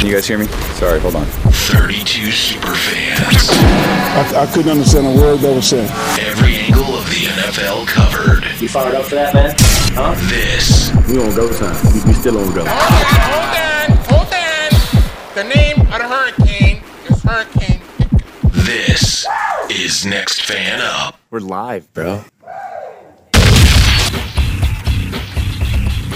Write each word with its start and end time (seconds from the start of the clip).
Can 0.00 0.08
you 0.08 0.14
guys 0.14 0.26
hear 0.26 0.38
me? 0.38 0.46
Sorry, 0.80 0.98
hold 0.98 1.14
on. 1.14 1.26
32 1.26 2.30
super 2.30 2.74
fans. 2.74 3.50
I, 3.50 4.44
I 4.44 4.46
couldn't 4.46 4.70
understand 4.70 5.06
a 5.06 5.20
word 5.20 5.40
they 5.40 5.54
were 5.54 5.60
saying. 5.60 5.90
Every 6.18 6.56
angle 6.56 6.96
of 6.96 7.04
the 7.10 7.26
NFL 7.26 7.86
covered. 7.86 8.44
You 8.62 8.68
fired 8.70 8.94
up 8.94 9.04
for 9.04 9.16
that, 9.16 9.34
man? 9.34 9.54
Huh? 9.92 10.14
This 10.30 10.90
We 11.06 11.22
on 11.22 11.34
go 11.34 11.52
time. 11.52 11.76
We, 11.92 12.00
we 12.06 12.12
still 12.14 12.38
on 12.38 12.54
go. 12.54 12.64
Hold 12.66 12.80
on, 13.04 13.90
hold 14.08 14.24
on, 14.24 14.24
hold 14.24 14.32
on. 14.32 15.34
The 15.34 15.44
name 15.54 15.80
of 15.82 15.98
the 15.98 16.08
hurricane 16.08 16.82
is 17.10 17.22
Hurricane. 17.22 17.82
this 18.54 19.26
is 19.68 20.06
Next 20.06 20.40
Fan 20.40 20.80
Up. 20.80 21.20
We're 21.30 21.40
live, 21.40 21.92
bro. 21.92 22.24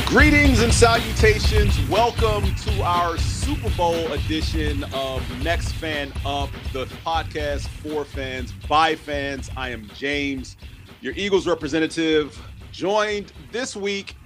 Greetings 0.06 0.62
and 0.62 0.72
salutations. 0.72 1.78
Welcome 1.90 2.54
to 2.54 2.82
our 2.82 3.18
Super 3.44 3.68
Bowl 3.76 4.10
edition 4.12 4.84
of 4.94 5.22
Next 5.44 5.72
Fan 5.72 6.10
Up, 6.24 6.48
the 6.72 6.86
podcast 7.04 7.68
for 7.68 8.06
fans, 8.06 8.54
by 8.66 8.96
fans. 8.96 9.50
I 9.54 9.68
am 9.68 9.86
James, 9.94 10.56
your 11.02 11.12
Eagles 11.14 11.46
representative, 11.46 12.40
joined 12.72 13.34
this 13.52 13.76
week 13.76 14.16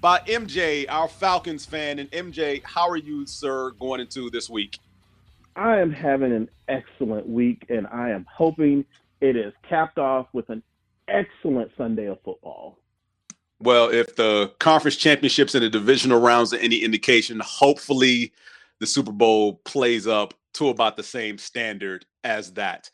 by 0.00 0.18
MJ, 0.26 0.84
our 0.88 1.06
Falcons 1.06 1.64
fan. 1.64 2.00
And 2.00 2.10
MJ, 2.10 2.60
how 2.64 2.88
are 2.88 2.96
you, 2.96 3.24
sir, 3.24 3.70
going 3.78 4.00
into 4.00 4.30
this 4.30 4.50
week? 4.50 4.80
I 5.54 5.78
am 5.78 5.92
having 5.92 6.32
an 6.32 6.48
excellent 6.66 7.28
week, 7.28 7.66
and 7.68 7.86
I 7.86 8.10
am 8.10 8.26
hoping 8.28 8.84
it 9.20 9.36
is 9.36 9.52
capped 9.68 9.98
off 9.98 10.26
with 10.32 10.50
an 10.50 10.60
excellent 11.06 11.70
Sunday 11.78 12.06
of 12.06 12.18
football. 12.24 12.80
Well, 13.60 13.90
if 13.90 14.16
the 14.16 14.52
conference 14.58 14.96
championships 14.96 15.54
and 15.54 15.62
the 15.62 15.70
divisional 15.70 16.20
rounds 16.20 16.52
are 16.52 16.58
any 16.58 16.78
indication, 16.78 17.40
hopefully 17.44 18.32
the 18.80 18.86
Super 18.86 19.12
Bowl 19.12 19.60
plays 19.64 20.06
up 20.06 20.34
to 20.54 20.68
about 20.68 20.96
the 20.96 21.02
same 21.02 21.38
standard 21.38 22.06
as 22.24 22.52
that. 22.54 22.90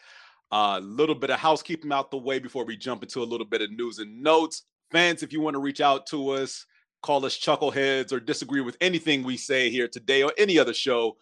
A 0.51 0.81
little 0.81 1.15
bit 1.15 1.31
of 1.31 1.39
housekeeping 1.39 1.93
out 1.93 2.11
the 2.11 2.19
way 2.19 2.39
before 2.39 2.65
we 2.65 2.77
jump 2.77 3.03
into 3.03 3.23
a 3.23 3.25
little 3.25 3.47
bit 3.47 3.63
of 3.63 3.71
news 3.71 3.99
and 3.99 4.23
notes. 4.23 4.65
Fans, 4.91 5.23
if 5.23 5.33
you 5.33 5.41
want 5.41 5.55
to 5.55 5.61
reach 5.61 5.81
out 5.81 6.07
to 6.09 6.31
us, 6.31 6.67
call 7.03 7.25
us 7.25 7.39
chuckleheads 7.39 8.13
or 8.13 8.21
disagree 8.21 8.61
with 8.61 8.77
anything 8.81 9.23
we 9.23 9.37
say 9.37 9.71
here 9.71 9.89
today 9.89 10.23
or 10.23 10.33
any 10.39 10.59
other 10.59 10.75
show, 10.75 11.17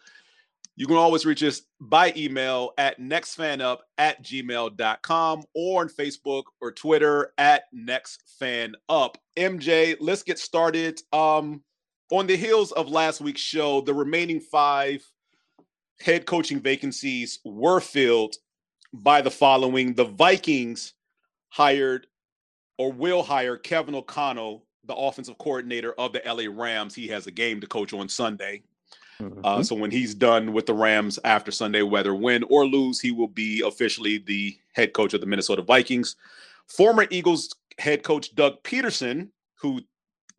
you 0.76 0.86
can 0.86 0.96
always 0.96 1.26
reach 1.26 1.42
us 1.42 1.62
by 1.80 2.12
email 2.16 2.72
at 2.78 2.98
nextfanup 2.98 3.78
at 3.98 4.22
gmail.com 4.22 5.42
or 5.54 5.82
on 5.82 5.88
Facebook 5.88 6.44
or 6.60 6.72
Twitter 6.72 7.32
at 7.36 7.64
nextfanup. 7.74 9.16
MJ, 9.36 9.96
let's 10.00 10.22
get 10.22 10.38
started. 10.38 11.00
Um, 11.12 11.62
on 12.10 12.26
the 12.26 12.36
heels 12.36 12.72
of 12.72 12.88
last 12.88 13.20
week's 13.20 13.40
show, 13.40 13.80
the 13.80 13.94
remaining 13.94 14.40
five 14.40 15.04
head 16.00 16.26
coaching 16.26 16.60
vacancies 16.60 17.38
were 17.44 17.80
filled 17.80 18.36
by 18.92 19.20
the 19.22 19.30
following. 19.30 19.94
The 19.94 20.04
Vikings 20.04 20.94
hired 21.48 22.06
or 22.78 22.92
will 22.92 23.22
hire 23.22 23.56
Kevin 23.56 23.94
O'Connell, 23.94 24.64
the 24.84 24.94
offensive 24.94 25.38
coordinator 25.38 25.92
of 25.92 26.12
the 26.12 26.22
LA 26.26 26.44
Rams. 26.50 26.94
He 26.94 27.08
has 27.08 27.26
a 27.26 27.30
game 27.30 27.60
to 27.60 27.66
coach 27.66 27.92
on 27.92 28.08
Sunday. 28.08 28.62
Uh, 29.44 29.62
so 29.62 29.74
when 29.74 29.90
he's 29.90 30.14
done 30.14 30.52
with 30.52 30.64
the 30.64 30.72
Rams 30.72 31.18
after 31.24 31.50
Sunday, 31.50 31.82
whether 31.82 32.14
win 32.14 32.42
or 32.48 32.66
lose, 32.66 33.00
he 33.00 33.10
will 33.10 33.28
be 33.28 33.62
officially 33.64 34.18
the 34.18 34.56
head 34.72 34.94
coach 34.94 35.12
of 35.12 35.20
the 35.20 35.26
Minnesota 35.26 35.60
Vikings. 35.60 36.16
Former 36.66 37.06
Eagles 37.10 37.54
head 37.78 38.02
coach 38.02 38.34
Doug 38.34 38.62
Peterson, 38.62 39.30
who 39.60 39.82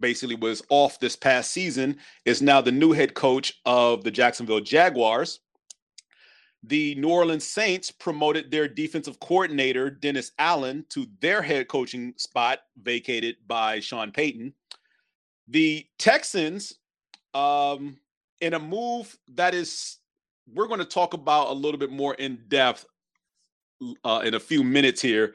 basically 0.01 0.35
was 0.35 0.61
off 0.69 0.99
this 0.99 1.15
past 1.15 1.51
season, 1.51 1.97
is 2.25 2.41
now 2.41 2.59
the 2.59 2.71
new 2.71 2.91
head 2.91 3.13
coach 3.13 3.53
of 3.65 4.03
the 4.03 4.11
Jacksonville 4.11 4.59
Jaguars. 4.59 5.39
The 6.63 6.93
New 6.95 7.09
Orleans 7.09 7.47
Saints 7.47 7.89
promoted 7.89 8.51
their 8.51 8.67
defensive 8.67 9.19
coordinator, 9.19 9.89
Dennis 9.89 10.31
Allen, 10.37 10.85
to 10.89 11.07
their 11.19 11.41
head 11.41 11.67
coaching 11.67 12.13
spot 12.17 12.59
vacated 12.81 13.37
by 13.47 13.79
Sean 13.79 14.11
Payton. 14.11 14.53
The 15.47 15.85
Texans, 15.97 16.73
um, 17.33 17.97
in 18.41 18.53
a 18.53 18.59
move 18.59 19.15
that 19.35 19.53
is 19.53 19.97
we're 20.53 20.67
going 20.67 20.79
to 20.79 20.85
talk 20.85 21.13
about 21.13 21.49
a 21.49 21.53
little 21.53 21.79
bit 21.79 21.91
more 21.91 22.15
in 22.15 22.39
depth 22.47 22.85
uh, 24.03 24.21
in 24.25 24.33
a 24.33 24.39
few 24.39 24.63
minutes 24.63 25.01
here 25.01 25.33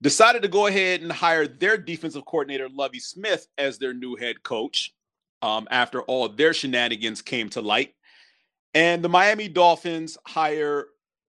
decided 0.00 0.42
to 0.42 0.48
go 0.48 0.66
ahead 0.66 1.02
and 1.02 1.10
hire 1.10 1.46
their 1.46 1.76
defensive 1.76 2.24
coordinator 2.24 2.68
lovie 2.68 3.00
smith 3.00 3.48
as 3.58 3.78
their 3.78 3.94
new 3.94 4.16
head 4.16 4.42
coach 4.42 4.94
um, 5.42 5.68
after 5.70 6.02
all 6.02 6.28
their 6.28 6.52
shenanigans 6.52 7.22
came 7.22 7.48
to 7.48 7.60
light 7.60 7.94
and 8.74 9.02
the 9.02 9.08
miami 9.08 9.48
dolphins 9.48 10.18
hire 10.26 10.86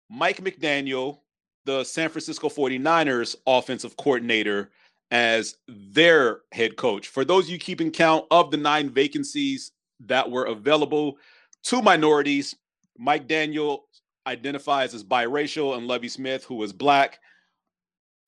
mike 0.09 0.43
mcdaniel 0.43 1.19
the 1.65 1.83
san 1.83 2.09
francisco 2.09 2.49
49ers 2.49 3.35
offensive 3.45 3.95
coordinator 3.97 4.71
as 5.11 5.57
their 5.67 6.39
head 6.51 6.77
coach 6.77 7.09
for 7.09 7.25
those 7.25 7.49
you 7.49 7.57
keeping 7.57 7.91
count 7.91 8.25
of 8.31 8.49
the 8.49 8.57
nine 8.57 8.89
vacancies 8.89 9.71
that 10.07 10.29
were 10.29 10.45
available. 10.45 11.17
Two 11.63 11.81
minorities. 11.81 12.55
Mike 12.97 13.27
Daniel 13.27 13.85
identifies 14.27 14.93
as 14.93 15.03
biracial, 15.03 15.77
and 15.77 15.87
Lovie 15.87 16.07
Smith, 16.07 16.43
who 16.43 16.61
is 16.63 16.73
black. 16.73 17.19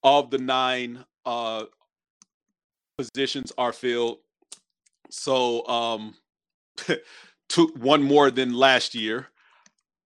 Of 0.03 0.31
the 0.31 0.37
nine 0.37 1.05
uh, 1.25 1.65
positions 2.97 3.51
are 3.57 3.73
filled. 3.73 4.19
So 5.09 5.65
um, 5.67 6.15
two, 7.49 7.67
one 7.77 8.03
more 8.03 8.31
than 8.31 8.53
last 8.53 8.95
year. 8.95 9.29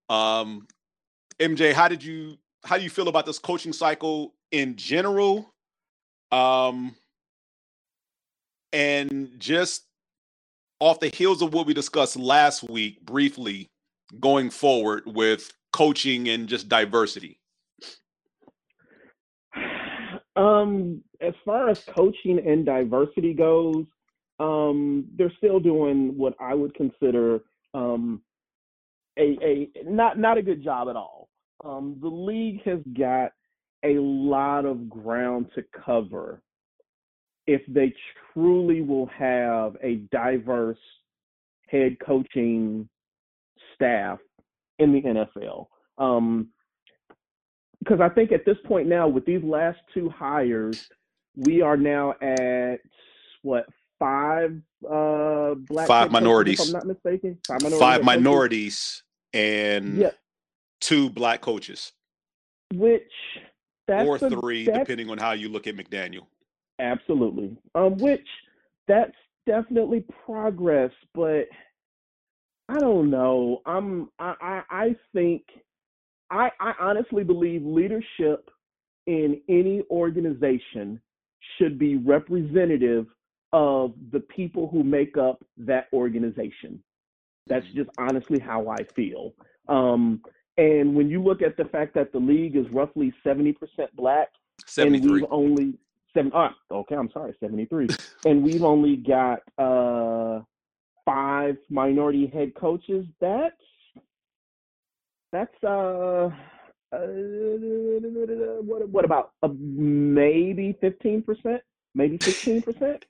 Um, 0.09 0.67
MJ, 1.39 1.73
how 1.73 1.87
did 1.87 2.03
you 2.03 2.37
how 2.63 2.77
do 2.77 2.83
you 2.83 2.89
feel 2.89 3.07
about 3.07 3.25
this 3.25 3.39
coaching 3.39 3.73
cycle 3.73 4.33
in 4.51 4.75
general? 4.75 5.53
Um, 6.31 6.95
and 8.73 9.31
just 9.37 9.83
off 10.79 10.99
the 10.99 11.07
heels 11.07 11.41
of 11.41 11.53
what 11.53 11.65
we 11.65 11.73
discussed 11.73 12.17
last 12.17 12.69
week 12.69 13.01
briefly 13.05 13.69
going 14.19 14.49
forward 14.49 15.03
with 15.05 15.51
coaching 15.71 16.29
and 16.29 16.47
just 16.47 16.69
diversity 16.69 17.39
Um, 20.37 21.03
as 21.19 21.33
far 21.43 21.67
as 21.67 21.83
coaching 21.83 22.39
and 22.45 22.65
diversity 22.65 23.33
goes, 23.33 23.85
um, 24.39 25.05
they're 25.17 25.33
still 25.37 25.59
doing 25.59 26.15
what 26.15 26.35
I 26.39 26.53
would 26.53 26.75
consider 26.75 27.41
um, 27.73 28.21
a, 29.17 29.37
a 29.41 29.69
not 29.83 30.19
not 30.19 30.37
a 30.37 30.43
good 30.43 30.63
job 30.63 30.89
at 30.89 30.95
all. 30.95 31.29
Um, 31.65 31.97
the 31.99 32.07
league 32.07 32.61
has 32.63 32.79
got 32.97 33.31
a 33.83 33.97
lot 33.99 34.65
of 34.65 34.87
ground 34.89 35.47
to 35.55 35.63
cover 35.85 36.41
if 37.47 37.61
they 37.67 37.93
truly 38.33 38.81
will 38.81 39.07
have 39.07 39.75
a 39.81 39.95
diverse 40.11 40.77
head 41.67 41.97
coaching 42.05 42.87
staff 43.73 44.19
in 44.77 44.93
the 44.93 45.01
NFL. 45.01 45.67
Um, 45.97 46.49
because 47.79 47.99
I 48.01 48.09
think 48.09 48.31
at 48.31 48.45
this 48.45 48.57
point 48.65 48.87
now, 48.87 49.07
with 49.07 49.25
these 49.25 49.43
last 49.43 49.79
two 49.93 50.09
hires, 50.09 50.89
we 51.35 51.61
are 51.61 51.77
now 51.77 52.13
at 52.21 52.77
what 53.43 53.65
five 53.99 54.59
uh 54.89 55.55
black 55.55 55.87
Five 55.87 56.07
coaches, 56.09 56.13
minorities. 56.13 56.59
if 56.59 56.67
I'm 56.67 56.73
not 56.73 56.85
mistaken. 56.87 57.37
Five 57.47 57.61
minorities. 57.61 57.79
five 57.79 58.03
minorities 58.03 59.03
and 59.33 59.97
Yeah, 59.97 60.11
two 60.81 61.09
black 61.09 61.41
coaches 61.41 61.91
which 62.73 63.01
that's 63.87 64.07
or 64.07 64.17
a- 64.17 64.29
three 64.29 64.65
that's- 64.65 64.83
depending 64.85 65.09
on 65.09 65.17
how 65.17 65.31
you 65.31 65.49
look 65.49 65.67
at 65.67 65.75
mcdaniel 65.75 66.25
Absolutely. 66.79 67.57
Um, 67.73 67.97
which 67.97 68.27
that's 68.87 69.15
definitely 69.47 70.05
progress, 70.25 70.91
but 71.15 71.47
I 72.69 72.79
don't 72.79 73.09
know. 73.09 73.61
I'm 73.65 74.09
I 74.19 74.35
I, 74.41 74.61
I 74.69 74.95
think 75.13 75.43
I 76.29 76.49
I 76.59 76.73
honestly 76.79 77.23
believe 77.23 77.63
leadership 77.63 78.49
in 79.05 79.41
any 79.47 79.83
organization 79.89 81.01
should 81.57 81.79
be 81.79 81.95
representative 81.97 83.07
of 83.53 83.93
the 84.11 84.19
people 84.19 84.67
who 84.67 84.83
make 84.83 85.17
up 85.17 85.43
that 85.57 85.87
organization. 85.93 86.83
That's 87.47 87.65
just 87.73 87.89
honestly 87.97 88.39
how 88.39 88.67
I 88.67 88.83
feel. 88.93 89.33
Um, 89.69 90.21
and 90.57 90.95
when 90.95 91.09
you 91.09 91.23
look 91.23 91.41
at 91.41 91.55
the 91.55 91.65
fact 91.65 91.93
that 91.93 92.11
the 92.11 92.19
league 92.19 92.57
is 92.57 92.65
roughly 92.71 93.13
70% 93.25 93.55
black, 93.93 94.29
and 94.59 94.69
73 94.69 95.11
we've 95.11 95.25
only 95.31 95.73
seven. 96.17 96.31
Ah, 96.33 96.55
okay, 96.71 96.95
I'm 96.95 97.11
sorry, 97.11 97.35
seventy 97.39 97.65
three, 97.65 97.87
and 98.25 98.43
we've 98.43 98.63
only 98.63 98.97
got 98.97 99.39
uh 99.57 100.41
five 101.05 101.57
minority 101.69 102.27
head 102.27 102.53
coaches. 102.55 103.05
That's 103.21 103.55
that's 105.37 105.63
uh, 105.63 106.29
uh 106.93 106.97
what 108.63 108.89
what 108.89 109.05
about 109.05 109.33
uh, 109.43 109.49
maybe 109.59 110.75
fifteen 110.81 111.21
percent, 111.21 111.61
maybe 111.93 112.19
sixteen 112.25 112.61
percent. 112.61 113.03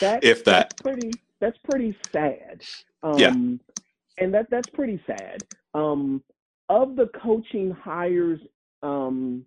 That 0.00 0.20
If 0.22 0.44
that. 0.44 0.70
that's 0.70 0.82
pretty 0.82 1.18
that's 1.40 1.58
pretty 1.64 1.96
sad. 2.12 2.60
Um, 3.02 3.60
Yeah. 4.18 4.24
and 4.24 4.34
that 4.34 4.46
that's 4.50 4.68
pretty 4.70 5.00
sad. 5.06 5.44
Um, 5.74 6.22
of 6.68 6.96
the 6.96 7.08
coaching 7.22 7.70
hires, 7.70 8.40
um, 8.82 9.44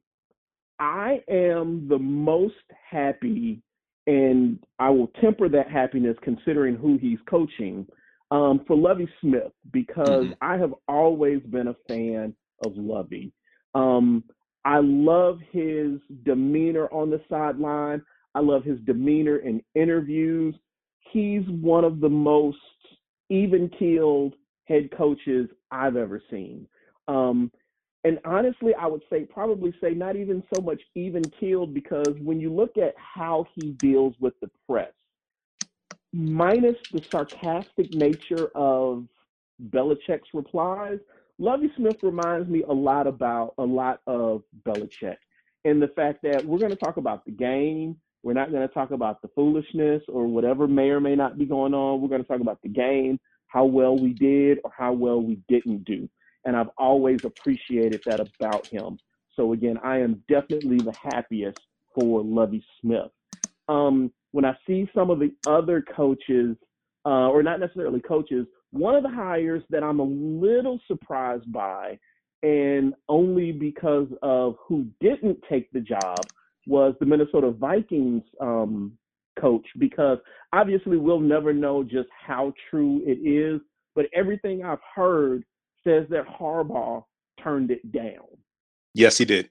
I 0.80 1.20
am 1.30 1.88
the 1.90 2.00
most 2.00 2.56
happy, 2.90 3.62
and 4.08 4.58
I 4.80 4.90
will 4.90 5.08
temper 5.22 5.50
that 5.50 5.70
happiness 5.70 6.16
considering 6.24 6.76
who 6.76 6.98
he's 6.98 7.20
coaching 7.30 7.86
um, 8.32 8.64
for 8.66 8.76
Lovie 8.78 9.10
Smith 9.20 9.52
because 9.72 10.26
Mhm. 10.26 10.38
I 10.42 10.58
have 10.58 10.74
always 10.88 11.42
been 11.44 11.68
a 11.68 11.74
fan 11.88 12.36
of 12.60 12.76
Lovie. 12.78 13.32
Um, 13.76 14.24
I 14.64 14.80
love 14.80 15.40
his 15.42 16.02
demeanor 16.24 16.88
on 16.94 17.10
the 17.10 17.22
sideline. 17.30 18.04
I 18.34 18.40
love 18.40 18.64
his 18.64 18.80
demeanor 18.82 19.38
in 19.38 19.64
interviews. 19.76 20.56
He's 21.12 21.48
one 21.50 21.84
of 21.84 22.00
the 22.00 22.10
most 22.10 22.60
even 23.30 23.70
keeled 23.70 24.36
head 24.66 24.92
coaches 24.92 25.50
I've 25.72 25.98
ever 25.98 26.22
seen. 26.30 26.68
Um, 27.08 27.52
and 28.04 28.20
honestly, 28.26 28.74
I 28.76 28.88
would 28.88 29.04
say 29.10 29.26
probably 29.26 29.74
say 29.82 29.94
not 29.94 30.16
even 30.16 30.44
so 30.50 30.62
much 30.62 30.82
even 30.96 31.30
keeled 31.40 31.74
because 31.74 32.16
when 32.20 32.40
you 32.40 32.54
look 32.54 32.78
at 32.78 32.96
how 32.98 33.46
he 33.54 33.72
deals 33.74 34.16
with 34.20 34.40
the 34.40 34.50
press, 34.68 34.94
minus 36.14 36.76
the 36.92 37.02
sarcastic 37.10 37.94
nature 37.94 38.48
of 38.56 39.08
Belichick's 39.70 40.30
replies, 40.34 41.00
Lovie 41.38 41.72
Smith 41.76 41.98
reminds 42.04 42.50
me 42.50 42.64
a 42.68 42.74
lot 42.74 43.08
about 43.08 43.54
a 43.58 43.64
lot 43.64 44.02
of 44.08 44.44
Belichick 44.66 45.18
and 45.66 45.82
the 45.82 45.88
fact 45.90 46.22
that 46.24 46.46
we're 46.46 46.60
going 46.60 46.72
to 46.72 46.76
talk 46.76 46.98
about 46.98 47.26
the 47.26 47.32
game. 47.32 47.98
We're 48.24 48.34
not 48.34 48.52
going 48.52 48.68
to 48.68 48.74
talk 48.74 48.92
about 48.92 49.22
the 49.22 49.30
foolishness 49.30 50.04
or 50.08 50.28
whatever 50.28 50.68
may 50.68 50.90
or 50.90 51.00
may 51.00 51.16
not 51.16 51.40
be 51.40 51.46
going 51.46 51.74
on. 51.74 52.02
We're 52.02 52.10
going 52.10 52.22
to 52.22 52.28
talk 52.28 52.42
about 52.42 52.62
the 52.62 52.70
game, 52.70 53.20
how 53.48 53.66
well 53.66 53.98
we 53.98 54.14
did 54.14 54.60
or 54.64 54.72
how 54.76 54.94
well 54.94 55.20
we 55.22 55.40
didn't 55.48 55.86
do. 55.86 56.08
And 56.46 56.56
I've 56.56 56.70
always 56.78 57.24
appreciated 57.26 58.02
that 58.06 58.20
about 58.20 58.68
him. 58.68 59.00
So 59.36 59.54
again, 59.54 59.80
I 59.84 60.00
am 60.00 60.24
definitely 60.28 60.78
the 60.78 60.94
happiest 61.12 61.60
for 61.96 62.24
Lovie 62.24 62.64
Smith. 62.80 63.12
Um, 63.68 64.12
when 64.32 64.46
I 64.46 64.56
see 64.68 64.90
some 64.96 65.10
of 65.10 65.20
the 65.20 65.34
other 65.48 65.84
coaches, 65.96 66.56
uh, 67.06 67.30
or 67.30 67.44
not 67.44 67.60
necessarily 67.60 68.00
coaches, 68.00 68.46
one 68.72 68.96
of 68.96 69.04
the 69.04 69.10
hires 69.10 69.64
that 69.70 69.84
I'm 69.84 70.00
a 70.00 70.04
little 70.04 70.80
surprised 70.88 71.52
by, 71.52 72.00
and 72.44 72.94
only 73.10 73.52
because 73.52 74.08
of 74.22 74.56
who 74.68 74.86
didn't 75.02 75.40
take 75.50 75.72
the 75.72 75.82
job, 75.82 76.18
was 76.68 76.94
the 77.00 77.06
Minnesota 77.06 77.52
Vikings 77.52 78.24
um, 78.40 78.94
coach. 79.40 79.66
Because 79.78 80.20
obviously, 80.54 80.98
we'll 80.98 81.20
never 81.20 81.54
know 81.54 81.84
just 81.84 82.10
how 82.26 82.54
true 82.70 83.02
it 83.06 83.20
is, 83.28 83.62
but 83.96 84.06
everything 84.14 84.64
I've 84.64 84.80
heard 84.96 85.44
says 85.84 86.06
that 86.10 86.26
Harbaugh 86.28 87.04
turned 87.44 87.72
it 87.72 87.92
down. 87.92 88.28
Yes, 88.94 89.18
he 89.18 89.26
did. 89.26 89.50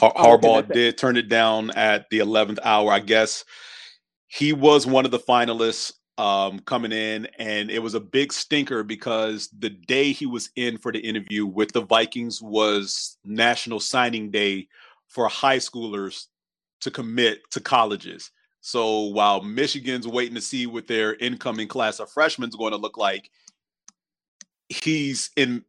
Har- 0.00 0.12
Oh, 0.16 0.34
okay, 0.34 0.48
Harbaugh 0.48 0.62
that's 0.62 0.74
did 0.74 0.98
turn 0.98 1.16
it 1.16 1.28
down 1.28 1.70
at 1.70 2.08
the 2.10 2.20
11th 2.20 2.58
hour. 2.64 2.92
I 2.92 3.00
guess 3.00 3.44
he 4.28 4.52
was 4.52 4.86
one 4.86 5.04
of 5.04 5.10
the 5.10 5.18
finalists 5.18 5.92
um, 6.18 6.58
coming 6.60 6.92
in, 6.92 7.26
and 7.38 7.70
it 7.70 7.78
was 7.78 7.94
a 7.94 8.00
big 8.00 8.32
stinker 8.32 8.82
because 8.82 9.48
the 9.58 9.70
day 9.70 10.12
he 10.12 10.26
was 10.26 10.50
in 10.56 10.76
for 10.76 10.92
the 10.92 10.98
interview 10.98 11.46
with 11.46 11.72
the 11.72 11.80
Vikings 11.80 12.42
was 12.42 13.16
National 13.24 13.80
Signing 13.80 14.30
Day 14.30 14.68
for 15.06 15.28
high 15.28 15.58
schoolers 15.58 16.26
to 16.80 16.90
commit 16.90 17.40
to 17.52 17.60
colleges. 17.60 18.30
So 18.60 19.04
while 19.04 19.42
Michigan's 19.42 20.06
waiting 20.06 20.34
to 20.34 20.40
see 20.40 20.66
what 20.66 20.88
their 20.88 21.14
incoming 21.14 21.68
class 21.68 22.00
of 22.00 22.10
freshmen 22.10 22.48
is 22.48 22.56
going 22.56 22.72
to 22.72 22.78
look 22.78 22.98
like, 22.98 23.30
he's 24.68 25.30
in 25.36 25.64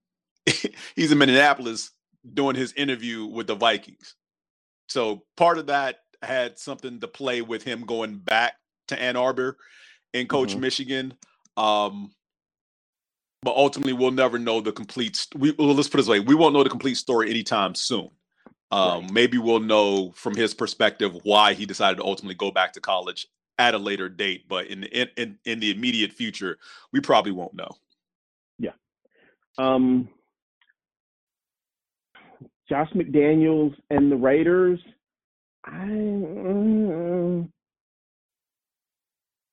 he's 0.95 1.11
in 1.11 1.17
Minneapolis 1.17 1.91
doing 2.33 2.55
his 2.55 2.73
interview 2.73 3.25
with 3.25 3.47
the 3.47 3.55
Vikings. 3.55 4.15
So 4.87 5.23
part 5.37 5.59
of 5.59 5.67
that 5.67 5.99
had 6.21 6.59
something 6.59 6.99
to 6.99 7.07
play 7.07 7.41
with 7.41 7.63
him 7.63 7.85
going 7.85 8.17
back 8.17 8.55
to 8.89 9.01
Ann 9.01 9.15
Arbor 9.15 9.57
and 10.13 10.27
coach 10.27 10.55
Mhm. 10.55 10.59
Michigan. 10.59 11.13
Um, 11.57 12.11
but 13.41 13.55
ultimately, 13.55 13.93
we'll 13.93 14.11
never 14.11 14.37
know 14.37 14.59
the 14.59 14.71
complete. 14.71 15.15
St- 15.15 15.39
we 15.41 15.51
well, 15.51 15.73
let's 15.73 15.87
put 15.87 15.99
it 15.99 16.03
this 16.03 16.09
way: 16.09 16.19
we 16.19 16.35
won't 16.35 16.53
know 16.53 16.63
the 16.63 16.69
complete 16.69 16.95
story 16.95 17.29
anytime 17.29 17.73
soon. 17.75 18.09
Um, 18.71 19.03
Right. 19.03 19.11
Maybe 19.11 19.37
we'll 19.37 19.61
know 19.61 20.11
from 20.11 20.35
his 20.35 20.53
perspective 20.53 21.17
why 21.23 21.53
he 21.53 21.65
decided 21.65 21.97
to 21.97 22.03
ultimately 22.03 22.35
go 22.35 22.51
back 22.51 22.73
to 22.73 22.81
college 22.81 23.27
at 23.57 23.73
a 23.73 23.77
later 23.77 24.09
date. 24.09 24.47
But 24.47 24.67
in 24.67 24.81
the, 24.81 25.01
in, 25.01 25.09
in 25.17 25.39
in 25.45 25.59
the 25.59 25.71
immediate 25.71 26.11
future, 26.11 26.59
we 26.91 26.99
probably 26.99 27.31
won't 27.31 27.53
know. 27.53 27.69
Yeah. 28.59 28.73
Um, 29.57 30.09
Josh 32.67 32.89
McDaniels 32.91 33.75
and 33.89 34.11
the 34.11 34.17
Raiders. 34.17 34.79
I 35.65 35.71
mm, 35.71 37.49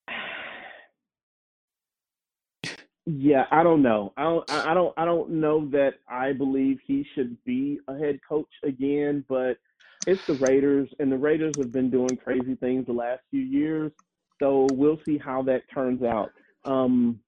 yeah, 3.07 3.45
I 3.51 3.63
don't 3.63 3.83
know. 3.83 4.13
I 4.17 4.23
don't. 4.23 4.51
I 4.51 4.75
don't. 4.75 4.95
I 4.97 5.05
don't 5.05 5.31
know 5.31 5.69
that 5.71 5.95
I 6.09 6.33
believe 6.33 6.79
he 6.87 7.07
should 7.15 7.37
be 7.45 7.81
a 7.89 7.99
head 7.99 8.21
coach 8.29 8.49
again. 8.65 9.25
But 9.29 9.59
it's 10.07 10.25
the 10.27 10.35
Raiders, 10.35 10.89
and 11.01 11.11
the 11.11 11.19
Raiders 11.19 11.55
have 11.59 11.73
been 11.73 11.91
doing 11.91 12.17
crazy 12.17 12.55
things 12.57 12.87
the 12.87 12.93
last 12.93 13.23
few 13.31 13.43
years. 13.43 13.93
So 14.41 14.67
we'll 14.73 15.01
see 15.05 15.19
how 15.19 15.43
that 15.43 15.63
turns 15.73 16.03
out. 16.03 16.31
Um, 16.65 17.21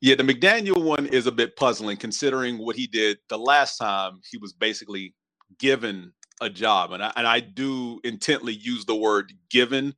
Yeah, 0.00 0.14
the 0.14 0.22
McDaniel 0.22 0.82
one 0.82 1.06
is 1.06 1.26
a 1.26 1.32
bit 1.32 1.56
puzzling 1.56 1.98
considering 1.98 2.58
what 2.58 2.76
he 2.76 2.86
did 2.86 3.18
the 3.28 3.38
last 3.38 3.76
time 3.76 4.20
he 4.30 4.38
was 4.38 4.52
basically 4.52 5.14
given 5.58 6.12
a 6.40 6.50
job. 6.50 6.92
And 6.92 7.02
I, 7.02 7.12
and 7.16 7.26
I 7.26 7.40
do 7.40 8.00
intently 8.04 8.54
use 8.54 8.84
the 8.84 8.96
word 8.96 9.32
given 9.50 9.94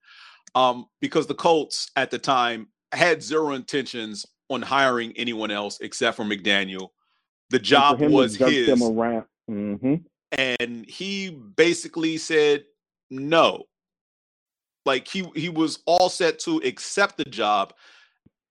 um, 0.54 0.86
because 1.00 1.26
the 1.26 1.34
Colts 1.34 1.90
at 1.96 2.10
the 2.10 2.18
time 2.18 2.68
had 2.92 3.22
zero 3.22 3.52
intentions 3.52 4.26
on 4.50 4.62
hiring 4.62 5.12
anyone 5.16 5.50
else 5.50 5.78
except 5.80 6.16
for 6.16 6.24
McDaniel. 6.24 6.88
The 7.50 7.58
job 7.58 8.00
was 8.00 8.36
his. 8.36 8.66
them 8.66 8.82
around. 8.82 9.24
hmm 9.48 9.94
and 10.32 10.88
he 10.88 11.30
basically 11.30 12.16
said 12.16 12.64
no 13.10 13.64
like 14.86 15.06
he 15.06 15.30
he 15.34 15.48
was 15.48 15.80
all 15.86 16.08
set 16.08 16.38
to 16.38 16.56
accept 16.64 17.16
the 17.16 17.24
job 17.24 17.74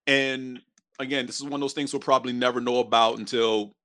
and 0.07 0.61
again 0.99 1.25
this 1.25 1.37
is 1.37 1.44
one 1.44 1.55
of 1.55 1.61
those 1.61 1.73
things 1.73 1.91
we'll 1.91 1.99
probably 1.99 2.33
never 2.33 2.61
know 2.61 2.79
about 2.79 3.17
until 3.17 3.75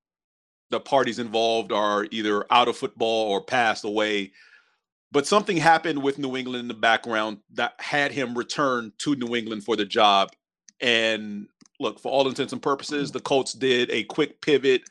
the 0.69 0.79
parties 0.79 1.19
involved 1.19 1.71
are 1.71 2.07
either 2.11 2.45
out 2.51 2.67
of 2.67 2.77
football 2.77 3.31
or 3.31 3.41
passed 3.41 3.85
away 3.85 4.31
but 5.11 5.25
something 5.25 5.57
happened 5.57 6.01
with 6.01 6.17
new 6.17 6.35
england 6.35 6.61
in 6.61 6.67
the 6.67 6.73
background 6.73 7.37
that 7.53 7.73
had 7.79 8.11
him 8.11 8.37
return 8.37 8.91
to 8.97 9.15
new 9.15 9.35
england 9.35 9.63
for 9.63 9.75
the 9.75 9.85
job 9.85 10.31
and 10.81 11.47
look 11.79 11.99
for 11.99 12.11
all 12.11 12.27
intents 12.27 12.53
and 12.53 12.61
purposes 12.61 13.11
the 13.11 13.19
colts 13.19 13.53
did 13.53 13.89
a 13.91 14.03
quick 14.05 14.41
pivot 14.41 14.83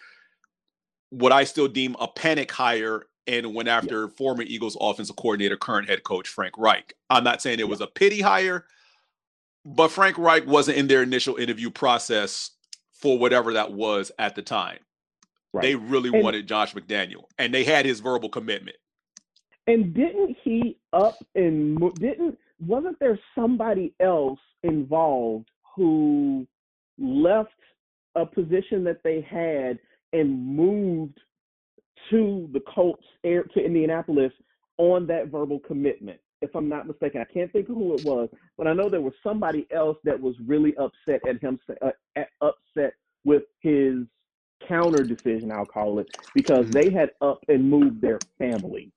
what 1.10 1.32
I 1.32 1.44
still 1.44 1.68
deem 1.68 1.96
a 2.00 2.08
panic 2.08 2.50
hire 2.50 3.06
and 3.26 3.54
went 3.54 3.68
after 3.68 4.08
former 4.08 4.42
Eagles 4.42 4.76
offensive 4.80 5.16
coordinator, 5.16 5.56
current 5.56 5.88
head 5.88 6.04
coach 6.04 6.28
Frank 6.28 6.56
Reich. 6.56 6.94
I'm 7.10 7.24
not 7.24 7.42
saying 7.42 7.58
it 7.58 7.68
was 7.68 7.80
a 7.80 7.86
pity 7.86 8.20
hire, 8.20 8.66
but 9.64 9.88
Frank 9.88 10.18
Reich 10.18 10.46
wasn't 10.46 10.78
in 10.78 10.86
their 10.86 11.02
initial 11.02 11.36
interview 11.36 11.70
process 11.70 12.52
for 12.92 13.18
whatever 13.18 13.52
that 13.54 13.72
was 13.72 14.12
at 14.18 14.34
the 14.34 14.42
time. 14.42 14.78
Right. 15.56 15.62
They 15.62 15.74
really 15.74 16.10
And- 16.10 16.22
wanted 16.22 16.46
Josh 16.46 16.74
McDaniel, 16.74 17.24
and 17.38 17.54
they 17.54 17.64
had 17.64 17.86
his 17.86 18.00
verbal 18.00 18.28
commitment. 18.28 18.76
And 19.66 19.94
didn't 19.94 20.36
he 20.44 20.78
up 20.92 21.16
and 21.34 21.78
didn't 21.94 22.38
wasn't 22.60 22.98
there 23.00 23.18
somebody 23.34 23.94
else 24.00 24.38
involved 24.62 25.50
who 25.74 26.46
left 26.98 27.50
a 28.14 28.24
position 28.24 28.84
that 28.84 29.02
they 29.02 29.20
had 29.22 29.78
and 30.12 30.56
moved 30.56 31.18
to 32.10 32.48
the 32.52 32.60
Colts 32.60 33.04
air 33.24 33.42
to 33.42 33.60
Indianapolis 33.60 34.32
on 34.78 35.06
that 35.08 35.28
verbal 35.28 35.58
commitment? 35.60 36.20
If 36.42 36.54
I'm 36.54 36.68
not 36.68 36.86
mistaken, 36.86 37.20
I 37.22 37.32
can't 37.32 37.50
think 37.50 37.68
of 37.68 37.74
who 37.74 37.94
it 37.94 38.04
was, 38.04 38.28
but 38.58 38.66
I 38.66 38.74
know 38.74 38.88
there 38.88 39.00
was 39.00 39.14
somebody 39.22 39.66
else 39.70 39.96
that 40.04 40.20
was 40.20 40.34
really 40.46 40.74
upset 40.76 41.26
at 41.26 41.40
him, 41.40 41.58
uh, 41.82 41.90
at, 42.14 42.28
upset 42.42 42.94
with 43.24 43.44
his 43.60 44.06
counter 44.66 45.02
decision. 45.04 45.52
I'll 45.52 45.66
call 45.66 45.98
it 45.98 46.08
because 46.34 46.66
Mhm. 46.66 46.72
they 46.72 46.90
had 46.90 47.10
up 47.20 47.38
and 47.48 47.68
moved 47.68 48.00
their 48.00 48.18
family 48.38 48.92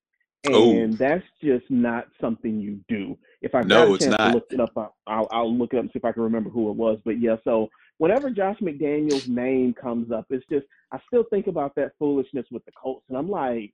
Oh. 0.48 0.72
and 0.72 0.94
that's 0.94 1.25
just 1.44 1.70
not 1.70 2.08
something 2.22 2.60
you 2.60 2.80
do. 2.88 3.18
If 3.42 3.54
I 3.56 3.62
No, 3.62 3.68
got 3.68 3.88
a 3.89 3.94
it's 3.96 4.06
chance 4.06 4.18
not. 4.18 4.28
to 4.30 4.34
look 4.36 4.48
it 4.51 4.60
up, 4.60 4.96
I'll, 5.08 5.28
I'll 5.32 5.54
look 5.54 5.74
it 5.74 5.78
up 5.78 5.82
and 5.84 5.89
see 5.92 6.00
if 6.00 6.06
I 6.06 6.12
can 6.13 6.24
remember 6.24 6.50
who 6.50 6.70
it 6.70 6.75
was. 6.75 7.00
But 7.04 7.20
yeah, 7.20 7.36
so 7.44 7.70
whenever 7.98 8.30
Josh 8.30 8.58
McDaniel's 8.60 9.28
name 9.28 9.74
comes 9.74 10.12
up, 10.12 10.25
it's 10.30 10.46
just 10.50 10.66
I 10.92 11.00
still 11.08 11.24
think 11.30 11.48
about 11.48 11.75
that 11.75 11.92
foolishness 12.00 12.46
with 12.51 12.66
the 12.66 12.72
Colts, 12.72 13.06
and 13.10 13.18
I'm 13.18 13.30
like, 13.30 13.74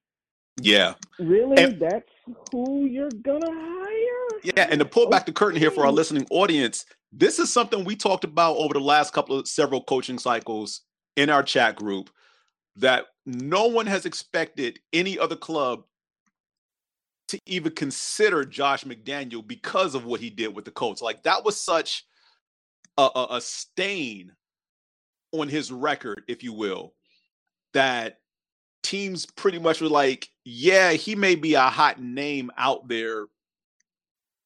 Yeah. 0.61 0.95
really, 1.19 1.61
And- 1.63 1.79
that's 1.79 2.09
who 2.51 2.85
you're 2.85 3.09
gonna 3.23 3.51
hire? 3.51 4.39
Yeah, 4.43 4.67
and 4.69 4.79
to 4.79 4.85
pull 4.85 5.07
back 5.09 5.25
the 5.25 5.31
curtain 5.33 5.59
here 5.59 5.71
for 5.71 5.85
our 5.85 5.91
listening 5.91 6.25
audience, 6.31 6.85
this 7.11 7.39
is 7.39 7.51
something 7.53 7.83
we 7.85 7.95
talked 7.95 8.23
about 8.23 8.55
over 8.57 8.73
the 8.73 8.79
last 8.81 9.13
couple 9.13 9.37
of 9.39 9.47
several 9.47 9.83
coaching 9.83 10.17
cycles 10.19 10.81
in 11.15 11.29
our 11.29 11.43
chat 11.43 11.75
group 11.75 12.09
that 12.77 13.05
no 13.25 13.67
one 13.67 13.85
has 13.87 14.05
expected 14.05 14.79
any 14.93 15.17
other 15.17 15.35
club 15.35 15.83
to 17.27 17.39
even 17.45 17.71
consider 17.71 18.45
Josh 18.45 18.83
McDaniel 18.83 19.45
because 19.45 19.95
of 19.95 20.05
what 20.05 20.19
he 20.19 20.29
did 20.29 20.53
with 20.53 20.65
the 20.65 20.71
Colts. 20.71 21.01
Like 21.01 21.23
that 21.23 21.43
was 21.43 21.59
such 21.59 22.05
a, 22.97 23.09
a, 23.15 23.27
a 23.31 23.41
stain 23.41 24.31
on 25.31 25.47
his 25.47 25.71
record, 25.71 26.23
if 26.27 26.43
you 26.43 26.53
will, 26.53 26.93
that 27.73 28.19
teams 28.83 29.25
pretty 29.25 29.57
much 29.57 29.81
were 29.81 29.89
like, 29.89 30.29
yeah, 30.43 30.91
he 30.91 31.15
may 31.15 31.35
be 31.35 31.55
a 31.55 31.61
hot 31.61 31.99
name 31.99 32.51
out 32.57 32.87
there, 32.87 33.25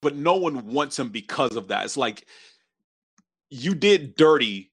but 0.01 0.15
no 0.15 0.35
one 0.35 0.67
wants 0.67 0.97
him 0.97 1.09
because 1.09 1.55
of 1.55 1.67
that. 1.67 1.85
It's 1.85 1.97
like 1.97 2.25
you 3.49 3.75
did 3.75 4.15
dirty 4.15 4.71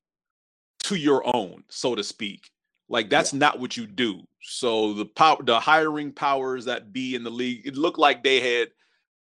to 0.87 0.97
your 0.97 1.23
own, 1.35 1.65
so 1.69 1.95
to 1.95 2.05
speak. 2.05 2.51
Like 2.89 3.11
that's 3.11 3.33
yeah. 3.33 3.41
not 3.41 3.59
what 3.59 3.77
you 3.77 3.87
do. 3.87 4.23
So 4.43 4.93
the 4.93 5.05
power, 5.05 5.43
the 5.43 5.59
hiring 5.59 6.13
powers 6.13 6.67
that 6.67 6.93
be 6.93 7.15
in 7.15 7.25
the 7.25 7.31
league, 7.31 7.67
it 7.67 7.77
looked 7.77 7.99
like 7.99 8.23
they 8.23 8.41
had 8.41 8.69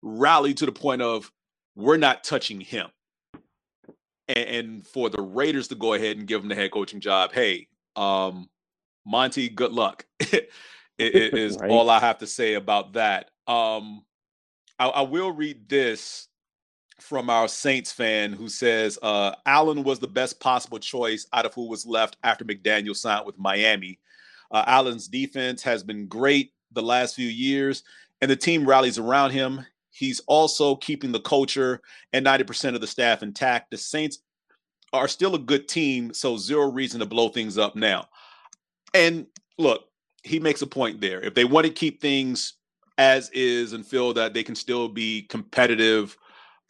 rallied 0.03 0.57
to 0.59 0.67
the 0.67 0.73
point 0.73 1.03
of 1.03 1.31
we're 1.77 1.99
not 1.99 2.25
touching 2.25 2.61
him. 2.61 2.89
And, 4.29 4.39
and 4.39 4.87
for 4.87 5.11
the 5.11 5.21
Raiders 5.21 5.69
to 5.69 5.75
go 5.75 5.95
ahead 5.95 6.17
and 6.17 6.27
give 6.27 6.43
him 6.43 6.49
the 6.49 6.55
head 6.55 6.71
coaching 6.71 7.01
job, 7.01 7.33
hey, 7.33 7.69
um, 7.97 8.49
Monty, 9.07 9.49
good 9.49 9.73
luck. 9.73 10.07
it, 10.21 10.51
it 10.99 11.35
is 11.35 11.57
right. 11.61 11.71
all 11.71 11.91
I 11.91 12.01
have 12.01 12.19
to 12.19 12.27
say 12.27 12.55
about 12.55 12.95
that. 12.95 13.31
Um, 13.47 14.05
I, 14.79 14.89
I, 14.89 15.03
will 15.03 15.33
read 15.33 15.69
this 15.69 16.29
from 17.01 17.31
our 17.31 17.49
Saints 17.49 17.91
fan 17.91 18.33
who 18.33 18.49
says 18.49 18.99
uh, 19.03 19.35
Allen 19.47 19.83
was 19.83 19.99
the 19.99 20.09
best 20.09 20.41
possible 20.41 20.79
choice 20.79 21.27
out 21.33 21.47
of 21.47 21.55
who 21.55 21.69
was 21.69 21.87
left 21.87 22.17
after 22.23 22.45
McDaniel 22.45 22.97
signed 22.97 23.27
with 23.27 23.39
Miami. 23.39 23.99
Uh, 24.51 24.65
Allen's 24.67 25.09
defense 25.09 25.63
has 25.63 25.83
been 25.83 26.07
great 26.07 26.53
the 26.73 26.83
last 26.83 27.15
few 27.15 27.29
years, 27.29 27.83
and 28.21 28.31
the 28.31 28.37
team 28.37 28.67
rallies 28.67 28.99
around 28.99 29.31
him. 29.31 29.65
He's 29.91 30.21
also 30.27 30.77
keeping 30.77 31.13
the 31.13 31.21
culture 31.21 31.81
and 32.13 32.25
90% 32.25 32.75
of 32.75 32.81
the 32.81 32.87
staff 32.87 33.23
intact. 33.23 33.71
The 33.71 33.77
Saints 33.77 34.19
are 34.93 35.09
still 35.09 35.35
a 35.35 35.39
good 35.39 35.69
team, 35.69 36.13
so 36.13 36.37
zero 36.37 36.71
reason 36.71 37.01
to 37.01 37.07
blow 37.07 37.29
things 37.29 37.59
up 37.59 37.77
now. 37.77 38.09
And 38.95 39.27
look, 39.59 39.85
he 40.23 40.39
makes 40.41 40.63
a 40.63 40.67
point 40.67 41.01
there. 41.01 41.21
If 41.21 41.35
they 41.35 41.45
want 41.45 41.67
to 41.67 41.73
keep 41.73 42.01
things 42.01 42.55
as 42.99 43.31
is 43.31 43.73
and 43.73 43.87
feel 43.87 44.13
that 44.15 44.35
they 44.35 44.43
can 44.43 44.55
still 44.55 44.89
be 44.89 45.23
competitive, 45.23 46.17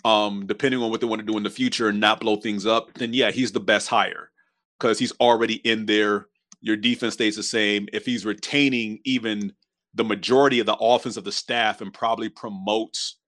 um, 0.04 0.46
depending 0.46 0.82
on 0.82 0.90
what 0.90 1.00
they 1.00 1.06
want 1.06 1.20
to 1.20 1.26
do 1.26 1.36
in 1.36 1.42
the 1.42 1.50
future 1.50 1.88
and 1.88 2.00
not 2.00 2.20
blow 2.20 2.36
things 2.36 2.66
up, 2.66 2.92
then 2.94 3.12
yeah, 3.12 3.30
he's 3.30 3.52
the 3.52 3.60
best 3.60 3.88
hire 3.88 4.30
because 4.78 4.98
he's 4.98 5.12
already 5.20 5.56
in 5.56 5.86
there. 5.86 6.26
Your 6.60 6.76
defense 6.76 7.14
stays 7.14 7.36
the 7.36 7.42
same. 7.42 7.88
If 7.92 8.06
he's 8.06 8.26
retaining 8.26 9.00
even 9.04 9.52
the 9.94 10.04
majority 10.04 10.60
of 10.60 10.66
the 10.66 10.76
offense 10.76 11.16
of 11.16 11.24
the 11.24 11.32
staff 11.32 11.80
and 11.80 11.92
probably 11.92 12.28
promotes, 12.28 13.18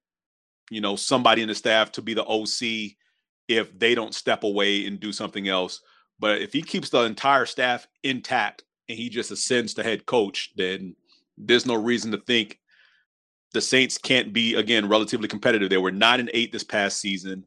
you 0.71 0.81
know, 0.81 0.97
somebody 0.97 1.43
in 1.43 1.49
the 1.49 1.55
staff 1.55 1.93
to 1.93 2.02
be 2.02 2.14
the 2.14 2.25
OC 2.25 2.97
if 3.49 3.79
they 3.79 3.95
don't 3.95 4.14
step 4.14 4.45
away 4.45 4.87
and 4.87 5.00
do 5.00 5.12
something 5.12 5.49
else. 5.49 5.81
But 6.19 6.41
if 6.41 6.52
he 6.52 6.62
keeps 6.62 6.88
the 6.88 7.02
entire 7.02 7.47
staff 7.47 7.87
intact 8.02 8.62
and 8.88 8.97
he 8.97 9.09
just 9.09 9.31
ascends 9.31 9.75
to 9.75 9.83
head 9.83 10.07
coach, 10.07 10.52
then 10.57 10.95
there's 11.37 11.67
no 11.67 11.75
reason 11.75 12.12
to 12.12 12.19
think 12.19 12.61
the 13.53 13.61
Saints 13.61 13.99
can't 13.99 14.33
be 14.33 14.55
again 14.55 14.89
relatively 14.89 15.29
competitive. 15.29 15.71
They 15.71 15.79
were 15.79 15.91
nine 15.91 16.21
and 16.21 16.31
eight 16.33 16.53
this 16.53 16.65
past 16.65 17.01
season. 17.01 17.47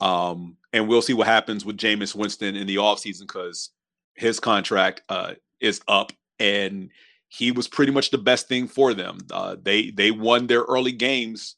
Um, 0.00 0.56
and 0.72 0.88
we'll 0.88 1.02
see 1.02 1.14
what 1.14 1.26
happens 1.26 1.64
with 1.64 1.76
Jameis 1.76 2.14
Winston 2.14 2.54
in 2.54 2.66
the 2.66 2.76
offseason 2.76 3.22
because 3.22 3.70
his 4.14 4.38
contract 4.38 5.02
uh, 5.08 5.34
is 5.60 5.80
up 5.88 6.12
and 6.38 6.90
he 7.28 7.52
was 7.52 7.68
pretty 7.68 7.92
much 7.92 8.10
the 8.10 8.18
best 8.18 8.48
thing 8.48 8.68
for 8.68 8.94
them. 8.94 9.18
Uh, 9.30 9.56
they 9.60 9.90
they 9.90 10.10
won 10.10 10.46
their 10.46 10.62
early 10.62 10.92
games. 10.92 11.56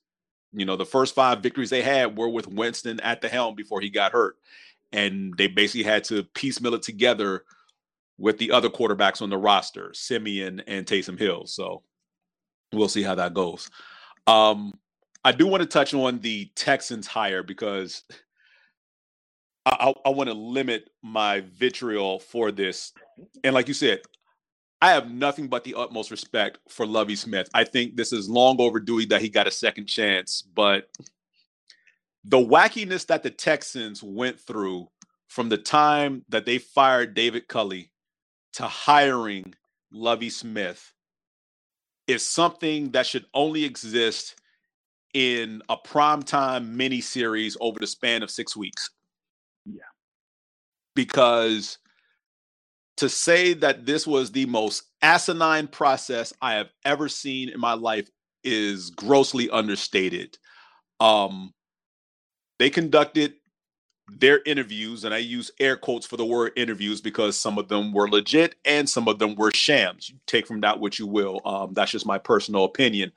You 0.52 0.64
know, 0.64 0.76
the 0.76 0.86
first 0.86 1.14
five 1.14 1.40
victories 1.40 1.70
they 1.70 1.82
had 1.82 2.18
were 2.18 2.28
with 2.28 2.48
Winston 2.48 2.98
at 3.00 3.20
the 3.20 3.28
helm 3.28 3.54
before 3.54 3.80
he 3.80 3.88
got 3.88 4.12
hurt. 4.12 4.36
And 4.92 5.36
they 5.36 5.46
basically 5.46 5.84
had 5.84 6.02
to 6.04 6.24
piecemeal 6.34 6.74
it 6.74 6.82
together 6.82 7.44
with 8.18 8.38
the 8.38 8.50
other 8.50 8.68
quarterbacks 8.68 9.22
on 9.22 9.30
the 9.30 9.38
roster, 9.38 9.92
Siemian 9.94 10.60
and 10.66 10.84
Taysom 10.84 11.18
Hill. 11.18 11.46
So 11.46 11.82
we'll 12.72 12.88
see 12.88 13.02
how 13.02 13.14
that 13.16 13.34
goes. 13.34 13.70
Um, 14.26 14.72
I 15.24 15.32
do 15.32 15.46
want 15.46 15.62
to 15.62 15.68
touch 15.68 15.92
on 15.92 16.20
the 16.20 16.50
Texans 16.54 17.06
hire 17.06 17.42
because 17.42 18.04
I, 19.66 19.92
I, 20.04 20.08
I 20.08 20.10
want 20.10 20.28
to 20.28 20.34
limit 20.34 20.90
my 21.02 21.40
vitriol 21.40 22.20
for 22.20 22.50
this. 22.50 22.92
And 23.44 23.54
like 23.54 23.68
you 23.68 23.74
said, 23.74 24.00
I 24.82 24.92
have 24.92 25.10
nothing 25.10 25.48
but 25.48 25.64
the 25.64 25.74
utmost 25.74 26.10
respect 26.10 26.58
for 26.68 26.86
Lovie 26.86 27.16
Smith. 27.16 27.50
I 27.52 27.64
think 27.64 27.96
this 27.96 28.12
is 28.12 28.30
long 28.30 28.56
overdue 28.60 29.04
that 29.06 29.20
he 29.20 29.28
got 29.28 29.46
a 29.46 29.50
second 29.50 29.86
chance, 29.86 30.42
but 30.42 30.88
the 32.24 32.38
wackiness 32.38 33.06
that 33.06 33.22
the 33.22 33.30
Texans 33.30 34.02
went 34.02 34.40
through 34.40 34.88
from 35.28 35.48
the 35.48 35.58
time 35.58 36.24
that 36.30 36.46
they 36.46 36.58
fired 36.58 37.14
David 37.14 37.46
Culley 37.46 37.92
to 38.54 38.64
hiring 38.64 39.54
Lovie 39.92 40.30
Smith 40.30 40.92
is 42.10 42.26
something 42.26 42.90
that 42.90 43.06
should 43.06 43.26
only 43.34 43.64
exist 43.64 44.36
in 45.14 45.62
a 45.68 45.76
primetime 45.76 46.68
mini 46.68 47.00
series 47.00 47.56
over 47.60 47.78
the 47.78 47.86
span 47.86 48.22
of 48.22 48.30
six 48.30 48.56
weeks. 48.56 48.90
Yeah. 49.66 49.82
Because 50.94 51.78
to 52.98 53.08
say 53.08 53.54
that 53.54 53.86
this 53.86 54.06
was 54.06 54.30
the 54.30 54.46
most 54.46 54.84
asinine 55.02 55.66
process 55.66 56.32
I 56.42 56.54
have 56.54 56.70
ever 56.84 57.08
seen 57.08 57.48
in 57.48 57.58
my 57.58 57.72
life 57.72 58.08
is 58.44 58.90
grossly 58.90 59.48
understated. 59.50 60.36
Um, 61.00 61.52
they 62.58 62.70
conducted 62.70 63.34
their 64.18 64.40
interviews, 64.44 65.04
and 65.04 65.14
I 65.14 65.18
use 65.18 65.50
air 65.60 65.76
quotes 65.76 66.06
for 66.06 66.16
the 66.16 66.24
word 66.24 66.52
interviews 66.56 67.00
because 67.00 67.38
some 67.38 67.58
of 67.58 67.68
them 67.68 67.92
were 67.92 68.08
legit 68.08 68.56
and 68.64 68.88
some 68.88 69.08
of 69.08 69.18
them 69.18 69.34
were 69.34 69.52
shams. 69.52 70.10
You 70.10 70.16
take 70.26 70.46
from 70.46 70.60
that 70.62 70.80
what 70.80 70.98
you 70.98 71.06
will. 71.06 71.40
Um, 71.44 71.74
that's 71.74 71.92
just 71.92 72.06
my 72.06 72.18
personal 72.18 72.64
opinion. 72.64 73.12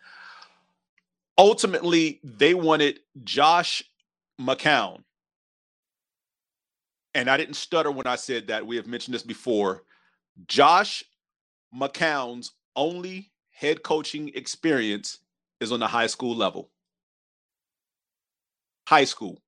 Ultimately, 1.38 2.20
they 2.24 2.54
wanted 2.54 3.00
Josh 3.24 3.84
McCown. 4.40 5.04
And 7.16 7.30
I 7.30 7.38
didn't 7.38 7.56
stutter 7.56 7.92
when 7.92 8.08
I 8.08 8.16
said 8.16 8.48
that. 8.48 8.66
We 8.66 8.76
have 8.78 8.88
mentioned 8.88 9.14
this 9.14 9.24
before. 9.24 9.84
Josh 10.48 11.04
McCown's 11.76 12.52
only 12.76 13.32
head 13.52 13.84
coaching 13.84 14.32
experience 14.34 15.20
is 15.60 15.72
on 15.72 15.80
the 15.80 15.88
high 15.88 16.08
school 16.08 16.36
level. 16.36 16.72
High 18.88 19.06
school. 19.06 19.43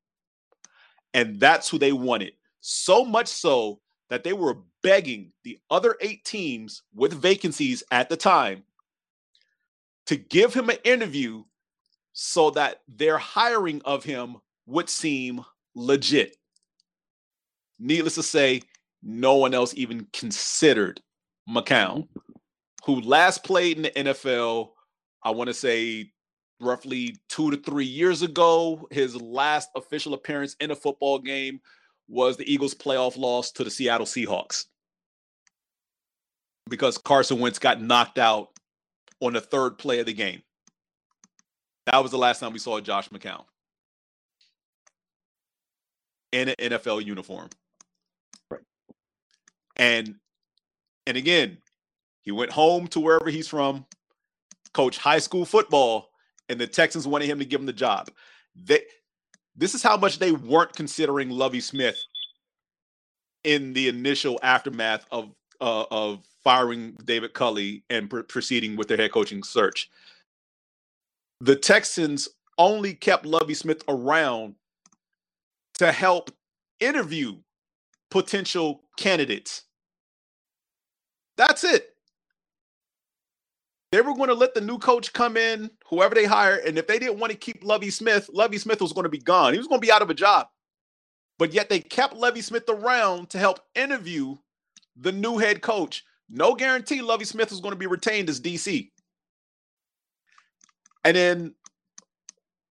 And 1.15 1.39
that's 1.39 1.69
who 1.69 1.79
they 1.79 1.93
wanted. 1.93 2.33
So 2.59 3.05
much 3.05 3.27
so 3.27 3.79
that 4.09 4.25
they 4.25 4.33
were 4.33 4.57
begging 4.83 5.31
the 5.45 5.57
other 5.71 5.95
eight 6.01 6.25
teams 6.25 6.83
with 6.93 7.13
vacancies 7.13 7.83
at 7.89 8.09
the 8.09 8.17
time 8.17 8.63
to 10.07 10.17
give 10.17 10.53
him 10.53 10.69
an 10.69 10.77
interview 10.83 11.43
so 12.11 12.49
that 12.51 12.81
their 12.89 13.17
hiring 13.17 13.81
of 13.85 14.03
him 14.03 14.35
would 14.65 14.89
seem 14.89 15.43
legit. 15.73 16.35
Needless 17.79 18.15
to 18.15 18.23
say, 18.23 18.61
no 19.01 19.35
one 19.35 19.53
else 19.53 19.73
even 19.75 20.07
considered 20.11 21.01
McCown, 21.49 22.09
who 22.85 22.99
last 22.99 23.43
played 23.43 23.77
in 23.77 23.83
the 23.83 23.91
NFL, 23.91 24.71
I 25.23 25.31
want 25.31 25.47
to 25.47 25.53
say 25.53 26.11
roughly 26.59 27.17
two 27.29 27.51
to 27.51 27.57
three 27.57 27.85
years 27.85 28.21
ago. 28.21 28.87
His 28.91 29.15
last 29.15 29.69
official 29.75 30.13
appearance 30.13 30.55
in 30.59 30.71
a 30.71 30.75
football 30.75 31.19
game 31.19 31.59
was 32.07 32.37
the 32.37 32.51
Eagles' 32.51 32.75
playoff 32.75 33.17
loss 33.17 33.51
to 33.51 33.63
the 33.63 33.71
Seattle 33.71 34.05
Seahawks 34.05 34.65
because 36.69 36.97
Carson 36.97 37.39
Wentz 37.39 37.59
got 37.59 37.81
knocked 37.81 38.17
out 38.17 38.49
on 39.21 39.33
the 39.33 39.41
third 39.41 39.77
play 39.77 39.99
of 39.99 40.05
the 40.05 40.13
game. 40.13 40.41
That 41.85 42.01
was 42.01 42.11
the 42.11 42.17
last 42.17 42.39
time 42.39 42.53
we 42.53 42.59
saw 42.59 42.79
Josh 42.79 43.09
McCown 43.09 43.43
in 46.31 46.49
an 46.49 46.55
NFL 46.59 47.05
uniform. 47.05 47.49
Right. 48.49 48.61
And 49.75 50.15
and 51.07 51.17
again, 51.17 51.59
he 52.23 52.31
went 52.31 52.51
home 52.51 52.87
to 52.87 52.99
wherever 52.99 53.29
he's 53.29 53.47
from, 53.47 53.85
coach 54.73 54.97
high 54.97 55.19
school 55.19 55.45
football 55.45 56.09
and 56.49 56.59
the 56.59 56.67
Texans 56.67 57.07
wanted 57.07 57.27
him 57.27 57.39
to 57.39 57.45
give 57.45 57.59
him 57.59 57.65
the 57.65 57.73
job. 57.73 58.09
They, 58.55 58.81
this 59.55 59.75
is 59.75 59.83
how 59.83 59.97
much 59.97 60.19
they 60.19 60.31
weren't 60.31 60.73
considering 60.73 61.29
Lovie 61.29 61.61
Smith 61.61 62.01
in 63.43 63.73
the 63.73 63.89
initial 63.89 64.39
aftermath 64.43 65.05
of 65.11 65.31
uh, 65.61 65.85
of 65.91 66.25
firing 66.43 66.97
David 67.05 67.33
Culley 67.33 67.83
and 67.89 68.09
pr- 68.09 68.21
proceeding 68.21 68.75
with 68.75 68.87
their 68.87 68.97
head 68.97 69.11
coaching 69.11 69.43
search. 69.43 69.89
The 71.41 71.55
Texans 71.55 72.29
only 72.57 72.93
kept 72.93 73.25
Lovie 73.25 73.53
Smith 73.53 73.83
around 73.87 74.55
to 75.75 75.91
help 75.91 76.31
interview 76.79 77.37
potential 78.11 78.81
candidates 78.97 79.63
That's 81.37 81.63
it. 81.63 81.94
They 83.95 84.01
were 84.01 84.13
going 84.13 84.27
to 84.27 84.35
let 84.35 84.53
the 84.53 84.59
new 84.59 84.77
coach 84.77 85.13
come 85.13 85.37
in, 85.37 85.71
whoever 85.89 86.13
they 86.13 86.25
hire, 86.25 86.57
and 86.57 86.77
if 86.77 86.85
they 86.85 86.99
didn't 86.99 87.17
want 87.17 87.31
to 87.31 87.37
keep 87.37 87.63
Lovie 87.63 87.89
Smith, 87.89 88.29
Lovie 88.33 88.57
Smith 88.57 88.81
was 88.81 88.91
going 88.91 89.05
to 89.05 89.09
be 89.09 89.19
gone. 89.19 89.53
He 89.53 89.57
was 89.57 89.69
going 89.69 89.79
to 89.79 89.87
be 89.87 89.91
out 89.91 90.01
of 90.01 90.09
a 90.09 90.13
job. 90.13 90.47
But 91.39 91.53
yet 91.53 91.69
they 91.69 91.79
kept 91.79 92.13
Lovie 92.13 92.41
Smith 92.41 92.67
around 92.67 93.29
to 93.29 93.39
help 93.39 93.61
interview 93.73 94.35
the 94.97 95.13
new 95.13 95.37
head 95.37 95.61
coach. 95.61 96.03
No 96.29 96.55
guarantee 96.55 96.99
Lovie 96.99 97.23
Smith 97.23 97.51
was 97.51 97.61
going 97.61 97.71
to 97.71 97.79
be 97.79 97.87
retained 97.87 98.27
as 98.27 98.41
DC. 98.41 98.91
And 101.05 101.15
then 101.15 101.55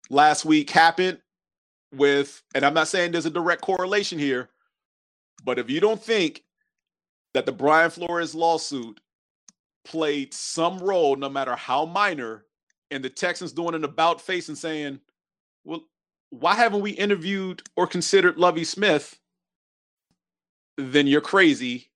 last 0.10 0.44
week 0.44 0.72
happened 0.72 1.20
with, 1.94 2.42
and 2.56 2.66
I'm 2.66 2.74
not 2.74 2.88
saying 2.88 3.12
there's 3.12 3.28
a 3.28 3.30
direct 3.30 3.62
correlation 3.62 4.18
here, 4.18 4.50
but 5.46 5.60
if 5.60 5.70
you 5.70 5.82
don't 5.82 6.02
think 6.02 6.42
that 7.36 7.46
the 7.46 7.52
Brian 7.52 7.92
Flores 7.92 8.34
lawsuit 8.34 9.00
played 9.84 10.34
some 10.34 10.80
role, 10.80 11.16
no 11.16 11.30
matter 11.30 11.56
how 11.56 11.86
minor, 11.86 12.46
in 12.90 13.02
the 13.02 13.10
Texans 13.10 13.54
doing 13.54 13.76
an 13.76 13.84
about 13.84 14.22
face 14.22 14.50
and 14.50 14.58
saying, 14.58 15.00
well, 15.64 15.84
why 16.30 16.56
haven't 16.56 16.82
we 16.82 16.92
interviewed 16.92 17.62
or 17.76 17.88
considered 17.88 18.38
Lovie 18.38 18.64
Smith? 18.64 19.20
Then 20.78 21.08
you're 21.08 21.22
crazy. 21.22 21.90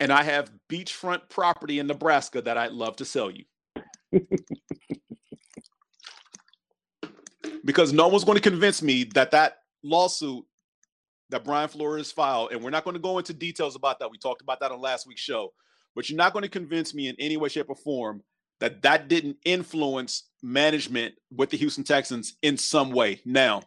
And 0.00 0.12
I 0.12 0.22
have 0.22 0.52
beachfront 0.68 1.28
property 1.28 1.78
in 1.78 1.86
Nebraska 1.86 2.42
that 2.42 2.58
I'd 2.58 2.72
love 2.72 2.96
to 2.96 3.04
sell 3.04 3.30
you. 3.30 3.44
because 7.64 7.92
no 7.92 8.08
one's 8.08 8.24
going 8.24 8.36
to 8.36 8.42
convince 8.42 8.82
me 8.82 9.04
that 9.14 9.30
that 9.30 9.58
lawsuit 9.82 10.44
that 11.30 11.44
Brian 11.44 11.68
Flores 11.68 12.12
filed, 12.12 12.52
and 12.52 12.62
we're 12.62 12.70
not 12.70 12.84
going 12.84 12.94
to 12.94 13.00
go 13.00 13.18
into 13.18 13.32
details 13.32 13.76
about 13.76 13.98
that. 13.98 14.10
We 14.10 14.18
talked 14.18 14.42
about 14.42 14.60
that 14.60 14.70
on 14.70 14.80
last 14.80 15.06
week's 15.06 15.22
show, 15.22 15.52
but 15.94 16.08
you're 16.08 16.16
not 16.16 16.32
going 16.32 16.42
to 16.42 16.48
convince 16.48 16.94
me 16.94 17.08
in 17.08 17.16
any 17.18 17.36
way, 17.36 17.48
shape, 17.48 17.68
or 17.68 17.76
form 17.76 18.22
that 18.60 18.82
that 18.82 19.08
didn't 19.08 19.36
influence 19.44 20.24
management 20.42 21.14
with 21.30 21.50
the 21.50 21.56
Houston 21.56 21.84
Texans 21.84 22.36
in 22.42 22.56
some 22.56 22.92
way. 22.92 23.20
Now, 23.24 23.62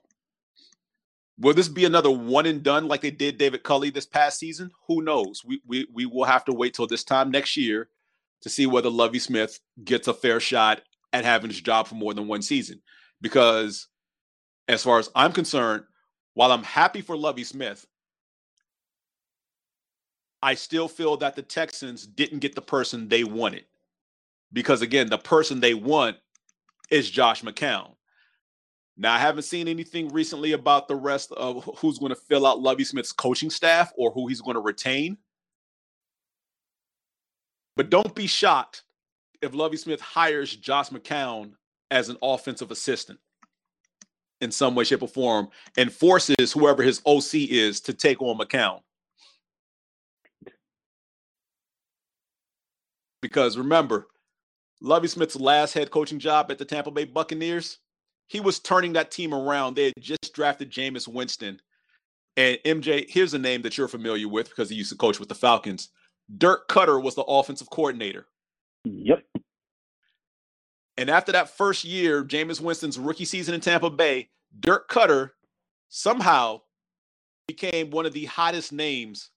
will 1.40 1.54
this 1.54 1.68
be 1.68 1.86
another 1.86 2.12
one 2.12 2.46
and 2.46 2.64
done 2.64 2.88
like 2.88 3.02
they 3.02 3.12
did 3.12 3.38
David 3.38 3.64
Culley 3.64 3.90
this 3.90 4.06
past 4.06 4.40
season? 4.40 4.72
Who 4.88 5.02
knows? 5.02 5.44
We 5.46 5.62
we 5.66 5.88
we 5.94 6.06
will 6.06 6.26
have 6.26 6.46
to 6.46 6.54
wait 6.54 6.74
till 6.74 6.88
this 6.88 7.04
time 7.04 7.32
next 7.32 7.58
year 7.58 7.90
to 8.42 8.50
see 8.50 8.66
whether 8.66 8.90
Lovie 8.90 9.20
Smith 9.20 9.60
gets 9.84 10.08
a 10.08 10.14
fair 10.14 10.40
shot 10.40 10.82
at 11.14 11.26
having 11.26 11.50
his 11.50 11.62
job 11.62 11.88
for 11.88 11.96
more 11.96 12.14
than 12.14 12.28
one 12.28 12.42
season. 12.42 12.82
Because 13.22 13.88
as 14.68 14.84
far 14.84 15.00
as 15.00 15.10
I'm 15.16 15.32
concerned, 15.32 15.84
while 16.34 16.52
I'm 16.52 16.64
happy 16.64 17.02
for 17.02 17.18
Lovie 17.18 17.44
Smith, 17.44 17.86
I 20.42 20.56
still 20.56 20.88
feel 20.88 21.18
that 21.18 21.36
the 21.36 21.42
Texans 21.42 22.06
didn't 22.06 22.40
get 22.40 22.56
the 22.56 22.62
person 22.62 23.08
they 23.08 23.24
wanted. 23.24 23.66
Because 24.54 24.82
again, 24.82 25.10
the 25.10 25.18
person 25.18 25.60
they 25.60 25.74
want 25.74 26.18
is 26.90 27.10
Josh 27.10 27.42
McCown. 27.42 27.92
Now, 28.96 29.14
I 29.14 29.20
haven't 29.20 29.44
seen 29.44 29.68
anything 29.68 30.10
recently 30.10 30.54
about 30.54 30.88
the 30.88 30.96
rest 30.96 31.32
of 31.34 31.64
who's 31.78 32.00
going 32.00 32.10
to 32.10 32.16
fill 32.16 32.48
out 32.48 32.62
Lovie 32.62 32.84
Smith's 32.84 33.12
coaching 33.12 33.50
staff 33.50 33.92
or 33.96 34.12
who 34.12 34.28
he's 34.28 34.42
going 34.42 34.56
to 34.56 34.62
retain. 34.62 35.18
But 37.76 37.92
don't 37.92 38.16
be 38.16 38.26
shocked 38.26 38.84
if 39.42 39.54
Lovie 39.54 39.78
Smith 39.78 40.02
hires 40.02 40.56
Josh 40.56 40.90
McCown 40.90 41.52
as 41.92 42.10
an 42.10 42.18
offensive 42.24 42.72
assistant 42.72 43.20
in 44.42 44.52
some 44.52 44.74
way, 44.74 44.84
shape, 44.84 45.04
or 45.04 45.08
form 45.08 45.50
and 45.78 45.92
forces 45.92 46.52
whoever 46.52 46.82
his 46.82 47.02
OC 47.06 47.34
is 47.34 47.80
to 47.82 47.94
take 47.94 48.22
on 48.22 48.38
McCown. 48.38 48.82
Because 53.22 53.58
remember, 53.58 54.08
Lovie 54.82 55.08
Smith's 55.08 55.36
last 55.36 55.74
head 55.74 55.92
coaching 55.92 56.20
job 56.20 56.52
at 56.52 56.58
the 56.58 56.66
Tampa 56.66 56.92
Bay 56.92 57.06
Buccaneers, 57.06 57.80
he 58.28 58.40
was 58.40 58.60
turning 58.60 58.94
that 58.94 59.12
team 59.12 59.34
around. 59.34 59.76
They 59.76 59.86
had 59.86 59.94
just 60.00 60.34
drafted 60.34 60.72
Jameis 60.72 61.08
Winston. 61.08 61.60
And 62.36 62.60
MJ, 62.66 63.10
here's 63.10 63.34
a 63.34 63.40
name 63.40 63.64
that 63.64 63.78
you're 63.78 63.88
familiar 63.88 64.28
with 64.28 64.50
because 64.50 64.70
he 64.70 64.76
used 64.76 64.92
to 64.92 64.98
coach 64.98 65.20
with 65.20 65.30
the 65.30 65.36
Falcons. 65.36 65.90
Dirk 66.38 66.68
Koetter 66.68 67.02
was 67.02 67.16
the 67.16 67.24
offensive 67.24 67.70
coordinator. 67.70 68.28
Yep. 68.84 69.24
And 70.98 71.10
after 71.10 71.32
that 71.32 71.50
first 71.50 71.84
year, 71.84 72.24
Jameis 72.24 72.62
Winston's 72.62 73.00
rookie 73.00 73.26
season 73.26 73.56
in 73.56 73.62
Tampa 73.62 73.90
Bay, 73.90 74.30
Dirk 74.60 74.90
Koetter 74.90 75.32
somehow 75.90 76.62
became 77.48 77.90
one 77.90 78.06
of 78.06 78.14
the 78.14 78.26
hottest 78.26 78.74
names 78.74 79.30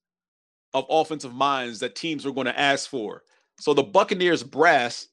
of 0.74 0.84
offensive 0.90 1.34
minds 1.34 1.80
that 1.80 1.94
teams 1.94 2.24
were 2.24 2.32
going 2.32 2.46
to 2.46 2.58
ask 2.58 2.88
for. 2.88 3.22
So 3.60 3.74
the 3.74 3.82
Buccaneers 3.82 4.42
brass, 4.42 5.08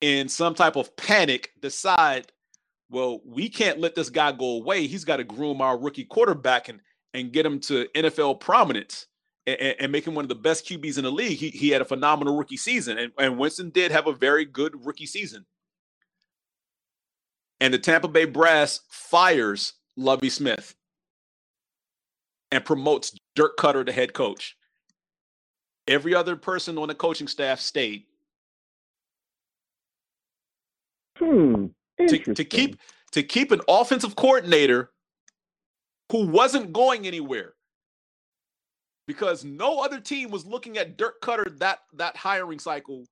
in 0.00 0.28
some 0.28 0.54
type 0.54 0.76
of 0.76 0.94
panic, 0.96 1.52
decide, 1.60 2.32
well, 2.90 3.20
we 3.24 3.48
can't 3.48 3.78
let 3.78 3.94
this 3.94 4.10
guy 4.10 4.32
go 4.32 4.56
away. 4.56 4.86
He's 4.86 5.04
got 5.04 5.18
to 5.18 5.24
groom 5.24 5.60
our 5.60 5.78
rookie 5.78 6.04
quarterback 6.04 6.68
and 6.68 6.80
and 7.12 7.32
get 7.32 7.46
him 7.46 7.58
to 7.58 7.88
NFL 7.94 8.40
prominence 8.40 9.06
and, 9.46 9.74
and, 9.80 9.90
make 9.90 10.06
him 10.06 10.14
one 10.14 10.24
of 10.24 10.28
the 10.28 10.34
best 10.36 10.64
QBs 10.66 10.96
in 10.96 11.02
the 11.02 11.10
league. 11.10 11.38
He, 11.38 11.48
he 11.48 11.70
had 11.70 11.82
a 11.82 11.84
phenomenal 11.84 12.36
rookie 12.36 12.56
season, 12.56 12.98
and, 12.98 13.12
and 13.18 13.36
Winston 13.36 13.70
did 13.70 13.90
have 13.90 14.06
a 14.06 14.12
very 14.12 14.44
good 14.44 14.86
rookie 14.86 15.06
season. 15.06 15.44
And 17.60 17.74
the 17.74 17.78
Tampa 17.78 18.06
Bay 18.06 18.26
Brass 18.26 18.80
fires 18.90 19.72
Lovie 19.96 20.30
Smith 20.30 20.76
and 22.52 22.64
promotes 22.64 23.12
Dirk 23.34 23.56
Koetter 23.56 23.84
to 23.84 23.92
head 23.92 24.12
coach. 24.12 24.56
Every 25.88 26.14
other 26.14 26.36
person 26.36 26.78
on 26.78 26.88
the 26.88 26.94
coaching 26.94 27.28
staff 27.28 27.60
stayed. 27.60 28.04
Hmm. 31.18 31.66
To, 31.98 32.18
to 32.34 32.44
keep 32.44 32.78
to 33.12 33.22
keep 33.22 33.50
an 33.52 33.60
offensive 33.68 34.16
coordinator 34.16 34.90
who 36.10 36.26
wasn't 36.26 36.72
going 36.72 37.06
anywhere 37.06 37.54
because 39.06 39.44
no 39.44 39.80
other 39.80 40.00
team 40.00 40.30
was 40.30 40.46
looking 40.46 40.78
at 40.78 40.96
Dirk 40.96 41.20
Koetter 41.20 41.58
that 41.58 41.80
that 41.94 42.16
hiring 42.16 42.58
cycle 42.58 43.04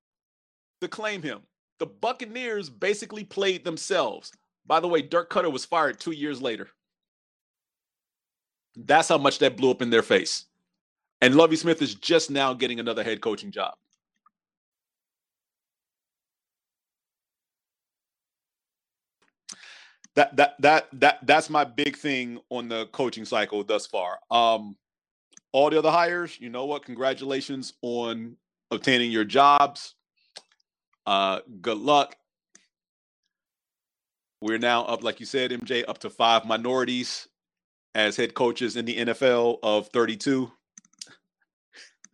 to 0.80 0.88
claim 0.88 1.22
him. 1.22 1.40
The 1.78 1.86
Buccaneers 1.86 2.70
basically 2.70 3.24
played 3.24 3.64
themselves. 3.64 4.32
By 4.66 4.80
the 4.80 4.88
way, 4.88 5.02
Dirk 5.02 5.30
Koetter 5.30 5.52
was 5.52 5.64
fired 5.64 6.00
two 6.00 6.12
years 6.12 6.40
later. 6.40 6.68
That's 8.76 9.08
how 9.08 9.18
much 9.18 9.38
that 9.40 9.56
blew 9.56 9.70
up 9.70 9.82
in 9.82 9.90
their 9.90 10.02
face. 10.02 10.44
And 11.20 11.34
Lovie 11.34 11.56
Smith 11.56 11.82
is 11.82 11.94
just 11.94 12.30
now 12.30 12.54
getting 12.54 12.80
another 12.80 13.02
head 13.02 13.20
coaching 13.20 13.50
job. 13.50 13.74
That 20.14 20.36
that 20.36 20.54
that 20.60 20.88
that 20.94 21.18
that's 21.26 21.50
my 21.50 21.64
big 21.64 21.96
thing 21.96 22.40
on 22.50 22.68
the 22.68 22.86
coaching 22.86 23.24
cycle 23.24 23.62
thus 23.62 23.86
far. 23.86 24.18
Um, 24.30 24.76
all 25.52 25.70
the 25.70 25.78
other 25.78 25.90
hires, 25.90 26.38
you 26.40 26.50
know 26.50 26.66
what? 26.66 26.84
Congratulations 26.84 27.74
on 27.82 28.36
obtaining 28.70 29.10
your 29.10 29.24
jobs. 29.24 29.94
Uh, 31.06 31.40
good 31.60 31.78
luck. 31.78 32.16
We're 34.40 34.58
now 34.58 34.84
up, 34.84 35.02
like 35.02 35.20
you 35.20 35.26
said, 35.26 35.50
MJ, 35.50 35.84
up 35.88 35.98
to 35.98 36.10
five 36.10 36.44
minorities 36.44 37.26
as 37.94 38.16
head 38.16 38.34
coaches 38.34 38.76
in 38.76 38.84
the 38.84 38.96
NFL 38.98 39.58
of 39.62 39.88
32. 39.88 40.52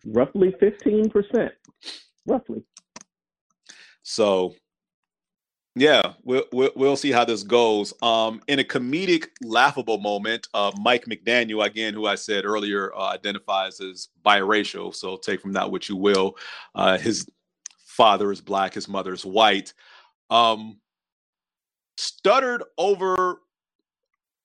Roughly 0.04 0.54
15%. 0.60 1.50
Roughly. 2.26 2.62
So 4.02 4.54
yeah, 5.76 6.12
we'll, 6.22 6.44
we'll, 6.52 6.96
see 6.96 7.10
how 7.10 7.24
this 7.24 7.42
goes. 7.42 7.92
Um, 8.00 8.40
in 8.46 8.60
a 8.60 8.64
comedic, 8.64 9.26
laughable 9.42 9.98
moment, 9.98 10.46
uh, 10.54 10.70
Mike 10.80 11.06
McDaniel, 11.06 11.66
again, 11.66 11.94
who 11.94 12.06
I 12.06 12.14
said 12.14 12.44
earlier, 12.44 12.94
uh, 12.94 13.08
identifies 13.08 13.80
as 13.80 14.08
biracial. 14.24 14.94
So 14.94 15.16
take 15.16 15.40
from 15.40 15.52
that 15.54 15.72
what 15.72 15.88
you 15.88 15.96
will. 15.96 16.36
Uh, 16.76 16.96
his 16.96 17.28
father 17.86 18.30
is 18.30 18.40
black, 18.40 18.74
his 18.74 18.88
mother 18.88 19.12
is 19.12 19.24
white. 19.24 19.74
Um, 20.30 20.78
stuttered 21.96 22.62
over. 22.78 23.40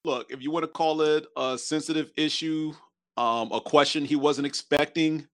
Look, 0.05 0.31
if 0.31 0.41
you 0.41 0.49
want 0.49 0.63
to 0.63 0.67
call 0.67 1.01
it 1.01 1.27
a 1.37 1.59
sensitive 1.59 2.09
issue, 2.17 2.73
um, 3.17 3.51
a 3.51 3.61
question 3.61 4.03
he 4.03 4.15
wasn't 4.15 4.47
expecting. 4.47 5.27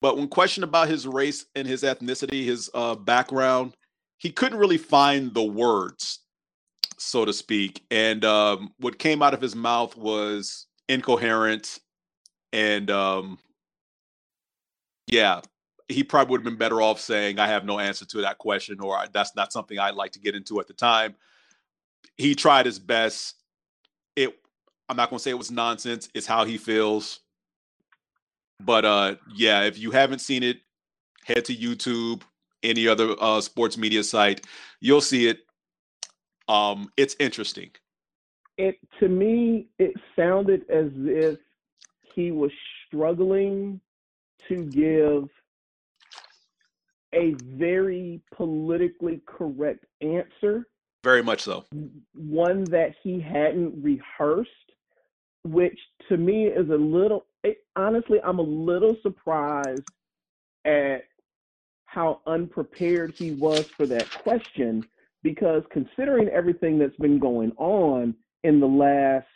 But 0.00 0.16
when 0.16 0.28
questioned 0.28 0.64
about 0.64 0.88
his 0.88 1.06
race 1.06 1.46
and 1.54 1.66
his 1.66 1.82
ethnicity, 1.82 2.44
his 2.44 2.70
uh, 2.74 2.94
background, 2.94 3.76
he 4.18 4.30
couldn't 4.30 4.58
really 4.58 4.78
find 4.78 5.34
the 5.34 5.42
words, 5.42 6.20
so 6.98 7.24
to 7.24 7.32
speak. 7.32 7.84
And 7.90 8.24
um, 8.24 8.72
what 8.78 8.98
came 8.98 9.22
out 9.22 9.34
of 9.34 9.40
his 9.40 9.56
mouth 9.56 9.96
was 9.96 10.66
incoherent. 10.88 11.80
And 12.52 12.90
um, 12.90 13.38
yeah, 15.06 15.40
he 15.88 16.04
probably 16.04 16.30
would 16.30 16.40
have 16.40 16.44
been 16.44 16.58
better 16.58 16.82
off 16.82 17.00
saying, 17.00 17.38
I 17.38 17.48
have 17.48 17.64
no 17.64 17.78
answer 17.78 18.04
to 18.06 18.20
that 18.22 18.38
question, 18.38 18.80
or 18.80 19.04
that's 19.12 19.34
not 19.34 19.52
something 19.52 19.78
I'd 19.78 19.94
like 19.94 20.12
to 20.12 20.20
get 20.20 20.34
into 20.34 20.60
at 20.60 20.66
the 20.66 20.74
time. 20.74 21.14
He 22.16 22.34
tried 22.34 22.66
his 22.66 22.78
best. 22.78 23.36
It, 24.16 24.38
I'm 24.88 24.96
not 24.96 25.10
going 25.10 25.18
to 25.18 25.22
say 25.22 25.30
it 25.30 25.38
was 25.38 25.50
nonsense. 25.50 26.08
It's 26.14 26.26
how 26.26 26.44
he 26.44 26.58
feels. 26.58 27.20
But 28.60 28.84
uh, 28.84 29.14
yeah, 29.34 29.62
if 29.62 29.78
you 29.78 29.90
haven't 29.90 30.20
seen 30.20 30.42
it, 30.42 30.58
head 31.24 31.44
to 31.46 31.54
YouTube, 31.54 32.22
any 32.62 32.88
other 32.88 33.14
uh, 33.20 33.40
sports 33.40 33.76
media 33.78 34.02
site, 34.02 34.44
you'll 34.80 35.00
see 35.00 35.28
it. 35.28 35.40
Um, 36.48 36.90
it's 36.96 37.14
interesting. 37.20 37.70
It 38.56 38.78
to 38.98 39.08
me, 39.08 39.68
it 39.78 39.92
sounded 40.16 40.62
as 40.68 40.90
if 40.96 41.38
he 42.14 42.32
was 42.32 42.50
struggling 42.86 43.80
to 44.48 44.64
give 44.64 45.28
a 47.14 47.34
very 47.44 48.20
politically 48.34 49.20
correct 49.26 49.84
answer, 50.00 50.66
Very 51.04 51.22
much 51.22 51.42
so. 51.42 51.64
one 52.14 52.64
that 52.64 52.94
he 53.02 53.20
hadn't 53.20 53.82
rehearsed, 53.82 54.50
which 55.44 55.78
to 56.08 56.16
me 56.16 56.46
is 56.46 56.68
a 56.70 56.76
little, 56.76 57.26
it, 57.44 57.58
honestly, 57.76 58.18
I'm 58.24 58.38
a 58.38 58.42
little 58.42 58.96
surprised 59.02 59.82
at 60.64 61.04
how 61.86 62.20
unprepared 62.26 63.14
he 63.16 63.32
was 63.32 63.66
for 63.76 63.86
that 63.86 64.10
question 64.22 64.84
because 65.22 65.62
considering 65.70 66.28
everything 66.28 66.78
that's 66.78 66.96
been 66.96 67.18
going 67.18 67.52
on 67.56 68.14
in 68.44 68.60
the 68.60 68.66
last 68.66 69.26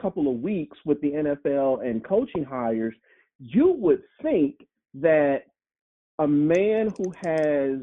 couple 0.00 0.30
of 0.30 0.40
weeks 0.40 0.76
with 0.84 1.00
the 1.00 1.10
NFL 1.10 1.86
and 1.86 2.04
coaching 2.04 2.44
hires, 2.44 2.94
you 3.38 3.72
would 3.78 4.02
think 4.22 4.66
that 4.94 5.44
a 6.18 6.26
man 6.26 6.92
who 6.96 7.12
has, 7.22 7.80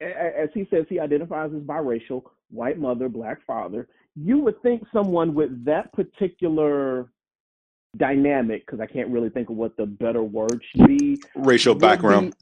as 0.00 0.48
he 0.54 0.66
says, 0.70 0.86
he 0.88 0.98
identifies 0.98 1.50
as 1.54 1.62
biracial, 1.62 2.22
white 2.50 2.78
mother, 2.78 3.08
black 3.08 3.38
father, 3.46 3.88
you 4.16 4.38
would 4.38 4.60
think 4.62 4.82
someone 4.92 5.34
with 5.34 5.64
that 5.64 5.92
particular 5.92 7.10
dynamic, 7.96 8.64
because 8.66 8.80
I 8.80 8.86
can't 8.86 9.08
really 9.08 9.28
think 9.28 9.50
of 9.50 9.56
what 9.56 9.76
the 9.76 9.86
better 9.86 10.22
word 10.22 10.62
should 10.74 10.86
be, 10.86 11.22
Racial 11.34 11.74
background. 11.74 12.30
be- 12.30 12.36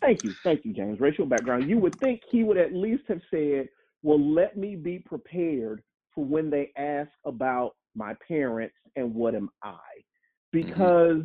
thank 0.00 0.24
you, 0.24 0.32
thank 0.44 0.64
you, 0.64 0.72
James. 0.72 1.00
Racial 1.00 1.26
background. 1.26 1.68
You 1.68 1.78
would 1.78 1.98
think 1.98 2.22
he 2.30 2.44
would 2.44 2.56
at 2.56 2.72
least 2.72 3.02
have 3.08 3.20
said, 3.30 3.68
"Well, 4.02 4.20
let 4.20 4.56
me 4.56 4.76
be 4.76 5.00
prepared 5.00 5.82
for 6.14 6.24
when 6.24 6.50
they 6.50 6.72
ask 6.76 7.10
about 7.24 7.74
my 7.94 8.14
parents 8.26 8.76
and 8.96 9.14
what 9.14 9.34
am 9.34 9.50
I," 9.62 9.76
mm-hmm. 10.54 10.68
because 10.68 11.22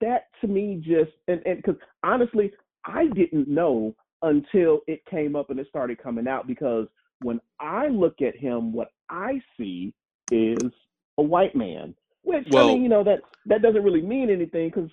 that 0.00 0.24
to 0.40 0.48
me 0.48 0.82
just 0.84 1.12
and 1.28 1.40
and 1.46 1.56
because 1.58 1.80
honestly, 2.02 2.52
I 2.84 3.06
didn't 3.08 3.48
know 3.48 3.94
until 4.22 4.80
it 4.86 5.04
came 5.06 5.36
up 5.36 5.50
and 5.50 5.60
it 5.60 5.68
started 5.68 6.02
coming 6.02 6.26
out 6.26 6.46
because 6.46 6.86
when 7.22 7.40
I 7.60 7.88
look 7.88 8.20
at 8.22 8.36
him, 8.36 8.72
what 8.72 8.90
I 9.08 9.40
see 9.58 9.92
is 10.30 10.72
a 11.18 11.22
white 11.22 11.54
man. 11.54 11.94
Which 12.22 12.46
I 12.54 12.66
mean, 12.66 12.82
you 12.82 12.88
know, 12.88 13.04
that 13.04 13.20
that 13.46 13.62
doesn't 13.62 13.82
really 13.82 14.02
mean 14.02 14.30
anything 14.30 14.68
because 14.68 14.90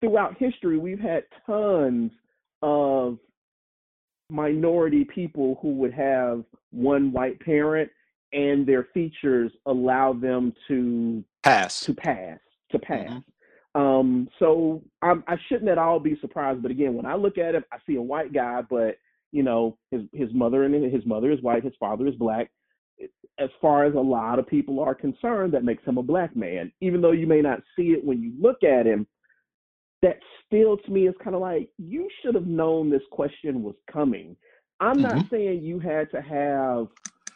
throughout 0.00 0.36
history 0.38 0.78
we've 0.78 1.00
had 1.00 1.24
tons 1.44 2.12
of 2.62 3.18
minority 4.30 5.04
people 5.04 5.58
who 5.60 5.74
would 5.74 5.92
have 5.92 6.44
one 6.70 7.12
white 7.12 7.40
parent 7.40 7.90
and 8.32 8.66
their 8.66 8.88
features 8.94 9.50
allow 9.66 10.12
them 10.12 10.52
to 10.68 11.24
Pass. 11.42 11.80
to 11.80 11.94
pass 11.94 12.38
to 12.70 12.78
pass. 12.78 13.22
Um, 13.74 14.28
so 14.38 14.82
I'm, 15.02 15.22
I 15.28 15.36
shouldn't 15.48 15.70
at 15.70 15.78
all 15.78 16.00
be 16.00 16.18
surprised. 16.20 16.62
But 16.62 16.70
again, 16.70 16.94
when 16.94 17.06
I 17.06 17.14
look 17.14 17.38
at 17.38 17.54
him, 17.54 17.64
I 17.72 17.76
see 17.86 17.96
a 17.96 18.02
white 18.02 18.32
guy, 18.32 18.62
but 18.62 18.98
you 19.32 19.42
know 19.42 19.76
his 19.90 20.02
his 20.12 20.32
mother 20.32 20.64
and 20.64 20.92
his 20.92 21.04
mother 21.04 21.30
is 21.30 21.42
white, 21.42 21.64
his 21.64 21.74
father 21.78 22.06
is 22.06 22.14
black. 22.14 22.50
As 23.38 23.50
far 23.60 23.84
as 23.84 23.94
a 23.94 24.00
lot 24.00 24.38
of 24.38 24.46
people 24.46 24.80
are 24.80 24.94
concerned, 24.94 25.52
that 25.52 25.64
makes 25.64 25.84
him 25.84 25.98
a 25.98 26.02
black 26.02 26.34
man. 26.34 26.72
Even 26.80 27.00
though 27.00 27.12
you 27.12 27.26
may 27.26 27.42
not 27.42 27.60
see 27.76 27.88
it 27.88 28.04
when 28.04 28.22
you 28.22 28.32
look 28.40 28.62
at 28.62 28.86
him, 28.86 29.06
that 30.02 30.18
still 30.46 30.76
to 30.76 30.90
me 30.90 31.06
is 31.06 31.14
kind 31.22 31.34
of 31.34 31.42
like 31.42 31.68
you 31.78 32.08
should 32.22 32.34
have 32.34 32.46
known 32.46 32.90
this 32.90 33.02
question 33.10 33.62
was 33.62 33.74
coming. 33.90 34.36
I'm 34.80 35.00
not 35.00 35.16
mm-hmm. 35.16 35.28
saying 35.28 35.62
you 35.62 35.78
had 35.78 36.10
to 36.10 36.20
have 36.20 36.88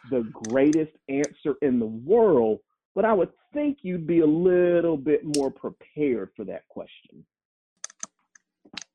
the 0.09 0.27
greatest 0.49 0.91
answer 1.09 1.55
in 1.61 1.79
the 1.79 1.85
world, 1.85 2.59
but 2.95 3.05
I 3.05 3.13
would 3.13 3.29
think 3.53 3.79
you'd 3.81 4.07
be 4.07 4.19
a 4.19 4.25
little 4.25 4.97
bit 4.97 5.21
more 5.35 5.51
prepared 5.51 6.29
for 6.35 6.43
that 6.45 6.67
question. 6.69 7.25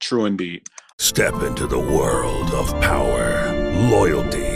True 0.00 0.26
indeed. 0.26 0.62
Step 0.98 1.35
into 1.42 1.66
the 1.66 1.79
world 1.79 2.50
of 2.52 2.68
power, 2.81 3.52
loyalty, 3.90 4.56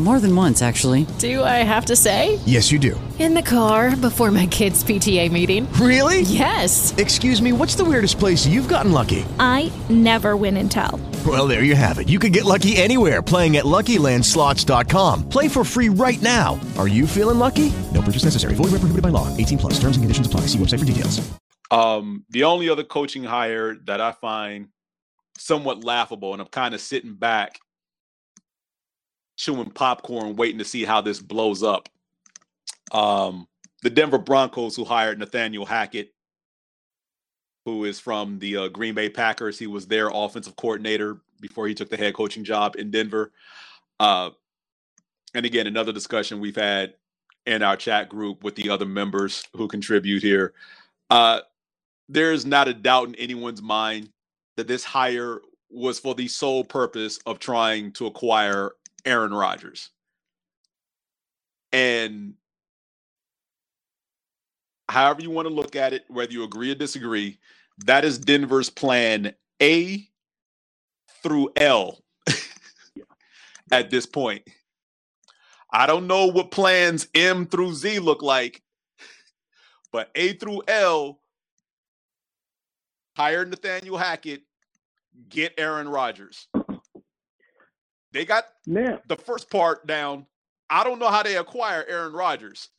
More 0.00 0.18
than 0.18 0.34
once, 0.34 0.60
actually. 0.60 1.06
Do 1.18 1.44
I 1.44 1.62
have 1.62 1.84
to 1.86 1.94
say? 1.94 2.40
Yes, 2.46 2.72
you 2.72 2.80
do. 2.80 3.00
In 3.20 3.32
the 3.32 3.42
car 3.42 3.94
before 3.94 4.32
my 4.32 4.46
kids' 4.46 4.82
PTA 4.82 5.30
meeting. 5.30 5.72
Really? 5.74 6.22
Yes. 6.22 6.92
Excuse 6.98 7.40
me, 7.40 7.52
what's 7.52 7.76
the 7.76 7.84
weirdest 7.84 8.18
place 8.18 8.44
you've 8.44 8.66
gotten 8.66 8.90
lucky? 8.90 9.24
I 9.38 9.70
never 9.88 10.36
win 10.36 10.56
and 10.56 10.68
tell. 10.68 10.98
Well, 11.24 11.46
there 11.46 11.62
you 11.62 11.76
have 11.76 12.00
it. 12.00 12.08
You 12.08 12.18
can 12.18 12.32
get 12.32 12.44
lucky 12.44 12.76
anywhere 12.76 13.22
playing 13.22 13.56
at 13.56 13.64
LuckyLandSlots.com. 13.66 15.28
Play 15.28 15.46
for 15.46 15.62
free 15.62 15.90
right 15.90 16.20
now. 16.20 16.58
Are 16.76 16.88
you 16.88 17.06
feeling 17.06 17.38
lucky? 17.38 17.72
No 17.92 18.02
purchase 18.02 18.24
necessary. 18.24 18.54
Void 18.56 18.72
where 18.72 18.80
prohibited 18.80 19.02
by 19.02 19.10
law. 19.10 19.34
18 19.36 19.58
plus. 19.58 19.74
Terms 19.74 19.96
and 19.96 20.02
conditions 20.02 20.26
apply. 20.26 20.40
See 20.48 20.58
website 20.58 20.80
for 20.80 20.84
details. 20.84 21.22
Um, 21.70 22.24
the 22.30 22.44
only 22.44 22.68
other 22.68 22.82
coaching 22.84 23.22
hire 23.22 23.76
that 23.84 24.00
I 24.00 24.10
find 24.10 24.70
somewhat 25.38 25.84
laughable, 25.84 26.32
and 26.32 26.42
I'm 26.42 26.48
kind 26.48 26.74
of 26.74 26.80
sitting 26.80 27.14
back, 27.14 27.58
chewing 29.36 29.70
popcorn, 29.70 30.36
waiting 30.36 30.58
to 30.58 30.64
see 30.64 30.84
how 30.84 31.00
this 31.00 31.20
blows 31.20 31.62
up. 31.62 31.88
Um, 32.92 33.46
the 33.82 33.90
Denver 33.90 34.18
Broncos, 34.18 34.76
who 34.76 34.84
hired 34.84 35.18
Nathaniel 35.18 35.66
Hackett, 35.66 36.14
who 37.64 37.84
is 37.84 37.98
from 37.98 38.38
the 38.38 38.56
uh, 38.56 38.68
Green 38.68 38.94
Bay 38.94 39.08
Packers. 39.08 39.58
He 39.58 39.66
was 39.66 39.86
their 39.86 40.10
offensive 40.12 40.56
coordinator 40.56 41.18
before 41.40 41.66
he 41.66 41.74
took 41.74 41.90
the 41.90 41.96
head 41.96 42.14
coaching 42.14 42.44
job 42.44 42.76
in 42.76 42.90
Denver. 42.90 43.32
Uh, 43.98 44.30
and 45.34 45.44
again, 45.46 45.66
another 45.66 45.92
discussion 45.92 46.40
we've 46.40 46.56
had 46.56 46.94
in 47.46 47.62
our 47.62 47.76
chat 47.76 48.08
group 48.08 48.42
with 48.44 48.54
the 48.54 48.70
other 48.70 48.86
members 48.86 49.44
who 49.54 49.68
contribute 49.68 50.22
here. 50.22 50.54
Uh, 51.10 51.40
there's 52.08 52.46
not 52.46 52.68
a 52.68 52.74
doubt 52.74 53.08
in 53.08 53.14
anyone's 53.16 53.62
mind 53.62 54.10
that 54.56 54.68
this 54.68 54.84
hire 54.84 55.40
was 55.70 55.98
for 55.98 56.14
the 56.14 56.28
sole 56.28 56.64
purpose 56.64 57.18
of 57.26 57.38
trying 57.38 57.92
to 57.92 58.06
acquire 58.06 58.72
Aaron 59.04 59.32
Rodgers. 59.34 59.90
And 61.72 62.34
however 64.88 65.22
you 65.22 65.30
want 65.30 65.48
to 65.48 65.54
look 65.54 65.76
at 65.76 65.92
it, 65.92 66.04
whether 66.08 66.32
you 66.32 66.44
agree 66.44 66.70
or 66.70 66.74
disagree, 66.74 67.38
that 67.84 68.04
is 68.04 68.18
Denver's 68.18 68.70
plan 68.70 69.34
A 69.60 70.08
through 71.22 71.50
L 71.56 71.98
at 73.72 73.90
this 73.90 74.06
point. 74.06 74.42
I 75.72 75.86
don't 75.86 76.06
know 76.06 76.26
what 76.26 76.52
plans 76.52 77.08
M 77.14 77.46
through 77.46 77.74
Z 77.74 77.98
look 77.98 78.22
like, 78.22 78.62
but 79.90 80.10
A 80.14 80.34
through 80.34 80.62
L 80.68 81.20
hire 83.16 83.44
Nathaniel 83.44 83.96
Hackett, 83.96 84.42
get 85.28 85.54
Aaron 85.58 85.88
Rodgers. 85.88 86.48
They 88.14 88.24
got 88.24 88.44
Now, 88.64 89.00
the 89.08 89.16
first 89.16 89.50
part 89.50 89.86
down. 89.86 90.26
I 90.70 90.84
don't 90.84 91.00
know 91.00 91.10
how 91.10 91.24
they 91.24 91.36
acquire 91.36 91.84
Aaron 91.86 92.12
Rodgers. 92.12 92.68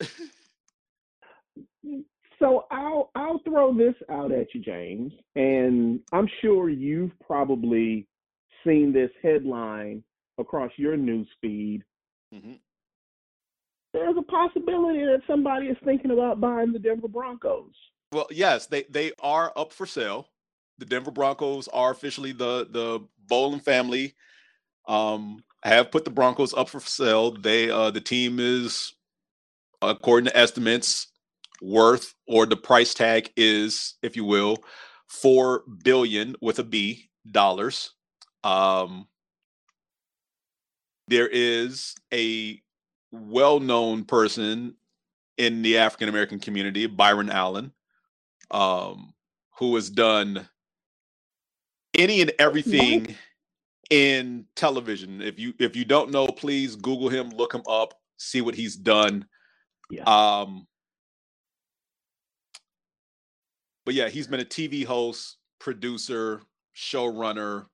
so 2.40 2.64
I'll 2.70 3.10
I'll 3.14 3.40
throw 3.44 3.76
this 3.76 3.94
out 4.10 4.32
at 4.32 4.54
you, 4.54 4.62
James, 4.62 5.12
and 5.36 6.00
I'm 6.12 6.26
sure 6.40 6.70
you've 6.70 7.12
probably 7.20 8.08
seen 8.64 8.92
this 8.94 9.10
headline 9.22 10.02
across 10.38 10.72
your 10.78 10.96
news 10.96 11.28
feed. 11.42 11.84
Mm-hmm. 12.34 12.54
There's 13.92 14.16
a 14.18 14.22
possibility 14.22 15.00
that 15.00 15.20
somebody 15.26 15.66
is 15.66 15.76
thinking 15.84 16.12
about 16.12 16.40
buying 16.40 16.72
the 16.72 16.78
Denver 16.78 17.08
Broncos. 17.08 17.74
Well, 18.10 18.26
yes, 18.30 18.66
they 18.66 18.84
they 18.88 19.12
are 19.20 19.52
up 19.54 19.70
for 19.70 19.84
sale. 19.84 20.28
The 20.78 20.86
Denver 20.86 21.10
Broncos 21.10 21.68
are 21.68 21.90
officially 21.90 22.32
the 22.32 22.66
the 22.70 23.06
Bowlen 23.28 23.60
family. 23.60 24.14
Um, 24.86 25.42
have 25.62 25.90
put 25.90 26.04
the 26.04 26.10
Broncos 26.10 26.54
up 26.54 26.68
for 26.68 26.80
sale. 26.80 27.32
They 27.32 27.70
uh 27.70 27.90
the 27.90 28.00
team 28.00 28.38
is 28.38 28.94
according 29.82 30.26
to 30.26 30.36
estimates 30.36 31.08
worth 31.60 32.14
or 32.28 32.46
the 32.46 32.56
price 32.56 32.94
tag 32.94 33.30
is, 33.36 33.94
if 34.02 34.16
you 34.16 34.24
will, 34.24 34.58
four 35.08 35.64
billion 35.84 36.36
with 36.40 36.58
a 36.58 36.64
B 36.64 37.10
dollars. 37.30 37.92
Um 38.44 39.06
there 41.08 41.28
is 41.28 41.94
a 42.12 42.60
well-known 43.12 44.04
person 44.04 44.74
in 45.38 45.62
the 45.62 45.78
African 45.78 46.08
American 46.08 46.40
community, 46.40 46.86
Byron 46.86 47.30
Allen, 47.30 47.72
um, 48.50 49.14
who 49.58 49.74
has 49.76 49.88
done 49.88 50.48
any 51.94 52.20
and 52.22 52.32
everything 52.38 53.14
in 53.90 54.46
television. 54.54 55.20
If 55.22 55.38
you 55.38 55.54
if 55.58 55.76
you 55.76 55.84
don't 55.84 56.10
know, 56.10 56.26
please 56.26 56.76
Google 56.76 57.08
him, 57.08 57.30
look 57.30 57.54
him 57.54 57.62
up, 57.68 57.94
see 58.16 58.40
what 58.40 58.54
he's 58.54 58.76
done. 58.76 59.26
Yeah. 59.90 60.04
Um, 60.04 60.66
but 63.84 63.94
yeah, 63.94 64.08
he's 64.08 64.26
been 64.26 64.40
a 64.40 64.44
TV 64.44 64.84
host, 64.84 65.36
producer, 65.58 66.42
showrunner. 66.74 67.66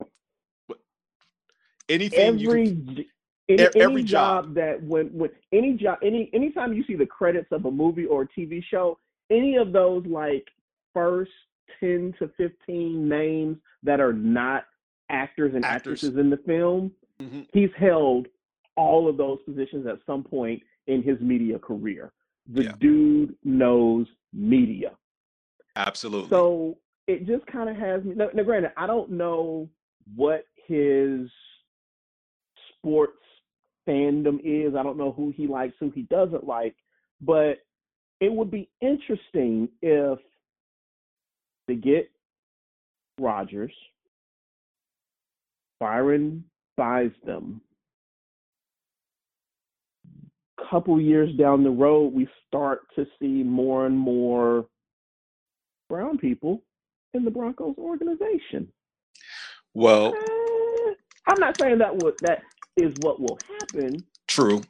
Anything 1.89 2.21
every 2.21 2.69
can, 2.69 3.05
any, 3.49 3.63
e- 3.63 3.69
any 3.75 3.83
every 3.83 4.03
job. 4.03 4.47
job 4.47 4.55
that 4.55 4.83
when 4.83 5.07
when 5.09 5.31
any 5.53 5.73
job 5.75 5.99
any 6.03 6.31
anytime 6.33 6.73
you 6.73 6.85
see 6.85 6.95
the 6.95 7.07
credits 7.07 7.49
of 7.51 7.65
a 7.65 7.71
movie 7.71 8.07
or 8.07 8.23
a 8.23 8.29
TV 8.29 8.63
show, 8.71 8.99
any 9.31 9.57
of 9.57 9.73
those 9.73 10.05
like 10.07 10.47
first 10.95 11.33
ten 11.81 12.15
to 12.19 12.31
fifteen 12.37 13.09
names 13.09 13.57
that 13.83 14.01
are 14.01 14.13
not 14.13 14.65
actors 15.13 15.55
and 15.55 15.65
Actors. 15.65 16.03
actresses 16.03 16.17
in 16.19 16.31
the 16.31 16.37
film, 16.39 16.91
Mhm. 17.21 17.47
he's 17.53 17.73
held 17.75 18.27
all 18.77 19.07
of 19.09 19.17
those 19.17 19.41
positions 19.43 19.87
at 19.87 19.99
some 20.07 20.25
point 20.25 20.63
in 20.87 21.03
his 21.03 21.21
media 21.21 21.59
career. 21.59 22.13
The 22.47 22.65
Yeah. 22.65 22.73
dude 22.81 23.37
knows 23.45 24.09
media. 24.33 24.97
absolutely. 25.77 26.29
So 26.29 26.77
it 27.07 27.25
just 27.27 27.47
kind 27.47 27.69
of 27.71 27.77
has 27.77 28.05
me. 28.05 28.15
Now, 28.15 28.29
now, 28.35 28.43
granted, 28.43 28.73
I 28.77 28.87
don't 28.87 29.11
know 29.11 29.71
what 30.15 30.47
his 30.67 31.31
sports 32.69 33.23
fandom 33.87 34.39
is. 34.45 34.75
I 34.75 34.83
don't 34.83 34.99
know 34.99 35.13
who 35.13 35.31
he 35.31 35.47
likes, 35.47 35.75
who 35.79 35.89
he 35.91 36.03
doesn't 36.03 36.45
like, 36.45 36.77
but 37.23 37.65
it 38.21 38.31
would 38.33 38.51
be 38.51 38.69
interesting 38.83 39.69
if 39.81 40.19
they 41.67 41.77
get 41.77 42.11
Rodgers, 43.19 43.73
Byron 45.87 46.45
buys 46.77 47.11
them. 47.27 47.61
A 50.61 50.63
couple 50.71 51.01
years 51.01 51.35
down 51.37 51.65
the 51.65 51.71
road, 51.71 52.13
we 52.15 52.29
start 52.47 52.83
to 52.95 53.05
see 53.21 53.43
more 53.43 53.85
and 53.87 53.99
more 53.99 54.67
brown 55.89 56.19
people 56.19 56.63
in 57.15 57.25
the 57.25 57.33
Broncos 57.33 57.75
organization. 57.79 58.73
well, 59.75 60.15
Eh, 60.15 60.95
I'm 61.27 61.41
not 61.41 61.59
saying 61.59 61.79
that 61.79 61.97
would 62.01 62.15
that 62.21 62.43
is 62.77 62.95
what 63.01 63.19
will 63.19 63.39
happen, 63.49 64.07
true. 64.29 64.61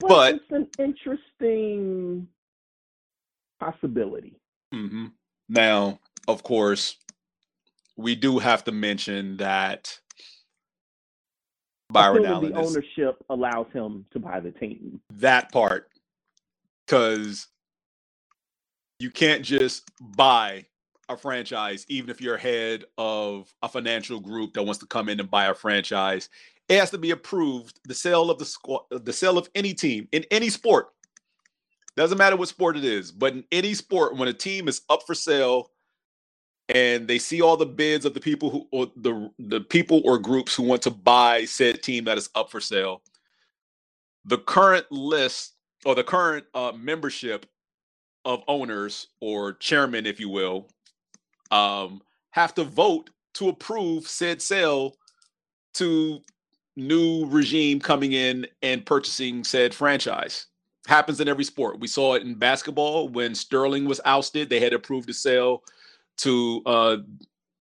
but, 0.00 0.08
But- 0.08 0.34
it's 0.34 0.50
an 0.50 0.68
interesting 0.78 2.28
possibility. 3.58 4.36
hmm 4.70 5.06
Now, 5.48 5.98
of 6.28 6.42
course, 6.42 6.98
we 7.96 8.14
do 8.14 8.38
have 8.38 8.64
to 8.64 8.72
mention 8.72 9.38
that 9.38 9.98
Byron 11.92 12.24
Allen 12.24 12.52
the 12.52 12.60
is 12.60 12.68
ownership 12.70 13.24
allows 13.30 13.66
him 13.72 14.04
to 14.12 14.18
buy 14.18 14.40
the 14.40 14.50
team. 14.52 15.00
that 15.14 15.52
part 15.52 15.88
because 16.86 17.46
you 18.98 19.10
can't 19.10 19.44
just 19.44 19.82
buy 20.00 20.64
a 21.08 21.16
franchise 21.16 21.84
even 21.88 22.10
if 22.10 22.20
you're 22.20 22.36
head 22.36 22.84
of 22.96 23.52
a 23.62 23.68
financial 23.68 24.20
group 24.20 24.54
that 24.54 24.62
wants 24.62 24.78
to 24.78 24.86
come 24.86 25.08
in 25.08 25.20
and 25.20 25.30
buy 25.30 25.46
a 25.46 25.54
franchise 25.54 26.28
it 26.68 26.78
has 26.78 26.90
to 26.90 26.98
be 26.98 27.10
approved 27.10 27.80
the 27.84 27.94
sale 27.94 28.30
of 28.30 28.38
the 28.38 28.44
squad 28.44 28.82
the 28.90 29.12
sale 29.12 29.36
of 29.36 29.48
any 29.54 29.74
team 29.74 30.08
in 30.12 30.24
any 30.30 30.48
sport 30.48 30.88
doesn't 31.96 32.18
matter 32.18 32.36
what 32.36 32.48
sport 32.48 32.76
it 32.76 32.84
is 32.84 33.10
but 33.10 33.32
in 33.34 33.44
any 33.52 33.74
sport 33.74 34.16
when 34.16 34.28
a 34.28 34.32
team 34.32 34.68
is 34.68 34.82
up 34.88 35.02
for 35.06 35.14
sale 35.14 35.71
and 36.68 37.08
they 37.08 37.18
see 37.18 37.42
all 37.42 37.56
the 37.56 37.66
bids 37.66 38.04
of 38.04 38.14
the 38.14 38.20
people 38.20 38.50
who 38.50 38.68
or 38.72 38.90
the 38.96 39.30
the 39.38 39.60
people 39.60 40.02
or 40.04 40.18
groups 40.18 40.54
who 40.54 40.62
want 40.62 40.82
to 40.82 40.90
buy 40.90 41.44
said 41.44 41.82
team 41.82 42.04
that 42.04 42.18
is 42.18 42.30
up 42.34 42.50
for 42.50 42.60
sale 42.60 43.02
the 44.26 44.38
current 44.38 44.90
list 44.92 45.54
or 45.84 45.94
the 45.94 46.04
current 46.04 46.46
uh, 46.54 46.72
membership 46.76 47.46
of 48.24 48.42
owners 48.48 49.08
or 49.20 49.54
chairman, 49.54 50.06
if 50.06 50.20
you 50.20 50.28
will, 50.28 50.68
um, 51.50 52.00
have 52.30 52.54
to 52.54 52.64
vote 52.64 53.10
to 53.34 53.48
approve 53.48 54.06
said 54.06 54.40
sale 54.40 54.94
to 55.74 56.20
new 56.76 57.26
regime 57.26 57.80
coming 57.80 58.12
in 58.12 58.46
and 58.62 58.86
purchasing 58.86 59.44
said 59.44 59.74
franchise. 59.74 60.46
Happens 60.86 61.20
in 61.20 61.28
every 61.28 61.44
sport. 61.44 61.80
We 61.80 61.88
saw 61.88 62.14
it 62.14 62.22
in 62.22 62.34
basketball 62.34 63.08
when 63.08 63.34
Sterling 63.34 63.84
was 63.84 64.00
ousted; 64.04 64.50
they 64.50 64.60
had 64.60 64.72
approved 64.72 65.08
the 65.08 65.14
sale 65.14 65.62
to 66.22 66.62
uh, 66.66 66.96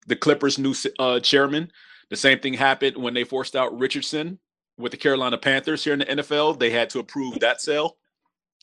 the 0.07 0.17
Clippers' 0.17 0.59
new 0.59 0.75
uh, 0.99 1.21
chairman. 1.21 1.71
The 2.11 2.17
same 2.17 2.41
thing 2.41 2.55
happened 2.55 2.97
when 2.97 3.15
they 3.15 3.25
forced 3.25 3.55
out 3.55 3.79
Richardson 3.79 4.39
with 4.79 4.93
the 4.93 4.99
Carolina 4.99 5.37
Panthers 5.37 5.85
here 5.85 5.93
in 5.93 5.99
the 6.01 6.07
NFL. 6.07 6.59
They 6.59 6.71
had 6.71 6.91
to 6.91 7.01
approve 7.01 7.41
that 7.41 7.61
sale. 7.61 7.97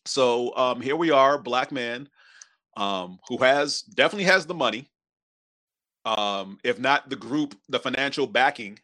So 0.05 0.55
um, 0.55 0.81
here 0.81 0.95
we 0.95 1.11
are, 1.11 1.37
black 1.37 1.71
man, 1.71 2.09
um, 2.77 3.19
who 3.27 3.37
has 3.37 3.81
definitely 3.81 4.25
has 4.25 4.45
the 4.45 4.53
money, 4.53 4.89
um, 6.05 6.59
if 6.63 6.79
not 6.79 7.09
the 7.09 7.15
group, 7.15 7.55
the 7.69 7.79
financial 7.79 8.27
backing 8.27 8.79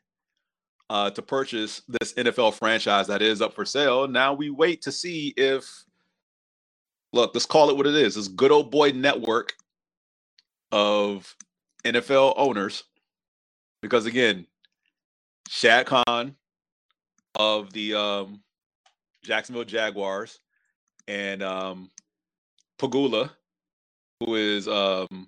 uh, 0.90 1.10
to 1.12 1.22
purchase 1.22 1.82
this 1.88 2.14
NFL 2.14 2.56
franchise 2.56 3.08
that 3.08 3.22
is 3.22 3.42
up 3.42 3.54
for 3.54 3.66
sale. 3.66 4.08
Now 4.08 4.34
we 4.34 4.50
wait 4.50 4.82
to 4.84 4.92
see 4.92 5.34
if, 5.38 5.66
look, 7.14 7.32
let's 7.34 7.46
call 7.46 7.70
it 7.70 7.78
what 7.78 7.88
it 7.88 7.96
is. 7.96 8.16
This 8.16 8.28
good 8.28 8.52
old 8.52 8.72
boy 8.72 8.92
network 8.92 9.54
of 10.72 11.36
NFL 11.84 12.34
owners, 12.38 12.84
because 13.82 14.06
again, 14.06 14.46
Shad 15.50 15.86
Khan 15.86 16.36
of 17.36 17.74
the 17.74 17.96
um, 17.96 18.42
Jacksonville 19.24 19.64
Jaguars 19.64 20.40
and 21.08 21.44
um, 21.44 21.90
Pegula, 22.80 23.32
who 24.20 24.36
is 24.36 24.68
um, 24.68 25.28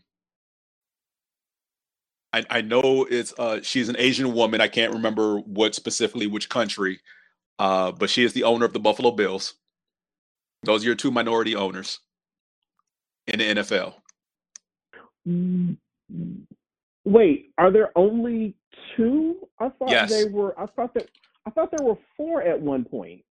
I, 2.34 2.44
I 2.50 2.62
know 2.62 3.06
it's 3.10 3.34
uh, 3.38 3.60
she's 3.62 3.90
an 3.90 3.96
Asian 4.00 4.34
woman. 4.34 4.60
I 4.60 4.68
can't 4.68 4.94
remember 4.94 5.38
what 5.40 5.76
specifically 5.76 6.28
which 6.28 6.50
country, 6.50 7.00
uh, 7.60 7.92
but 7.92 8.10
she 8.10 8.24
is 8.24 8.34
the 8.34 8.44
owner 8.44 8.66
of 8.66 8.74
the 8.74 8.80
Buffalo 8.80 9.12
Bills. 9.12 9.54
Those 10.64 10.84
are 10.84 10.88
your 10.88 10.96
two 10.96 11.12
minority 11.12 11.56
owners 11.56 12.00
in 13.28 13.40
the 13.40 13.62
NFL. 13.62 13.96
Wait, 17.06 17.52
are 17.58 17.72
there 17.72 17.92
only 17.98 18.56
two? 18.96 19.48
I 19.60 19.70
thought 19.70 19.90
Yes. 19.90 20.10
they 20.10 20.26
were. 20.26 20.58
I 20.60 20.66
thought 20.68 20.94
that. 20.94 21.10
I 21.46 21.50
thought 21.50 21.72
there 21.72 21.86
were 21.86 21.98
four 22.16 22.42
at 22.42 22.60
one 22.60 22.86
point. 22.86 23.24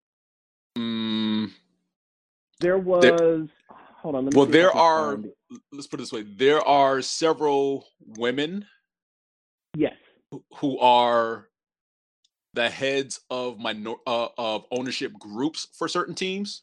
Mm, 0.76 1.50
There 2.60 2.78
was. 2.78 3.48
hold 3.70 4.14
on. 4.16 4.24
Let 4.26 4.34
me 4.34 4.38
well, 4.38 4.46
see 4.46 4.50
if 4.50 4.56
I 4.56 4.58
there 4.58 4.72
are. 4.72 5.20
Let's 5.72 5.86
put 5.86 6.00
it 6.00 6.02
this 6.02 6.12
way: 6.12 6.22
there 6.22 6.60
are 6.62 7.00
several 7.02 7.86
women 8.06 8.66
Yes. 9.76 9.94
who- 10.30 10.44
who 10.56 10.78
are 10.78 11.48
the 12.54 12.68
heads 12.68 13.20
of 13.30 13.58
minor 13.58 13.94
uh, 14.06 14.28
of 14.36 14.66
ownership 14.70 15.12
groups 15.14 15.66
for 15.72 15.88
certain 15.88 16.14
teams. 16.14 16.62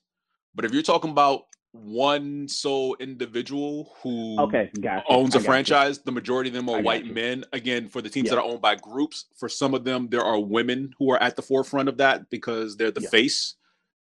But 0.53 0.65
if 0.65 0.73
you're 0.73 0.83
talking 0.83 1.09
about 1.11 1.45
one 1.71 2.47
sole 2.47 2.95
individual 2.99 3.95
who 4.01 4.37
Okay, 4.39 4.71
owns 5.07 5.35
a 5.35 5.39
franchise, 5.39 5.99
the 5.99 6.11
majority 6.11 6.49
of 6.49 6.55
them 6.55 6.69
are 6.69 6.81
white 6.81 7.05
you. 7.05 7.13
men. 7.13 7.43
Again, 7.53 7.87
for 7.87 8.01
the 8.01 8.09
teams 8.09 8.27
Yeah. 8.27 8.35
that 8.35 8.41
are 8.41 8.49
owned 8.49 8.61
by 8.61 8.75
groups, 8.75 9.25
for 9.37 9.47
some 9.49 9.73
of 9.73 9.83
them, 9.83 10.07
there 10.09 10.23
are 10.23 10.39
women 10.39 10.93
who 10.97 11.11
are 11.11 11.21
at 11.21 11.35
the 11.35 11.41
forefront 11.41 11.87
of 11.89 11.97
that 11.97 12.29
because 12.29 12.75
they're 12.77 12.91
the 12.91 13.01
Yeah. 13.01 13.09
face 13.09 13.55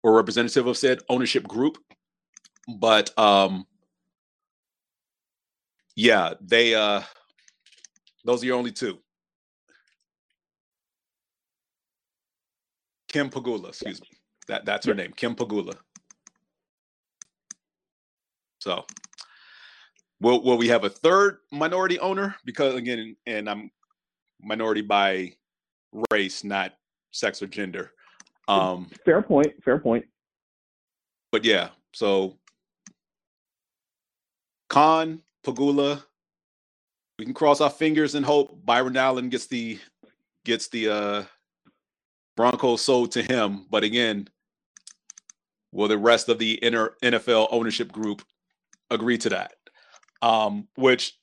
or 0.04 0.14
representative 0.16 0.68
of 0.68 0.78
said 0.78 1.02
ownership 1.10 1.48
group. 1.48 1.78
But 2.68 3.18
um 3.18 3.66
yeah, 5.96 6.36
they 6.42 6.76
uh 6.76 7.02
those 8.24 8.44
are 8.44 8.46
your 8.46 8.58
only 8.58 8.72
two. 8.72 9.00
Kim 13.08 13.30
Pegula, 13.30 13.70
excuse 13.70 14.02
me. 14.02 14.08
That 14.48 14.66
that's 14.66 14.86
her 14.86 14.94
name, 14.94 15.14
Kim 15.16 15.36
Pegula. 15.36 15.76
So 18.60 18.86
will 20.20 20.44
will 20.44 20.58
we 20.58 20.68
have 20.68 20.84
a 20.84 20.90
third 20.90 21.40
minority 21.52 22.00
owner? 22.00 22.36
Because 22.46 22.76
again, 22.76 23.16
and 23.26 23.50
I'm 23.50 23.72
minority 24.42 24.82
by 24.82 25.34
race, 26.12 26.44
not 26.44 26.74
sex 27.12 27.42
or 27.42 27.48
gender. 27.48 27.92
Um, 28.48 28.90
fair 29.04 29.22
point. 29.22 29.54
Fair 29.64 29.80
point. 29.80 30.06
But 31.32 31.44
yeah, 31.44 31.70
so 31.94 32.38
Khan, 34.70 35.22
Pegula, 35.46 36.04
we 37.20 37.26
can 37.26 37.34
cross 37.34 37.62
our 37.62 37.70
fingers 37.70 38.16
and 38.16 38.26
hope 38.26 38.66
Byron 38.66 38.98
Allen 38.98 39.30
gets 39.30 39.48
the 39.48 39.80
gets 40.46 40.70
the 40.70 40.90
uh 40.90 41.24
Broncos 42.36 42.84
sold 42.84 43.12
to 43.14 43.24
him. 43.24 43.66
But 43.70 43.84
again, 43.84 44.30
will 45.72 45.88
the 45.88 45.98
rest 45.98 46.30
of 46.30 46.40
the 46.40 46.54
inner 46.54 46.94
NFL 47.04 47.48
ownership 47.52 47.92
group 47.92 48.24
agree 48.90 49.18
to 49.20 49.30
that? 49.30 49.54
Um, 50.22 50.68
which 50.76 51.18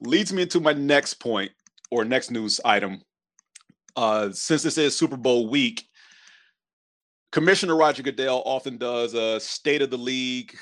leads 0.00 0.32
me 0.32 0.42
into 0.42 0.60
my 0.60 0.72
next 0.72 1.14
point 1.14 1.52
or 1.90 2.04
next 2.04 2.30
news 2.30 2.60
item. 2.64 3.02
Uh, 3.96 4.30
since 4.32 4.62
this 4.62 4.78
is 4.78 4.96
Super 4.96 5.16
Bowl 5.16 5.48
week, 5.48 5.84
Commissioner 7.30 7.76
Roger 7.76 8.02
Goodell 8.02 8.42
often 8.44 8.76
does 8.76 9.14
a 9.14 9.40
state 9.40 9.82
of 9.82 9.90
the 9.90 9.98
league 9.98 10.56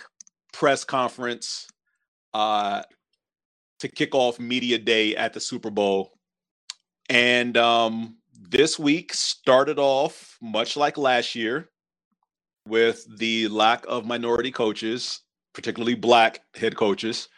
press 0.53 0.85
conference 0.85 1.67
uh, 2.35 2.83
to 3.81 3.89
kick 3.89 4.15
off 4.15 4.39
media 4.39 4.79
day 4.79 5.17
at 5.17 5.33
the 5.33 5.41
Super 5.41 5.71
Bowl. 5.71 6.13
And 7.09 7.57
um, 7.57 8.19
this 8.33 8.79
week 8.79 9.13
started 9.13 9.79
off 9.79 10.37
much 10.41 10.77
like 10.77 10.97
last 10.97 11.35
year 11.35 11.69
with 12.67 13.05
the 13.19 13.49
lack 13.49 13.85
of 13.89 14.07
minority 14.07 14.53
coaches, 14.53 15.23
particularly 15.55 15.95
black 15.95 16.41
head 16.55 16.77
coaches, 16.77 17.29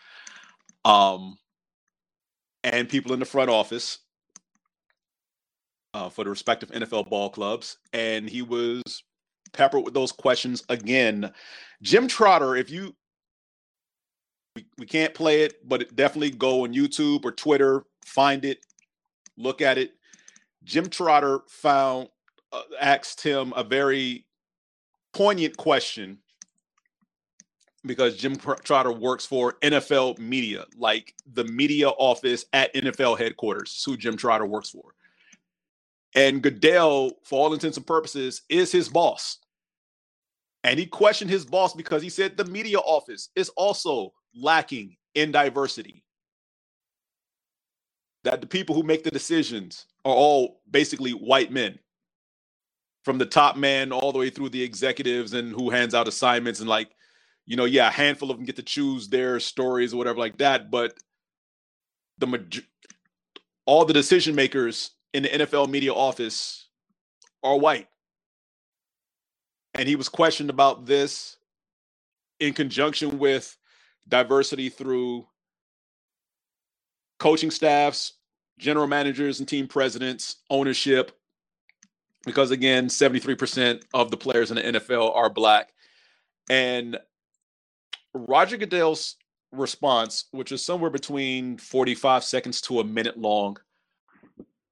um, 0.84 1.38
and 2.64 2.88
people 2.88 3.12
in 3.12 3.20
the 3.20 3.26
front 3.26 3.50
office 3.50 3.98
uh, 5.94 6.08
for 6.08 6.24
the 6.24 6.30
respective 6.30 6.70
NFL 6.70 7.08
ball 7.08 7.30
clubs. 7.30 7.78
And 7.92 8.28
he 8.28 8.42
was 8.42 8.82
peppered 9.52 9.84
with 9.84 9.94
those 9.94 10.12
questions 10.12 10.64
again. 10.68 11.32
Jim 11.82 12.08
Trotter, 12.08 12.56
if 12.56 12.70
you 12.70 12.94
we, 14.54 14.66
we 14.78 14.86
can't 14.86 15.14
play 15.14 15.42
it, 15.42 15.66
but 15.66 15.94
definitely 15.96 16.30
go 16.30 16.64
on 16.64 16.74
YouTube 16.74 17.24
or 17.24 17.32
Twitter, 17.32 17.84
find 18.04 18.44
it, 18.44 18.58
look 19.38 19.62
at 19.62 19.78
it. 19.78 19.94
Jim 20.64 20.88
Trotter 20.88 21.40
found 21.48 22.08
uh, 22.52 22.62
asked 22.80 23.22
him 23.22 23.52
a 23.56 23.64
very 23.64 24.26
poignant 25.14 25.56
question 25.56 26.18
because 27.84 28.16
Jim 28.16 28.36
Trotter 28.36 28.92
works 28.92 29.26
for 29.26 29.54
NFL 29.62 30.18
media, 30.18 30.64
like 30.76 31.14
the 31.32 31.44
media 31.44 31.88
office 31.88 32.44
at 32.52 32.74
NFL 32.74 33.18
headquarters, 33.18 33.82
who 33.84 33.96
Jim 33.96 34.16
Trotter 34.16 34.46
works 34.46 34.70
for. 34.70 34.94
And 36.14 36.42
Goodell, 36.42 37.12
for 37.24 37.40
all 37.40 37.54
intents 37.54 37.76
and 37.76 37.86
purposes, 37.86 38.42
is 38.48 38.70
his 38.70 38.88
boss. 38.88 39.38
And 40.64 40.78
he 40.78 40.86
questioned 40.86 41.30
his 41.30 41.44
boss 41.44 41.74
because 41.74 42.02
he 42.02 42.10
said 42.10 42.36
the 42.36 42.44
media 42.44 42.78
office 42.78 43.30
is 43.34 43.48
also 43.50 44.12
lacking 44.34 44.96
in 45.14 45.32
diversity. 45.32 46.04
That 48.24 48.40
the 48.40 48.46
people 48.46 48.76
who 48.76 48.84
make 48.84 49.02
the 49.02 49.10
decisions 49.10 49.86
are 50.04 50.14
all 50.14 50.60
basically 50.70 51.10
white 51.12 51.50
men, 51.50 51.78
from 53.04 53.18
the 53.18 53.26
top 53.26 53.56
man 53.56 53.90
all 53.90 54.12
the 54.12 54.18
way 54.18 54.30
through 54.30 54.50
the 54.50 54.62
executives 54.62 55.34
and 55.34 55.52
who 55.52 55.70
hands 55.70 55.94
out 55.94 56.06
assignments. 56.06 56.60
And, 56.60 56.68
like, 56.68 56.90
you 57.46 57.56
know, 57.56 57.64
yeah, 57.64 57.88
a 57.88 57.90
handful 57.90 58.30
of 58.30 58.36
them 58.36 58.46
get 58.46 58.56
to 58.56 58.62
choose 58.62 59.08
their 59.08 59.40
stories 59.40 59.92
or 59.92 59.96
whatever 59.96 60.18
like 60.18 60.38
that. 60.38 60.70
But 60.70 60.94
the 62.18 62.62
all 63.66 63.84
the 63.84 63.92
decision 63.92 64.34
makers 64.34 64.90
in 65.12 65.24
the 65.24 65.28
NFL 65.28 65.68
media 65.68 65.92
office 65.92 66.68
are 67.42 67.58
white. 67.58 67.88
And 69.74 69.88
he 69.88 69.96
was 69.96 70.08
questioned 70.08 70.50
about 70.50 70.86
this 70.86 71.36
in 72.40 72.52
conjunction 72.52 73.18
with 73.18 73.56
diversity 74.08 74.68
through 74.68 75.26
coaching 77.18 77.50
staffs, 77.50 78.14
general 78.58 78.86
managers 78.86 79.38
and 79.38 79.48
team 79.48 79.66
presidents, 79.66 80.36
ownership, 80.50 81.12
because 82.24 82.50
again, 82.50 82.88
73% 82.88 83.82
of 83.94 84.10
the 84.10 84.16
players 84.16 84.50
in 84.50 84.56
the 84.56 84.80
NFL 84.80 85.14
are 85.14 85.30
black. 85.30 85.72
And 86.50 86.98
Roger 88.14 88.56
Goodell's 88.56 89.16
response, 89.52 90.26
which 90.30 90.52
is 90.52 90.64
somewhere 90.64 90.90
between 90.90 91.58
45 91.58 92.24
seconds 92.24 92.60
to 92.62 92.80
a 92.80 92.84
minute 92.84 93.18
long, 93.18 93.56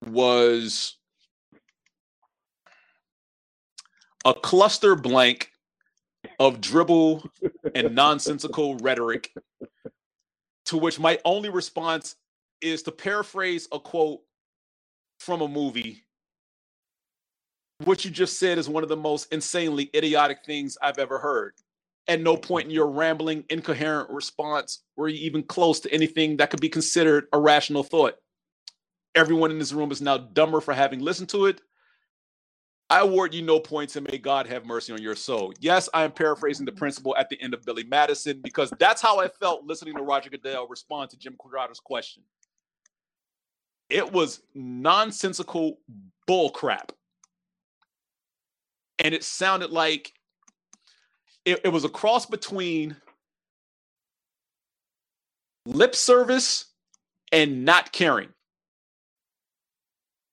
was 0.07 0.97
a 4.25 4.35
cluster 4.35 4.95
blank 4.95 5.51
of 6.39 6.61
dribble 6.61 7.25
and 7.75 7.95
nonsensical 7.95 8.77
rhetoric 8.77 9.33
to 10.67 10.77
which 10.77 10.99
my 11.01 11.19
only 11.25 11.49
response 11.49 12.17
is 12.61 12.83
to 12.83 12.93
paraphrase 12.93 13.69
a 13.73 13.79
quote 13.79 14.21
from 15.19 15.41
a 15.41 15.49
movie 15.49 16.05
what 17.85 18.05
you 18.05 18.11
just 18.11 18.39
said 18.39 18.59
is 18.59 18.69
one 18.69 18.83
of 18.83 18.89
the 18.89 18.97
most 18.97 19.33
insanely 19.33 19.91
idiotic 19.95 20.45
things 20.45 20.77
I've 20.83 20.99
ever 20.99 21.19
heard. 21.19 21.55
At 22.11 22.21
no 22.21 22.37
point 22.37 22.65
in 22.65 22.73
your 22.73 22.91
rambling, 22.91 23.45
incoherent 23.51 24.11
response 24.11 24.83
were 24.97 25.07
you 25.07 25.25
even 25.25 25.45
close 25.45 25.79
to 25.79 25.95
anything 25.95 26.39
that 26.39 26.51
could 26.51 26.61
be 26.61 26.69
considered 26.69 27.29
a 27.33 27.39
rational 27.39 27.85
thought. 27.85 28.17
Everyone 29.15 29.53
in 29.53 29.61
this 29.61 29.73
room 29.73 29.93
is 29.93 30.03
now 30.03 30.19
dumber 30.19 30.61
for 30.61 30.75
having 30.75 30.99
listened 30.99 31.29
to 31.29 31.47
it. 31.47 31.61
I 32.91 32.99
award 32.99 33.33
you 33.33 33.43
no 33.43 33.61
points 33.61 33.95
and 33.95 34.11
may 34.11 34.19
God 34.19 34.49
have 34.49 34.67
mercy 34.67 34.93
on 34.93 35.01
your 35.01 35.15
soul. 35.15 35.53
Yes, 35.61 35.89
I 35.95 36.03
am 36.03 36.11
paraphrasing 36.11 36.67
the 36.67 36.73
principle 36.73 37.15
at 37.17 37.29
the 37.29 37.41
end 37.41 37.55
of 37.55 37.65
Billy 37.65 37.85
Madison 37.85 38.41
because 38.43 38.73
that's 38.81 39.01
how 39.01 39.21
I 39.21 39.29
felt 39.29 39.65
listening 39.65 39.95
to 39.95 40.03
Roger 40.03 40.31
Goodell 40.31 40.67
respond 40.67 41.11
to 41.11 41.17
Jim 41.17 41.37
Trotter's 41.41 41.79
question. 41.79 42.25
It 43.89 44.13
was 44.13 44.43
nonsensical 44.53 45.79
bullcrap. 46.29 46.91
And 48.99 49.15
it 49.15 49.23
sounded 49.23 49.71
like 49.71 50.13
it, 51.45 51.61
it 51.65 51.69
was 51.69 51.85
a 51.85 51.89
cross 51.89 52.27
between 52.27 52.97
lip 55.67 55.95
service 55.95 56.67
and 57.33 57.65
not 57.65 57.93
caring 57.93 58.29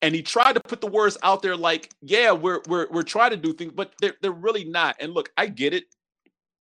and 0.02 0.14
he 0.14 0.22
tried 0.22 0.54
to 0.54 0.60
put 0.60 0.82
the 0.82 0.88
words 0.88 1.18
out 1.24 1.42
there 1.42 1.56
like, 1.56 1.90
yeah, 2.02 2.32
we're 2.32 2.62
we're 2.68 2.88
we're 2.92 3.04
trying 3.04 3.32
to 3.32 3.38
do 3.38 3.54
things, 3.54 3.74
but 3.76 3.94
they're 4.00 4.16
they're 4.22 4.32
really 4.32 4.64
not. 4.64 4.96
And 5.00 5.14
look, 5.14 5.32
I 5.38 5.48
get 5.48 5.74
it. 5.74 5.86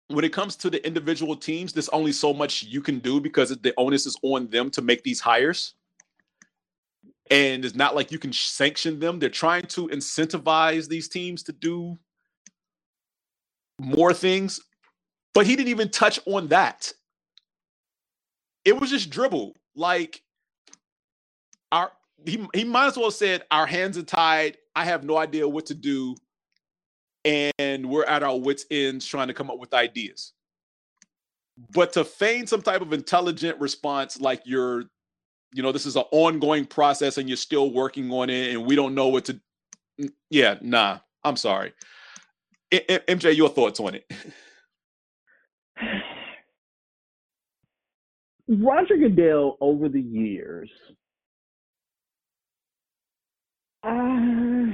When 0.09 0.23
it 0.23 0.31
comes 0.31 0.55
to 0.57 0.69
the 0.69 0.85
individual 0.87 1.35
teams, 1.35 1.73
there's 1.73 1.89
only 1.89 2.13
so 2.13 2.33
much 2.33 2.63
you 2.63 2.81
can 2.81 2.99
do 2.99 3.19
because 3.19 3.49
the 3.49 3.73
onus 3.75 4.05
is 4.05 4.15
on 4.21 4.47
them 4.47 4.69
to 4.71 4.81
make 4.81 5.03
these 5.03 5.19
hires. 5.19 5.73
And 7.29 7.65
it's 7.65 7.75
not 7.75 7.93
like 7.93 8.09
you 8.09 8.19
can 8.19 8.31
sanction 8.31 8.99
them. 8.99 9.19
They're 9.19 9.29
trying 9.29 9.65
to 9.65 9.89
incentivize 9.89 10.87
these 10.87 11.09
teams 11.09 11.43
to 11.43 11.51
do 11.51 11.99
more 13.79 14.13
things, 14.13 14.59
but 15.33 15.45
he 15.45 15.55
didn't 15.55 15.69
even 15.69 15.89
touch 15.89 16.19
on 16.25 16.47
that. 16.47 16.91
It 18.65 18.79
was 18.79 18.89
just 18.89 19.09
dribble. 19.09 19.55
Like 19.75 20.21
our 21.71 21.91
he 22.25 22.47
he 22.53 22.63
might 22.63 22.87
as 22.87 22.97
well 22.97 23.11
said 23.11 23.43
our 23.51 23.65
hands 23.65 23.97
are 23.97 24.03
tied. 24.03 24.57
I 24.75 24.85
have 24.85 25.03
no 25.03 25.17
idea 25.17 25.47
what 25.47 25.67
to 25.67 25.75
do, 25.75 26.15
and 27.23 27.89
we're 27.89 28.05
at 28.05 28.23
our 28.23 28.37
wits' 28.37 28.65
ends 28.71 29.05
trying 29.05 29.27
to 29.27 29.33
come 29.33 29.49
up 29.49 29.59
with 29.59 29.73
ideas. 29.73 30.33
But 31.73 31.93
to 31.93 32.03
feign 32.03 32.45
some 32.45 32.61
type 32.61 32.81
of 32.81 32.93
intelligent 32.93 33.59
response, 33.59 34.19
like 34.21 34.41
you're, 34.45 34.83
you 35.53 35.63
know, 35.63 35.71
this 35.71 35.87
is 35.87 35.95
an 35.95 36.03
ongoing 36.11 36.65
process 36.65 37.17
and 37.17 37.27
you're 37.27 37.37
still 37.37 37.71
working 37.71 38.11
on 38.11 38.29
it, 38.29 38.53
and 38.53 38.65
we 38.65 38.75
don't 38.75 38.93
know 38.95 39.07
what 39.07 39.25
to. 39.25 39.39
Yeah, 40.29 40.57
nah. 40.61 40.99
I'm 41.23 41.35
sorry. 41.35 41.73
I, 42.73 42.99
MJ, 43.07 43.35
your 43.35 43.49
thoughts 43.49 43.79
on 43.79 43.95
it? 43.95 44.11
Roger 48.47 48.97
Goodell, 48.97 49.57
over 49.59 49.89
the 49.89 50.01
years, 50.01 50.69
uh, 53.83 54.71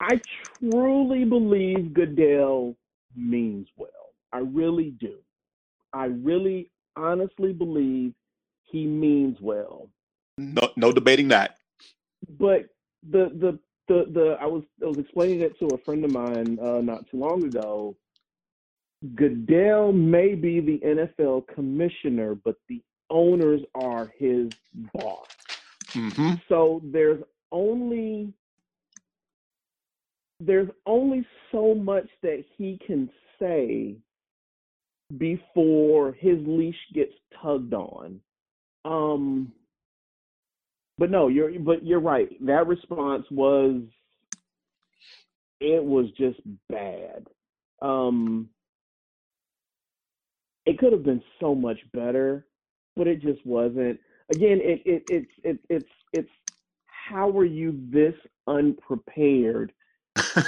I 0.00 0.20
truly 0.58 1.24
believe 1.24 1.94
Goodell 1.94 2.76
means 3.16 3.68
well. 3.76 3.88
I 4.32 4.38
really 4.38 4.94
do. 4.98 5.16
I 5.92 6.06
really 6.06 6.70
honestly 6.96 7.52
believe 7.52 8.14
he 8.64 8.86
means 8.86 9.36
well. 9.40 9.88
No, 10.38 10.70
no 10.76 10.92
debating 10.92 11.28
that. 11.28 11.56
But 12.38 12.66
the 13.08 13.30
the 13.38 13.58
the 13.92 14.12
the 14.12 14.36
I 14.40 14.46
was 14.46 14.62
I 14.82 14.86
was 14.86 14.98
explaining 14.98 15.40
it 15.40 15.58
to 15.58 15.66
a 15.66 15.78
friend 15.78 16.04
of 16.04 16.12
mine 16.12 16.58
uh, 16.60 16.80
not 16.80 17.08
too 17.10 17.18
long 17.18 17.44
ago. 17.44 17.96
Goodell 19.14 19.92
may 19.92 20.34
be 20.34 20.60
the 20.60 20.78
NFL 20.78 21.48
commissioner, 21.48 22.34
but 22.34 22.56
the 22.68 22.80
owners 23.10 23.60
are 23.74 24.12
his 24.16 24.48
boss. 24.94 25.26
Mm-hmm. 25.90 26.34
So 26.48 26.80
there's 26.84 27.22
only 27.50 28.32
there's 30.40 30.70
only 30.86 31.26
so 31.50 31.74
much 31.74 32.08
that 32.22 32.44
he 32.56 32.78
can 32.86 33.10
say 33.38 33.96
before 35.18 36.12
his 36.12 36.38
leash 36.46 36.76
gets 36.94 37.12
tugged 37.40 37.74
on. 37.74 38.20
Um, 38.84 39.52
but 40.98 41.10
no, 41.10 41.28
you're 41.28 41.58
but 41.58 41.84
you're 41.84 42.00
right. 42.00 42.28
That 42.44 42.66
response 42.66 43.24
was 43.30 43.82
it 45.60 45.82
was 45.82 46.06
just 46.18 46.40
bad. 46.68 47.26
Um, 47.80 48.48
it 50.66 50.78
could 50.78 50.92
have 50.92 51.04
been 51.04 51.22
so 51.40 51.54
much 51.54 51.78
better, 51.92 52.46
but 52.96 53.06
it 53.06 53.20
just 53.20 53.44
wasn't. 53.46 53.98
Again, 54.30 54.60
it 54.62 54.82
it 54.84 55.04
it's 55.08 55.30
it, 55.44 55.58
it's 55.68 55.90
it's 56.12 56.30
how 56.86 57.30
are 57.30 57.44
you 57.44 57.80
this 57.90 58.14
unprepared 58.46 59.72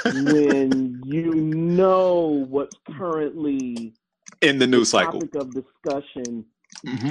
when 0.05 1.01
you 1.05 1.35
know 1.35 2.47
what's 2.49 2.77
currently 2.97 3.95
in 4.41 4.59
the 4.59 4.67
news 4.67 4.91
cycle 4.91 5.23
of 5.23 5.55
discussion 5.55 6.45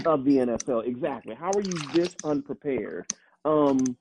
of 0.05 0.23
the 0.23 0.37
NFL? 0.37 0.87
Exactly. 0.87 1.35
How 1.35 1.51
are 1.51 1.61
you 1.61 1.79
this 1.93 2.15
unprepared? 2.23 3.05
Um, 3.45 3.97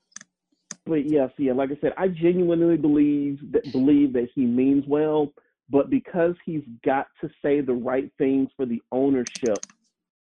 but 0.87 1.07
yes, 1.07 1.31
yeah, 1.39 1.53
like 1.53 1.71
I 1.71 1.79
said, 1.81 1.93
I 1.97 2.09
genuinely 2.09 2.77
believe 2.77 3.39
that 3.53 3.71
believe 3.71 4.13
that 4.15 4.29
he 4.35 4.45
means 4.45 4.85
well, 4.89 5.33
but 5.71 5.91
because 5.91 6.35
he's 6.45 6.63
got 6.85 7.07
to 7.21 7.29
say 7.41 7.61
the 7.61 7.73
right 7.73 8.11
things 8.19 8.49
for 8.57 8.67
the 8.67 8.83
ownership 8.91 9.63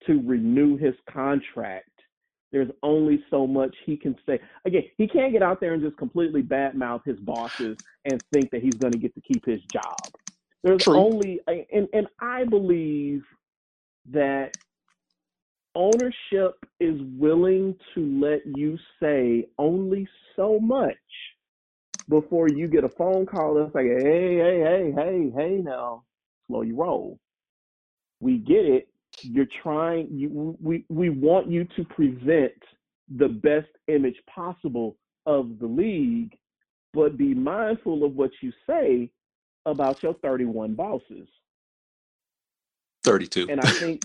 to 0.06 0.22
renew 0.26 0.78
his 0.78 0.96
contract, 1.12 1.90
there's 2.52 2.70
only 2.82 3.24
so 3.30 3.46
much 3.46 3.76
he 3.86 3.98
can 3.98 4.16
say. 4.26 4.40
Again, 4.66 4.84
he 4.98 5.08
can't 5.08 5.32
get 5.32 5.44
out 5.44 5.60
there 5.60 5.74
and 5.74 5.84
just 5.84 5.98
completely 5.98 6.42
badmouth 6.42 7.02
his 7.06 7.20
bosses 7.20 7.78
and 8.06 8.22
think 8.32 8.50
that 8.52 8.62
he's 8.62 8.78
going 8.78 8.94
to 8.94 8.98
get 8.98 9.14
to 9.16 9.22
keep 9.22 9.46
his 9.46 9.62
job. 9.72 10.12
There's 10.64 10.82
True. 10.82 10.98
only, 10.98 11.40
and 11.48 11.88
and 11.94 12.08
I 12.20 12.46
believe 12.46 13.22
that 14.12 14.54
ownership 15.78 16.66
is 16.80 17.00
willing 17.18 17.76
to 17.94 18.20
let 18.20 18.42
you 18.58 18.78
say 19.00 19.48
only 19.60 20.08
so 20.36 20.60
much 20.60 20.96
before 22.10 22.50
you 22.50 22.68
get 22.68 22.84
a 22.84 22.90
phone 22.90 23.26
call 23.26 23.56
that's 23.56 23.76
like, 23.76 23.86
hey, 23.86 24.38
hey, 24.38 24.60
hey, 24.64 24.94
hey, 24.96 25.32
hey, 25.36 25.62
now 25.62 26.04
slow 26.48 26.62
your 26.62 26.78
roll. 26.78 27.20
We 28.20 28.40
get 28.40 28.66
it. 28.66 28.88
You're 29.22 29.48
trying. 29.64 30.08
You 30.12 30.58
we 30.62 30.86
we 30.90 31.10
want 31.10 31.50
you 31.50 31.68
to 31.76 31.84
present 31.86 32.54
the 33.16 33.28
best 33.28 33.68
image 33.88 34.18
possible 34.34 34.98
of 35.26 35.60
the 35.60 35.68
league, 35.68 36.36
but 36.94 37.18
be 37.18 37.34
mindful 37.34 38.04
of 38.04 38.16
what 38.16 38.32
you 38.42 38.52
say 38.68 39.10
about 39.66 40.02
your 40.02 40.14
31 40.16 40.74
bosses. 40.74 41.28
32. 43.04 43.48
And 43.50 43.62
I 43.62 43.70
think, 43.72 44.02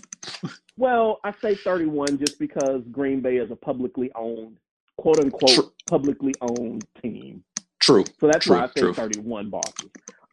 well, 0.77 1.19
I 1.23 1.33
say 1.41 1.55
31 1.55 2.17
just 2.19 2.39
because 2.39 2.81
Green 2.91 3.21
Bay 3.21 3.37
is 3.37 3.51
a 3.51 3.55
publicly 3.55 4.11
owned, 4.15 4.57
quote 4.97 5.19
unquote, 5.19 5.73
publicly 5.89 6.33
owned 6.41 6.85
team. 7.01 7.43
True. 7.79 8.05
So 8.19 8.27
that's 8.27 8.45
true, 8.45 8.55
why 8.57 8.63
I 8.63 8.67
say 8.67 8.81
true. 8.81 8.93
31 8.93 9.49
bosses. 9.49 9.89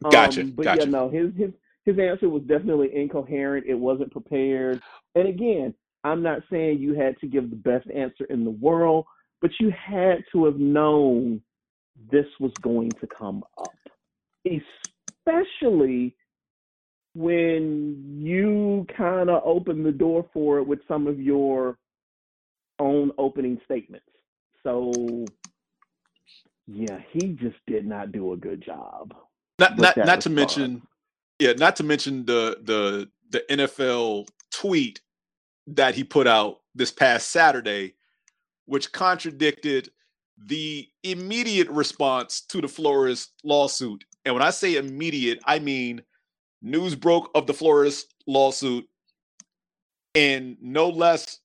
Gotcha, 0.09 0.41
Um, 0.41 0.51
but 0.51 0.63
gotcha. 0.63 0.81
yeah, 0.81 0.85
no, 0.85 1.09
his 1.09 1.33
his 1.37 1.51
his 1.85 1.99
answer 1.99 2.29
was 2.29 2.43
definitely 2.43 2.95
incoherent. 2.95 3.65
It 3.67 3.75
wasn't 3.75 4.11
prepared. 4.11 4.81
And 5.15 5.27
again, 5.27 5.73
I'm 6.03 6.21
not 6.23 6.41
saying 6.51 6.79
you 6.79 6.93
had 6.93 7.19
to 7.19 7.27
give 7.27 7.49
the 7.49 7.55
best 7.55 7.87
answer 7.91 8.25
in 8.25 8.43
the 8.43 8.51
world, 8.51 9.05
but 9.41 9.51
you 9.59 9.71
had 9.71 10.23
to 10.31 10.45
have 10.45 10.57
known 10.57 11.41
this 12.11 12.25
was 12.39 12.51
going 12.61 12.89
to 13.01 13.07
come 13.07 13.43
up, 13.59 13.73
especially 14.45 16.15
when 17.13 18.19
you 18.21 18.85
kind 18.97 19.29
of 19.29 19.41
open 19.45 19.83
the 19.83 19.91
door 19.91 20.25
for 20.33 20.59
it 20.59 20.67
with 20.67 20.79
some 20.87 21.07
of 21.07 21.19
your 21.19 21.77
own 22.79 23.11
opening 23.17 23.59
statements. 23.65 24.05
So, 24.63 24.91
yeah, 26.67 26.99
he 27.11 27.33
just 27.33 27.57
did 27.67 27.85
not 27.85 28.11
do 28.11 28.33
a 28.33 28.37
good 28.37 28.63
job. 28.63 29.13
not 29.59 29.77
not 29.77 29.97
not 29.97 30.21
to 30.21 30.29
mention 30.29 30.81
yeah 31.39 31.53
not 31.53 31.75
to 31.77 31.83
mention 31.83 32.25
the 32.25 32.57
the 32.63 33.09
the 33.29 33.43
nfl 33.49 34.27
tweet 34.51 35.01
that 35.67 35.95
he 35.95 36.03
put 36.03 36.27
out 36.27 36.59
this 36.75 36.91
past 36.91 37.29
saturday 37.29 37.93
which 38.65 38.91
contradicted 38.91 39.89
the 40.37 40.87
immediate 41.03 41.69
response 41.69 42.41
to 42.41 42.61
the 42.61 42.67
flores 42.67 43.29
lawsuit 43.43 44.03
and 44.25 44.33
when 44.33 44.43
i 44.43 44.49
say 44.49 44.75
immediate 44.75 45.39
i 45.45 45.59
mean 45.59 46.01
news 46.61 46.95
broke 46.95 47.31
of 47.35 47.47
the 47.47 47.53
flores 47.53 48.05
lawsuit 48.27 48.87
and 50.15 50.57
no 50.61 50.89
less 50.89 51.39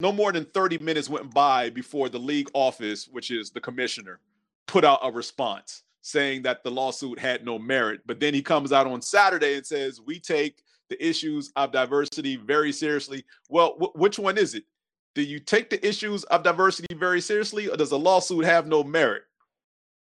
no 0.00 0.12
more 0.12 0.32
than 0.32 0.46
30 0.46 0.78
minutes 0.78 1.08
went 1.08 1.32
by 1.32 1.70
before 1.70 2.08
the 2.08 2.18
league 2.18 2.50
office 2.54 3.08
which 3.08 3.30
is 3.30 3.50
the 3.50 3.60
commissioner 3.60 4.20
put 4.66 4.84
out 4.84 5.00
a 5.02 5.10
response 5.10 5.82
saying 6.02 6.42
that 6.42 6.64
the 6.64 6.70
lawsuit 6.70 7.18
had 7.18 7.44
no 7.44 7.58
merit. 7.58 8.00
But 8.06 8.20
then 8.20 8.34
he 8.34 8.42
comes 8.42 8.72
out 8.72 8.86
on 8.86 9.02
Saturday 9.02 9.56
and 9.56 9.66
says, 9.66 10.00
We 10.00 10.18
take 10.18 10.62
the 10.88 11.04
issues 11.04 11.52
of 11.56 11.72
diversity 11.72 12.36
very 12.36 12.72
seriously. 12.72 13.24
Well, 13.48 13.76
wh- 13.80 13.96
which 13.96 14.18
one 14.18 14.38
is 14.38 14.54
it? 14.54 14.64
Do 15.14 15.22
you 15.22 15.40
take 15.40 15.70
the 15.70 15.86
issues 15.86 16.24
of 16.24 16.42
diversity 16.42 16.94
very 16.94 17.20
seriously, 17.20 17.68
or 17.68 17.76
does 17.76 17.92
a 17.92 17.96
lawsuit 17.96 18.44
have 18.44 18.66
no 18.66 18.84
merit? 18.84 19.22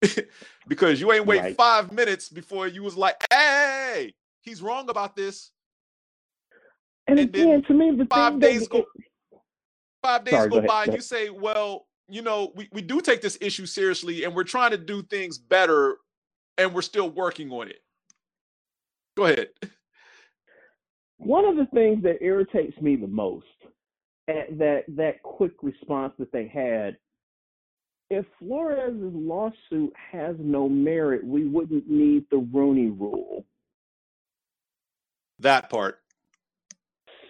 because 0.67 0.99
you 1.01 1.11
ain't 1.11 1.25
wait 1.25 1.41
Right. 1.41 1.55
five 1.55 1.91
minutes 1.91 2.29
before 2.29 2.67
you 2.67 2.83
was 2.83 2.95
like, 2.95 3.15
Hey, 3.31 4.13
he's 4.41 4.61
wrong 4.61 4.89
about 4.89 5.15
this. 5.15 5.51
And, 7.07 7.19
And 7.19 7.29
again, 7.29 7.63
to 7.67 7.73
me, 7.73 7.91
the 7.97 8.05
five 8.05 8.39
days 8.39 8.67
go 8.67 8.85
five 10.03 10.23
days 10.23 10.33
Sorry, 10.33 10.49
go 10.49 10.61
go 10.61 10.67
by 10.67 10.83
and 10.85 10.93
you 10.93 11.01
say 11.01 11.29
well 11.29 11.87
you 12.07 12.21
know 12.21 12.51
we, 12.55 12.69
we 12.71 12.81
do 12.81 13.01
take 13.01 13.21
this 13.21 13.37
issue 13.41 13.65
seriously 13.65 14.23
and 14.23 14.35
we're 14.35 14.43
trying 14.43 14.71
to 14.71 14.77
do 14.77 15.01
things 15.03 15.37
better 15.37 15.97
and 16.57 16.73
we're 16.73 16.81
still 16.83 17.09
working 17.09 17.51
on 17.51 17.67
it 17.67 17.79
go 19.17 19.25
ahead 19.25 19.47
one 21.17 21.45
of 21.45 21.55
the 21.55 21.65
things 21.73 22.03
that 22.03 22.21
irritates 22.21 22.79
me 22.81 22.95
the 22.95 23.07
most 23.07 23.45
at 24.27 24.57
that 24.57 24.83
that 24.89 25.21
quick 25.23 25.53
response 25.63 26.13
that 26.19 26.31
they 26.31 26.47
had 26.47 26.97
if 28.09 28.25
Flores' 28.39 28.93
lawsuit 28.95 29.93
has 30.11 30.35
no 30.39 30.69
merit, 30.69 31.23
we 31.25 31.47
wouldn't 31.47 31.89
need 31.89 32.25
the 32.31 32.37
Rooney 32.37 32.87
rule. 32.89 33.45
that 35.39 35.69
part 35.69 35.99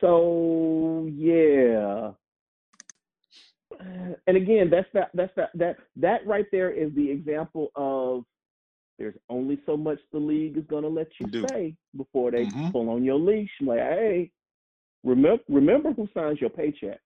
So 0.01 1.09
yeah. 1.15 2.11
And 4.27 4.37
again, 4.37 4.69
that's 4.69 4.87
that 4.93 5.11
that's 5.13 5.33
that 5.35 5.51
that 5.55 5.77
that 5.97 6.25
right 6.27 6.45
there 6.51 6.71
is 6.71 6.93
the 6.95 7.09
example 7.11 7.71
of 7.75 8.23
there's 8.99 9.15
only 9.29 9.59
so 9.65 9.77
much 9.77 9.99
the 10.13 10.19
league 10.19 10.57
is 10.57 10.65
gonna 10.69 10.87
let 10.87 11.07
you 11.19 11.27
Do. 11.27 11.43
say 11.45 11.75
before 11.97 12.31
they 12.31 12.45
Mhm. 12.45 12.71
pull 12.71 12.89
on 12.89 13.03
your 13.03 13.19
leash. 13.19 13.51
Like, 13.61 13.79
hey, 13.79 14.31
remember 15.03 15.43
remember 15.49 15.93
who 15.93 16.07
signs 16.13 16.41
your 16.41 16.49
paycheck. 16.51 17.01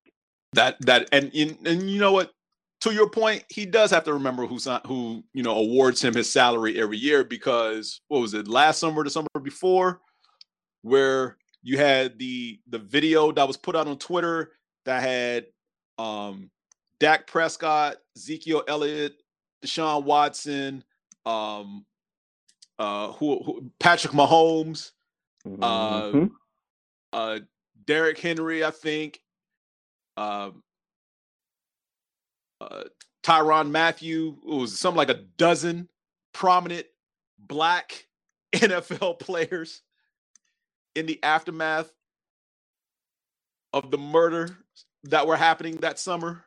that 0.54 0.78
that 0.82 1.10
and 1.12 1.34
and, 1.36 1.68
and 1.68 1.90
you 1.90 2.00
know 2.00 2.12
what 2.14 2.32
to 2.82 2.94
your 2.94 3.10
point 3.10 3.44
he 3.50 3.66
does 3.66 3.92
have 3.92 4.04
to 4.06 4.14
remember 4.14 4.46
who's 4.46 4.66
not 4.66 4.86
who 4.86 5.24
you 5.34 5.44
know 5.44 5.56
awards 5.56 6.04
him 6.04 6.14
his 6.14 6.32
salary 6.32 6.80
every 6.80 6.98
year 6.98 7.24
because 7.24 8.02
what 8.08 8.22
was 8.22 8.34
it 8.34 8.48
last 8.48 8.80
summer 8.80 9.04
the 9.04 9.10
summer 9.10 9.28
before 9.44 10.02
where 10.82 11.38
you 11.62 11.78
had 11.78 12.18
the 12.20 12.60
the 12.70 12.80
video 12.80 13.32
that 13.32 13.46
was 13.48 13.58
put 13.58 13.76
out 13.76 13.88
on 13.88 13.98
twitter 13.98 14.52
that 14.86 15.02
had 15.02 15.46
um 15.98 16.50
Dak 17.02 17.28
Prescott, 17.28 17.96
Ezekiel 18.18 18.62
Elliott, 18.68 19.14
Deshaun 19.64 20.04
Watson, 20.04 20.84
um 21.26 21.86
uh 22.78 23.12
who, 23.14 23.42
who 23.44 23.72
Patrick 23.80 24.14
Mahomes, 24.14 24.92
uh 25.46 26.12
Mhm. 26.12 26.30
uh 27.14 27.40
Derrick 27.86 28.20
Henry, 28.20 28.64
I 28.66 28.72
think, 28.72 29.20
um, 30.18 30.62
uh, 32.62 32.84
Tyrann 33.24 33.72
Mathieu. 33.72 34.38
It 34.48 34.54
was 34.56 34.80
something 34.80 34.98
like 34.98 35.10
a 35.10 35.24
dozen 35.38 35.90
prominent 36.34 36.86
black 37.38 38.08
NFL 38.54 39.20
players 39.20 39.82
in 40.96 41.06
the 41.06 41.22
aftermath 41.24 41.92
of 43.74 43.92
the 43.92 43.98
murder 43.98 44.58
that 45.04 45.28
were 45.28 45.38
happening 45.38 45.78
that 45.78 46.00
summer, 46.00 46.44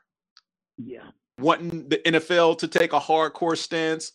Yeah. 0.78 1.10
wanting 1.38 1.88
the 1.88 1.98
NFL 1.98 2.58
to 2.58 2.68
take 2.68 2.92
a 2.92 3.00
hardcore 3.00 3.56
stance. 3.56 4.12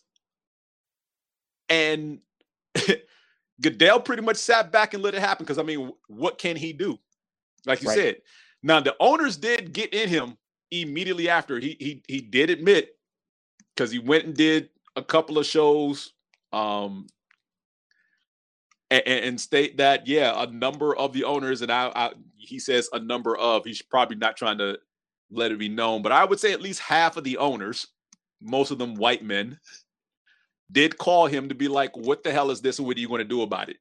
And 1.68 2.20
Goodell 3.60 4.00
pretty 4.00 4.22
much 4.22 4.36
sat 4.36 4.70
back 4.70 4.94
and 4.94 5.02
let 5.02 5.14
it 5.14 5.20
happen 5.20 5.44
because 5.44 5.58
I 5.58 5.62
mean, 5.62 5.92
what 6.08 6.38
can 6.38 6.56
he 6.56 6.72
do? 6.72 6.98
Like 7.66 7.82
you 7.82 7.88
Right. 7.88 7.96
said. 7.98 8.16
Now 8.62 8.80
the 8.80 8.96
owners 9.00 9.36
did 9.36 9.72
get 9.72 9.92
in 9.94 10.08
him 10.08 10.36
immediately 10.70 11.28
after. 11.28 11.58
He 11.58 11.76
he 11.78 12.02
he 12.08 12.20
did 12.20 12.50
admit 12.50 12.96
because 13.74 13.90
he 13.90 13.98
went 13.98 14.24
and 14.24 14.34
did 14.34 14.70
a 14.96 15.02
couple 15.02 15.38
of 15.38 15.46
shows 15.46 16.12
um, 16.52 17.06
and, 18.90 19.02
and 19.06 19.40
state 19.40 19.76
that 19.78 20.06
yeah, 20.06 20.42
a 20.42 20.46
number 20.46 20.96
of 20.96 21.12
the 21.12 21.24
owners, 21.24 21.62
and 21.62 21.70
I, 21.70 21.92
I, 21.94 22.12
he 22.36 22.58
says 22.58 22.88
a 22.92 22.98
number 22.98 23.36
of. 23.36 23.64
He's 23.64 23.82
probably 23.82 24.16
not 24.16 24.36
trying 24.36 24.58
to 24.58 24.78
let 25.30 25.52
it 25.52 25.58
be 25.58 25.68
known, 25.68 26.02
but 26.02 26.12
I 26.12 26.24
would 26.24 26.40
say 26.40 26.52
at 26.52 26.62
least 26.62 26.80
half 26.80 27.16
of 27.16 27.24
the 27.24 27.36
owners, 27.36 27.86
most 28.40 28.70
of 28.70 28.78
them 28.78 28.94
white 28.94 29.22
men, 29.22 29.58
did 30.72 30.98
call 30.98 31.26
him 31.26 31.48
to 31.48 31.54
be 31.54 31.68
like, 31.68 31.96
"What 31.96 32.24
the 32.24 32.32
hell 32.32 32.50
is 32.50 32.60
this, 32.60 32.78
and 32.78 32.86
what 32.86 32.96
are 32.96 33.00
you 33.00 33.08
going 33.08 33.18
to 33.18 33.24
do 33.24 33.42
about 33.42 33.68
it?" 33.68 33.76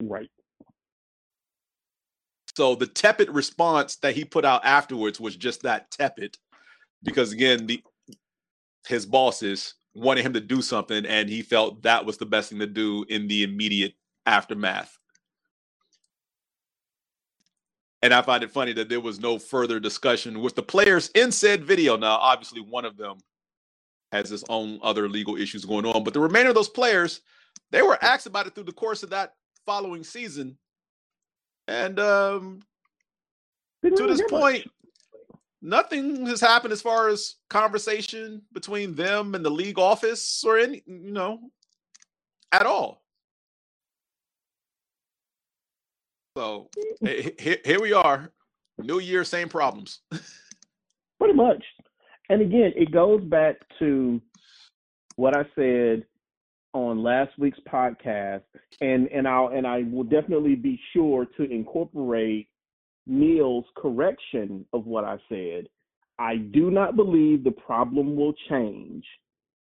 Right. 0.00 0.30
So 2.58 2.74
the 2.74 2.88
tepid 2.88 3.30
response 3.30 3.94
that 3.98 4.16
he 4.16 4.24
put 4.24 4.44
out 4.44 4.64
afterwards 4.64 5.20
was 5.20 5.36
just 5.36 5.62
that 5.62 5.92
tepid, 5.92 6.36
because 7.04 7.30
again, 7.30 7.68
the 7.68 7.80
his 8.88 9.06
bosses 9.06 9.74
wanted 9.94 10.26
him 10.26 10.32
to 10.32 10.40
do 10.40 10.60
something, 10.60 11.06
and 11.06 11.28
he 11.28 11.42
felt 11.42 11.84
that 11.84 12.04
was 12.04 12.18
the 12.18 12.26
best 12.26 12.50
thing 12.50 12.58
to 12.58 12.66
do 12.66 13.04
in 13.08 13.28
the 13.28 13.44
immediate 13.44 13.94
aftermath. 14.26 14.98
And 18.02 18.12
I 18.12 18.22
find 18.22 18.42
it 18.42 18.50
funny 18.50 18.72
that 18.72 18.88
there 18.88 18.98
was 18.98 19.20
no 19.20 19.38
further 19.38 19.78
discussion 19.78 20.40
with 20.40 20.56
the 20.56 20.62
players 20.64 21.10
in 21.14 21.30
said 21.30 21.64
video. 21.64 21.96
Now, 21.96 22.16
obviously, 22.16 22.60
one 22.60 22.84
of 22.84 22.96
them 22.96 23.18
has 24.10 24.30
his 24.30 24.42
own 24.48 24.80
other 24.82 25.08
legal 25.08 25.36
issues 25.36 25.64
going 25.64 25.86
on, 25.86 26.02
but 26.02 26.12
the 26.12 26.18
remainder 26.18 26.48
of 26.48 26.56
those 26.56 26.68
players, 26.68 27.20
they 27.70 27.82
were 27.82 28.02
asked 28.02 28.26
about 28.26 28.48
it 28.48 28.56
through 28.56 28.64
the 28.64 28.72
course 28.72 29.04
of 29.04 29.10
that 29.10 29.34
following 29.64 30.02
season. 30.02 30.58
And 31.68 32.00
um, 32.00 32.60
to 33.84 34.06
this 34.06 34.22
point, 34.28 34.66
nothing 35.60 36.26
has 36.26 36.40
happened 36.40 36.72
as 36.72 36.80
far 36.80 37.08
as 37.08 37.36
conversation 37.50 38.42
between 38.52 38.94
them 38.94 39.34
and 39.34 39.44
the 39.44 39.50
league 39.50 39.78
office 39.78 40.42
or 40.44 40.58
any, 40.58 40.82
you 40.86 41.12
know, 41.12 41.38
at 42.52 42.64
all. 42.64 43.02
So 46.38 46.70
here 47.02 47.80
we 47.82 47.92
are, 47.92 48.32
new 48.78 49.00
year, 49.00 49.22
same 49.24 49.48
problems. 49.48 50.00
Pretty 51.18 51.34
much. 51.34 51.62
And 52.30 52.40
again, 52.40 52.72
it 52.76 52.92
goes 52.92 53.22
back 53.24 53.56
to 53.78 54.22
what 55.16 55.36
I 55.36 55.44
said 55.54 56.04
on 56.74 57.02
last 57.02 57.32
week's 57.38 57.60
podcast, 57.72 58.42
and 58.80 59.08
and 59.08 59.26
I'll 59.26 59.48
and 59.48 59.66
I 59.66 59.84
will 59.90 60.04
definitely 60.04 60.54
be 60.54 60.80
sure 60.92 61.26
to 61.36 61.50
incorporate 61.50 62.48
Neil's 63.06 63.64
correction 63.76 64.64
of 64.72 64.86
what 64.86 65.04
I 65.04 65.16
said. 65.28 65.68
I 66.18 66.36
do 66.36 66.70
not 66.70 66.96
believe 66.96 67.44
the 67.44 67.50
problem 67.52 68.16
will 68.16 68.34
change 68.48 69.04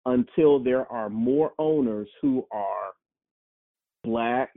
until 0.07 0.59
there 0.59 0.91
are 0.91 1.11
more 1.11 1.53
owners 1.59 2.09
who 2.23 2.47
are 2.51 2.93
black, 4.03 4.51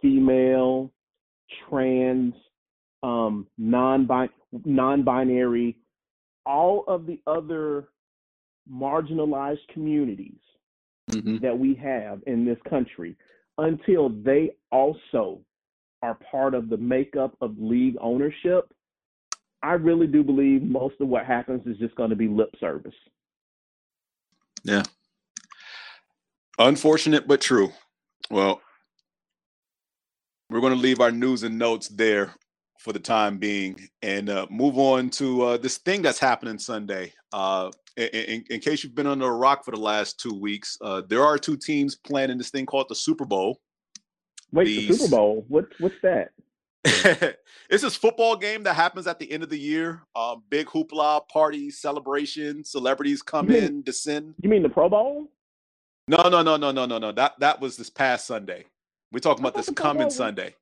female, 0.00 0.92
trans, 1.68 2.34
um, 3.02 3.46
non 3.58 4.08
non-binary, 4.64 5.76
all 6.46 6.84
of 6.86 7.06
the 7.06 7.20
other 7.26 7.88
marginalized 8.72 9.66
communities 9.72 10.38
mm-hmm. 11.10 11.38
that 11.38 11.58
we 11.58 11.74
have 11.74 12.20
in 12.26 12.44
this 12.44 12.58
country 12.68 13.16
until 13.58 14.08
they 14.08 14.50
also 14.70 15.40
are 16.02 16.16
part 16.30 16.54
of 16.54 16.68
the 16.68 16.76
makeup 16.76 17.36
of 17.40 17.54
league 17.58 17.96
ownership, 18.00 18.72
I 19.62 19.72
really 19.72 20.06
do 20.06 20.22
believe 20.22 20.62
most 20.62 20.94
of 21.00 21.08
what 21.08 21.26
happens 21.26 21.66
is 21.66 21.76
just 21.78 21.94
going 21.96 22.10
to 22.10 22.16
be 22.16 22.28
lip 22.28 22.50
service. 22.60 22.94
Yeah. 24.62 24.84
Unfortunate 26.58 27.26
but 27.26 27.40
true. 27.40 27.72
Well, 28.30 28.60
we're 30.50 30.60
going 30.60 30.74
to 30.74 30.78
leave 30.78 31.00
our 31.00 31.10
news 31.10 31.42
and 31.42 31.58
notes 31.58 31.88
there 31.88 32.34
for 32.78 32.92
the 32.92 32.98
time 32.98 33.38
being 33.38 33.88
and 34.02 34.30
uh, 34.30 34.46
move 34.50 34.78
on 34.78 35.10
to 35.10 35.42
uh, 35.42 35.56
this 35.56 35.78
thing 35.78 36.02
that's 36.02 36.20
happening 36.20 36.58
Sunday. 36.58 37.12
Uh, 37.32 37.70
in, 37.98 38.44
in, 38.50 38.60
case 38.60 38.84
you've 38.84 38.94
been 38.94 39.06
under 39.06 39.26
a 39.26 39.32
rock 39.32 39.64
for 39.64 39.72
the 39.72 39.80
last 39.80 40.20
two 40.20 40.34
weeks, 40.34 40.78
uh, 40.80 41.02
there 41.08 41.24
are 41.24 41.38
two 41.38 41.56
teams 41.56 41.96
playing 41.96 42.30
in 42.30 42.38
this 42.38 42.50
thing 42.50 42.66
called 42.66 42.88
the 42.88 42.94
Super 42.94 43.24
Bowl. 43.24 43.60
Wait, 44.52 44.64
the 44.64 44.92
Super 44.92 45.10
Bowl? 45.10 45.44
What? 45.48 45.66
What's 45.78 45.96
that? 46.02 46.30
it's 46.84 47.82
this 47.82 47.96
football 47.96 48.36
game 48.36 48.62
that 48.62 48.74
happens 48.74 49.06
at 49.06 49.18
the 49.18 49.30
end 49.30 49.42
of 49.42 49.50
the 49.50 49.58
year. 49.58 50.02
Um, 50.14 50.42
big 50.48 50.68
hoopla, 50.68 51.26
party, 51.28 51.70
celebration, 51.70 52.64
celebrities 52.64 53.20
come 53.20 53.48
mean, 53.48 53.62
in, 53.62 53.82
descend. 53.82 54.34
You 54.40 54.48
mean 54.48 54.62
the 54.62 54.68
Pro 54.68 54.88
Bowl? 54.88 55.26
No, 56.06 56.28
no, 56.28 56.42
no, 56.42 56.56
no, 56.56 56.70
no, 56.70 56.86
no, 56.86 56.98
no. 56.98 57.12
That 57.12 57.38
that 57.40 57.60
was 57.60 57.76
this 57.76 57.90
past 57.90 58.26
Sunday. 58.26 58.64
We're 59.12 59.20
talking 59.20 59.42
about 59.42 59.54
this 59.54 59.70
coming 59.70 60.10
Sunday. 60.10 60.54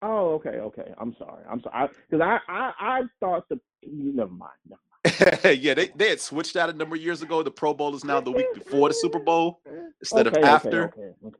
Oh, 0.00 0.34
okay, 0.34 0.60
okay. 0.60 0.94
I'm 0.98 1.14
sorry. 1.18 1.42
I'm 1.50 1.60
sorry 1.60 1.88
because 2.08 2.22
I, 2.24 2.38
I, 2.48 2.72
I 2.80 3.02
thought 3.20 3.48
the 3.48 3.58
never 3.84 4.30
mind. 4.30 4.52
Never 4.68 4.80
mind. 4.80 4.87
yeah, 5.44 5.74
they, 5.74 5.88
they 5.96 6.10
had 6.10 6.20
switched 6.20 6.56
out 6.56 6.70
a 6.70 6.72
number 6.72 6.96
of 6.96 7.02
years 7.02 7.22
ago. 7.22 7.42
The 7.42 7.50
Pro 7.50 7.74
Bowl 7.74 7.94
is 7.94 8.04
now 8.04 8.20
the 8.20 8.30
week 8.30 8.46
before 8.54 8.88
the 8.88 8.94
Super 8.94 9.18
Bowl 9.18 9.60
instead 10.00 10.26
okay, 10.26 10.38
of 10.38 10.44
after. 10.44 10.84
Okay, 10.84 11.00
okay, 11.00 11.12
okay. 11.26 11.36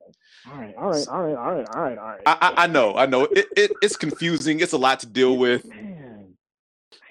All 0.51 0.59
right, 0.59 0.75
all 0.77 0.91
right, 0.91 1.09
all 1.09 1.23
right, 1.23 1.37
all 1.37 1.53
right, 1.53 1.69
all 1.69 1.83
right, 1.83 1.99
all 1.99 2.07
right. 2.07 2.21
I, 2.27 2.39
I, 2.41 2.65
I 2.65 2.67
know, 2.67 2.95
I 2.95 3.07
know. 3.07 3.25
It, 3.25 3.47
it, 3.57 3.73
it's 3.83 3.97
confusing. 3.97 4.61
It's 4.61 4.73
a 4.73 4.79
lot 4.79 5.01
to 5.01 5.07
deal 5.07 5.37
with. 5.37 5.65
Man, 5.67 6.35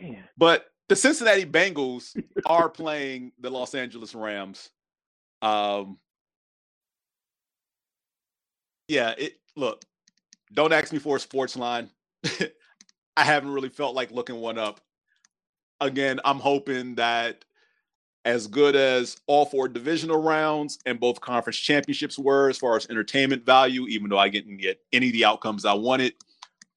man. 0.02 0.24
But 0.38 0.66
the 0.90 0.96
Cincinnati 0.96 1.46
Bengals 1.46 2.20
are 2.46 2.70
playing 2.70 3.32
the 3.40 3.50
Los 3.50 3.76
Angeles 3.76 4.16
Rams. 4.16 4.70
Um, 5.42 5.98
yeah, 8.88 9.14
it 9.18 9.34
look, 9.56 9.84
don't 10.54 10.74
ask 10.74 10.92
me 10.92 11.00
for 11.00 11.18
a 11.18 11.20
sports 11.20 11.56
line. 11.56 11.90
I 13.18 13.24
haven't 13.24 13.52
really 13.52 13.70
felt 13.70 13.96
like 13.96 14.12
looking 14.12 14.38
one 14.38 14.58
up. 14.58 14.82
Again, 15.80 16.20
I'm 16.26 16.40
hoping 16.40 16.96
that 16.96 17.46
as 18.26 18.48
good 18.48 18.76
as 18.76 19.18
all 19.28 19.46
four 19.46 19.70
divisional 19.70 20.22
rounds 20.22 20.80
and 20.86 21.00
both 21.00 21.22
conference 21.22 21.58
championships 21.58 22.20
were 22.20 22.50
as 22.50 22.58
far 22.58 22.76
as 22.76 22.86
entertainment 22.90 23.46
value, 23.46 23.88
even 23.88 24.10
though 24.10 24.18
I 24.18 24.28
didn't 24.28 24.58
get 24.58 24.82
any 24.92 25.08
of 25.08 25.14
the 25.14 25.26
outcomes 25.26 25.64
I 25.64 25.74
wanted. 25.74 26.14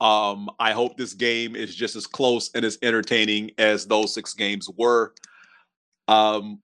Um, 0.00 0.48
I 0.60 0.72
hope 0.72 0.96
this 0.96 1.12
game 1.12 1.56
is 1.56 1.74
just 1.74 1.96
as 1.96 2.06
close 2.06 2.50
and 2.54 2.64
as 2.64 2.78
entertaining 2.82 3.50
as 3.58 3.86
those 3.86 4.14
six 4.14 4.32
games 4.32 4.68
were. 4.76 5.12
Um, 6.06 6.60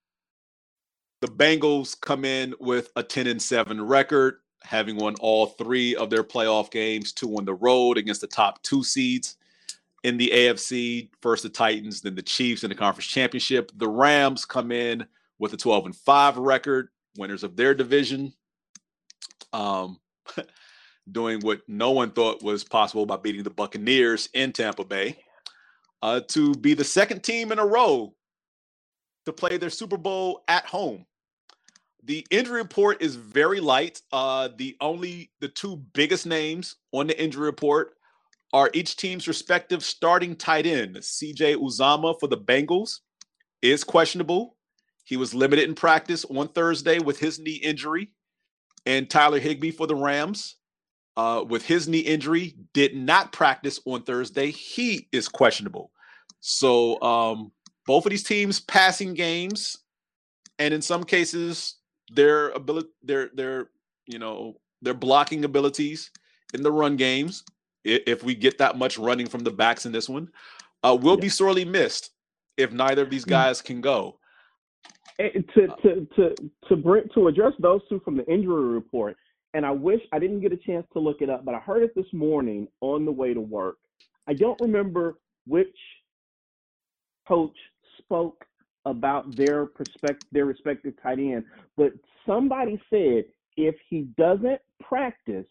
the 1.20 1.28
Bengals 1.28 2.00
come 2.00 2.24
in 2.24 2.54
with 2.60 2.90
a 2.96 3.02
10 3.02 3.26
and 3.26 3.42
7 3.42 3.82
record 3.82 4.36
having 4.62 4.96
won 4.96 5.14
all 5.20 5.46
three 5.46 5.96
of 5.96 6.10
their 6.10 6.24
playoff 6.24 6.70
games, 6.70 7.12
two 7.12 7.36
on 7.36 7.44
the 7.44 7.54
road 7.54 7.98
against 7.98 8.20
the 8.20 8.26
top 8.26 8.62
two 8.62 8.84
seeds 8.84 9.36
in 10.06 10.16
the 10.16 10.30
AFC. 10.32 11.10
First 11.20 11.42
the 11.42 11.48
Titans, 11.48 12.00
then 12.00 12.14
the 12.14 12.22
Chiefs 12.22 12.62
in 12.62 12.68
the 12.68 12.76
conference 12.76 13.08
championship. 13.08 13.72
The 13.74 13.88
Rams 13.88 14.44
come 14.44 14.70
in 14.70 15.04
with 15.40 15.52
a 15.52 15.56
12 15.56 15.86
and 15.86 15.96
5 15.96 16.38
record, 16.38 16.88
winners 17.18 17.42
of 17.42 17.56
their 17.56 17.74
division. 17.74 18.32
Um, 19.52 19.98
doing 21.10 21.40
what 21.40 21.62
no 21.66 21.90
one 21.90 22.12
thought 22.12 22.42
was 22.42 22.62
possible 22.62 23.04
by 23.04 23.16
beating 23.16 23.42
the 23.42 23.50
Buccaneers 23.50 24.28
in 24.32 24.52
Tampa 24.52 24.84
Bay. 24.84 25.18
Uh, 26.02 26.20
to 26.28 26.54
be 26.54 26.74
the 26.74 26.84
second 26.84 27.24
team 27.24 27.50
in 27.50 27.58
a 27.58 27.66
row 27.66 28.14
to 29.24 29.32
play 29.32 29.56
their 29.56 29.70
Super 29.70 29.96
Bowl 29.96 30.44
at 30.46 30.66
home 30.66 31.04
the 32.04 32.24
injury 32.30 32.62
report 32.62 33.02
is 33.02 33.16
very 33.16 33.58
light. 33.58 34.00
Uh, 34.12 34.48
the 34.56 34.76
only 34.80 35.32
the 35.40 35.48
two 35.48 35.76
biggest 35.92 36.24
names 36.24 36.76
on 36.92 37.08
the 37.08 37.20
injury 37.20 37.46
report 37.46 37.96
are 38.52 38.70
each 38.72 38.96
team's 38.96 39.28
respective 39.28 39.82
starting 39.82 40.36
tight 40.36 40.66
end. 40.66 40.96
CJ 40.96 41.56
Uzomah 41.56 42.18
for 42.18 42.26
the 42.28 42.38
Bengals 42.38 43.00
is 43.62 43.84
questionable. 43.84 44.56
He 45.04 45.16
was 45.16 45.34
limited 45.34 45.68
in 45.68 45.74
practice 45.74 46.24
on 46.24 46.48
Thursday 46.48 46.98
with 46.98 47.18
his 47.18 47.38
knee 47.38 47.60
injury. 47.62 48.10
And 48.86 49.10
Tyler 49.10 49.40
Higbee 49.40 49.72
for 49.72 49.86
the 49.86 49.94
Rams, 49.94 50.56
uh, 51.16 51.44
with 51.46 51.64
his 51.64 51.88
knee 51.88 52.00
injury, 52.00 52.56
did 52.72 52.96
not 52.96 53.32
practice 53.32 53.80
on 53.84 54.02
Thursday. 54.02 54.50
He 54.50 55.08
is 55.12 55.28
questionable. 55.28 55.90
So 56.40 57.00
um, 57.02 57.52
both 57.86 58.06
of 58.06 58.10
these 58.10 58.24
teams 58.24 58.60
passing 58.60 59.14
games, 59.14 59.78
and 60.58 60.72
in 60.72 60.82
some 60.82 61.04
cases, 61.04 61.76
their 62.12 62.50
ability, 62.50 62.88
their 63.02 63.30
their 63.34 63.70
you 64.06 64.18
know 64.18 64.54
their 64.82 64.94
blocking 64.94 65.44
abilities 65.44 66.10
in 66.54 66.62
the 66.62 66.72
run 66.72 66.96
games. 66.96 67.42
If 67.86 68.24
we 68.24 68.34
get 68.34 68.58
that 68.58 68.76
much 68.76 68.98
running 68.98 69.26
from 69.26 69.44
the 69.44 69.50
backs 69.50 69.86
in 69.86 69.92
this 69.92 70.08
one, 70.08 70.28
uh, 70.82 70.96
will 71.00 71.16
be 71.16 71.28
sorely 71.28 71.64
missed 71.64 72.10
if 72.56 72.72
neither 72.72 73.02
of 73.02 73.10
these 73.10 73.24
mm. 73.24 73.30
guys 73.30 73.62
can 73.62 73.80
go. 73.80 74.18
And 75.18 75.48
to 75.54 75.68
to 75.82 76.06
to 76.16 76.34
to 76.68 76.76
bring 76.76 77.04
to 77.14 77.28
address 77.28 77.52
those 77.58 77.80
two 77.88 78.00
from 78.04 78.16
the 78.16 78.26
injury 78.26 78.66
report, 78.66 79.16
and 79.54 79.64
I 79.64 79.70
wish 79.70 80.00
I 80.12 80.18
didn't 80.18 80.40
get 80.40 80.52
a 80.52 80.58
chance 80.58 80.86
to 80.92 80.98
look 80.98 81.22
it 81.22 81.30
up, 81.30 81.44
but 81.44 81.54
I 81.54 81.58
heard 81.58 81.82
it 81.82 81.94
this 81.94 82.12
morning 82.12 82.68
on 82.82 83.06
the 83.06 83.12
way 83.12 83.32
to 83.32 83.40
work. 83.40 83.76
I 84.26 84.34
don't 84.34 84.60
remember 84.60 85.18
which 85.46 85.76
coach 87.26 87.56
spoke 87.98 88.44
about 88.84 89.34
their 89.36 89.66
perspective, 89.66 90.28
their 90.32 90.44
respective 90.44 90.94
tight 91.02 91.18
end. 91.18 91.44
But 91.76 91.92
somebody 92.26 92.80
said 92.90 93.24
if 93.56 93.74
he 93.88 94.02
doesn't 94.16 94.60
practice, 94.82 95.46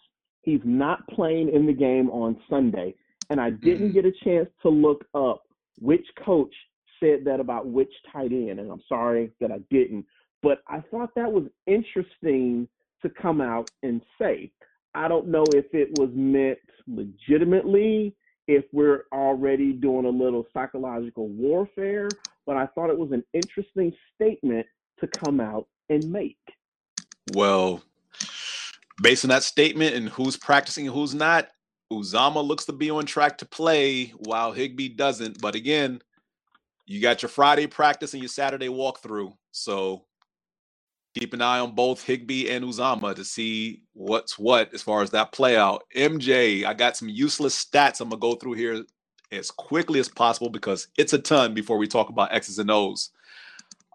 he's 0.46 0.62
not 0.64 1.06
playing 1.10 1.50
in 1.50 1.66
the 1.66 1.74
game 1.74 2.10
on 2.10 2.38
Sunday. 2.50 2.96
And 3.30 3.41
I 3.41 3.50
didn't 3.50 3.89
mm. 3.89 3.93
get 3.93 4.06
a 4.06 4.12
chance 4.24 4.48
to 4.62 4.70
look 4.70 5.06
up 5.16 5.43
which 5.80 6.06
coach 6.24 6.54
said 7.00 7.26
that 7.26 7.39
about 7.39 7.68
which 7.68 7.91
tight 8.12 8.32
end, 8.32 8.60
and 8.60 8.72
I'm 8.72 8.82
sorry 8.88 9.32
that 9.41 9.52
I 9.52 9.60
didn't. 9.70 10.06
But 10.41 10.60
I 10.68 10.80
thought 10.91 11.10
that 11.16 11.32
was 11.32 11.46
interesting 11.66 12.68
to 13.02 13.10
come 13.10 13.41
out 13.41 13.70
and 13.84 14.02
say. 14.20 14.52
I 14.93 15.08
don't 15.08 15.28
know 15.28 15.43
if 15.54 15.66
it 15.74 15.89
was 15.98 16.10
meant 16.14 16.60
legitimately, 16.88 18.16
if 18.48 18.64
we're 18.72 19.06
already 19.12 19.74
doing 19.74 20.06
a 20.06 20.10
little 20.10 20.46
psychological 20.54 21.28
warfare, 21.28 22.08
but 22.46 22.56
I 22.56 22.68
thought 22.68 22.89
it 22.89 22.98
was 22.98 23.12
an 23.12 23.24
interesting 23.34 23.91
statement 24.14 24.66
to 25.00 25.08
come 25.08 25.41
out 25.41 25.68
and 25.89 26.10
make. 26.10 26.38
Well, 27.34 27.82
based 29.02 29.26
on 29.26 29.30
that 29.30 29.43
statement 29.43 29.96
and 29.96 30.10
who's 30.10 30.38
practicing 30.38 30.88
and 30.88 30.96
who's 30.96 31.14
not, 31.14 31.48
Uzomah 31.91 32.46
looks 32.46 32.66
to 32.66 32.74
be 32.74 32.89
on 32.89 33.06
track 33.06 33.38
to 33.39 33.46
play 33.46 34.08
while 34.18 34.52
Higbee 34.52 34.89
doesn't. 34.89 35.41
But 35.41 35.56
again, 35.56 36.02
you 36.86 37.02
got 37.02 37.22
your 37.22 37.30
Friday 37.30 37.68
practice 37.68 38.14
and 38.14 38.22
your 38.22 38.30
Saturday 38.30 38.68
walkthrough. 38.68 39.34
So 39.52 40.06
keep 41.16 41.34
an 41.34 41.41
eye 41.41 41.60
on 41.60 41.74
both 41.74 42.04
Higbee 42.04 42.50
and 42.50 42.66
Uzomah 42.66 43.16
to 43.16 43.24
see 43.24 43.84
what's 43.93 44.38
what 44.38 44.74
as 44.74 44.82
far 44.82 45.02
as 45.02 45.12
that 45.12 45.32
play 45.32 45.58
out. 45.58 45.84
MJ, 45.96 46.66
I 46.66 46.74
got 46.74 46.98
some 46.98 47.10
useless 47.10 47.64
stats 47.64 48.02
I'm 48.02 48.10
gonna 48.10 48.20
go 48.20 48.36
through 48.36 48.54
here 48.54 48.84
as 49.32 49.52
quickly 49.52 50.00
as 50.00 50.10
possible 50.10 50.50
because 50.50 50.88
it's 50.98 51.14
a 51.14 51.20
ton 51.20 51.54
before 51.54 51.78
we 51.78 51.88
talk 51.88 52.10
about 52.10 52.34
X's 52.34 52.60
and 52.60 52.72
O's. 52.72 53.12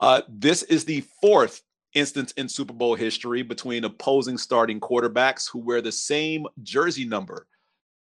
Uh, 0.01 0.23
this 0.29 0.63
is 0.65 0.85
the 0.85 1.05
fourth 1.21 1.63
instance 1.95 2.33
in 2.33 2.49
Super 2.49 2.73
Bowl 2.73 2.95
history 2.95 3.43
between 3.43 3.85
opposing 3.85 4.39
starting 4.39 4.81
quarterbacks 4.81 5.51
who 5.51 5.59
wear 5.59 5.81
the 5.81 5.93
same 5.93 6.47
jersey 6.63 7.05
number. 7.05 7.47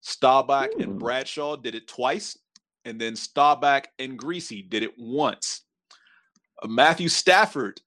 Staubach 0.02 0.70
Ooh. 0.76 0.84
and 0.84 1.00
Bradshaw 1.00 1.56
did 1.56 1.76
it 1.76 1.88
twice, 1.88 2.38
and 2.86 3.00
then 3.00 3.16
Staubach 3.16 3.88
and 4.00 4.18
Griese 4.18 4.70
did 4.70 4.84
it 4.84 4.94
once. 4.98 5.62
Uh, 6.62 6.68
Matthew 6.68 7.10
Stafford 7.10 7.82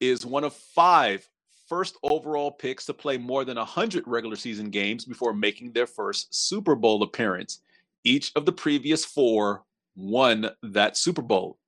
is 0.00 0.26
one 0.26 0.44
of 0.44 0.54
five 0.54 1.28
first 1.68 1.96
overall 2.02 2.52
picks 2.52 2.86
to 2.86 2.94
play 2.94 3.18
more 3.18 3.44
than 3.44 3.56
100 3.56 4.04
regular 4.06 4.36
season 4.36 4.70
games 4.70 5.04
before 5.04 5.32
making 5.32 5.72
their 5.72 5.86
first 5.86 6.34
Super 6.34 6.74
Bowl 6.74 7.02
appearance. 7.02 7.60
Each 8.04 8.30
of 8.36 8.46
the 8.46 8.52
previous 8.52 9.04
four 9.04 9.64
won 9.96 10.50
that 10.62 10.96
Super 10.96 11.22
Bowl. 11.22 11.58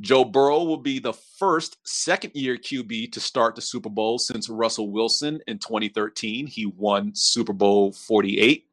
Joe 0.00 0.24
Burrow 0.24 0.64
will 0.64 0.78
be 0.78 0.98
the 0.98 1.12
first 1.12 1.76
second 1.84 2.32
year 2.34 2.56
QB 2.56 3.12
to 3.12 3.20
start 3.20 3.54
the 3.54 3.60
Super 3.60 3.90
Bowl 3.90 4.18
since 4.18 4.48
Russell 4.48 4.90
Wilson 4.90 5.40
in 5.46 5.58
2013. 5.58 6.46
He 6.46 6.66
won 6.66 7.12
Super 7.14 7.52
Bowl 7.52 7.92
48. 7.92 8.66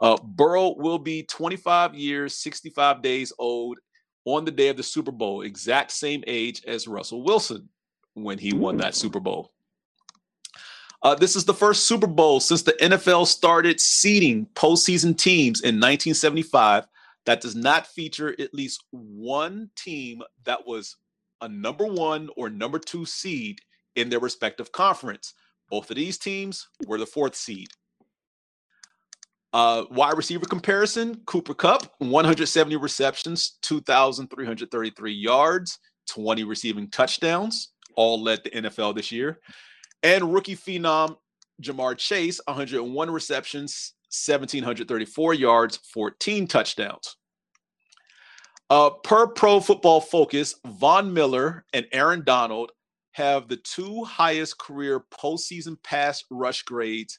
Uh, 0.00 0.16
Burrow 0.22 0.74
will 0.76 0.98
be 0.98 1.22
25 1.22 1.94
years, 1.94 2.34
65 2.34 3.00
days 3.00 3.32
old 3.38 3.78
on 4.24 4.44
the 4.44 4.50
day 4.50 4.68
of 4.68 4.76
the 4.76 4.82
Super 4.82 5.12
Bowl, 5.12 5.42
exact 5.42 5.92
same 5.92 6.24
age 6.26 6.62
as 6.66 6.88
Russell 6.88 7.22
Wilson 7.22 7.68
when 8.14 8.38
he 8.38 8.52
won 8.52 8.76
that 8.78 8.94
Super 8.94 9.20
Bowl. 9.20 9.52
Uh, 11.02 11.14
this 11.14 11.36
is 11.36 11.44
the 11.44 11.54
first 11.54 11.86
Super 11.86 12.08
Bowl 12.08 12.40
since 12.40 12.62
the 12.62 12.72
NFL 12.72 13.28
started 13.28 13.80
seeding 13.80 14.46
postseason 14.54 15.16
teams 15.16 15.60
in 15.60 15.76
1975 15.76 16.88
that 17.26 17.40
does 17.40 17.54
not 17.54 17.86
feature 17.86 18.34
at 18.40 18.54
least 18.54 18.84
one 18.90 19.70
team 19.76 20.22
that 20.44 20.66
was 20.66 20.96
a 21.40 21.48
number 21.48 21.86
one 21.86 22.30
or 22.36 22.48
number 22.48 22.78
two 22.78 23.04
seed 23.04 23.60
in 23.96 24.08
their 24.08 24.20
respective 24.20 24.72
conference. 24.72 25.34
Both 25.68 25.90
of 25.90 25.96
these 25.96 26.18
teams 26.18 26.68
were 26.86 26.98
the 26.98 27.06
fourth 27.06 27.34
seed. 27.34 27.68
Uh, 29.52 29.84
wide 29.90 30.16
receiver 30.16 30.46
comparison 30.46 31.20
Cooper 31.26 31.54
Kupp, 31.54 31.94
170 31.98 32.76
receptions, 32.76 33.58
2,333 33.62 35.12
yards, 35.12 35.78
20 36.08 36.44
receiving 36.44 36.90
touchdowns, 36.90 37.72
all 37.96 38.22
led 38.22 38.44
the 38.44 38.50
NFL 38.50 38.94
this 38.94 39.10
year. 39.10 39.40
And 40.02 40.32
rookie 40.32 40.56
phenom 40.56 41.16
Ja'Marr 41.62 41.96
Chase, 41.96 42.40
101 42.44 43.10
receptions, 43.10 43.94
1,734 44.10 45.34
yards, 45.34 45.76
14 45.92 46.46
touchdowns. 46.46 47.16
Uh, 48.68 48.90
per 48.90 49.28
Pro 49.28 49.60
Football 49.60 50.00
Focus, 50.00 50.56
Von 50.66 51.12
Miller 51.12 51.64
and 51.72 51.86
Aaron 51.92 52.24
Donald 52.24 52.72
have 53.12 53.48
the 53.48 53.56
two 53.56 54.04
highest 54.04 54.58
career 54.58 55.04
postseason 55.10 55.76
pass 55.82 56.24
rush 56.30 56.62
grades 56.62 57.18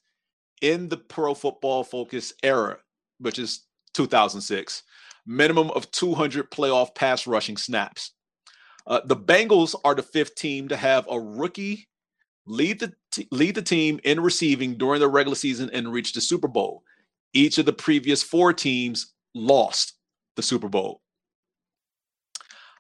in 0.62 0.90
the 0.90 0.98
Pro 0.98 1.34
Football 1.34 1.84
Focus 1.84 2.34
era, 2.44 2.78
which 3.20 3.40
is 3.40 3.66
2006. 3.94 4.84
Minimum 5.26 5.72
of 5.72 5.90
200 5.92 6.52
playoff 6.52 6.94
pass 6.96 7.28
rushing 7.28 7.58
snaps. 7.58 8.12
Uh, 8.86 9.02
the 9.06 9.16
Bengals 9.16 9.76
are 9.84 9.96
the 9.96 10.04
fifth 10.04 10.36
team 10.36 10.68
to 10.68 10.78
have 10.78 11.08
a 11.10 11.20
rookie 11.20 11.88
lead 12.48 12.80
the 12.80 12.94
t- 13.12 13.28
lead 13.32 13.56
the 13.56 13.62
team 13.62 14.00
in 14.04 14.20
receiving 14.20 14.76
during 14.76 15.00
the 15.00 15.08
regular 15.08 15.36
season 15.36 15.70
and 15.74 15.92
reach 15.92 16.14
the 16.14 16.22
Super 16.22 16.48
Bowl. 16.48 16.84
Each 17.34 17.58
of 17.58 17.66
the 17.66 17.74
previous 17.74 18.24
four 18.24 18.54
teams 18.54 19.14
lost 19.36 19.94
the 20.36 20.42
Super 20.42 20.70
Bowl. 20.70 21.02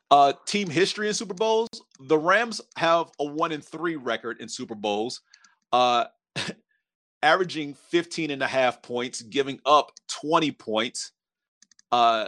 Uh, 0.09 0.34
team 0.45 0.70
history 0.70 1.07
in 1.07 1.13
Super 1.13 1.34
Bowls: 1.34 1.70
the 1.99 2.18
Rams 2.18 2.61
have 2.78 3.09
a 3.20 3.26
one 3.26 3.51
in 3.51 3.61
three 3.61 3.95
record 3.95 4.39
in 4.39 4.47
Super 4.47 4.76
Bowls, 4.76 5.22
uh, 5.74 6.05
averaging 7.22 7.76
15 7.89 8.32
and 8.32 8.41
a 8.41 8.47
half 8.47 8.82
points, 8.82 9.22
giving 9.22 9.59
up 9.65 9.91
20 10.07 10.51
points. 10.53 11.11
Uh, 11.91 12.28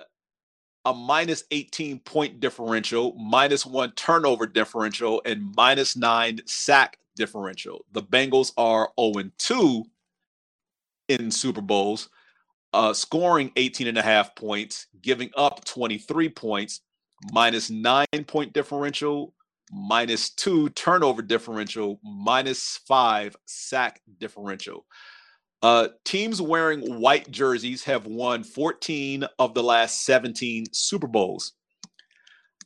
a 0.85 0.93
minus 0.93 1.43
18 1.51 1.99
point 1.99 2.39
differential, 2.39 3.13
minus 3.13 3.65
one 3.65 3.91
turnover 3.91 4.47
differential, 4.47 5.21
and 5.25 5.53
minus 5.55 5.95
nine 5.95 6.39
sack 6.45 6.97
differential. 7.19 7.85
The 7.91 8.01
Bengals 8.01 8.51
are 8.57 8.89
0 8.99 9.29
2 9.37 9.85
in 11.09 11.29
Super 11.29 11.61
Bowls, 11.61 12.09
uh, 12.73 12.93
scoring 12.93 13.51
18 13.55 13.87
and 13.87 13.97
a 13.97 14.01
half 14.01 14.35
points, 14.35 14.87
giving 15.01 15.29
up 15.37 15.63
23 15.65 16.29
points, 16.29 16.81
minus 17.31 17.69
nine 17.69 18.07
point 18.25 18.53
differential, 18.53 19.33
minus 19.71 20.31
two 20.31 20.69
turnover 20.69 21.21
differential, 21.21 21.99
minus 22.03 22.79
five 22.87 23.35
sack 23.45 24.01
differential. 24.19 24.85
Uh, 25.61 25.89
teams 26.05 26.41
wearing 26.41 27.01
white 27.01 27.29
jerseys 27.29 27.83
have 27.83 28.05
won 28.05 28.43
14 28.43 29.25
of 29.39 29.53
the 29.53 29.63
last 29.63 30.05
17 30.05 30.65
Super 30.71 31.07
Bowls. 31.07 31.53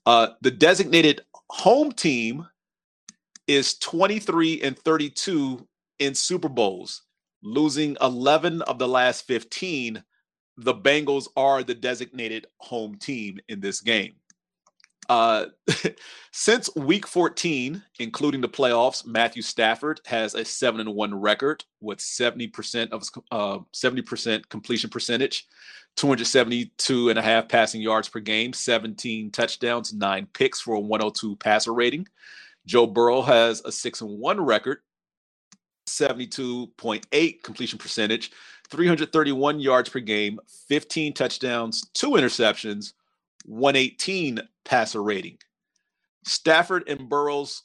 Uh, 0.06 0.28
the 0.42 0.52
designated 0.52 1.22
home 1.50 1.92
team 1.92 2.46
is 3.54 3.78
23 3.80 4.62
and 4.62 4.78
32 4.78 5.68
in 6.00 6.16
Super 6.16 6.50
Bowls, 6.50 7.04
losing 7.44 7.98
11 8.02 8.62
of 8.64 8.80
the 8.80 8.88
last 8.88 9.28
15. 9.28 10.04
The 10.58 10.74
Bengals 10.74 11.28
are 11.36 11.64
the 11.64 11.76
designated 11.76 12.48
home 12.58 12.96
team 12.96 13.40
in 13.50 13.60
this 13.60 13.82
game. 13.82 14.16
Uh, 15.10 15.48
since 16.32 16.70
week 16.76 17.06
14, 17.06 17.84
including 18.00 18.42
the 18.42 18.50
playoffs, 18.50 19.06
Matthew 19.06 19.42
Stafford 19.42 20.02
has 20.06 20.34
a 20.36 20.46
7 20.46 20.80
and 20.80 20.96
1 20.96 21.16
record 21.16 21.64
with 21.82 22.00
70% 22.00 22.92
of 22.92 23.04
uh, 23.32 23.60
70% 23.74 24.50
completion 24.50 24.90
percentage, 24.90 25.48
272 25.98 27.10
and 27.10 27.20
a 27.20 27.22
half 27.22 27.50
passing 27.50 27.82
yards 27.82 28.10
per 28.10 28.20
game, 28.20 28.54
17 28.54 29.32
touchdowns, 29.32 29.94
9 29.94 30.28
picks 30.34 30.62
for 30.62 30.76
a 30.76 30.80
102 30.80 31.36
passer 31.36 31.74
rating. 31.74 32.08
Joe 32.66 32.88
Burrow 32.88 33.22
has 33.22 33.62
a 33.66 33.72
6 33.72 34.02
and 34.02 34.20
1 34.20 34.42
record, 34.42 34.80
72.8 35.88 37.44
completion 37.44 37.78
percentage, 37.78 38.32
331 38.70 39.60
yards 39.60 39.90
per 39.90 40.00
game, 40.00 40.40
15 40.70 41.14
touchdowns, 41.14 41.90
2 41.94 42.12
interceptions, 42.12 42.94
118 43.46 44.40
passer 44.64 45.04
rating. 45.04 45.38
Stafford 46.26 46.88
and 46.88 47.10
Burrow's 47.10 47.64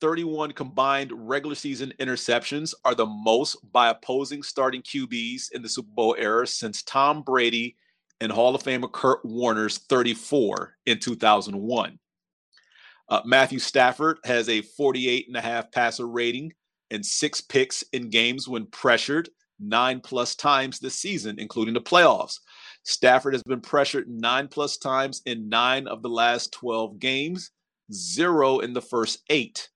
31 0.00 0.52
combined 0.52 1.10
regular 1.14 1.54
season 1.54 1.92
interceptions 1.98 2.74
are 2.84 2.94
the 2.94 3.06
most 3.06 3.56
by 3.72 3.88
opposing 3.88 4.42
starting 4.42 4.82
QBs 4.82 5.52
in 5.52 5.62
the 5.62 5.68
Super 5.68 5.88
Bowl 5.94 6.14
era 6.18 6.46
since 6.46 6.82
Tom 6.82 7.22
Brady 7.22 7.76
and 8.20 8.30
Hall 8.30 8.54
of 8.54 8.62
Famer 8.62 8.92
Kurt 8.92 9.24
Warner's 9.24 9.78
34 9.78 10.76
in 10.86 10.98
2001. 10.98 11.98
Uh, 13.08 13.20
Matthew 13.24 13.58
Stafford 13.58 14.18
has 14.24 14.48
a 14.48 14.62
48 14.62 15.28
and 15.28 15.36
a 15.36 15.40
half 15.40 15.70
passer 15.70 16.06
rating 16.06 16.52
and 16.90 17.04
six 17.04 17.40
picks 17.40 17.82
in 17.92 18.10
games 18.10 18.48
when 18.48 18.66
pressured 18.66 19.28
nine 19.60 20.00
plus 20.00 20.34
times 20.34 20.78
this 20.78 20.98
season, 20.98 21.38
including 21.38 21.74
the 21.74 21.80
playoffs. 21.80 22.40
Stafford 22.84 23.34
has 23.34 23.42
been 23.42 23.60
pressured 23.60 24.08
nine 24.08 24.48
plus 24.48 24.76
times 24.76 25.22
in 25.26 25.48
nine 25.48 25.86
of 25.86 26.02
the 26.02 26.08
last 26.08 26.52
12 26.52 26.98
games, 26.98 27.50
zero 27.92 28.58
in 28.58 28.72
the 28.72 28.82
first 28.82 29.22
eight. 29.30 29.68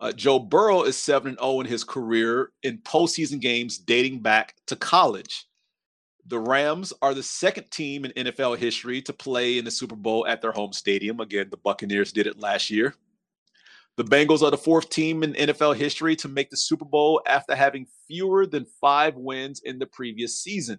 Uh, 0.00 0.12
Joe 0.12 0.38
Burrow 0.38 0.82
is 0.82 0.96
7 0.96 1.36
0 1.40 1.60
in 1.60 1.66
his 1.66 1.84
career 1.84 2.50
in 2.62 2.78
postseason 2.78 3.40
games 3.40 3.78
dating 3.78 4.20
back 4.20 4.54
to 4.66 4.74
college. 4.74 5.46
The 6.32 6.40
Rams 6.40 6.94
are 7.02 7.12
the 7.12 7.22
second 7.22 7.70
team 7.70 8.06
in 8.06 8.24
NFL 8.24 8.56
history 8.56 9.02
to 9.02 9.12
play 9.12 9.58
in 9.58 9.66
the 9.66 9.70
Super 9.70 9.96
Bowl 9.96 10.26
at 10.26 10.40
their 10.40 10.50
home 10.50 10.72
stadium. 10.72 11.20
Again, 11.20 11.48
the 11.50 11.58
Buccaneers 11.58 12.10
did 12.10 12.26
it 12.26 12.40
last 12.40 12.70
year. 12.70 12.94
The 13.98 14.04
Bengals 14.04 14.40
are 14.40 14.50
the 14.50 14.56
fourth 14.56 14.88
team 14.88 15.22
in 15.22 15.34
NFL 15.34 15.76
history 15.76 16.16
to 16.16 16.28
make 16.28 16.48
the 16.48 16.56
Super 16.56 16.86
Bowl 16.86 17.20
after 17.26 17.54
having 17.54 17.86
fewer 18.08 18.46
than 18.46 18.64
five 18.80 19.14
wins 19.14 19.60
in 19.60 19.78
the 19.78 19.84
previous 19.84 20.40
season. 20.40 20.78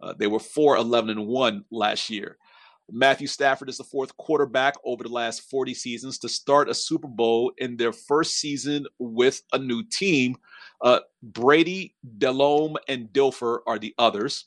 Uh, 0.00 0.14
they 0.14 0.28
were 0.28 0.38
4 0.38 0.78
11 0.78 1.10
and 1.10 1.26
1 1.26 1.64
last 1.70 2.08
year. 2.08 2.38
Matthew 2.90 3.26
Stafford 3.26 3.68
is 3.68 3.76
the 3.76 3.84
fourth 3.84 4.16
quarterback 4.16 4.76
over 4.82 5.02
the 5.02 5.10
last 5.10 5.42
40 5.50 5.74
seasons 5.74 6.18
to 6.20 6.28
start 6.30 6.70
a 6.70 6.74
Super 6.74 7.08
Bowl 7.08 7.52
in 7.58 7.76
their 7.76 7.92
first 7.92 8.38
season 8.38 8.86
with 8.98 9.42
a 9.52 9.58
new 9.58 9.82
team. 9.82 10.38
Uh, 10.80 11.00
Brady, 11.22 11.94
Delhomme, 12.16 12.78
and 12.88 13.08
Dilfer 13.12 13.58
are 13.66 13.78
the 13.78 13.94
others. 13.98 14.46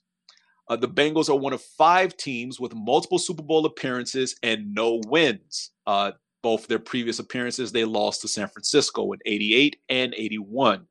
Uh, 0.70 0.76
the 0.76 0.88
Bengals 0.88 1.30
are 1.30 1.36
one 1.36 1.53
of 1.53 1.61
five 1.61 2.15
teams 2.15 2.59
with 2.59 2.76
multiple 2.76 3.17
Super 3.17 3.41
Bowl 3.41 3.65
appearances 3.65 4.36
and 4.43 4.74
no 4.74 5.01
wins. 5.07 5.72
Uh, 5.88 6.11
both 6.43 6.67
their 6.67 6.80
previous 6.80 7.20
appearances, 7.20 7.72
they 7.72 7.84
lost 7.84 8.22
to 8.22 8.28
San 8.28 8.47
Francisco 8.47 9.11
in 9.11 9.20
88 9.26 9.78
and 9.89 10.13
81. 10.15 10.86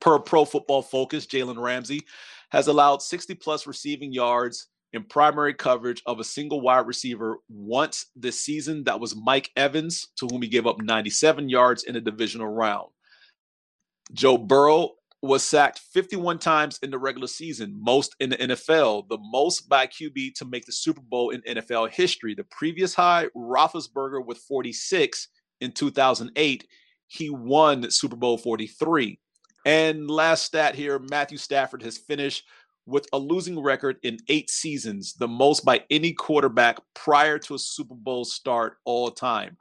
Per 0.00 0.18
Pro 0.20 0.44
Football 0.44 0.82
Focus, 0.82 1.26
Jalen 1.26 1.60
Ramsey 1.60 2.02
has 2.50 2.68
allowed 2.68 3.02
60 3.02 3.34
plus 3.34 3.66
receiving 3.66 4.12
yards 4.12 4.68
in 4.92 5.04
primary 5.04 5.52
coverage 5.52 6.02
of 6.06 6.18
a 6.18 6.24
single 6.24 6.60
wide 6.60 6.86
receiver 6.86 7.38
once 7.48 8.06
this 8.16 8.40
season. 8.40 8.84
That 8.84 9.00
was 9.00 9.16
Mike 9.16 9.50
Evans, 9.56 10.08
to 10.18 10.26
whom 10.26 10.40
he 10.40 10.48
gave 10.48 10.66
up 10.66 10.80
97 10.80 11.48
yards 11.48 11.84
in 11.84 11.96
a 11.96 12.00
divisional 12.00 12.48
round. 12.48 12.88
Joe 14.12 14.38
Burrow 14.38 14.92
was 15.22 15.42
sacked 15.42 15.80
51 15.92 16.38
times 16.38 16.78
in 16.82 16.90
the 16.90 16.98
regular 16.98 17.26
season, 17.26 17.74
most 17.76 18.14
in 18.20 18.30
the 18.30 18.36
NFL, 18.36 19.08
the 19.08 19.18
most 19.20 19.68
by 19.68 19.86
QB 19.86 20.34
to 20.34 20.44
make 20.44 20.64
the 20.64 20.72
Super 20.72 21.00
Bowl 21.00 21.30
in 21.30 21.42
NFL 21.42 21.90
history. 21.90 22.34
The 22.34 22.44
previous 22.44 22.94
high, 22.94 23.26
Roethlisberger 23.36 24.24
with 24.24 24.38
46 24.38 25.28
in 25.60 25.72
2008. 25.72 26.66
He 27.08 27.30
won 27.30 27.90
Super 27.90 28.16
Bowl 28.16 28.38
43. 28.38 29.18
And 29.64 30.08
last 30.08 30.44
stat 30.44 30.74
here 30.74 31.00
Matthew 31.10 31.38
Stafford 31.38 31.82
has 31.82 31.98
finished 31.98 32.44
with 32.86 33.06
a 33.12 33.18
losing 33.18 33.60
record 33.60 33.96
in 34.02 34.18
eight 34.28 34.50
seasons, 34.50 35.14
the 35.14 35.28
most 35.28 35.64
by 35.64 35.84
any 35.90 36.12
quarterback 36.12 36.78
prior 36.94 37.38
to 37.38 37.54
a 37.54 37.58
Super 37.58 37.94
Bowl 37.94 38.24
start 38.24 38.78
all 38.84 39.10
time. 39.10 39.56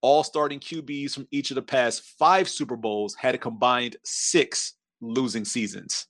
All 0.00 0.22
starting 0.22 0.60
QBs 0.60 1.12
from 1.12 1.26
each 1.32 1.50
of 1.50 1.56
the 1.56 1.62
past 1.62 2.02
five 2.18 2.48
Super 2.48 2.76
Bowls 2.76 3.16
had 3.16 3.34
a 3.34 3.38
combined 3.38 3.96
six 4.04 4.74
losing 5.00 5.44
seasons. 5.44 6.06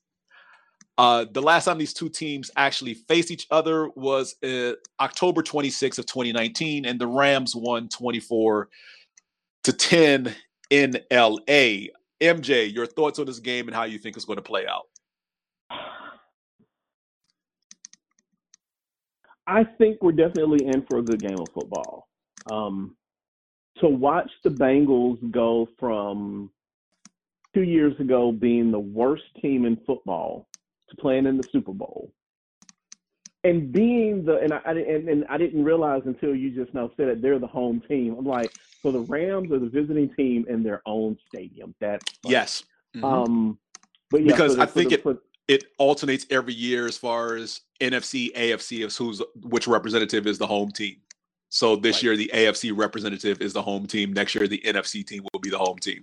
Uh, 0.97 1.25
the 1.33 1.41
last 1.41 1.67
time 1.67 1.79
these 1.79 1.95
two 1.95 2.09
teams 2.09 2.51
actually 2.57 2.95
faced 2.95 3.31
each 3.31 3.47
other 3.53 3.89
was 3.91 4.35
uh, 4.43 4.73
October 5.01 5.43
26th 5.43 5.99
of 5.99 6.07
2019, 6.07 6.85
and 6.85 7.01
the 7.01 7.07
Rams 7.07 7.55
won 7.55 7.89
24 7.89 8.69
to 9.63 9.73
10 9.73 10.35
in 10.71 11.01
LA. 11.13 11.87
MJ, 12.21 12.73
your 12.73 12.87
thoughts 12.87 13.21
on 13.21 13.27
this 13.27 13.39
game 13.39 13.69
and 13.69 13.77
how 13.77 13.85
you 13.85 13.99
think 13.99 14.17
it's 14.17 14.25
going 14.25 14.39
to 14.39 14.43
play 14.43 14.67
out? 14.67 14.87
I 19.47 19.65
think 19.65 20.03
we're 20.03 20.13
definitely 20.13 20.67
in 20.67 20.85
for 20.91 20.99
a 20.99 21.03
good 21.03 21.23
game 21.23 21.39
of 21.39 21.49
football. 21.55 22.09
Um, 22.51 22.97
to 23.79 23.89
watch 23.89 24.31
the 24.43 24.51
Bengals 24.51 25.19
go 25.31 25.69
from 25.79 26.51
two 27.55 27.63
years 27.63 27.99
ago 28.01 28.33
being 28.33 28.71
the 28.71 28.79
worst 28.79 29.25
team 29.41 29.65
in 29.65 29.77
football 29.87 30.49
to 30.91 30.97
playing 30.97 31.27
in 31.27 31.37
the 31.37 31.49
Super 31.51 31.73
Bowl. 31.73 32.13
And 33.45 33.73
being 33.73 34.25
the 34.25 34.39
and 34.39 34.53
I, 34.53 34.59
and, 34.65 35.09
and 35.09 35.25
I 35.29 35.39
didn't 35.39 35.65
realize 35.65 36.03
until 36.07 36.35
you 36.35 36.51
just 36.51 36.75
now 36.75 36.91
said 36.97 37.09
it 37.09 37.23
they're 37.23 37.39
the 37.39 37.47
home 37.47 37.81
team. 37.89 38.17
I'm 38.19 38.27
like, 38.27 38.53
so 38.83 38.91
the 38.91 39.01
Rams 39.01 39.53
are 39.53 39.61
the 39.61 39.69
visiting 39.69 40.13
team 40.15 40.45
in 40.49 40.63
their 40.63 40.83
own 40.87 41.17
stadium. 41.29 41.75
Funny. 41.81 41.99
yes, 42.25 42.65
mm-hmm. 42.97 43.05
um, 43.05 43.59
but 44.11 44.23
yeah, 44.23 44.33
because 44.33 44.57
the, 44.57 44.63
I 44.63 44.67
think 44.67 44.91
the, 44.91 44.97
it 44.97 45.03
for, 45.03 45.19
it 45.47 45.65
alternates 45.79 46.27
every 46.31 46.53
year 46.53 46.87
as 46.87 46.99
far 46.99 47.37
as 47.37 47.61
NFC, 47.81 48.35
AFC 48.35 48.85
as 48.85 48.97
who's 48.97 49.23
which 49.43 49.69
representative 49.69 50.27
is 50.27 50.39
the 50.39 50.47
home 50.47 50.71
team. 50.73 50.97
So 51.49 51.77
this 51.77 51.97
right. 51.97 52.03
year 52.03 52.17
the 52.17 52.31
AFC 52.35 52.77
representative 52.77 53.41
is 53.41 53.53
the 53.53 53.63
home 53.63 53.87
team. 53.87 54.13
Next 54.13 54.35
year 54.35 54.49
the 54.49 54.61
NFC 54.67 55.07
team 55.07 55.25
will 55.33 55.41
be 55.41 55.49
the 55.51 55.59
home 55.59 55.79
team. 55.79 56.03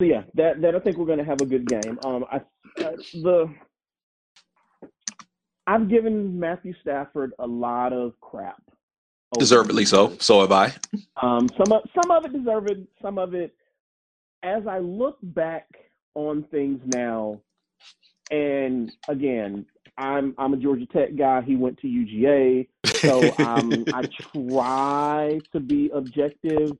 So 0.00 0.06
yeah, 0.06 0.22
that 0.34 0.60
that 0.60 0.74
I 0.74 0.78
think 0.80 0.98
we're 0.98 1.06
going 1.06 1.18
to 1.18 1.24
have 1.24 1.40
a 1.40 1.46
good 1.46 1.66
game. 1.66 1.98
Um, 2.04 2.24
I 2.30 2.36
uh, 2.82 2.96
the 3.14 3.54
I've 5.66 5.88
given 5.88 6.38
Matthew 6.38 6.74
Stafford 6.82 7.32
a 7.38 7.46
lot 7.46 7.92
of 7.92 8.12
crap. 8.20 8.62
Deservedly 9.38 9.84
so. 9.84 10.16
So 10.20 10.40
have 10.40 10.52
I. 10.52 10.74
Um, 11.20 11.48
some 11.56 11.72
of 11.72 11.82
some 11.94 12.10
of 12.10 12.24
it 12.26 12.32
deserved. 12.32 12.86
Some 13.02 13.18
of 13.18 13.34
it, 13.34 13.54
as 14.42 14.66
I 14.66 14.78
look 14.78 15.18
back 15.22 15.66
on 16.14 16.44
things 16.50 16.80
now, 16.84 17.40
and 18.30 18.92
again, 19.08 19.66
I'm 19.96 20.34
I'm 20.36 20.52
a 20.54 20.56
Georgia 20.58 20.86
Tech 20.86 21.16
guy. 21.16 21.40
He 21.42 21.56
went 21.56 21.78
to 21.80 21.86
UGA, 21.86 22.68
so 22.84 23.34
um, 23.38 23.84
I 23.94 24.06
try 24.32 25.40
to 25.52 25.60
be 25.60 25.90
objective, 25.92 26.72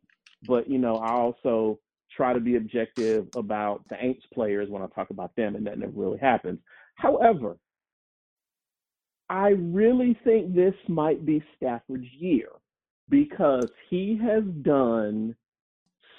but 0.47 0.69
you 0.69 0.79
know, 0.79 0.97
I 0.97 1.13
also 1.13 1.79
try 2.17 2.33
to 2.33 2.41
be 2.41 2.57
objective 2.57 3.29
about 3.37 3.87
the 3.89 3.97
Aints 3.97 4.23
players 4.33 4.69
when 4.71 4.83
I 4.83 4.87
talk 4.87 5.11
about 5.11 5.37
them, 5.37 5.55
and 5.57 5.67
that 5.67 5.79
never 5.79 5.93
really 5.95 6.19
happens. 6.19 6.59
However, 6.97 7.59
I 9.29 9.49
really 9.49 10.19
think 10.25 10.55
this 10.55 10.75
might 10.89 11.27
be 11.27 11.43
Stafford's 11.57 12.07
year 12.19 12.49
because 13.09 13.69
he 13.91 14.19
has 14.23 14.45
done 14.63 15.35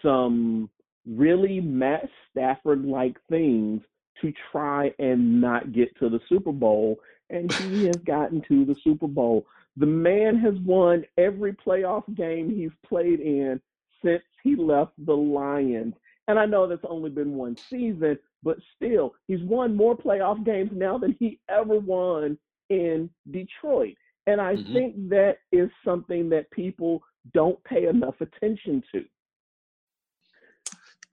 some 0.02 0.70
really 1.06 1.60
Matt 1.62 2.10
Stafford 2.30 2.86
like 2.86 3.18
things 3.30 3.82
to 4.22 4.34
try 4.52 4.92
and 5.00 5.40
not 5.40 5.72
get 5.72 5.96
to 6.00 6.10
the 6.10 6.20
Super 6.28 6.52
Bowl, 6.52 6.98
and 7.30 7.52
he 7.52 7.86
has 7.86 7.98
gotten 7.98 8.42
to 8.48 8.66
the 8.66 8.76
Super 8.84 9.08
Bowl. 9.08 9.46
The 9.78 9.86
man 9.86 10.38
has 10.40 10.56
won 10.66 11.06
every 11.18 11.54
playoff 11.54 12.04
game 12.16 12.50
he's 12.50 12.72
played 12.88 13.20
in 13.20 13.62
since 14.04 14.24
he 14.48 14.56
left 14.56 14.94
the 15.06 15.16
Lions. 15.16 15.94
And 16.28 16.40
I 16.40 16.46
know 16.46 16.68
that's 16.68 16.86
only 16.88 17.10
been 17.10 17.36
one 17.36 17.58
season, 17.70 18.18
but 18.44 18.58
still, 18.76 19.14
he's 19.28 19.42
won 19.42 19.76
more 19.76 19.96
playoff 19.96 20.46
games 20.46 20.72
now 20.74 20.98
than 20.98 21.16
he 21.20 21.40
ever 21.50 21.80
won 21.80 22.38
in 22.70 23.10
Detroit. 23.32 23.96
And 24.26 24.40
I 24.42 24.56
mm-hmm. 24.56 24.74
think 24.74 25.10
that 25.10 25.38
is 25.52 25.70
something 25.86 26.30
that 26.30 26.52
people 26.52 27.02
don't 27.34 27.62
pay 27.64 27.88
enough 27.88 28.16
attention 28.22 28.84
to. 28.94 29.04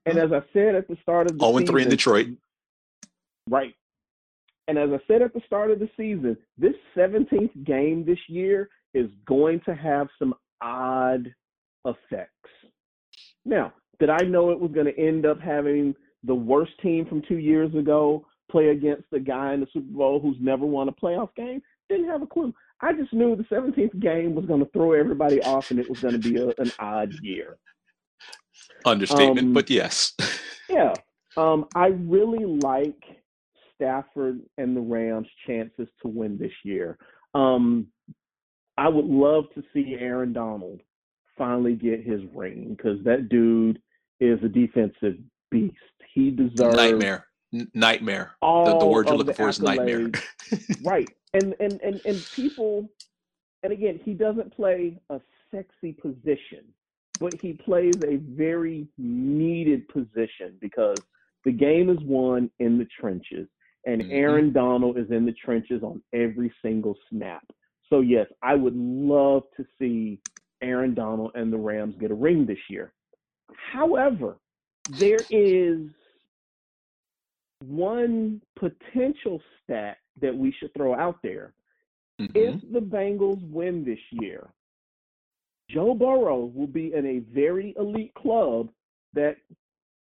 And 0.05 0.19
as 0.19 0.31
I 0.31 0.41
said 0.53 0.75
at 0.75 0.87
the 0.87 0.97
start 1.01 1.31
of 1.31 1.37
the 1.37 1.45
0 1.45 1.65
3 1.65 1.83
in 1.83 1.89
Detroit. 1.89 2.27
Right. 3.49 3.73
And 4.67 4.77
as 4.77 4.89
I 4.91 4.99
said 5.07 5.21
at 5.21 5.33
the 5.33 5.41
start 5.45 5.71
of 5.71 5.79
the 5.79 5.89
season, 5.97 6.37
this 6.57 6.73
17th 6.95 7.65
game 7.65 8.05
this 8.05 8.19
year 8.27 8.69
is 8.93 9.09
going 9.25 9.61
to 9.65 9.75
have 9.75 10.07
some 10.19 10.33
odd 10.61 11.33
effects. 11.85 12.49
Now, 13.45 13.73
did 13.99 14.09
I 14.09 14.23
know 14.23 14.51
it 14.51 14.59
was 14.59 14.71
going 14.71 14.87
to 14.87 14.99
end 14.99 15.25
up 15.25 15.39
having 15.39 15.95
the 16.23 16.35
worst 16.35 16.73
team 16.81 17.05
from 17.05 17.21
two 17.27 17.37
years 17.37 17.73
ago 17.75 18.25
play 18.51 18.69
against 18.69 19.03
the 19.11 19.19
guy 19.19 19.53
in 19.53 19.61
the 19.61 19.67
Super 19.71 19.91
Bowl 19.91 20.19
who's 20.19 20.37
never 20.39 20.65
won 20.65 20.89
a 20.89 20.91
playoff 20.91 21.29
game? 21.35 21.61
Didn't 21.89 22.09
have 22.09 22.21
a 22.21 22.27
clue. 22.27 22.53
I 22.81 22.93
just 22.93 23.13
knew 23.13 23.35
the 23.35 23.43
17th 23.43 23.99
game 23.99 24.35
was 24.35 24.45
going 24.45 24.59
to 24.59 24.69
throw 24.71 24.93
everybody 24.93 25.41
off 25.43 25.71
and 25.71 25.79
it 25.79 25.89
was 25.89 25.99
going 25.99 26.19
to 26.19 26.29
be 26.29 26.37
a, 26.37 26.47
an 26.57 26.71
odd 26.79 27.13
year. 27.21 27.57
Understatement, 28.85 29.47
um, 29.47 29.53
but 29.53 29.69
yes. 29.69 30.13
yeah. 30.69 30.93
Um, 31.37 31.65
I 31.75 31.87
really 31.87 32.45
like 32.45 33.01
Stafford 33.75 34.41
and 34.57 34.75
the 34.75 34.81
Rams' 34.81 35.27
chances 35.47 35.87
to 36.01 36.07
win 36.07 36.37
this 36.37 36.51
year. 36.63 36.97
Um, 37.33 37.87
I 38.77 38.89
would 38.89 39.05
love 39.05 39.45
to 39.55 39.63
see 39.73 39.95
Aaron 39.99 40.33
Donald 40.33 40.81
finally 41.37 41.75
get 41.75 42.03
his 42.03 42.21
ring 42.33 42.75
because 42.75 43.03
that 43.03 43.29
dude 43.29 43.81
is 44.19 44.39
a 44.43 44.47
defensive 44.47 45.17
beast. 45.51 45.75
He 46.13 46.31
deserves 46.31 46.75
nightmare. 46.75 47.27
N- 47.53 47.69
nightmare. 47.73 48.35
The, 48.41 48.77
the, 48.79 48.85
word 48.85 49.07
you're 49.07 49.17
looking 49.17 49.33
for 49.33 49.49
is 49.49 49.59
nightmare. 49.59 50.11
right. 50.83 51.09
And, 51.33 51.53
and 51.59 51.81
and 51.81 52.01
and 52.05 52.25
people 52.33 52.89
and 53.65 53.73
again, 53.73 53.99
he 54.03 54.13
doesn't 54.13 54.55
play 54.55 54.95
a 55.09 55.19
sexy 55.51 55.93
position, 55.93 56.65
but 57.19 57.33
he 57.41 57.53
plays 57.53 57.95
a 58.05 58.17
very 58.17 58.87
needed 58.97 59.87
position 59.87 60.55
because 60.61 60.97
the 61.45 61.51
game 61.51 61.89
is 61.89 61.97
won 62.03 62.51
in 62.59 62.77
the 62.77 62.87
trenches. 62.99 63.47
and 63.87 64.01
mm-hmm. 64.01 64.11
Aaron 64.11 64.53
Donald 64.53 64.97
is 64.97 65.09
in 65.09 65.25
the 65.25 65.33
trenches 65.33 65.81
on 65.81 66.01
every 66.13 66.53
single 66.61 66.95
snap. 67.09 67.43
So 67.89 68.01
yes, 68.01 68.27
I 68.43 68.53
would 68.53 68.75
love 68.75 69.43
to 69.57 69.65
see 69.79 70.19
Aaron 70.65 70.93
Donald 70.93 71.31
and 71.35 71.53
the 71.53 71.57
Rams 71.57 71.95
get 71.99 72.11
a 72.11 72.15
ring 72.15 72.45
this 72.45 72.57
year. 72.69 72.91
However, 73.71 74.37
there 74.89 75.19
is 75.29 75.87
one 77.63 78.41
potential 78.57 79.41
stat 79.63 79.97
that 80.21 80.35
we 80.35 80.53
should 80.59 80.73
throw 80.73 80.95
out 80.95 81.19
there. 81.23 81.53
Mm-hmm. 82.19 82.35
If 82.35 82.61
the 82.71 82.79
Bengals 82.79 83.41
win 83.49 83.83
this 83.83 83.99
year, 84.11 84.49
Joe 85.69 85.93
Burrow 85.93 86.45
will 86.53 86.67
be 86.67 86.93
in 86.93 87.05
a 87.05 87.19
very 87.33 87.73
elite 87.77 88.13
club 88.13 88.69
that 89.13 89.37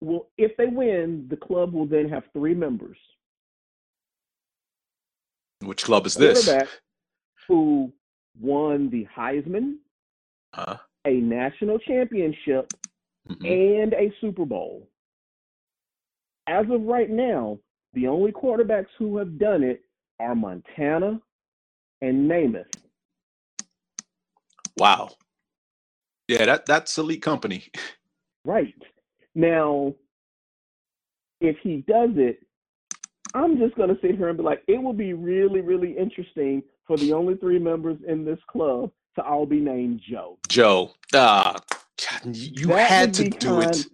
will, 0.02 0.30
if 0.38 0.56
they 0.58 0.68
win, 0.68 1.28
the 1.30 1.38
club 1.38 1.74
will 1.74 1.86
then 1.86 2.10
have 2.10 2.24
three 2.34 2.56
members. 2.56 2.98
Which 5.62 5.84
club 5.84 6.06
is 6.06 6.16
this? 6.16 6.50
Who 7.48 7.94
won 8.40 8.90
the 8.90 9.08
Heisman, 9.16 9.76
Uh, 10.54 10.78
a 11.06 11.14
national 11.14 11.80
championship, 11.80 12.72
and 13.28 13.94
a 13.94 14.12
Super 14.22 14.46
Bowl. 14.46 14.88
As 16.48 16.66
of 16.70 16.82
right 16.84 17.10
now, 17.10 17.60
the 17.94 18.08
only 18.08 18.32
quarterbacks 18.32 18.88
who 18.98 19.18
have 19.18 19.40
done 19.40 19.64
it 19.64 19.82
are 20.20 20.36
Montana 20.36 21.22
and 22.02 22.30
Namath. 22.30 22.74
wow. 24.78 25.10
Yeah, 26.28 26.46
that 26.46 26.66
that's 26.66 26.98
elite 26.98 27.22
company. 27.22 27.66
Right. 28.46 28.74
Now, 29.36 29.94
if 31.42 31.58
he 31.64 31.84
does 31.88 32.12
it, 32.16 32.40
I'm 33.34 33.58
just 33.58 33.76
going 33.76 33.90
to 33.90 33.98
sit 34.02 34.16
here 34.16 34.30
and 34.30 34.38
be 34.38 34.44
like, 34.44 34.64
it 34.68 34.82
will 34.82 34.94
be 34.94 35.14
really, 35.14 35.62
really 35.62 35.98
interesting 35.98 36.64
for 36.86 36.98
the 36.98 37.14
only 37.14 37.36
three 37.36 37.60
members 37.60 37.98
in 38.08 38.24
this 38.24 38.40
club 38.50 38.92
to 39.16 39.24
all 39.24 39.46
be 39.46 39.60
named 39.60 40.02
Joe. 40.08 40.38
Joe, 40.48 40.92
ah, 41.14 41.56
God, 41.98 42.36
you 42.36 42.68
That 42.68 42.90
had 42.90 43.14
to 43.16 43.30
do 43.30 43.62
it. 43.62 43.86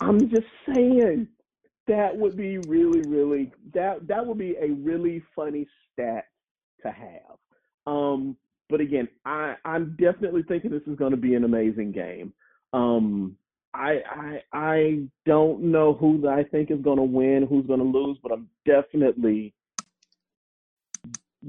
I'm 0.00 0.30
just 0.30 0.46
saying 0.66 1.28
that 1.86 2.16
would 2.16 2.36
be 2.36 2.58
really, 2.58 3.02
really 3.08 3.52
that 3.74 4.06
that 4.08 4.24
would 4.24 4.38
be 4.38 4.56
a 4.60 4.70
really 4.72 5.22
funny 5.34 5.66
stat 5.92 6.24
to 6.82 6.90
have. 6.90 7.36
Um, 7.86 8.36
but 8.68 8.80
again, 8.80 9.08
I 9.24 9.56
I'm 9.64 9.96
definitely 10.00 10.44
thinking 10.44 10.70
this 10.70 10.82
is 10.86 10.96
going 10.96 11.10
to 11.10 11.16
be 11.16 11.34
an 11.34 11.44
amazing 11.44 11.92
game. 11.92 12.32
Um, 12.72 13.36
I 13.74 14.00
I 14.08 14.42
I 14.52 15.02
don't 15.26 15.62
know 15.64 15.94
who 15.94 16.28
I 16.28 16.44
think 16.44 16.70
is 16.70 16.80
going 16.80 16.98
to 16.98 17.02
win, 17.02 17.46
who's 17.48 17.66
going 17.66 17.80
to 17.80 17.98
lose, 17.98 18.18
but 18.22 18.32
I'm 18.32 18.48
definitely 18.64 19.54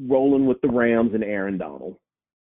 rolling 0.08 0.46
with 0.46 0.60
the 0.62 0.70
Rams 0.70 1.14
and 1.14 1.24
Aaron 1.24 1.58
Donald. 1.58 1.98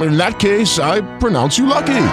In 0.00 0.16
that 0.16 0.38
case, 0.38 0.78
I 0.78 1.00
pronounce 1.18 1.58
you 1.58 1.66
lucky. 1.66 2.06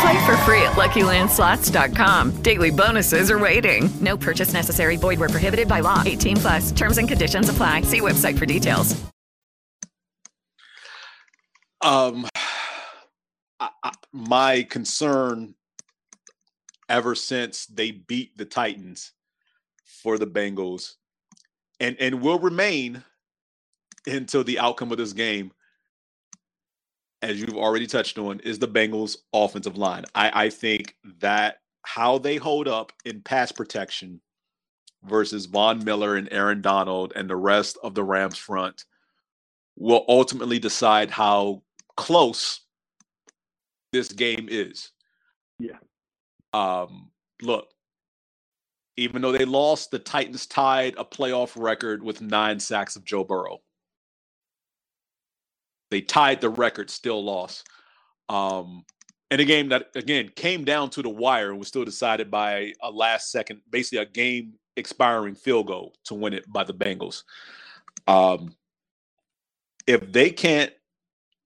Play 0.00 0.26
for 0.26 0.36
free 0.38 0.62
at 0.62 0.72
LuckyLandSlots.com. 0.72 2.42
Daily 2.42 2.70
bonuses 2.70 3.30
are 3.30 3.38
waiting. 3.38 3.88
No 4.00 4.16
purchase 4.16 4.52
necessary. 4.52 4.96
Void 4.96 5.18
where 5.18 5.28
prohibited 5.28 5.68
by 5.68 5.80
law. 5.80 6.02
18 6.04 6.36
plus. 6.36 6.72
Terms 6.72 6.98
and 6.98 7.08
conditions 7.08 7.48
apply. 7.48 7.82
See 7.82 8.00
website 8.00 8.38
for 8.38 8.46
details. 8.46 8.94
Um, 11.82 12.26
I, 13.60 13.68
I, 13.82 13.92
my 14.12 14.62
concern 14.62 15.54
ever 16.88 17.14
since 17.14 17.66
they 17.66 17.90
beat 17.90 18.36
the 18.36 18.44
Titans 18.44 19.12
for 19.84 20.18
the 20.18 20.26
Bengals, 20.26 20.94
and 21.80 21.96
and 22.00 22.20
will 22.20 22.38
remain 22.38 23.04
until 24.06 24.44
the 24.44 24.58
outcome 24.58 24.92
of 24.92 24.98
this 24.98 25.12
game, 25.12 25.52
as 27.26 27.40
you've 27.40 27.56
already 27.56 27.86
touched 27.86 28.18
on, 28.18 28.40
is 28.40 28.58
the 28.58 28.68
Bengals' 28.68 29.16
offensive 29.32 29.76
line. 29.76 30.04
I, 30.14 30.44
I 30.44 30.50
think 30.50 30.94
that 31.20 31.56
how 31.82 32.18
they 32.18 32.36
hold 32.36 32.68
up 32.68 32.92
in 33.04 33.20
pass 33.20 33.50
protection 33.52 34.20
versus 35.04 35.46
Von 35.46 35.84
Miller 35.84 36.16
and 36.16 36.28
Aaron 36.32 36.62
Donald 36.62 37.12
and 37.16 37.28
the 37.28 37.36
rest 37.36 37.78
of 37.82 37.94
the 37.94 38.04
Rams 38.04 38.38
front 38.38 38.84
will 39.76 40.04
ultimately 40.08 40.58
decide 40.58 41.10
how 41.10 41.62
close 41.96 42.60
this 43.92 44.12
game 44.12 44.48
is. 44.50 44.92
Yeah. 45.58 45.78
Um, 46.52 47.10
look, 47.42 47.68
even 48.96 49.20
though 49.20 49.32
they 49.32 49.44
lost, 49.44 49.90
the 49.90 49.98
Titans 49.98 50.46
tied 50.46 50.94
a 50.96 51.04
playoff 51.04 51.52
record 51.56 52.02
with 52.02 52.20
nine 52.20 52.58
sacks 52.60 52.96
of 52.96 53.04
Joe 53.04 53.24
Burrow. 53.24 53.58
They 55.90 56.00
tied 56.00 56.40
the 56.40 56.50
record, 56.50 56.90
still 56.90 57.24
lost. 57.24 57.68
Um, 58.28 58.84
and 59.30 59.40
a 59.40 59.44
game 59.44 59.68
that 59.70 59.90
again 59.94 60.30
came 60.34 60.64
down 60.64 60.90
to 60.90 61.02
the 61.02 61.08
wire 61.08 61.50
and 61.50 61.58
was 61.58 61.68
still 61.68 61.84
decided 61.84 62.30
by 62.30 62.72
a 62.82 62.90
last 62.90 63.30
second, 63.30 63.60
basically 63.70 63.98
a 63.98 64.06
game 64.06 64.54
expiring 64.76 65.34
field 65.34 65.66
goal 65.66 65.94
to 66.04 66.14
win 66.14 66.32
it 66.32 66.50
by 66.52 66.64
the 66.64 66.74
Bengals. 66.74 67.22
Um, 68.06 68.54
if 69.86 70.12
they 70.12 70.30
can't 70.30 70.72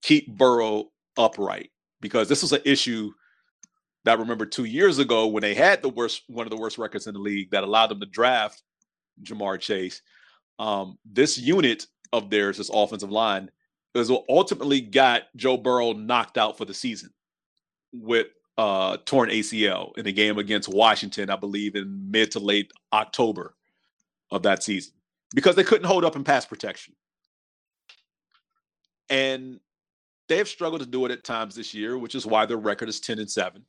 keep 0.03 0.37
Burrow 0.37 0.91
upright, 1.17 1.71
because 2.01 2.29
this 2.29 2.43
was 2.43 2.53
an 2.53 2.63
issue 2.65 3.13
that 4.05 4.17
I 4.17 4.21
remember 4.21 4.47
two 4.47 4.65
years 4.65 4.99
ago 4.99 5.27
when 5.27 5.43
they 5.43 5.55
had 5.55 5.83
the 5.83 5.89
worst, 5.89 6.23
one 6.27 6.47
of 6.47 6.51
the 6.51 6.57
worst 6.57 6.79
records 6.79 7.07
in 7.07 7.15
the 7.15 7.21
league 7.21 7.51
that 7.51 7.65
allowed 7.65 7.89
them 7.89 8.01
to 8.01 8.07
draft 8.07 8.63
Ja'Marr 9.23 9.61
Chase. 9.61 10.03
Um, 10.59 10.99
this 11.05 11.39
unit 11.39 11.87
of 12.13 12.31
theirs, 12.31 12.57
this 12.57 12.71
offensive 12.73 13.11
line, 13.11 13.51
is 13.95 14.11
what 14.11 14.25
ultimately 14.29 14.81
got 14.81 15.23
Joe 15.37 15.57
Burrow 15.57 15.93
knocked 15.93 16.39
out 16.39 16.57
for 16.57 16.65
the 16.65 16.75
season 16.75 17.11
with 17.93 18.29
uh, 18.57 18.99
torn 19.05 19.31
ACL 19.31 19.97
in 19.97 20.07
a 20.07 20.13
game 20.13 20.39
against 20.39 20.69
Washington, 20.69 21.31
I 21.31 21.37
believe, 21.37 21.75
in 21.75 22.11
mid 22.11 22.33
to 22.33 22.41
late 22.41 22.71
October 22.93 23.55
of 24.31 24.43
that 24.43 24.63
season 24.63 24.93
because 25.35 25.57
they 25.57 25.65
couldn't 25.65 25.87
hold 25.87 26.05
up 26.05 26.17
in 26.17 26.25
pass 26.25 26.47
protection. 26.47 26.95
And 29.09 29.59
they 30.29 30.37
have 30.37 30.49
struggled 30.49 30.83
to 30.83 30.87
do 30.87 31.05
it 31.07 31.11
at 31.11 31.25
times 31.25 31.55
this 31.55 31.75
year, 31.75 31.99
which 31.99 32.15
is 32.15 32.27
why 32.27 32.47
their 32.47 32.57
record 32.57 32.89
is 32.89 33.01
10 33.01 33.19
and 33.19 33.31
7. 33.31 33.65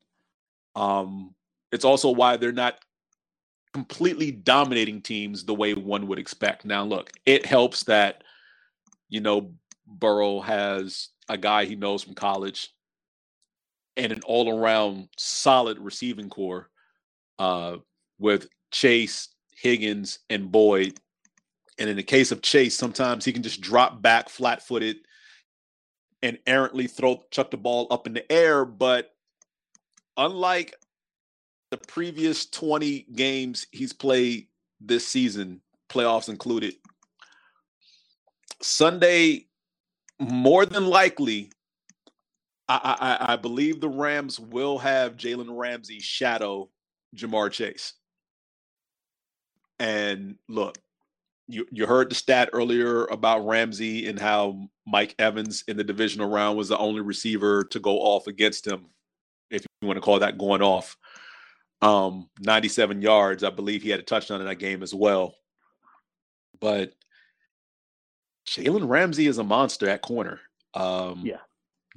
Um, 0.76 1.34
it's 1.72 1.86
also 1.86 2.12
why 2.12 2.38
they're 2.38 2.52
not 2.52 2.76
completely 3.74 4.32
dominating 4.32 5.02
teams 5.02 5.44
the 5.44 5.56
way 5.56 5.74
one 5.74 6.08
would 6.08 6.20
expect. 6.20 6.66
Now, 6.66 6.84
look, 6.84 7.12
it 7.26 7.46
helps 7.46 7.84
that, 7.86 8.24
you 9.10 9.22
know, 9.22 9.54
Burrow 10.00 10.40
has 10.40 11.10
a 11.30 11.38
guy 11.38 11.66
he 11.66 11.76
knows 11.76 12.04
from 12.04 12.14
college 12.14 12.74
and 13.98 14.12
an 14.12 14.22
all 14.26 14.50
around 14.58 15.10
solid 15.18 15.78
receiving 15.80 16.30
corps 16.30 16.70
uh, 17.40 17.78
with 18.20 18.48
Chase, 18.72 19.30
Higgins, 19.56 20.20
and 20.30 20.52
Boyd. 20.52 21.00
And 21.78 21.90
in 21.90 21.98
the 21.98 22.04
case 22.04 22.32
of 22.32 22.42
Chase, 22.42 22.76
sometimes 22.76 23.26
he 23.26 23.34
can 23.34 23.44
just 23.44 23.62
drop 23.62 24.02
back 24.02 24.30
flat 24.30 24.66
footed 24.66 24.98
and 26.22 26.38
errantly 26.46 26.88
throw 26.88 27.24
chuck 27.32 27.52
the 27.52 27.58
ball 27.58 27.88
up 27.92 28.08
in 28.08 28.14
the 28.14 28.32
air. 28.32 28.66
But 28.66 29.12
unlike 30.18 30.76
the 31.72 31.78
previous 31.78 32.46
20 32.46 33.08
games 33.16 33.66
he's 33.72 33.94
played 33.94 34.48
this 34.80 35.08
season, 35.08 35.62
playoffs 35.90 36.30
included, 36.30 36.76
Sunday, 38.62 39.48
more 40.22 40.66
than 40.66 40.86
likely, 40.86 41.52
I, 42.70 43.18
I, 43.20 43.34
I 43.34 43.36
believe 43.36 43.82
the 43.82 43.90
Rams 43.90 44.40
will 44.40 44.78
have 44.78 45.18
Jalen 45.18 45.58
Ramsey 45.58 46.00
shadow 46.00 46.70
Ja'Marr 47.16 47.52
Chase. 47.52 47.94
And 49.80 50.36
look, 50.48 50.78
you 51.48 51.66
you 51.72 51.88
heard 51.88 52.12
the 52.12 52.16
stat 52.16 52.52
earlier 52.54 53.06
about 53.06 53.46
Ramsey 53.46 54.08
and 54.08 54.20
how 54.20 54.70
Mike 54.86 55.16
Evans 55.18 55.64
in 55.68 55.76
the 55.76 55.84
divisional 55.84 56.30
round 56.30 56.58
was 56.58 56.70
the 56.70 56.78
only 56.78 57.02
receiver 57.02 57.64
to 57.66 57.80
go 57.80 57.98
off 57.98 58.28
against 58.28 58.66
him, 58.66 58.86
if 59.50 59.66
you 59.82 59.88
want 59.88 59.98
to 59.98 60.02
call 60.02 60.20
that 60.20 60.38
going 60.38 60.62
off. 60.62 60.98
Um, 61.82 62.30
97 62.40 63.02
yards. 63.02 63.44
I 63.44 63.50
believe 63.50 63.82
he 63.82 63.90
had 63.90 64.00
a 64.00 64.04
touchdown 64.04 64.40
in 64.40 64.46
that 64.46 64.60
game 64.60 64.84
as 64.84 64.94
well. 64.94 65.34
But 66.60 66.94
Jalen 68.48 68.88
Ramsey 68.88 69.28
is 69.28 69.38
a 69.38 69.44
monster 69.44 69.90
at 69.90 70.02
corner. 70.02 70.40
Um, 70.74 71.22
yeah, 71.24 71.40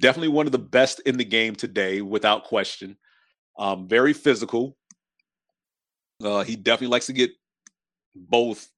definitely 0.01 0.29
one 0.29 0.45
of 0.45 0.51
the 0.51 0.59
best 0.59 0.99
in 1.01 1.17
the 1.17 1.25
game 1.25 1.55
today, 1.55 2.01
without 2.01 2.43
question. 2.43 2.97
Um, 3.57 3.87
very 3.87 4.13
physical. 4.13 4.77
Uh, 6.23 6.43
he 6.43 6.55
definitely 6.55 6.93
likes 6.93 7.07
to 7.07 7.13
get 7.13 7.31
both 8.15 8.69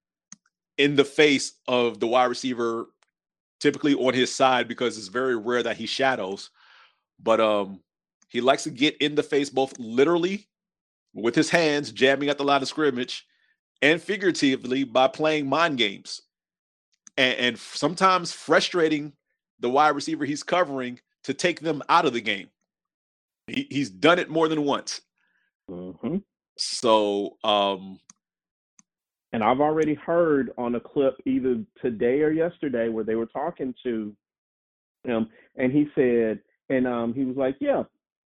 in 0.78 0.96
the 0.96 1.06
face 1.06 1.54
of 1.68 2.00
the 2.00 2.08
wide 2.08 2.26
receiver, 2.26 2.88
typically 3.60 3.96
on 3.96 4.14
his 4.14 4.34
side, 4.34 4.68
because 4.68 4.98
it's 4.98 5.08
very 5.08 5.36
rare 5.36 5.64
that 5.64 5.78
he 5.78 5.86
shadows. 5.86 6.50
But 7.20 7.40
um, 7.40 7.82
he 8.30 8.42
likes 8.42 8.64
to 8.64 8.70
get 8.70 8.98
in 8.98 9.16
the 9.16 9.24
face 9.24 9.50
both 9.50 9.78
literally 9.80 10.48
with 11.14 11.36
his 11.36 11.50
hands, 11.50 11.92
jamming 11.92 12.30
at 12.30 12.38
the 12.38 12.44
line 12.44 12.62
of 12.62 12.68
scrimmage, 12.68 13.26
and 13.82 14.02
figuratively 14.02 14.84
by 14.84 15.08
playing 15.08 15.48
mind 15.48 15.78
games. 15.78 16.22
And, 17.18 17.40
and 17.40 17.58
sometimes 17.58 18.32
frustrating 18.32 19.14
the 19.60 19.70
wide 19.70 19.90
receiver 19.90 20.26
he's 20.26 20.44
covering 20.44 21.00
to 21.24 21.34
take 21.34 21.62
them 21.62 21.82
out 21.90 22.06
of 22.06 22.14
the 22.14 22.22
game. 22.22 22.50
He, 23.48 23.68
he's 23.70 23.90
done 23.90 24.20
it 24.20 24.30
more 24.30 24.48
than 24.48 24.64
once. 24.64 25.02
Mm-hmm. 25.70 26.18
So, 26.58 27.38
um, 27.44 28.00
and 29.34 29.44
I've 29.44 29.60
already 29.60 29.94
heard 29.94 30.52
on 30.58 30.76
a 30.76 30.80
clip 30.80 31.16
either 31.26 31.64
today 31.82 32.22
or 32.22 32.32
yesterday 32.32 32.90
where 32.90 33.04
they 33.04 33.16
were 33.16 33.26
talking 33.26 33.74
to 33.84 34.16
him, 35.04 35.28
and 35.56 35.72
he 35.72 35.88
said, 35.96 36.40
and 36.70 36.88
um, 36.88 37.14
he 37.14 37.24
was 37.26 37.36
like, 37.38 37.56
"Yeah, 37.60 37.84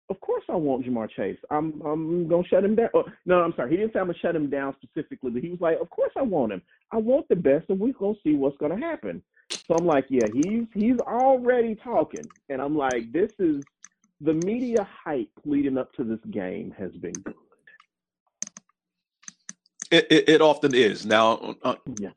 of 0.09 0.19
course 0.21 0.43
I 0.49 0.55
want 0.55 0.85
Ja'Marr 0.85 1.09
Chase. 1.09 1.37
I'm 1.49 1.81
I'm 1.85 2.27
gonna 2.27 2.47
shut 2.47 2.63
him 2.63 2.75
down." 2.75 2.89
Oh, 2.93 3.05
no, 3.25 3.41
I'm 3.41 3.53
sorry, 3.55 3.71
he 3.71 3.77
didn't 3.77 3.93
say 3.93 3.99
I'm 3.99 4.07
gonna 4.07 4.17
shut 4.19 4.35
him 4.35 4.49
down 4.49 4.75
specifically, 4.81 5.31
but 5.31 5.41
he 5.41 5.49
was 5.49 5.61
like, 5.61 5.79
"Of 5.79 5.89
course 5.89 6.11
I 6.17 6.21
want 6.21 6.53
him. 6.53 6.61
I 6.91 6.97
want 6.97 7.27
the 7.29 7.35
best, 7.35 7.69
and 7.69 7.79
we're 7.79 7.93
gonna 7.93 8.15
see 8.23 8.35
what's 8.35 8.57
gonna 8.57 8.79
happen." 8.79 9.21
So 9.51 9.75
I'm 9.79 9.85
like, 9.85 10.05
"Yeah, 10.09 10.27
he's 10.33 10.65
he's 10.73 10.99
already 10.99 11.75
talking," 11.75 12.25
and 12.49 12.61
I'm 12.61 12.75
like, 12.75 13.11
"This 13.11 13.31
is." 13.39 13.63
The 14.21 14.33
media 14.33 14.85
hype 15.05 15.31
leading 15.45 15.77
up 15.77 15.93
to 15.93 16.03
this 16.03 16.19
game 16.29 16.75
has 16.77 16.91
been 16.91 17.13
good. 17.13 17.35
It, 19.91 20.07
it, 20.11 20.27
it 20.27 20.41
often 20.41 20.75
is. 20.75 21.05
Now, 21.05 21.55
uh, 21.63 21.75
yeah. 21.97 22.09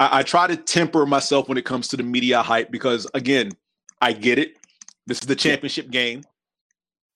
I, 0.00 0.20
I 0.20 0.22
try 0.22 0.46
to 0.46 0.56
temper 0.56 1.04
myself 1.04 1.46
when 1.46 1.58
it 1.58 1.66
comes 1.66 1.88
to 1.88 1.98
the 1.98 2.02
media 2.02 2.40
hype 2.40 2.70
because, 2.70 3.06
again, 3.12 3.52
I 4.00 4.14
get 4.14 4.38
it. 4.38 4.56
This 5.06 5.20
is 5.20 5.26
the 5.26 5.36
championship 5.36 5.90
game. 5.90 6.22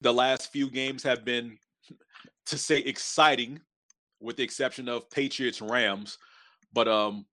The 0.02 0.12
last 0.12 0.52
few 0.52 0.68
games 0.68 1.02
have 1.02 1.24
been, 1.24 1.58
to 2.46 2.58
say, 2.58 2.78
exciting, 2.78 3.60
with 4.20 4.36
the 4.36 4.42
exception 4.42 4.88
of 4.88 5.10
Patriots 5.10 5.60
Rams. 5.60 6.18
But 6.72 6.88
um, 6.88 7.26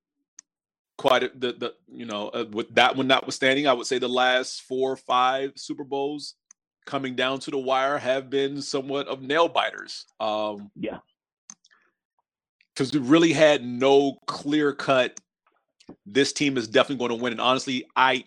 quite 0.98 1.24
a, 1.24 1.32
the 1.36 1.54
the 1.54 1.74
you 1.88 2.06
know 2.06 2.30
uh, 2.30 2.46
with 2.52 2.74
that 2.76 2.96
one 2.96 3.08
notwithstanding, 3.08 3.68
I 3.68 3.74
would 3.74 3.88
say 3.88 4.00
the 4.00 4.10
last 4.10 4.62
four 4.64 4.92
or 4.92 4.98
five 4.98 5.54
Super 5.56 5.84
Bowls 5.84 6.36
coming 6.86 7.16
down 7.16 7.40
to 7.40 7.52
the 7.52 7.58
wire 7.58 7.98
have 7.98 8.30
been 8.30 8.62
somewhat 8.62 9.08
of 9.08 9.22
nail 9.22 9.48
biters. 9.48 10.06
Um, 10.20 10.72
yeah 10.76 11.00
because 12.80 12.94
we 12.94 13.00
really 13.00 13.34
had 13.34 13.66
no 13.66 14.18
clear 14.26 14.72
cut. 14.72 15.20
This 16.06 16.32
team 16.32 16.58
is 16.58 16.66
definitely 16.66 17.06
going 17.06 17.18
to 17.18 17.22
win, 17.22 17.34
and 17.34 17.42
honestly, 17.42 17.86
I 17.94 18.24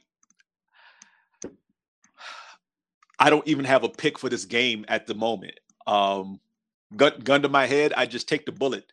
I 3.23 3.31
don't 3.31 3.47
even 3.47 3.65
have 3.65 3.85
a 3.85 3.89
pick 3.89 4.19
for 4.19 4.29
this 4.29 4.45
game 4.45 4.85
at 4.89 5.07
the 5.07 5.15
moment. 5.15 5.61
Um, 5.87 6.41
gun, 6.97 7.13
gun 7.23 7.43
to 7.43 7.49
my 7.49 7.67
head, 7.67 7.93
I 7.97 8.05
just 8.05 8.29
take 8.29 8.47
the 8.47 8.51
bullet, 8.53 8.85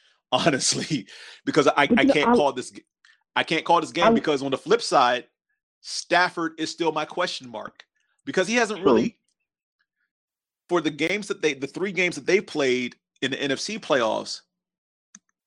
honestly, 0.32 1.08
because 1.44 1.66
I, 1.66 1.72
I 1.76 2.04
can't 2.04 2.28
I, 2.28 2.34
call 2.36 2.52
this. 2.52 2.72
I 3.34 3.42
can't 3.42 3.64
call 3.64 3.80
this 3.80 3.90
game 3.90 4.04
I, 4.04 4.10
because 4.10 4.40
on 4.40 4.52
the 4.52 4.56
flip 4.56 4.82
side, 4.82 5.24
Stafford 5.80 6.52
is 6.58 6.70
still 6.70 6.92
my 6.92 7.04
question 7.04 7.50
mark 7.50 7.82
because 8.24 8.46
he 8.46 8.54
hasn't 8.54 8.84
really 8.84 9.18
for 10.68 10.80
the 10.80 10.90
games 10.90 11.26
that 11.26 11.42
they 11.42 11.54
the 11.54 11.66
three 11.66 11.90
games 11.90 12.14
that 12.14 12.24
they've 12.24 12.46
played 12.46 12.94
in 13.20 13.32
the 13.32 13.36
NFC 13.36 13.80
playoffs 13.80 14.42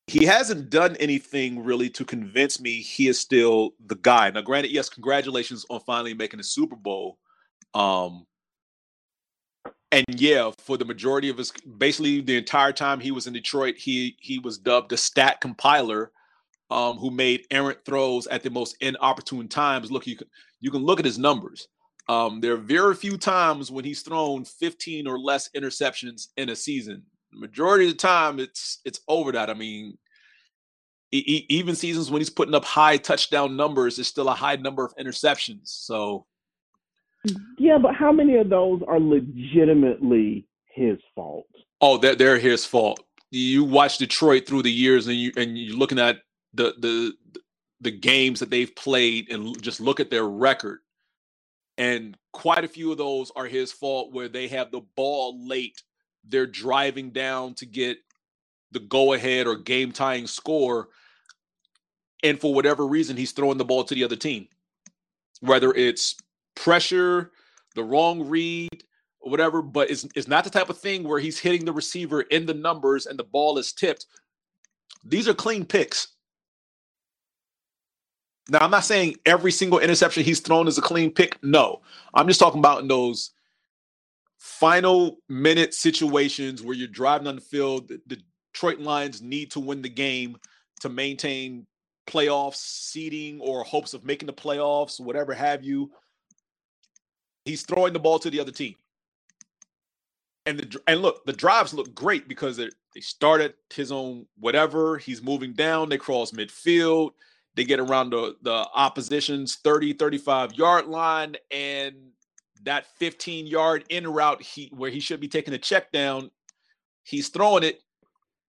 he 0.07 0.25
hasn't 0.25 0.69
done 0.69 0.95
anything 0.97 1.63
really 1.63 1.89
to 1.89 2.05
convince 2.05 2.59
me 2.59 2.81
he 2.81 3.07
is 3.07 3.19
still 3.19 3.71
the 3.87 3.95
guy. 3.95 4.29
Now, 4.29 4.41
granted, 4.41 4.71
yes, 4.71 4.87
congratulations 4.87 5.65
on 5.69 5.79
finally 5.79 6.13
making 6.13 6.37
the 6.37 6.43
Super 6.43 6.75
Bowl. 6.75 7.17
Um, 7.75 8.25
and 9.91 10.05
yeah, 10.09 10.51
for 10.57 10.77
the 10.77 10.85
majority 10.85 11.29
of 11.29 11.37
his, 11.37 11.51
basically 11.77 12.21
the 12.21 12.37
entire 12.37 12.73
time 12.73 12.99
he 12.99 13.11
was 13.11 13.27
in 13.27 13.33
Detroit, 13.33 13.75
he 13.77 14.17
he 14.19 14.39
was 14.39 14.57
dubbed 14.57 14.89
the 14.89 14.97
stat 14.97 15.41
compiler, 15.41 16.11
um, 16.71 16.97
who 16.97 17.11
made 17.11 17.45
errant 17.51 17.79
throws 17.85 18.27
at 18.27 18.43
the 18.43 18.49
most 18.49 18.75
inopportune 18.81 19.47
times. 19.47 19.91
Look, 19.91 20.07
you 20.07 20.17
can 20.17 20.27
you 20.59 20.71
can 20.71 20.83
look 20.83 20.99
at 20.99 21.05
his 21.05 21.19
numbers. 21.19 21.67
Um, 22.07 22.39
there 22.39 22.53
are 22.53 22.57
very 22.57 22.95
few 22.95 23.17
times 23.17 23.71
when 23.71 23.83
he's 23.85 24.01
thrown 24.01 24.45
15 24.45 25.07
or 25.07 25.17
less 25.17 25.49
interceptions 25.55 26.27
in 26.37 26.49
a 26.49 26.55
season 26.55 27.01
The 27.31 27.39
majority 27.39 27.85
of 27.85 27.93
the 27.93 27.97
time 27.97 28.39
it's 28.39 28.79
it's 28.85 29.01
over 29.07 29.31
that. 29.33 29.49
I 29.49 29.53
mean, 29.53 29.97
even 31.11 31.75
seasons 31.75 32.11
when 32.11 32.21
he's 32.21 32.29
putting 32.29 32.55
up 32.55 32.65
high 32.65 32.97
touchdown 32.97 33.55
numbers, 33.55 33.99
it's 33.99 34.09
still 34.09 34.29
a 34.29 34.33
high 34.33 34.57
number 34.57 34.83
of 34.83 34.95
interceptions. 34.97 35.67
So, 35.67 36.25
Mm-hmm. 37.25 37.43
yeah, 37.57 37.77
but 37.77 37.95
how 37.95 38.11
many 38.11 38.35
of 38.35 38.49
those 38.49 38.81
are 38.87 38.99
legitimately 38.99 40.47
his 40.73 40.97
fault? 41.13 41.47
Oh, 41.81 41.97
they're 41.97 42.15
they're 42.15 42.39
his 42.39 42.65
fault. 42.65 43.03
You 43.31 43.63
watch 43.63 43.97
Detroit 43.97 44.45
through 44.45 44.63
the 44.63 44.71
years, 44.71 45.07
and 45.07 45.15
you 45.15 45.31
and 45.37 45.57
you're 45.57 45.77
looking 45.77 45.99
at 45.99 46.17
the 46.53 46.73
the 46.79 47.13
the 47.81 47.91
games 47.91 48.39
that 48.39 48.49
they've 48.49 48.73
played, 48.75 49.31
and 49.31 49.61
just 49.61 49.79
look 49.79 49.99
at 49.99 50.09
their 50.09 50.25
record. 50.25 50.79
And 51.77 52.17
quite 52.31 52.63
a 52.63 52.69
few 52.69 52.91
of 52.91 52.97
those 52.97 53.31
are 53.35 53.45
his 53.45 53.71
fault, 53.71 54.13
where 54.13 54.29
they 54.29 54.47
have 54.47 54.71
the 54.71 54.81
ball 54.95 55.45
late 55.45 55.81
they're 56.27 56.47
driving 56.47 57.11
down 57.11 57.53
to 57.55 57.65
get 57.65 57.97
the 58.71 58.79
go 58.79 59.13
ahead 59.13 59.47
or 59.47 59.55
game 59.55 59.91
tying 59.91 60.27
score. 60.27 60.89
And 62.23 62.39
for 62.39 62.53
whatever 62.53 62.85
reason, 62.87 63.17
he's 63.17 63.31
throwing 63.31 63.57
the 63.57 63.65
ball 63.65 63.83
to 63.83 63.95
the 63.95 64.03
other 64.03 64.15
team. 64.15 64.47
Whether 65.41 65.73
it's 65.73 66.15
pressure, 66.55 67.31
the 67.75 67.83
wrong 67.83 68.27
read, 68.27 68.83
or 69.19 69.31
whatever, 69.31 69.61
but 69.61 69.89
it's, 69.89 70.07
it's 70.15 70.27
not 70.27 70.43
the 70.43 70.49
type 70.49 70.69
of 70.69 70.77
thing 70.77 71.03
where 71.03 71.19
he's 71.19 71.39
hitting 71.39 71.65
the 71.65 71.73
receiver 71.73 72.21
in 72.21 72.45
the 72.45 72.53
numbers 72.53 73.05
and 73.05 73.17
the 73.19 73.23
ball 73.23 73.57
is 73.57 73.73
tipped. 73.73 74.05
These 75.03 75.27
are 75.27 75.33
clean 75.33 75.65
picks. 75.65 76.09
Now, 78.49 78.59
I'm 78.59 78.71
not 78.71 78.85
saying 78.85 79.15
every 79.25 79.51
single 79.51 79.79
interception 79.79 80.23
he's 80.23 80.39
thrown 80.39 80.67
is 80.67 80.77
a 80.77 80.81
clean 80.81 81.11
pick. 81.11 81.41
No, 81.43 81.81
I'm 82.13 82.27
just 82.27 82.39
talking 82.39 82.59
about 82.59 82.81
in 82.81 82.87
those 82.87 83.31
final 84.37 85.17
minute 85.27 85.73
situations 85.73 86.61
where 86.61 86.75
you're 86.75 86.87
driving 86.87 87.27
on 87.27 87.35
the 87.35 87.41
field, 87.41 87.87
the 87.87 88.21
Detroit 88.53 88.79
Lions 88.79 89.21
need 89.21 89.51
to 89.51 89.59
win 89.59 89.81
the 89.81 89.89
game 89.89 90.37
to 90.81 90.89
maintain 90.89 91.65
playoff 92.07 92.55
seeding 92.55 93.39
or 93.41 93.63
hopes 93.63 93.95
of 93.95 94.05
making 94.05 94.27
the 94.27 94.33
playoffs, 94.33 94.99
whatever 94.99 95.33
have 95.33 95.63
you. 95.63 95.91
He's 97.45 97.63
throwing 97.63 97.93
the 97.93 97.99
ball 97.99 98.19
to 98.19 98.29
the 98.29 98.39
other 98.39 98.51
team. 98.51 98.75
And 100.47 100.59
the 100.59 100.79
and 100.87 101.01
look, 101.01 101.25
the 101.25 101.33
drives 101.33 101.73
look 101.73 101.95
great 101.95 102.27
because 102.27 102.57
they 102.57 102.69
they 102.93 103.01
start 103.01 103.41
at 103.41 103.55
his 103.73 103.91
own 103.91 104.25
whatever. 104.37 104.97
He's 104.97 105.21
moving 105.21 105.53
down, 105.53 105.89
they 105.89 105.97
cross 105.97 106.31
midfield, 106.31 107.11
they 107.55 107.63
get 107.63 107.79
around 107.79 108.11
the, 108.11 108.35
the 108.41 108.67
opposition's 108.75 109.55
30, 109.57 109.93
35 109.93 110.53
yard 110.53 110.87
line, 110.87 111.35
and 111.51 111.95
that 112.63 112.85
15 112.97 113.47
yard 113.47 113.85
in 113.89 114.07
route 114.07 114.41
he 114.41 114.71
where 114.75 114.91
he 114.91 114.99
should 114.99 115.19
be 115.19 115.27
taking 115.27 115.53
a 115.53 115.57
check 115.57 115.91
down, 115.91 116.29
he's 117.03 117.29
throwing 117.29 117.63
it. 117.63 117.81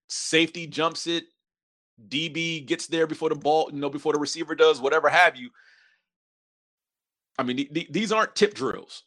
Safety 0.08 0.66
jumps 0.66 1.06
it. 1.06 1.24
DB 2.08 2.64
gets 2.66 2.86
there 2.86 3.06
before 3.06 3.30
the 3.30 3.34
ball, 3.34 3.70
you 3.72 3.80
know, 3.80 3.88
before 3.88 4.12
the 4.12 4.18
receiver 4.18 4.54
does, 4.54 4.80
whatever 4.80 5.08
have 5.08 5.36
you. 5.36 5.50
I 7.38 7.42
mean, 7.42 7.56
th- 7.56 7.72
th- 7.72 7.88
these 7.90 8.12
aren't 8.12 8.34
tip 8.34 8.54
drills. 8.54 9.02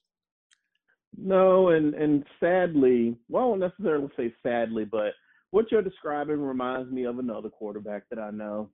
No, 1.18 1.70
and 1.70 1.96
and 1.96 2.24
sadly, 2.40 3.16
well, 3.28 3.44
I 3.44 3.48
won't 3.48 3.60
necessarily 3.62 4.10
say 4.16 4.34
sadly, 4.44 4.86
but 4.86 5.14
what 5.52 5.72
you're 5.72 5.82
describing 5.82 6.40
reminds 6.40 6.92
me 6.92 7.06
of 7.06 7.20
another 7.20 7.50
quarterback 7.50 8.04
that 8.10 8.20
I 8.20 8.32
know. 8.32 8.70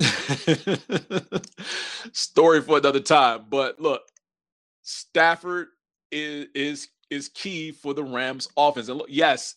Story 2.12 2.60
for 2.60 2.78
another 2.78 3.00
time. 3.00 3.46
But 3.48 3.80
look, 3.80 4.02
Stafford 4.82 5.68
is 6.10 6.46
is 6.54 6.88
is 7.10 7.28
key 7.28 7.70
for 7.70 7.94
the 7.94 8.02
Rams 8.02 8.48
offense. 8.56 8.88
And 8.88 8.98
look, 8.98 9.08
yes, 9.10 9.54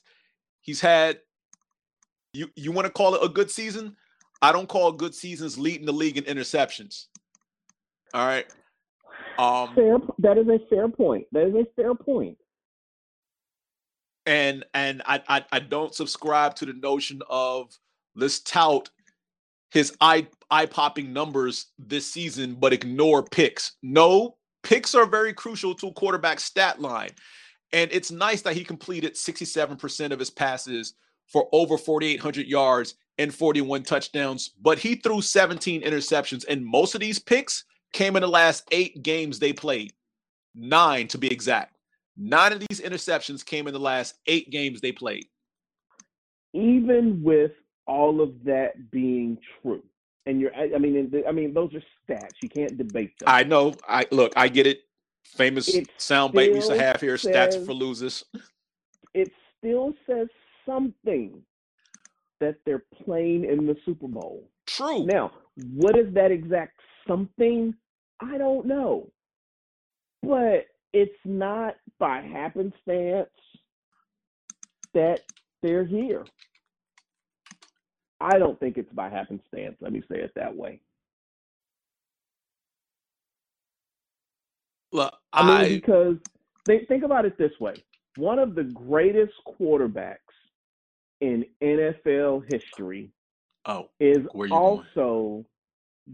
he's 0.62 0.82
had 0.82 1.20
you 2.34 2.50
you 2.56 2.72
want 2.72 2.86
to 2.86 2.94
call 2.94 3.16
it 3.16 3.24
a 3.24 3.30
good 3.30 3.50
season? 3.50 3.96
I 4.42 4.52
don't 4.52 4.70
call 4.70 4.92
good 4.92 5.14
seasons 5.14 5.58
leading 5.58 5.86
the 5.86 5.92
league 5.92 6.18
in 6.18 6.24
interceptions. 6.24 7.08
All 8.14 8.26
right. 8.26 8.48
Um 9.40 9.74
fair, 9.74 9.98
that 10.20 10.38
is 10.38 10.48
a 10.50 10.60
fair 10.70 10.90
point. 10.90 11.26
That 11.32 11.48
is 11.48 11.56
a 11.56 11.66
fair 11.76 11.96
point. 11.96 12.38
And 14.26 14.66
and 14.74 15.02
I 15.06 15.22
I, 15.28 15.46
I 15.52 15.60
don't 15.60 15.96
subscribe 15.96 16.56
to 16.56 16.66
the 16.66 16.74
notion 16.74 17.22
of 17.30 17.74
let's 18.16 18.42
tout 18.42 18.90
his 19.72 19.96
eye 20.02 20.28
eye 20.52 20.66
popping 20.66 21.14
numbers 21.14 21.68
this 21.78 22.12
season, 22.12 22.56
but 22.56 22.74
ignore 22.74 23.24
picks. 23.24 23.74
No, 23.82 24.36
picks 24.64 24.94
are 24.94 25.06
very 25.06 25.34
crucial 25.34 25.74
to 25.76 25.88
a 25.88 25.94
quarterback 25.94 26.40
stat 26.40 26.82
line. 26.82 27.12
And 27.72 27.90
it's 27.94 28.12
nice 28.12 28.42
that 28.42 28.56
he 28.56 28.64
completed 28.64 29.14
67% 29.14 30.12
of 30.12 30.20
his 30.20 30.32
passes 30.32 30.96
for 31.28 31.48
over 31.52 31.78
4,800 31.78 32.48
yards 32.48 32.96
and 33.20 33.34
41 33.34 33.84
touchdowns, 33.84 34.50
but 34.62 34.80
he 34.80 34.96
threw 34.96 35.22
17 35.22 35.84
interceptions, 35.84 36.46
and 36.50 36.66
most 36.66 36.96
of 36.96 37.02
these 37.02 37.20
picks 37.20 37.66
came 37.94 38.16
in 38.16 38.22
the 38.22 38.28
last 38.28 38.68
eight 38.72 39.02
games 39.04 39.40
they 39.40 39.54
played. 39.54 39.94
Nine 40.56 41.08
to 41.10 41.18
be 41.18 41.32
exact. 41.32 41.76
Nine 42.18 42.52
of 42.54 42.60
these 42.60 42.82
interceptions 42.82 43.46
came 43.46 43.68
in 43.68 43.74
the 43.74 43.80
last 43.80 44.16
eight 44.28 44.50
games 44.50 44.82
they 44.82 44.92
played. 44.92 45.26
Even 46.54 47.22
with 47.24 47.52
all 47.88 48.22
of 48.22 48.44
that 48.44 48.92
being 48.92 49.38
true, 49.62 49.84
and 50.26 50.42
you're, 50.42 50.54
I 50.54 50.78
mean, 50.78 51.12
I 51.28 51.32
mean, 51.32 51.54
those 51.54 51.72
are 51.74 51.84
stats. 52.08 52.34
You 52.42 52.50
can't 52.50 52.78
debate 52.78 53.18
them. 53.20 53.28
I 53.28 53.44
know. 53.44 53.76
I 53.88 54.06
look. 54.12 54.34
I 54.36 54.48
get 54.48 54.68
it. 54.68 54.82
Famous 55.24 55.68
It 55.74 55.90
soundbite 55.98 56.34
we 56.34 56.56
used 56.56 56.70
to 56.70 56.78
have 56.78 57.00
here: 57.00 57.16
stats 57.16 57.64
for 57.66 57.74
losers. 57.74 58.26
It 59.14 59.32
still 59.58 59.94
says 60.08 60.28
something 60.66 61.42
that 62.40 62.56
they're 62.66 62.84
playing 63.04 63.46
in 63.46 63.66
the 63.66 63.76
Super 63.86 64.08
Bowl. 64.08 64.50
True. 64.66 65.06
Now, 65.06 65.32
what 65.74 65.98
is 65.98 66.14
that 66.14 66.32
exact 66.32 66.80
something? 67.10 67.74
I 68.22 68.38
don't 68.38 68.66
know. 68.66 69.10
But 70.22 70.66
it's 70.94 71.12
not 71.26 71.76
by 72.00 72.22
happenstance 72.22 73.30
that 74.94 75.22
they're 75.62 75.86
here. 75.86 76.26
I 78.22 78.38
don't 78.38 78.60
think 78.60 78.78
it's 78.78 78.92
by 78.94 79.10
happenstance. 79.10 79.78
Let 79.80 79.94
me 79.94 80.02
say 80.12 80.20
it 80.20 80.32
that 80.36 80.56
way. 80.56 80.82
Look, 84.92 85.14
I 85.32 85.64
mean, 85.64 85.76
because 85.76 86.18
think 86.66 86.88
think 86.88 87.04
about 87.04 87.26
it 87.26 87.38
this 87.38 87.52
way: 87.60 87.76
one 88.18 88.40
of 88.40 88.56
the 88.56 88.64
greatest 88.64 89.34
quarterbacks 89.48 90.18
in 91.22 91.46
NFL 91.62 92.52
history 92.52 93.12
oh 93.66 93.90
is 94.00 94.26
also 94.50 95.46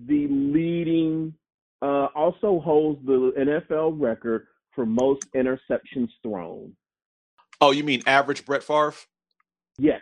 the 0.07 0.27
leading, 0.27 1.33
uh, 1.81 2.07
also 2.15 2.59
holds 2.59 3.05
the 3.05 3.31
NFL 3.37 3.99
record 3.99 4.47
for 4.73 4.85
most 4.85 5.25
interceptions 5.33 6.09
thrown. 6.21 6.73
oh 7.61 7.71
you 7.71 7.83
mean 7.83 8.01
average 8.05 8.45
Brett 8.45 8.63
Favre? 8.63 8.93
Yes. 9.77 10.01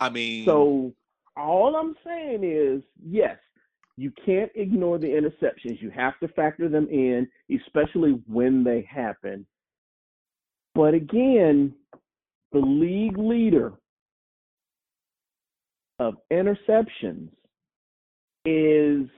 I 0.00 0.10
mean, 0.10 0.44
So 0.44 0.92
all 1.36 1.76
I'm 1.76 1.94
saying 2.04 2.42
is, 2.44 2.82
yes, 3.04 3.38
you 3.96 4.12
can't 4.24 4.50
ignore 4.54 4.98
the 4.98 5.06
interceptions. 5.06 5.80
You 5.80 5.90
have 5.90 6.18
to 6.20 6.28
factor 6.28 6.68
them 6.68 6.88
in, 6.90 7.28
especially 7.50 8.20
when 8.26 8.62
they 8.62 8.86
happen. 8.90 9.46
But 10.74 10.92
again, 10.92 11.74
the 12.52 12.58
league 12.58 13.16
leader 13.16 13.72
of 15.98 16.14
interceptions 16.30 17.30
is 18.46 19.08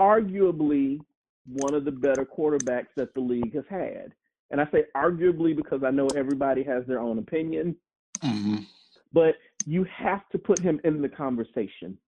arguably 0.00 1.00
one 1.46 1.74
of 1.74 1.84
the 1.84 1.92
better 1.92 2.24
quarterbacks 2.24 2.88
that 2.96 3.12
the 3.14 3.20
league 3.20 3.54
has 3.54 3.64
had. 3.68 4.12
And 4.50 4.60
I 4.60 4.68
say 4.70 4.84
arguably 4.96 5.56
because 5.56 5.82
I 5.84 5.90
know 5.90 6.06
everybody 6.16 6.62
has 6.62 6.86
their 6.86 7.00
own 7.00 7.18
opinion, 7.18 7.76
mhm. 8.22 8.64
but 9.12 9.34
you 9.66 9.84
have 9.84 10.28
to 10.30 10.38
put 10.38 10.60
him 10.60 10.80
in 10.84 11.02
the 11.02 11.08
conversation. 11.08 11.98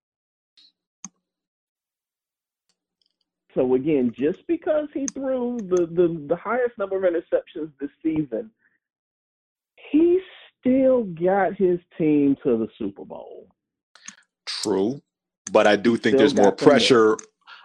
So 3.55 3.75
again, 3.75 4.13
just 4.17 4.47
because 4.47 4.89
he 4.95 5.07
threw 5.07 5.59
the, 5.59 5.87
the, 5.87 6.25
the 6.29 6.37
highest 6.37 6.79
number 6.79 6.97
of 6.97 7.03
interceptions 7.03 7.73
this 7.81 7.91
season, 8.03 8.51
he 9.91 10.21
still 10.61 11.05
got 11.05 11.55
his 11.55 11.81
team 11.97 12.37
to 12.45 12.59
the 12.59 12.69
Super 12.79 13.05
Bowl. 13.05 13.49
True, 14.47 15.01
but 15.53 15.67
I 15.67 15.77
do 15.77 15.97
think 15.97 16.15
Still 16.15 16.19
there's 16.19 16.35
more 16.35 16.53
pressure. 16.53 17.17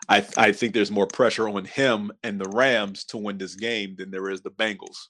I 0.09 0.25
I 0.38 0.51
think 0.51 0.73
there's 0.73 0.91
more 0.91 1.07
pressure 1.07 1.47
on 1.47 1.65
him 1.65 2.11
and 2.23 2.39
the 2.39 2.49
Rams 2.49 3.03
to 3.05 3.17
win 3.17 3.38
this 3.38 3.55
game 3.55 3.95
than 3.97 4.11
there 4.11 4.29
is 4.29 4.41
the 4.41 4.51
Bengals. 4.51 5.07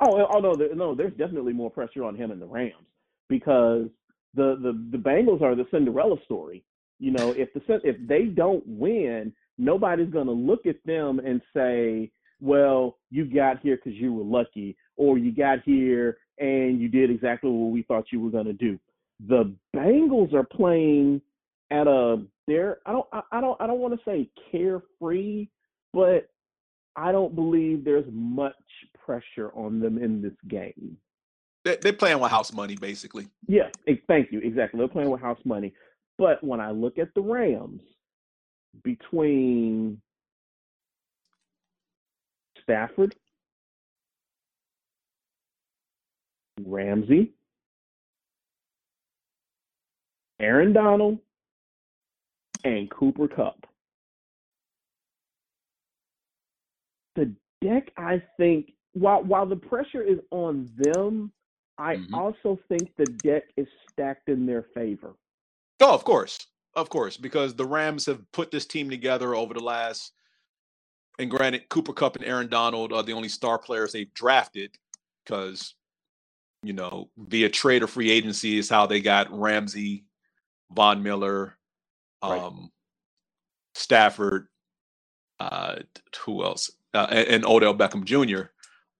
Oh, 0.00 0.20
oh, 0.20 0.26
oh 0.34 0.40
no, 0.40 0.56
there, 0.56 0.74
no, 0.74 0.94
there's 0.94 1.12
definitely 1.14 1.52
more 1.52 1.70
pressure 1.70 2.04
on 2.04 2.16
him 2.16 2.30
and 2.30 2.40
the 2.40 2.46
Rams 2.46 2.86
because 3.28 3.88
the 4.34 4.56
the 4.60 4.72
the 4.92 4.98
Bengals 4.98 5.42
are 5.42 5.54
the 5.54 5.66
Cinderella 5.70 6.16
story. 6.24 6.64
You 6.98 7.12
know, 7.12 7.32
if 7.32 7.52
the 7.52 7.80
if 7.84 7.96
they 8.06 8.24
don't 8.24 8.64
win, 8.66 9.32
nobody's 9.58 10.10
going 10.10 10.26
to 10.26 10.32
look 10.32 10.66
at 10.66 10.76
them 10.84 11.18
and 11.18 11.40
say, 11.54 12.10
"Well, 12.40 12.98
you 13.10 13.24
got 13.24 13.60
here 13.60 13.76
because 13.76 13.98
you 13.98 14.12
were 14.12 14.24
lucky," 14.24 14.76
or 14.96 15.18
"You 15.18 15.32
got 15.32 15.62
here 15.64 16.18
and 16.38 16.80
you 16.80 16.88
did 16.88 17.10
exactly 17.10 17.50
what 17.50 17.72
we 17.72 17.82
thought 17.82 18.06
you 18.10 18.20
were 18.20 18.30
going 18.30 18.46
to 18.46 18.52
do." 18.52 18.78
The 19.28 19.54
Bengals 19.74 20.32
are 20.34 20.44
playing 20.44 21.20
at 21.74 21.86
a 21.86 22.22
they're 22.46 22.78
I 22.86 22.92
don't 22.92 23.06
I, 23.12 23.22
I 23.32 23.40
don't 23.40 23.60
I 23.60 23.66
don't 23.66 23.80
want 23.80 23.94
to 23.94 24.00
say 24.04 24.30
carefree, 24.50 25.48
but 25.92 26.28
I 26.96 27.10
don't 27.12 27.34
believe 27.34 27.84
there's 27.84 28.06
much 28.12 28.54
pressure 29.04 29.50
on 29.54 29.80
them 29.80 29.98
in 29.98 30.22
this 30.22 30.36
game. 30.48 30.96
They, 31.64 31.76
they're 31.76 31.92
playing 31.92 32.20
with 32.20 32.30
house 32.30 32.52
money, 32.52 32.76
basically. 32.76 33.28
Yeah, 33.48 33.70
thank 34.06 34.30
you. 34.30 34.40
Exactly. 34.40 34.78
They're 34.78 34.88
playing 34.88 35.10
with 35.10 35.20
house 35.20 35.40
money. 35.44 35.72
But 36.18 36.44
when 36.44 36.60
I 36.60 36.70
look 36.70 36.98
at 36.98 37.08
the 37.14 37.22
Rams, 37.22 37.80
between 38.84 40.00
Stafford, 42.62 43.16
Ramsey, 46.64 47.32
Aaron 50.38 50.72
Donald, 50.72 51.18
and 52.64 52.90
Cooper 52.90 53.28
Kupp, 53.28 53.66
the 57.14 57.32
deck, 57.62 57.90
I 57.96 58.22
think, 58.36 58.72
while 58.92 59.22
while 59.22 59.46
the 59.46 59.56
pressure 59.56 60.02
is 60.02 60.18
on 60.30 60.70
them, 60.76 61.32
I 61.78 61.96
mm-hmm. 61.96 62.14
also 62.14 62.58
think 62.68 62.90
the 62.96 63.06
deck 63.06 63.44
is 63.56 63.66
stacked 63.90 64.28
in 64.28 64.46
their 64.46 64.66
favor. 64.74 65.14
Oh, 65.80 65.94
of 65.94 66.04
course, 66.04 66.46
of 66.74 66.88
course, 66.88 67.16
because 67.16 67.54
the 67.54 67.66
Rams 67.66 68.06
have 68.06 68.20
put 68.32 68.50
this 68.50 68.66
team 68.66 68.88
together 68.90 69.34
over 69.34 69.54
the 69.54 69.60
last. 69.60 70.12
And 71.18 71.30
granted, 71.30 71.68
Cooper 71.68 71.92
Kupp 71.92 72.16
and 72.16 72.24
Aaron 72.24 72.48
Donald 72.48 72.92
are 72.92 73.04
the 73.04 73.12
only 73.12 73.28
star 73.28 73.56
players 73.58 73.92
they've 73.92 74.12
drafted, 74.14 74.76
because 75.24 75.74
you 76.62 76.72
know 76.72 77.10
via 77.16 77.48
trade 77.48 77.82
or 77.82 77.86
free 77.86 78.10
agency 78.10 78.58
is 78.58 78.68
how 78.68 78.86
they 78.86 79.00
got 79.00 79.30
Ramsey, 79.30 80.06
Von 80.72 81.02
Miller, 81.02 81.56
um, 82.30 82.70
Stafford, 83.74 84.48
uh, 85.40 85.76
who 86.24 86.44
else, 86.44 86.70
uh, 86.94 87.06
and, 87.10 87.28
and 87.28 87.44
Odell 87.46 87.74
Beckham 87.74 88.04
Jr. 88.04 88.46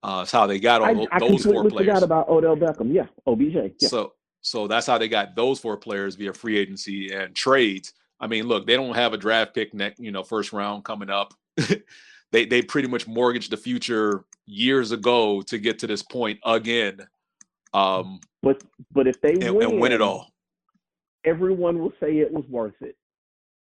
Uh, 0.03 0.21
is 0.21 0.31
how 0.31 0.45
they 0.45 0.59
got 0.59 0.81
all 0.81 0.87
I, 0.87 0.93
tho- 0.93 1.07
I 1.11 1.19
those 1.19 1.43
four 1.43 1.67
players. 1.67 1.87
forgot 1.87 2.03
about 2.03 2.29
Odell 2.29 2.55
Beckham. 2.55 2.93
Yeah, 2.93 3.07
OBJ. 3.25 3.73
Yeah. 3.79 3.87
So 3.87 4.13
so 4.41 4.67
that's 4.67 4.85
how 4.85 4.99
they 4.99 5.07
got 5.07 5.35
those 5.35 5.59
four 5.59 5.75
players 5.75 6.13
via 6.15 6.31
free 6.31 6.57
agency 6.57 7.11
and 7.11 7.35
trades. 7.35 7.93
I 8.19 8.27
mean, 8.27 8.47
look, 8.47 8.67
they 8.67 8.75
don't 8.75 8.93
have 8.95 9.13
a 9.13 9.17
draft 9.17 9.55
pick 9.55 9.73
next, 9.73 9.99
you 9.99 10.11
know, 10.11 10.23
first 10.23 10.53
round 10.53 10.85
coming 10.85 11.09
up. 11.09 11.33
they 12.31 12.45
they 12.45 12.61
pretty 12.61 12.87
much 12.87 13.07
mortgaged 13.07 13.51
the 13.51 13.57
future 13.57 14.25
years 14.45 14.91
ago 14.91 15.41
to 15.41 15.57
get 15.57 15.79
to 15.79 15.87
this 15.87 16.03
point 16.03 16.39
again. 16.45 16.99
Um 17.73 18.19
but 18.43 18.63
but 18.91 19.07
if 19.07 19.19
they 19.21 19.33
and, 19.33 19.55
win, 19.55 19.71
and 19.71 19.81
win 19.81 19.91
it 19.91 20.01
all. 20.01 20.31
everyone 21.25 21.79
will 21.79 21.93
say 21.99 22.19
it 22.19 22.31
was 22.31 22.45
worth 22.47 22.79
it. 22.81 22.95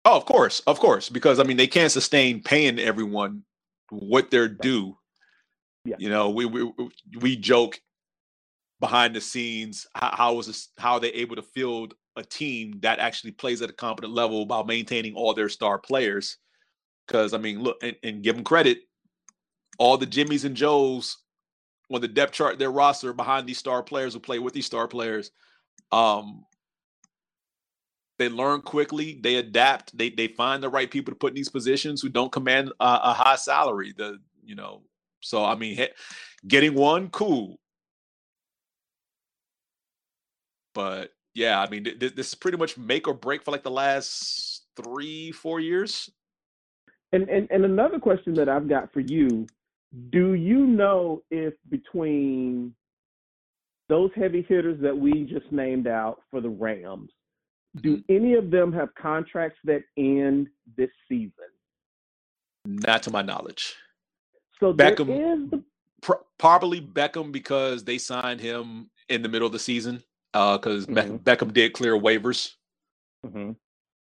Oh, 0.04 0.16
of 0.16 0.26
course, 0.26 0.60
of 0.66 0.78
course, 0.80 1.08
because 1.08 1.40
I 1.40 1.44
mean 1.44 1.56
they 1.56 1.66
can't 1.66 1.92
sustain 1.92 2.42
paying 2.42 2.78
everyone 2.78 3.44
what 3.90 4.30
they're 4.30 4.48
due. 4.48 4.96
Yeah. 5.84 5.96
You 5.98 6.08
know, 6.10 6.30
we 6.30 6.46
we 6.46 6.72
we 7.20 7.36
joke 7.36 7.80
behind 8.80 9.14
the 9.14 9.20
scenes 9.20 9.86
how, 9.94 10.10
how 10.14 10.38
is 10.38 10.46
this, 10.46 10.68
how 10.78 10.94
are 10.94 11.00
they 11.00 11.08
able 11.10 11.36
to 11.36 11.42
field 11.42 11.94
a 12.16 12.22
team 12.22 12.78
that 12.80 12.98
actually 12.98 13.30
plays 13.32 13.62
at 13.62 13.70
a 13.70 13.72
competent 13.72 14.12
level 14.12 14.46
while 14.46 14.64
maintaining 14.64 15.14
all 15.14 15.32
their 15.34 15.48
star 15.48 15.78
players? 15.78 16.38
Because 17.06 17.32
I 17.34 17.38
mean, 17.38 17.62
look 17.62 17.76
and, 17.82 17.96
and 18.02 18.22
give 18.22 18.34
them 18.36 18.44
credit. 18.44 18.78
all 19.78 19.96
the 19.96 20.06
Jimmys 20.06 20.44
and 20.44 20.56
Joes 20.56 21.18
on 21.92 22.00
the 22.00 22.08
depth 22.08 22.32
chart, 22.32 22.58
their 22.58 22.70
roster 22.72 23.12
behind 23.12 23.46
these 23.46 23.58
star 23.58 23.82
players 23.82 24.14
who 24.14 24.20
play 24.20 24.38
with 24.38 24.54
these 24.54 24.66
star 24.66 24.88
players. 24.88 25.30
Um, 25.92 26.44
they 28.18 28.28
learn 28.28 28.60
quickly, 28.62 29.18
they 29.22 29.36
adapt, 29.36 29.96
they 29.96 30.10
they 30.10 30.28
find 30.28 30.62
the 30.62 30.68
right 30.68 30.90
people 30.90 31.12
to 31.12 31.18
put 31.18 31.30
in 31.30 31.36
these 31.36 31.48
positions 31.48 32.00
who 32.00 32.08
don't 32.08 32.32
command 32.32 32.68
a, 32.80 33.00
a 33.02 33.12
high 33.12 33.36
salary. 33.36 33.92
The 33.96 34.18
you 34.44 34.54
know, 34.54 34.82
so 35.20 35.44
I 35.44 35.54
mean, 35.54 35.86
getting 36.46 36.74
one, 36.74 37.10
cool. 37.10 37.58
But 40.74 41.12
yeah, 41.34 41.60
I 41.60 41.68
mean, 41.68 41.84
th- 41.84 42.14
this 42.14 42.28
is 42.28 42.34
pretty 42.34 42.58
much 42.58 42.76
make 42.76 43.08
or 43.08 43.14
break 43.14 43.44
for 43.44 43.50
like 43.50 43.62
the 43.62 43.70
last 43.70 44.64
three, 44.76 45.32
four 45.32 45.60
years. 45.60 46.10
And, 47.12 47.28
and 47.28 47.48
and 47.50 47.64
another 47.64 47.98
question 47.98 48.34
that 48.34 48.48
I've 48.48 48.68
got 48.68 48.92
for 48.92 49.00
you: 49.00 49.46
Do 50.10 50.34
you 50.34 50.66
know 50.66 51.22
if 51.30 51.54
between 51.68 52.74
those 53.88 54.10
heavy 54.16 54.44
hitters 54.48 54.80
that 54.80 54.96
we 54.96 55.24
just 55.24 55.50
named 55.52 55.86
out 55.86 56.22
for 56.30 56.40
the 56.40 56.48
Rams, 56.48 57.10
do 57.80 57.96
Mm-hmm. 57.98 58.14
any 58.14 58.34
of 58.34 58.50
them 58.50 58.72
have 58.72 58.94
contracts 58.94 59.58
that 59.64 59.82
end 59.96 60.48
this 60.76 60.90
season? 61.08 61.32
Not 62.66 63.02
to 63.04 63.10
my 63.10 63.22
knowledge. 63.22 63.74
So 64.60 64.72
there 64.72 64.94
Beckham, 64.94 65.44
is 65.44 65.50
the 65.50 65.64
pr- 66.00 66.12
probably 66.38 66.80
Beckham 66.80 67.32
because 67.32 67.84
they 67.84 67.98
signed 67.98 68.40
him 68.40 68.90
in 69.08 69.22
the 69.22 69.28
middle 69.28 69.46
of 69.46 69.52
the 69.52 69.58
season. 69.58 70.02
Because 70.32 70.86
Mhm. 70.86 71.20
Beckham 71.22 71.52
did 71.52 71.72
clear 71.74 71.96
waivers. 71.96 72.54
Mhm. 73.24 73.56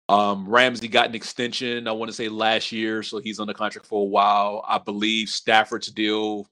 Um, 0.08 0.48
Ramsey 0.48 0.88
got 0.88 1.08
an 1.08 1.14
extension. 1.14 1.88
I 1.88 1.92
want 1.92 2.08
to 2.10 2.14
say 2.14 2.28
last 2.28 2.72
year, 2.72 3.02
so 3.02 3.18
he's 3.18 3.40
on 3.40 3.46
the 3.48 3.54
contract 3.54 3.86
for 3.86 4.02
a 4.02 4.08
while. 4.08 4.64
I 4.66 4.78
believe 4.78 5.28
Stafford's 5.28 5.88
deal, 5.88 6.48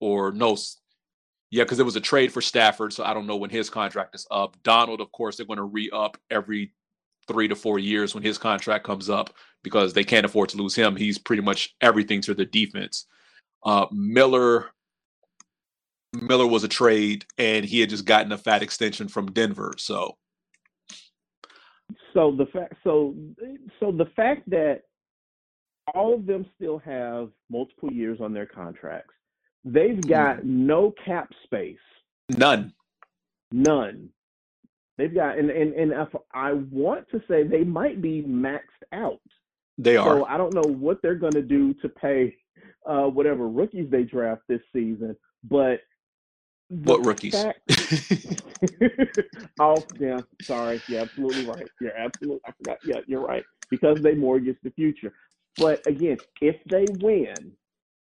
or 0.00 0.32
no, 0.32 0.56
yeah, 1.50 1.64
because 1.64 1.78
there 1.78 1.84
was 1.84 1.96
a 1.96 2.00
trade 2.00 2.32
for 2.32 2.40
Stafford, 2.40 2.92
so 2.92 3.04
I 3.04 3.14
don't 3.14 3.26
know 3.26 3.36
when 3.36 3.50
his 3.50 3.70
contract 3.70 4.14
is 4.14 4.26
up. 4.30 4.56
Donald, 4.62 5.00
of 5.00 5.12
course, 5.12 5.36
they're 5.36 5.46
going 5.46 5.58
to 5.58 5.64
re-up 5.64 6.16
every 6.30 6.72
three 7.28 7.48
to 7.48 7.56
four 7.56 7.78
years 7.78 8.14
when 8.14 8.22
his 8.22 8.38
contract 8.38 8.84
comes 8.84 9.10
up 9.10 9.30
because 9.62 9.92
they 9.92 10.04
can't 10.04 10.26
afford 10.26 10.48
to 10.50 10.56
lose 10.56 10.74
him. 10.74 10.96
He's 10.96 11.18
pretty 11.18 11.42
much 11.42 11.74
everything 11.80 12.20
to 12.22 12.34
the 12.34 12.44
defense. 12.44 13.06
Uh, 13.64 13.86
Miller, 13.90 14.66
Miller 16.12 16.46
was 16.46 16.64
a 16.64 16.68
trade, 16.68 17.24
and 17.38 17.64
he 17.64 17.80
had 17.80 17.90
just 17.90 18.04
gotten 18.04 18.32
a 18.32 18.38
fat 18.38 18.62
extension 18.62 19.08
from 19.08 19.32
Denver. 19.32 19.74
So 19.76 20.16
so 22.16 22.34
the 22.36 22.46
fact 22.46 22.74
so 22.82 23.14
so 23.78 23.92
the 23.92 24.06
fact 24.16 24.48
that 24.48 24.82
all 25.94 26.14
of 26.14 26.26
them 26.26 26.46
still 26.56 26.78
have 26.78 27.28
multiple 27.50 27.92
years 27.92 28.18
on 28.20 28.32
their 28.32 28.46
contracts, 28.46 29.14
they've 29.66 30.06
got 30.08 30.44
no 30.44 30.94
cap 31.04 31.28
space, 31.44 31.76
none. 32.30 32.72
none. 33.52 34.08
They've 34.96 35.14
got 35.14 35.38
and 35.38 35.50
and 35.50 35.74
and 35.74 35.92
if 35.92 36.08
I 36.32 36.54
want 36.54 37.06
to 37.10 37.20
say 37.28 37.42
they 37.42 37.64
might 37.64 38.00
be 38.00 38.22
maxed 38.22 38.60
out. 38.92 39.20
They 39.76 39.96
are. 39.98 40.20
So 40.20 40.24
I 40.24 40.38
don't 40.38 40.54
know 40.54 40.62
what 40.62 41.02
they're 41.02 41.16
going 41.16 41.34
to 41.34 41.42
do 41.42 41.74
to 41.82 41.88
pay 41.90 42.34
uh, 42.86 43.02
whatever 43.04 43.46
rookies 43.48 43.90
they 43.90 44.04
draft 44.04 44.40
this 44.48 44.62
season, 44.72 45.14
but 45.44 45.80
What 46.70 47.04
rookies? 47.04 47.34
fact- 47.34 47.60
oh 49.60 49.84
yeah, 50.00 50.22
sorry, 50.44 50.80
you're 50.88 51.02
absolutely 51.02 51.44
right. 51.44 51.68
You're 51.80 51.96
absolutely. 51.96 52.40
I 52.46 52.52
forgot. 52.52 52.78
Yeah, 52.86 53.00
you're 53.06 53.20
right 53.26 53.44
because 53.70 53.98
they 54.02 54.14
mortgage 54.14 54.56
the 54.62 54.70
future. 54.70 55.12
But 55.58 55.82
again, 55.86 56.18
if 56.40 56.56
they 56.70 56.86
win, 57.00 57.52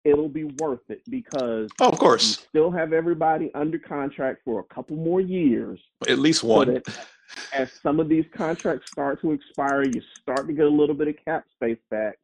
it'll 0.06 0.30
be 0.30 0.46
worth 0.60 0.88
it 0.90 1.02
because 1.10 1.70
Oh, 1.82 1.90
of 1.90 1.98
course. 2.00 2.40
you 2.40 2.46
still 2.50 2.72
have 2.72 2.94
everybody 2.94 3.52
under 3.56 3.78
contract 3.80 4.42
for 4.46 4.60
a 4.62 4.74
couple 4.74 4.96
more 4.96 5.20
years. 5.20 5.80
At 6.08 6.20
least 6.20 6.44
one. 6.44 6.76
that 6.76 7.08
as 7.54 7.72
some 7.84 8.00
of 8.00 8.08
these 8.08 8.24
contracts 8.34 8.92
start 8.92 9.20
to 9.22 9.32
expire, 9.34 9.84
you 9.84 10.02
start 10.22 10.48
to 10.48 10.54
get 10.54 10.66
a 10.66 10.70
little 10.70 10.96
bit 10.96 11.08
of 11.10 11.16
cap 11.26 11.44
space 11.56 11.80
back. 11.90 12.18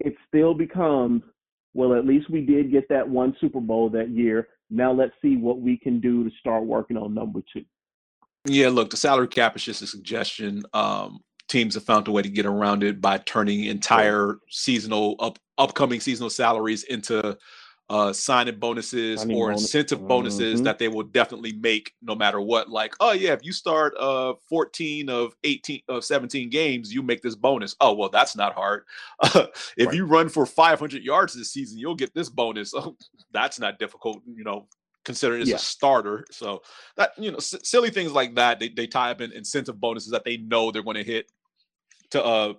It 0.00 0.14
still 0.28 0.52
becomes, 0.54 1.22
well, 1.74 1.94
at 1.94 2.06
least 2.06 2.28
we 2.30 2.42
did 2.44 2.70
get 2.70 2.88
that 2.90 3.08
one 3.08 3.34
Super 3.40 3.60
Bowl 3.60 3.88
that 3.90 4.10
year. 4.10 4.48
Now 4.70 4.92
let's 4.92 5.12
see 5.22 5.36
what 5.36 5.60
we 5.60 5.76
can 5.78 6.00
do 6.00 6.24
to 6.24 6.30
start 6.38 6.64
working 6.64 6.96
on 6.96 7.14
number 7.14 7.40
two. 7.52 7.64
Yeah, 8.46 8.68
look, 8.68 8.90
the 8.90 8.96
salary 8.96 9.28
cap 9.28 9.56
is 9.56 9.64
just 9.64 9.82
a 9.82 9.86
suggestion. 9.86 10.64
Um, 10.74 11.20
teams 11.48 11.74
have 11.74 11.84
found 11.84 12.08
a 12.08 12.10
way 12.10 12.22
to 12.22 12.28
get 12.28 12.44
around 12.46 12.82
it 12.82 13.00
by 13.00 13.18
turning 13.18 13.64
entire 13.64 14.38
seasonal 14.50 15.16
up 15.20 15.38
upcoming 15.58 16.00
seasonal 16.00 16.30
salaries 16.30 16.84
into 16.84 17.36
uh 17.90 18.12
signing 18.12 18.58
bonuses 18.58 19.20
Signing 19.20 19.36
or 19.36 19.48
bonus- 19.48 19.62
incentive 19.62 20.06
bonuses 20.06 20.60
Mhm. 20.60 20.64
that 20.64 20.78
they 20.78 20.88
will 20.88 21.02
definitely 21.02 21.52
make 21.52 21.92
no 22.00 22.14
matter 22.14 22.40
what. 22.40 22.70
Like, 22.70 22.94
oh 23.00 23.12
yeah, 23.12 23.32
if 23.32 23.44
you 23.44 23.52
start 23.52 23.94
uh 23.98 24.34
14 24.48 25.10
of 25.10 25.34
18 25.44 25.82
of 25.88 26.04
17 26.04 26.48
games, 26.48 26.94
you 26.94 27.02
make 27.02 27.20
this 27.22 27.34
bonus. 27.34 27.74
Oh 27.80 27.92
well, 27.92 28.08
that's 28.08 28.36
not 28.36 28.54
hard. 28.54 28.84
if 29.76 29.92
you 29.92 30.06
run 30.06 30.28
for 30.28 30.46
500 30.46 31.02
yards 31.02 31.34
this 31.34 31.52
season, 31.52 31.78
you'll 31.78 31.96
get 31.96 32.14
this 32.14 32.28
bonus. 32.30 32.72
Oh, 32.82 32.96
that's 33.32 33.58
not 33.58 33.78
difficult, 33.78 34.22
you 34.26 34.44
know, 34.44 34.68
considering 35.04 35.40
it's 35.42 35.50
Yeah. 35.50 35.56
a 35.56 35.58
starter. 35.58 36.24
So 36.30 36.62
that 36.96 37.12
you 37.18 37.30
know, 37.32 37.38
s- 37.38 37.54
silly 37.64 37.90
things 37.90 38.12
like 38.12 38.36
that, 38.36 38.58
they 38.60 38.68
they 38.68 38.86
tie 38.86 39.10
up 39.10 39.20
in 39.20 39.32
incentive 39.32 39.78
bonuses 39.80 40.12
that 40.12 40.24
they 40.24 40.36
know 40.38 40.70
they're 40.70 40.82
going 40.84 40.96
to 40.96 41.04
hit 41.04 41.30
to 42.10 42.24
uh 42.24 42.54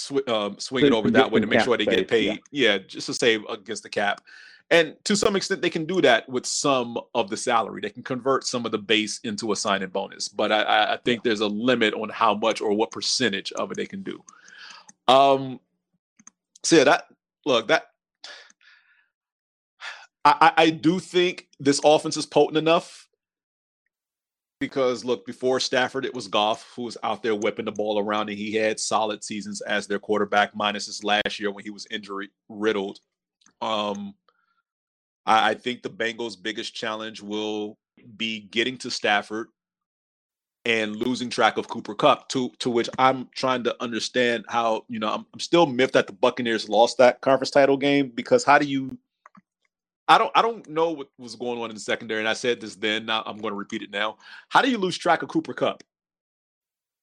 sw- 0.00 0.28
um, 0.28 0.58
swing 0.58 0.86
it 0.86 0.92
over 0.92 1.10
that 1.10 1.30
way 1.30 1.40
to 1.40 1.46
make 1.46 1.60
sure 1.60 1.76
they 1.76 1.84
get 1.84 2.08
paid. 2.08 2.40
Yeah. 2.50 2.78
just 2.78 3.06
to 3.06 3.14
save 3.14 3.44
against 3.48 3.82
the 3.82 3.88
cap. 3.88 4.22
And 4.72 4.94
to 5.04 5.16
some 5.16 5.34
extent, 5.34 5.62
they 5.62 5.70
can 5.70 5.84
do 5.84 6.00
that 6.02 6.28
with 6.28 6.46
some 6.46 6.96
of 7.14 7.28
the 7.28 7.36
salary. 7.36 7.80
They 7.80 7.90
can 7.90 8.04
convert 8.04 8.44
some 8.46 8.64
of 8.64 8.70
the 8.70 8.78
base 8.78 9.18
into 9.24 9.50
a 9.50 9.56
signing 9.56 9.88
bonus, 9.88 10.28
but 10.28 10.52
I- 10.52 10.92
I, 10.94 10.96
think 10.98 11.24
there's 11.24 11.40
a 11.40 11.48
limit 11.48 11.92
on 11.94 12.08
how 12.08 12.34
much 12.34 12.60
or 12.60 12.72
what 12.72 12.92
percentage 12.92 13.50
of 13.52 13.72
it 13.72 13.76
they 13.76 13.86
can 13.86 14.02
do. 14.02 14.22
Um, 15.08 15.58
so 16.62 16.76
yeah, 16.76 16.84
that 16.84 17.06
look 17.44 17.68
that 17.68 17.86
I 20.24 20.52
I 20.56 20.70
do 20.70 21.00
think 21.00 21.48
this 21.58 21.80
offense 21.84 22.16
is 22.16 22.26
potent 22.26 22.58
enough 22.58 23.08
because 24.60 25.04
look, 25.04 25.26
before 25.26 25.58
Stafford, 25.58 26.04
it 26.04 26.14
was 26.14 26.28
Goff 26.28 26.70
who 26.76 26.82
was 26.82 26.98
out 27.02 27.22
there 27.22 27.34
whipping 27.34 27.64
the 27.64 27.72
ball 27.72 27.98
around, 27.98 28.28
and 28.28 28.38
he 28.38 28.54
had 28.54 28.78
solid 28.78 29.24
seasons 29.24 29.62
as 29.62 29.86
their 29.86 29.98
quarterback, 29.98 30.54
minus 30.54 30.86
this 30.86 31.02
last 31.02 31.40
year 31.40 31.50
when 31.50 31.64
he 31.64 31.70
was 31.70 31.86
injury 31.90 32.30
riddled. 32.48 33.00
Um, 33.62 34.14
I, 35.26 35.50
I 35.50 35.54
think 35.54 35.82
the 35.82 35.90
Bengals' 35.90 36.40
biggest 36.40 36.74
challenge 36.74 37.22
will 37.22 37.78
be 38.16 38.40
getting 38.40 38.76
to 38.78 38.90
Stafford 38.90 39.48
and 40.66 40.94
losing 40.94 41.30
track 41.30 41.56
of 41.56 41.68
Cooper 41.68 41.94
Kupp. 41.94 42.28
To 42.28 42.52
to 42.58 42.68
which 42.68 42.90
I'm 42.98 43.28
trying 43.34 43.64
to 43.64 43.82
understand 43.82 44.44
how 44.48 44.84
you 44.88 44.98
know 44.98 45.08
I'm, 45.08 45.26
I'm 45.32 45.40
still 45.40 45.66
miffed 45.66 45.94
that 45.94 46.06
the 46.06 46.12
Buccaneers 46.12 46.68
lost 46.68 46.98
that 46.98 47.22
conference 47.22 47.50
title 47.50 47.78
game 47.78 48.12
because 48.14 48.44
how 48.44 48.58
do 48.58 48.66
you 48.66 48.98
I 50.10 50.18
don't 50.18 50.32
I 50.34 50.42
don't 50.42 50.68
know 50.68 50.90
what 50.90 51.08
was 51.18 51.36
going 51.36 51.60
on 51.60 51.70
in 51.70 51.74
the 51.76 51.80
secondary, 51.80 52.18
and 52.18 52.28
I 52.28 52.32
said 52.32 52.60
this 52.60 52.74
then. 52.74 53.06
Now 53.06 53.22
I'm 53.24 53.38
going 53.38 53.52
to 53.52 53.58
repeat 53.58 53.82
it 53.82 53.92
now. 53.92 54.16
How 54.48 54.60
do 54.60 54.68
you 54.68 54.76
lose 54.76 54.98
track 54.98 55.22
of 55.22 55.28
Cooper 55.28 55.54
Kupp? 55.54 55.84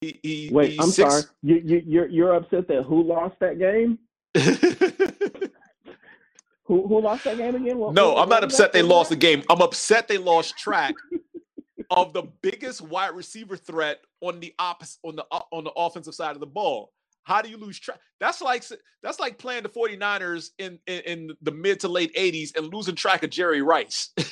He, 0.02 0.20
he, 0.22 0.50
Wait, 0.52 0.78
I'm 0.78 0.90
six- 0.90 1.10
sorry. 1.10 1.24
You, 1.42 1.56
you, 1.64 1.84
you're 1.88 2.08
you're 2.10 2.36
upset 2.36 2.68
that 2.68 2.84
who 2.84 3.02
lost 3.04 3.36
that 3.40 3.60
game? 3.60 3.98
who 6.66 6.86
who 6.86 7.00
lost 7.02 7.24
that 7.24 7.38
game 7.38 7.56
again? 7.56 7.78
What- 7.78 7.94
No, 7.94 8.14
what- 8.14 8.24
I'm 8.24 8.30
not 8.30 8.44
upset 8.44 8.74
they 8.74 8.82
lost 8.82 9.10
the 9.10 9.16
game. 9.16 9.42
I'm 9.50 9.62
upset 9.62 10.10
they 10.10 10.18
lost 10.18 10.58
track 10.58 10.94
of 11.90 12.12
the 12.12 12.24
biggest 12.42 12.82
wide 12.82 13.16
receiver 13.16 13.56
threat 13.56 14.02
on 14.20 14.42
the 14.42 14.54
opposite 14.60 15.00
on 15.06 15.16
the 15.16 15.26
on 15.54 15.64
the 15.64 15.72
offensive 15.78 16.14
side 16.14 16.36
of 16.36 16.42
the 16.42 16.46
ball. 16.46 16.92
How 17.28 17.42
do 17.42 17.50
you 17.50 17.58
lose 17.58 17.78
track? 17.78 18.00
That's 18.22 18.42
like 18.42 18.64
that's 19.04 19.20
like 19.20 19.38
playing 19.38 19.64
the 19.64 19.70
49ers 19.70 20.52
in 20.60 20.80
in, 20.88 21.02
in 21.02 21.32
the 21.42 21.52
mid 21.52 21.82
to 21.82 21.90
late 21.90 22.16
80s 22.16 22.56
and 22.58 22.74
losing 22.74 22.96
track 22.96 23.22
of 23.24 23.30
Jerry 23.30 23.62
Rice. 23.62 24.12
and 24.18 24.26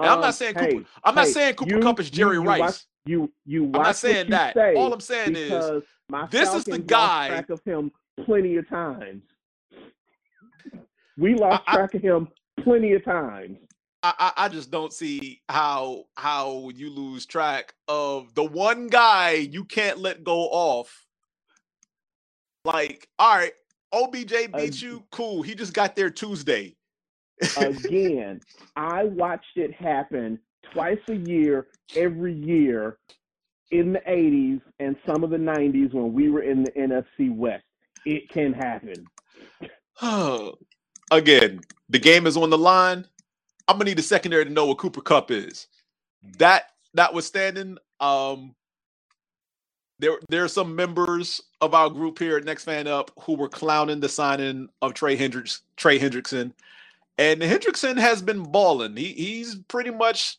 I'm 0.00 0.16
Um, 0.16 0.20
not 0.20 0.34
saying 0.34 0.54
hey, 0.54 0.72
Cooper, 0.74 0.86
I'm 1.02 1.14
not 1.14 1.28
saying 1.28 1.54
Cooper 1.54 1.70
you- 1.76 1.80
Kupp 1.80 1.98
is 1.98 2.10
Jerry 2.10 2.34
you 2.36 2.42
Rice. 2.42 2.60
watch- 2.60 2.84
you 3.06 3.32
you 3.46 3.64
I'm 3.72 3.82
not 3.82 3.96
saying 3.96 4.28
that. 4.30 4.52
say 4.52 4.74
All 4.74 4.92
I'm 4.92 5.00
saying 5.00 5.34
is 5.34 5.82
this 6.30 6.52
is 6.52 6.64
the 6.66 6.78
guy- 6.78 7.28
Lost 7.28 7.30
track 7.30 7.50
of 7.50 7.60
him 7.64 7.90
plenty 8.26 8.56
of 8.56 8.68
times. 8.68 9.22
We 11.16 11.34
lost 11.36 11.66
track 11.66 11.94
of 11.94 12.02
him 12.02 12.28
plenty 12.62 12.92
of 12.92 13.02
times. 13.02 13.56
I, 14.02 14.12
I 14.18 14.44
I 14.44 14.48
just 14.50 14.70
don't 14.70 14.92
see 14.92 15.40
how 15.48 16.04
how 16.18 16.68
you 16.74 16.90
lose 16.90 17.24
track 17.24 17.72
of 17.88 18.34
the 18.34 18.44
one 18.44 18.88
guy 18.88 19.32
you 19.32 19.64
can't 19.64 19.98
let 19.98 20.22
go 20.22 20.40
off. 20.50 21.06
Like, 22.64 23.08
all 23.18 23.36
right, 23.36 23.52
OBJ 23.92 24.52
beat 24.54 24.82
you, 24.82 25.04
cool. 25.10 25.42
He 25.42 25.54
just 25.54 25.72
got 25.72 25.96
there 25.96 26.10
Tuesday. 26.10 26.76
Again, 27.56 28.40
I 28.76 29.04
watched 29.04 29.56
it 29.56 29.72
happen 29.72 30.38
twice 30.72 30.98
a 31.08 31.14
year, 31.14 31.68
every 31.96 32.34
year 32.34 32.98
in 33.70 33.92
the 33.92 34.00
80s 34.00 34.60
and 34.78 34.96
some 35.06 35.24
of 35.24 35.30
the 35.30 35.36
90s 35.36 35.94
when 35.94 36.12
we 36.12 36.28
were 36.28 36.42
in 36.42 36.64
the 36.64 36.70
NFC 36.72 37.34
West. 37.34 37.64
It 38.04 38.28
can 38.30 38.52
happen. 38.52 39.06
Oh, 40.02 40.54
again, 41.10 41.60
the 41.88 41.98
game 41.98 42.26
is 42.26 42.36
on 42.36 42.50
the 42.50 42.58
line. 42.58 43.06
I'm 43.68 43.76
gonna 43.76 43.84
need 43.84 43.98
the 43.98 44.02
secondary 44.02 44.44
to 44.44 44.50
know 44.50 44.66
what 44.66 44.78
Cooper 44.78 45.00
Kupp 45.00 45.30
is. 45.30 45.68
That 46.38 46.64
notwithstanding, 46.92 47.78
um, 48.00 48.54
there 50.00 50.18
there 50.28 50.44
are 50.44 50.48
some 50.48 50.74
members 50.74 51.42
of 51.60 51.74
our 51.74 51.90
group 51.90 52.18
here 52.18 52.36
at 52.36 52.44
Next 52.44 52.64
Fan 52.64 52.86
Up 52.86 53.10
who 53.20 53.36
were 53.36 53.48
clowning 53.48 54.00
the 54.00 54.08
signing 54.08 54.68
of 54.82 54.94
Trey 54.94 55.14
Hendricks, 55.14 55.62
Trey 55.76 55.98
Hendrickson, 55.98 56.52
and 57.18 57.42
Hendrickson 57.42 57.98
has 57.98 58.22
been 58.22 58.42
balling. 58.42 58.96
He 58.96 59.12
he's 59.12 59.56
pretty 59.68 59.90
much 59.90 60.38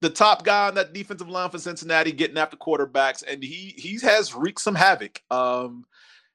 the 0.00 0.10
top 0.10 0.44
guy 0.44 0.68
on 0.68 0.74
that 0.76 0.92
defensive 0.92 1.28
line 1.28 1.50
for 1.50 1.58
Cincinnati, 1.58 2.12
getting 2.12 2.38
after 2.38 2.56
quarterbacks, 2.56 3.24
and 3.26 3.42
he 3.42 3.74
he 3.76 3.98
has 4.00 4.34
wreaked 4.34 4.60
some 4.60 4.76
havoc. 4.76 5.22
Um, 5.30 5.84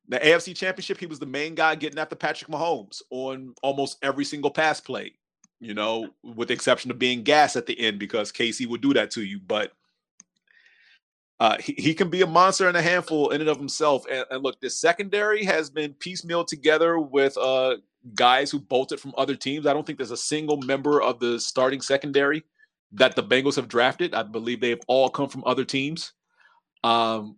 the 0.09 0.19
AFC 0.19 0.55
Championship, 0.55 0.97
he 0.97 1.05
was 1.05 1.19
the 1.19 1.25
main 1.25 1.55
guy 1.55 1.75
getting 1.75 1.97
after 1.97 2.15
Patrick 2.15 2.51
Mahomes 2.51 3.01
on 3.09 3.55
almost 3.63 3.97
every 4.01 4.25
single 4.25 4.51
pass 4.51 4.81
play. 4.81 5.13
You 5.61 5.73
know, 5.73 6.09
with 6.23 6.49
the 6.49 6.53
exception 6.53 6.91
of 6.91 6.99
being 6.99 7.23
gas 7.23 7.55
at 7.55 7.67
the 7.67 7.79
end 7.79 7.97
because 7.97 8.33
KC 8.33 8.67
would 8.67 8.81
do 8.81 8.93
that 8.93 9.11
to 9.11 9.23
you, 9.23 9.39
but 9.39 9.71
uh, 11.39 11.57
he, 11.59 11.73
he 11.73 11.93
can 11.93 12.09
be 12.09 12.21
a 12.21 12.27
monster 12.27 12.67
and 12.67 12.77
a 12.77 12.81
handful 12.81 13.29
in 13.31 13.41
and 13.41 13.49
of 13.49 13.57
himself. 13.57 14.05
And, 14.09 14.25
and 14.29 14.43
look, 14.43 14.59
this 14.61 14.77
secondary 14.79 15.43
has 15.43 15.69
been 15.69 15.93
piecemeal 15.93 16.45
together 16.45 16.99
with 16.99 17.37
uh, 17.37 17.77
guys 18.15 18.51
who 18.51 18.59
bolted 18.59 18.99
from 18.99 19.13
other 19.17 19.35
teams. 19.35 19.65
I 19.65 19.73
don't 19.73 19.85
think 19.85 19.97
there's 19.97 20.11
a 20.11 20.17
single 20.17 20.57
member 20.57 21.01
of 21.01 21.19
the 21.19 21.39
starting 21.39 21.81
secondary 21.81 22.43
that 22.93 23.15
the 23.15 23.23
Bengals 23.23 23.55
have 23.55 23.67
drafted. 23.67 24.13
I 24.13 24.23
believe 24.23 24.61
they've 24.61 24.79
all 24.87 25.09
come 25.09 25.29
from 25.29 25.43
other 25.45 25.65
teams. 25.65 26.13
Um, 26.83 27.37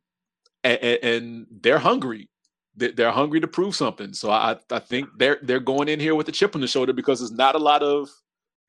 and, 0.63 0.79
and 0.81 1.47
they're 1.61 1.79
hungry. 1.79 2.29
They're 2.77 3.11
hungry 3.11 3.39
to 3.39 3.47
prove 3.47 3.73
something. 3.73 4.11
So 4.13 4.31
I, 4.31 4.57
I 4.69 4.79
think 4.79 5.07
they're 5.17 5.39
they're 5.41 5.61
going 5.61 5.87
in 5.87 5.97
here 5.97 6.13
with 6.13 6.27
a 6.27 6.33
chip 6.33 6.55
on 6.55 6.61
the 6.61 6.67
shoulder 6.67 6.91
because 6.91 7.19
there's 7.19 7.31
not 7.31 7.55
a 7.55 7.59
lot 7.59 7.81
of 7.81 8.09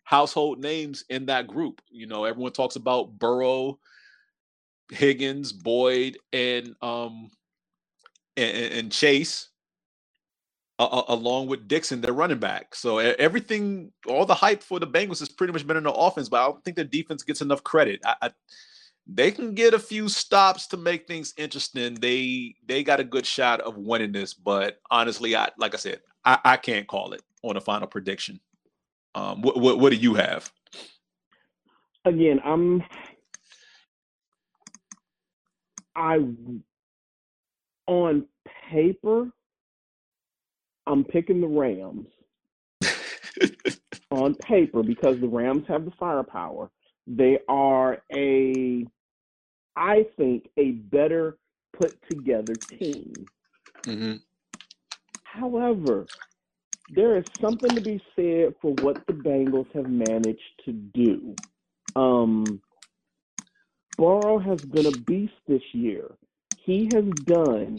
household 0.05 0.61
names 0.61 1.05
in 1.09 1.27
that 1.27 1.49
group. 1.49 1.83
You 1.91 2.07
know, 2.07 2.23
everyone 2.23 2.53
talks 2.53 2.77
about 2.77 3.19
Burrow, 3.19 3.81
Higgins, 4.91 5.53
Boyd, 5.53 6.19
and 6.33 6.75
um 6.83 7.31
and, 8.37 8.73
and 8.73 8.93
Chase, 8.93 9.49
uh, 10.79 11.03
along 11.09 11.47
with 11.47 11.69
Dixon, 11.69 12.01
their 12.01 12.13
running 12.13 12.39
back. 12.39 12.75
So 12.75 12.99
everything, 12.99 13.93
all 14.07 14.27
the 14.27 14.35
hype 14.35 14.63
for 14.63 14.79
the 14.79 14.87
Bengals 14.87 15.21
has 15.21 15.29
pretty 15.29 15.53
much 15.53 15.67
been 15.67 15.79
in 15.79 15.85
the 15.85 15.93
offense, 15.93 16.29
but 16.29 16.41
I 16.41 16.47
don't 16.47 16.63
think 16.65 16.77
their 16.77 16.85
defense 16.85 17.23
gets 17.23 17.41
enough 17.41 17.65
credit. 17.65 18.01
I, 18.05 18.15
I, 18.23 18.31
they 19.07 19.31
can 19.31 19.55
get 19.55 19.73
a 19.73 19.79
few 19.79 20.09
stops 20.09 20.67
to 20.69 20.77
make 20.77 21.07
things 21.07 21.33
interesting. 21.37 21.95
They 21.95 22.57
they 22.67 22.83
got 22.83 23.01
a 23.01 23.05
good 23.05 23.25
shot 23.25 23.61
of 23.61 23.77
winning 23.77 24.13
this, 24.13 24.35
but 24.35 24.81
honestly, 24.91 25.37
I 25.37 25.51
like 25.59 25.75
I 25.75 25.79
said, 25.79 26.01
I, 26.25 26.39
I 26.45 26.57
can't 26.57 26.89
call 26.89 27.13
it 27.13 27.23
on 27.43 27.57
a 27.57 27.61
final 27.61 27.87
prediction. 27.87 28.41
Um, 29.15 29.43
what, 29.43 29.59
what 29.59 29.79
what 29.79 29.91
do 29.91 29.97
you 29.97 30.15
have? 30.15 30.51
Again, 32.05 32.41
I'm 32.45 32.83
I 35.97 36.19
on 37.87 38.27
paper, 38.71 39.31
I'm 40.87 41.05
picking 41.05 41.41
the 41.41 41.49
Rams. 41.49 42.09
on 44.11 44.35
paper, 44.35 44.83
because 44.83 45.19
the 45.21 45.29
Rams 45.29 45.65
have 45.69 45.85
the 45.85 45.93
firepower. 45.99 46.71
They 47.07 47.39
are 47.49 48.03
a, 48.15 48.85
I 49.77 50.07
think, 50.17 50.49
a 50.57 50.73
better 50.73 51.39
put 51.77 51.97
together 52.11 52.55
team. 52.55 53.13
Mm-hmm. 53.85 54.15
However, 55.25 56.07
there 56.91 57.17
is 57.17 57.25
something 57.41 57.71
to 57.71 57.81
be 57.81 58.03
said 58.15 58.55
for 58.61 58.73
what 58.83 59.07
the 59.07 59.13
Bengals 59.13 59.71
have 59.75 59.89
managed 59.89 60.63
to 60.65 60.73
do. 60.73 61.35
Um, 61.95 62.61
Burrow 63.97 64.39
has 64.39 64.61
been 64.61 64.87
a 64.87 64.91
beast 64.91 65.35
this 65.47 65.63
year. 65.73 66.11
He 66.59 66.89
has 66.93 67.05
done 67.25 67.79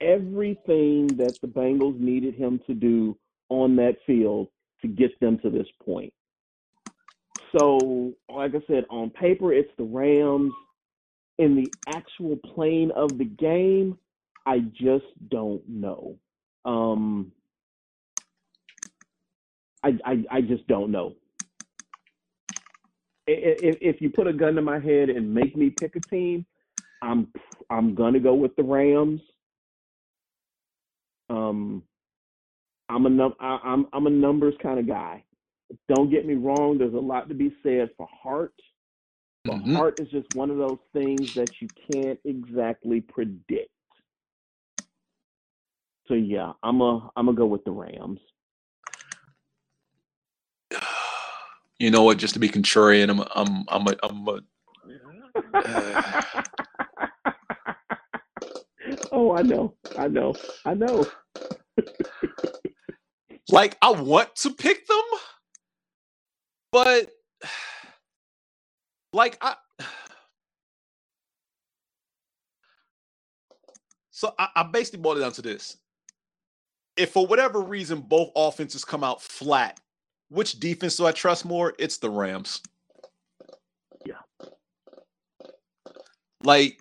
everything 0.00 1.06
that 1.16 1.38
the 1.40 1.46
Bengals 1.46 1.98
needed 1.98 2.34
him 2.34 2.60
to 2.66 2.74
do 2.74 3.16
on 3.48 3.76
that 3.76 3.96
field 4.06 4.48
to 4.82 4.88
get 4.88 5.18
them 5.20 5.38
to 5.38 5.50
this 5.50 5.68
point. 5.84 6.12
So, 7.56 8.14
like 8.28 8.54
I 8.54 8.62
said, 8.66 8.84
on 8.90 9.10
paper, 9.10 9.52
it's 9.52 9.70
the 9.76 9.84
Rams. 9.84 10.52
In 11.38 11.56
the 11.56 11.72
actual 11.88 12.36
plane 12.36 12.92
of 12.92 13.18
the 13.18 13.24
game, 13.24 13.98
I 14.46 14.60
just 14.60 15.06
don't 15.30 15.68
know. 15.68 16.16
Um, 16.64 17.32
I, 19.82 19.98
I, 20.04 20.24
I 20.30 20.40
just 20.42 20.66
don't 20.68 20.92
know 20.92 21.14
if, 23.26 23.78
if 23.80 24.00
you 24.00 24.10
put 24.10 24.26
a 24.26 24.32
gun 24.32 24.54
to 24.54 24.62
my 24.62 24.78
head 24.78 25.08
and 25.10 25.32
make 25.32 25.56
me 25.56 25.70
pick 25.70 25.96
a 25.96 26.00
team, 26.00 26.44
I'm 27.02 27.28
I'm 27.70 27.94
gonna 27.94 28.20
go 28.20 28.34
with 28.34 28.54
the 28.56 28.62
Rams. 28.62 29.20
Um, 31.30 31.82
I'm 32.88 33.06
a 33.06 33.10
num- 33.10 33.36
I, 33.40 33.58
I'm 33.64 33.86
I'm 33.92 34.06
a 34.06 34.10
numbers 34.10 34.54
kind 34.62 34.78
of 34.78 34.86
guy. 34.86 35.24
Don't 35.88 36.10
get 36.10 36.26
me 36.26 36.34
wrong. 36.34 36.78
There's 36.78 36.94
a 36.94 36.98
lot 36.98 37.28
to 37.28 37.34
be 37.34 37.54
said 37.62 37.90
for 37.96 38.08
heart. 38.10 38.54
But 39.46 39.56
Mm-hmm. 39.56 39.74
heart 39.74 39.96
is 39.98 40.08
just 40.08 40.34
one 40.34 40.50
of 40.50 40.56
those 40.56 40.78
things 40.94 41.28
that 41.34 41.50
you 41.60 41.68
can't 41.86 42.18
exactly 42.24 43.02
predict. 43.02 43.70
So 46.06 46.14
yeah, 46.14 46.52
I'm 46.62 46.80
a 46.80 47.10
I'm 47.16 47.26
gonna 47.26 47.36
go 47.36 47.46
with 47.46 47.64
the 47.64 47.70
Rams. 47.70 48.20
You 51.78 51.90
know 51.90 52.04
what? 52.04 52.18
Just 52.18 52.34
to 52.34 52.40
be 52.40 52.48
contrarian, 52.48 53.10
I'm 53.10 53.20
I'm 53.34 53.64
I'm 53.68 53.86
a, 53.88 53.96
I'm 54.02 54.28
a 54.28 54.40
uh, 55.54 56.32
Oh, 59.12 59.36
I 59.36 59.42
know, 59.42 59.74
I 59.96 60.08
know, 60.08 60.34
I 60.64 60.74
know. 60.74 61.06
like 63.50 63.76
I 63.82 63.90
want 63.92 64.34
to 64.36 64.50
pick 64.50 64.86
them, 64.86 65.02
but 66.72 67.10
like 69.12 69.38
I. 69.40 69.56
So 74.12 74.34
I, 74.38 74.48
I 74.56 74.62
basically 74.64 75.00
boiled 75.00 75.18
it 75.18 75.22
down 75.22 75.32
to 75.32 75.42
this: 75.42 75.76
if 76.96 77.10
for 77.12 77.26
whatever 77.26 77.60
reason 77.60 78.00
both 78.00 78.30
offenses 78.36 78.84
come 78.84 79.04
out 79.04 79.22
flat, 79.22 79.80
which 80.34 80.58
defense 80.58 80.96
do 80.96 81.06
I 81.06 81.12
trust 81.12 81.44
more? 81.44 81.74
It's 81.78 81.98
the 81.98 82.10
Rams. 82.10 82.60
Yeah. 84.04 84.14
Like, 86.42 86.80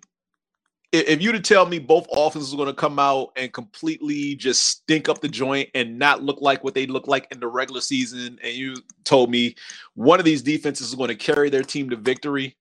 if 0.91 1.23
you 1.23 1.31
to 1.31 1.39
tell 1.39 1.65
me 1.65 1.79
both 1.79 2.05
offenses 2.11 2.53
are 2.53 2.57
going 2.57 2.67
to 2.67 2.73
come 2.73 2.99
out 2.99 3.31
and 3.35 3.51
completely 3.51 4.35
just 4.35 4.67
stink 4.67 5.09
up 5.09 5.21
the 5.21 5.27
joint 5.27 5.69
and 5.73 5.97
not 5.97 6.21
look 6.21 6.39
like 6.39 6.63
what 6.63 6.75
they 6.75 6.85
look 6.85 7.07
like 7.07 7.27
in 7.31 7.39
the 7.39 7.47
regular 7.47 7.81
season, 7.81 8.39
and 8.43 8.53
you 8.53 8.75
told 9.03 9.31
me 9.31 9.55
one 9.95 10.19
of 10.19 10.25
these 10.25 10.43
defenses 10.43 10.89
is 10.89 10.95
going 10.95 11.07
to 11.07 11.15
carry 11.15 11.49
their 11.49 11.63
team 11.63 11.89
to 11.89 11.95
victory. 11.95 12.55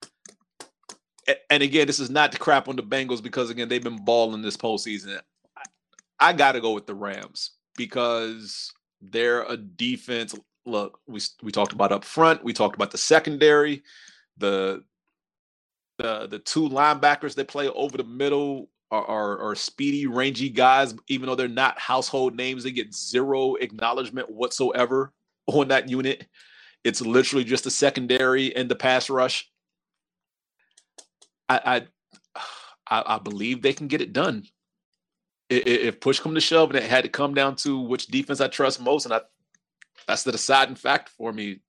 And 1.51 1.62
again, 1.62 1.86
this 1.86 2.01
is 2.01 2.10
not 2.10 2.32
to 2.32 2.39
crap 2.39 2.69
on 2.69 2.77
the 2.77 2.82
Bengals 2.82 3.23
because 3.23 3.51
again 3.51 3.69
they've 3.69 3.82
been 3.82 4.02
balling 4.02 4.40
this 4.40 4.56
postseason. 4.56 5.20
I, 5.56 5.62
I 6.19 6.32
got 6.32 6.52
to 6.52 6.60
go 6.60 6.73
with 6.73 6.86
the 6.86 6.94
Rams 6.94 7.51
because 7.77 8.73
they're 9.02 9.43
a 9.43 9.56
defense. 9.56 10.35
Look, 10.65 11.01
we 11.07 11.21
we 11.43 11.53
talked 11.53 11.73
about 11.73 11.93
up 11.93 12.05
front. 12.05 12.45
We 12.45 12.53
talked 12.53 12.77
about 12.77 12.91
the 12.91 12.99
secondary, 12.99 13.83
the 14.37 14.85
the 15.99 16.27
the 16.29 16.39
two 16.39 16.69
linebackers 16.69 17.35
that 17.35 17.49
play 17.49 17.69
over 17.69 17.97
the 17.97 18.05
middle 18.05 18.69
are, 18.91 19.05
are, 19.05 19.39
are 19.51 19.55
speedy, 19.55 20.07
rangy 20.07 20.51
guys. 20.51 20.95
Even 21.09 21.27
though 21.27 21.35
they're 21.35 21.49
not 21.49 21.79
household 21.79 22.37
names, 22.37 22.63
they 22.63 22.71
get 22.71 22.95
zero 22.95 23.55
acknowledgement 23.57 24.31
whatsoever 24.31 25.13
on 25.47 25.69
that 25.69 25.89
unit. 25.89 26.27
It's 26.85 27.01
literally 27.01 27.45
just 27.45 27.65
the 27.65 27.71
secondary 27.71 28.55
and 28.55 28.69
the 28.71 28.77
pass 28.77 29.09
rush. 29.11 29.49
I 31.49 31.87
I, 32.89 33.17
I, 33.17 33.19
believe 33.19 33.63
they 33.63 33.73
can 33.73 33.89
get 33.89 34.01
it 34.01 34.13
done. 34.13 34.45
If 35.49 36.01
push 36.01 36.19
come 36.19 36.35
to 36.35 36.41
shove, 36.41 36.71
and 36.71 36.79
it 36.79 36.89
had 36.89 37.05
to 37.05 37.11
come 37.11 37.35
down 37.35 37.57
to 37.57 37.79
which 37.79 38.07
defense 38.07 38.41
I 38.41 38.49
trust 38.49 38.81
most, 38.81 39.05
and 39.05 39.15
I 39.15 39.21
that's 40.07 40.23
the 40.24 40.33
deciding 40.33 40.74
fact 40.77 41.09
for 41.11 41.33
me. 41.33 41.61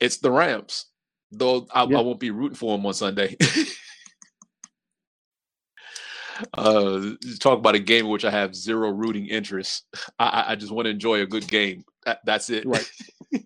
It's 0.00 0.18
the 0.18 0.30
Rams, 0.30 0.86
though 1.30 1.66
I, 1.72 1.82
I 1.82 1.84
won't 1.84 2.20
be 2.20 2.30
rooting 2.30 2.56
for 2.56 2.76
them 2.76 2.84
on 2.86 2.94
Sunday. 2.94 3.36
uh, 6.54 7.10
talk 7.40 7.58
about 7.58 7.74
a 7.74 7.78
game 7.80 8.06
in 8.06 8.10
which 8.10 8.24
I 8.24 8.30
have 8.30 8.54
zero 8.54 8.90
rooting 8.90 9.26
interest. 9.26 9.84
I, 10.18 10.26
I- 10.26 10.52
I 10.52 10.56
just 10.56 10.72
want 10.72 10.86
to 10.86 10.90
enjoy 10.90 11.20
a 11.20 11.26
good 11.26 11.48
game. 11.48 11.84
That, 12.04 12.20
that's 12.24 12.50
it. 12.50 12.66
Right. 12.66 12.90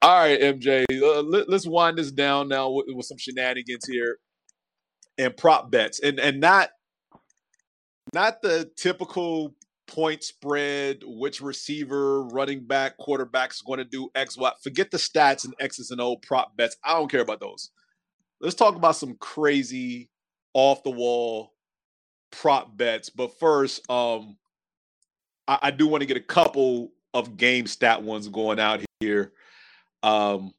All 0.00 0.16
right, 0.16 0.40
MJ. 0.40 0.84
Uh, 0.90 1.22
let, 1.22 1.48
us 1.48 1.66
wind 1.66 1.98
this 1.98 2.12
down 2.12 2.48
now 2.48 2.70
with, 2.70 2.86
with 2.88 3.06
some 3.06 3.18
shenanigans 3.18 3.84
here 3.86 4.18
and 5.18 5.36
prop 5.36 5.72
bets, 5.72 5.98
and 5.98 6.20
and 6.20 6.38
not 6.40 6.70
not 8.14 8.40
the 8.40 8.70
typical 8.76 9.54
point 9.88 10.22
spread, 10.22 11.02
which 11.04 11.40
receiver, 11.40 12.22
running 12.24 12.64
back, 12.64 12.96
quarterback 12.98 13.52
is 13.52 13.62
going 13.62 13.78
to 13.78 13.84
do 13.84 14.08
X, 14.14 14.36
Y. 14.36 14.52
Forget 14.62 14.90
the 14.90 14.98
stats 14.98 15.44
and 15.44 15.54
X's 15.58 15.90
and 15.90 16.00
O 16.00 16.16
prop 16.16 16.56
bets. 16.56 16.76
I 16.84 16.94
don't 16.94 17.10
care 17.10 17.22
about 17.22 17.40
those. 17.40 17.70
Let's 18.40 18.54
talk 18.54 18.76
about 18.76 18.94
some 18.94 19.16
crazy 19.16 20.10
off 20.54 20.84
the 20.84 20.90
wall 20.90 21.54
prop 22.30 22.76
bets. 22.76 23.10
But 23.10 23.38
first, 23.40 23.90
um, 23.90 24.36
I, 25.48 25.58
I 25.62 25.70
do 25.72 25.88
want 25.88 26.02
to 26.02 26.06
get 26.06 26.16
a 26.16 26.20
couple 26.20 26.92
of 27.14 27.36
game 27.36 27.66
stat 27.66 28.02
ones 28.02 28.28
going 28.28 28.60
out 28.60 28.84
here. 29.00 29.32
Um, 30.04 30.52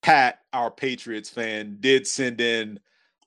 Pat, 0.00 0.38
our 0.52 0.70
Patriots 0.70 1.28
fan, 1.28 1.78
did 1.80 2.06
send 2.06 2.40
in 2.40 2.78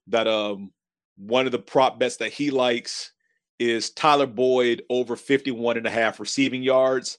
that 0.07 0.27
um 0.27 0.71
one 1.17 1.45
of 1.45 1.51
the 1.51 1.59
prop 1.59 1.99
bets 1.99 2.17
that 2.17 2.31
he 2.31 2.51
likes 2.51 3.11
is 3.59 3.91
Tyler 3.91 4.27
Boyd 4.27 4.83
over 4.89 5.15
51 5.15 5.77
and 5.77 5.87
a 5.87 5.91
half 5.91 6.19
receiving 6.19 6.63
yards. 6.63 7.17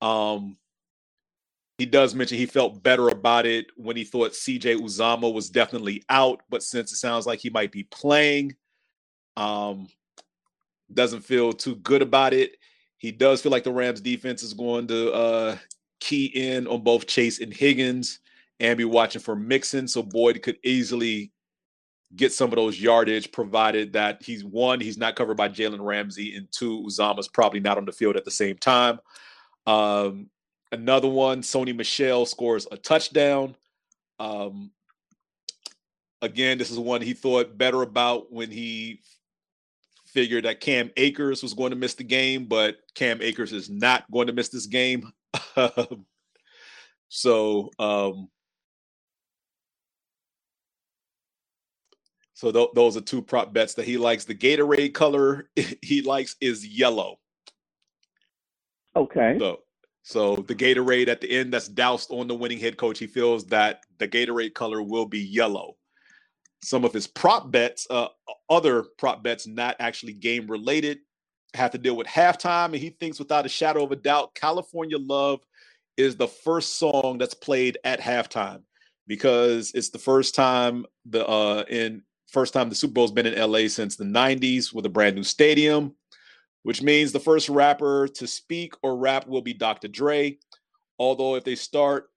Um 0.00 0.56
he 1.78 1.86
does 1.86 2.12
mention 2.14 2.38
he 2.38 2.46
felt 2.46 2.82
better 2.82 3.08
about 3.08 3.46
it 3.46 3.66
when 3.76 3.96
he 3.96 4.02
thought 4.02 4.32
CJ 4.32 4.80
Uzomah 4.80 5.32
was 5.32 5.48
definitely 5.48 6.02
out, 6.08 6.42
but 6.50 6.64
since 6.64 6.92
it 6.92 6.96
sounds 6.96 7.24
like 7.24 7.38
he 7.38 7.50
might 7.50 7.72
be 7.72 7.84
playing, 7.84 8.56
um 9.36 9.88
doesn't 10.92 11.20
feel 11.20 11.52
too 11.52 11.76
good 11.76 12.02
about 12.02 12.32
it. 12.32 12.56
He 12.96 13.12
does 13.12 13.42
feel 13.42 13.52
like 13.52 13.64
the 13.64 13.72
Rams 13.72 14.00
defense 14.00 14.42
is 14.42 14.54
going 14.54 14.86
to 14.88 15.12
uh 15.12 15.56
key 16.00 16.26
in 16.26 16.66
on 16.66 16.82
both 16.82 17.06
Chase 17.06 17.40
and 17.40 17.52
Higgins 17.52 18.20
and 18.60 18.76
be 18.76 18.84
watching 18.84 19.22
for 19.22 19.36
Mixon. 19.36 19.86
So 19.88 20.02
Boyd 20.02 20.42
could 20.42 20.58
easily 20.64 21.32
get 22.16 22.32
some 22.32 22.50
of 22.50 22.56
those 22.56 22.80
yardage, 22.80 23.32
provided 23.32 23.92
that 23.92 24.22
he's 24.22 24.44
one, 24.44 24.80
he's 24.80 24.98
not 24.98 25.16
covered 25.16 25.36
by 25.36 25.48
Jalen 25.48 25.84
Ramsey, 25.84 26.34
and 26.36 26.50
two, 26.50 26.82
Uzomah's 26.82 27.28
probably 27.28 27.60
not 27.60 27.76
on 27.76 27.84
the 27.84 27.92
field 27.92 28.16
at 28.16 28.24
the 28.24 28.30
same 28.30 28.56
time. 28.56 28.98
Um, 29.66 30.30
another 30.72 31.08
one, 31.08 31.42
Sony 31.42 31.76
Michel 31.76 32.24
scores 32.24 32.66
a 32.72 32.76
touchdown. 32.76 33.56
Um, 34.18 34.70
again, 36.22 36.58
this 36.58 36.70
is 36.70 36.78
one 36.78 37.02
he 37.02 37.12
thought 37.12 37.58
better 37.58 37.82
about 37.82 38.32
when 38.32 38.50
he 38.50 39.02
figured 40.06 40.46
that 40.46 40.60
Cam 40.60 40.90
Akers 40.96 41.42
was 41.42 41.54
going 41.54 41.70
to 41.70 41.76
miss 41.76 41.94
the 41.94 42.04
game, 42.04 42.46
but 42.46 42.78
Cam 42.94 43.20
Akers 43.20 43.52
is 43.52 43.68
not 43.68 44.10
going 44.10 44.26
to 44.28 44.32
miss 44.32 44.48
this 44.48 44.66
game. 44.66 45.12
so 47.08 47.70
um, 47.78 48.28
So 52.38 52.52
th- 52.52 52.68
those 52.72 52.96
are 52.96 53.00
two 53.00 53.20
prop 53.20 53.52
bets 53.52 53.74
that 53.74 53.84
he 53.84 53.96
likes. 53.96 54.24
The 54.24 54.32
Gatorade 54.32 54.94
color 54.94 55.50
he 55.82 56.02
likes 56.02 56.36
is 56.40 56.64
yellow. 56.64 57.18
Okay. 58.94 59.36
So 59.40 59.58
so 60.04 60.36
the 60.36 60.54
Gatorade 60.54 61.08
at 61.08 61.20
the 61.20 61.28
end 61.28 61.52
that's 61.52 61.66
doused 61.66 62.12
on 62.12 62.28
the 62.28 62.36
winning 62.36 62.60
head 62.60 62.76
coach, 62.76 63.00
he 63.00 63.08
feels 63.08 63.46
that 63.46 63.80
the 63.98 64.06
Gatorade 64.06 64.54
color 64.54 64.80
will 64.80 65.04
be 65.04 65.18
yellow. 65.18 65.74
Some 66.62 66.84
of 66.84 66.92
his 66.92 67.08
prop 67.08 67.50
bets, 67.50 67.88
uh, 67.90 68.06
other 68.48 68.84
prop 68.98 69.24
bets 69.24 69.48
not 69.48 69.74
actually 69.80 70.12
game 70.12 70.46
related, 70.46 70.98
have 71.54 71.72
to 71.72 71.78
deal 71.78 71.96
with 71.96 72.06
halftime, 72.06 72.66
and 72.66 72.76
he 72.76 72.90
thinks 72.90 73.18
without 73.18 73.46
a 73.46 73.48
shadow 73.48 73.82
of 73.82 73.90
a 73.90 73.96
doubt, 73.96 74.36
California 74.36 74.96
Love 74.96 75.40
is 75.96 76.14
the 76.14 76.28
first 76.28 76.78
song 76.78 77.18
that's 77.18 77.34
played 77.34 77.78
at 77.82 78.00
halftime 78.00 78.62
because 79.08 79.72
it's 79.74 79.90
the 79.90 79.98
first 79.98 80.36
time 80.36 80.86
the 81.04 81.26
uh 81.26 81.64
in 81.68 82.02
First 82.28 82.52
time 82.52 82.68
the 82.68 82.74
Super 82.74 82.92
Bowl's 82.92 83.12
been 83.12 83.26
in 83.26 83.50
LA 83.50 83.68
since 83.68 83.96
the 83.96 84.04
90s 84.04 84.72
with 84.74 84.84
a 84.84 84.90
brand 84.90 85.16
new 85.16 85.22
stadium, 85.22 85.94
which 86.62 86.82
means 86.82 87.10
the 87.10 87.20
first 87.20 87.48
rapper 87.48 88.06
to 88.06 88.26
speak 88.26 88.74
or 88.82 88.98
rap 88.98 89.26
will 89.26 89.40
be 89.40 89.54
Dr. 89.54 89.88
Dre. 89.88 90.38
Although, 90.98 91.36
if 91.36 91.44
they 91.44 91.54
start 91.54 92.10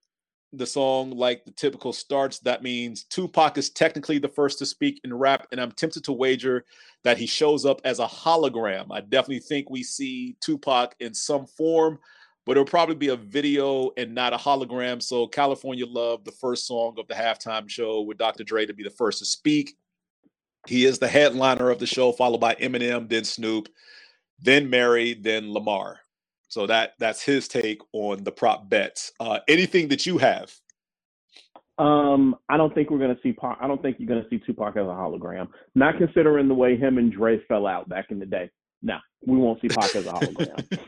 the 0.52 0.66
song 0.66 1.12
like 1.12 1.46
the 1.46 1.50
typical 1.50 1.94
starts, 1.94 2.40
that 2.40 2.62
means 2.62 3.04
Tupac 3.04 3.56
is 3.56 3.70
technically 3.70 4.18
the 4.18 4.28
first 4.28 4.58
to 4.58 4.66
speak 4.66 5.00
and 5.02 5.18
rap. 5.18 5.46
And 5.50 5.58
I'm 5.58 5.72
tempted 5.72 6.04
to 6.04 6.12
wager 6.12 6.66
that 7.04 7.16
he 7.16 7.26
shows 7.26 7.64
up 7.64 7.80
as 7.84 7.98
a 7.98 8.06
hologram. 8.06 8.88
I 8.90 9.00
definitely 9.00 9.40
think 9.40 9.70
we 9.70 9.82
see 9.82 10.36
Tupac 10.42 10.94
in 11.00 11.14
some 11.14 11.46
form, 11.46 11.98
but 12.44 12.52
it'll 12.52 12.66
probably 12.66 12.96
be 12.96 13.08
a 13.08 13.16
video 13.16 13.92
and 13.96 14.14
not 14.14 14.34
a 14.34 14.36
hologram. 14.36 15.02
So, 15.02 15.26
California 15.26 15.86
Love, 15.86 16.24
the 16.24 16.32
first 16.32 16.66
song 16.66 16.96
of 16.98 17.08
the 17.08 17.14
halftime 17.14 17.66
show 17.66 18.02
with 18.02 18.18
Dr. 18.18 18.44
Dre 18.44 18.66
to 18.66 18.74
be 18.74 18.82
the 18.82 18.90
first 18.90 19.20
to 19.20 19.24
speak. 19.24 19.74
He 20.66 20.84
is 20.84 20.98
the 20.98 21.08
headliner 21.08 21.70
of 21.70 21.78
the 21.78 21.86
show, 21.86 22.12
followed 22.12 22.40
by 22.40 22.54
Eminem, 22.54 23.08
then 23.08 23.24
Snoop, 23.24 23.68
then 24.40 24.70
Mary, 24.70 25.14
then 25.14 25.52
Lamar. 25.52 26.00
So 26.48 26.66
that 26.66 26.92
that's 26.98 27.22
his 27.22 27.48
take 27.48 27.80
on 27.92 28.24
the 28.24 28.32
prop 28.32 28.68
bets. 28.68 29.12
Uh, 29.18 29.40
anything 29.48 29.88
that 29.88 30.04
you 30.04 30.18
have? 30.18 30.52
Um, 31.78 32.36
I 32.48 32.56
don't 32.58 32.74
think 32.74 32.90
we're 32.90 32.98
gonna 32.98 33.18
see. 33.22 33.32
Pa- 33.32 33.56
I 33.60 33.66
don't 33.66 33.80
think 33.80 33.96
you're 33.98 34.08
gonna 34.08 34.28
see 34.28 34.38
Tupac 34.38 34.76
as 34.76 34.82
a 34.82 34.90
hologram. 34.90 35.48
Not 35.74 35.96
considering 35.96 36.48
the 36.48 36.54
way 36.54 36.76
him 36.76 36.98
and 36.98 37.10
Dre 37.10 37.40
fell 37.46 37.66
out 37.66 37.88
back 37.88 38.10
in 38.10 38.18
the 38.18 38.26
day. 38.26 38.50
No, 38.82 38.98
we 39.26 39.36
won't 39.38 39.60
see 39.62 39.68
Pac 39.68 39.96
as 39.96 40.06
a 40.06 40.12
hologram. 40.12 40.78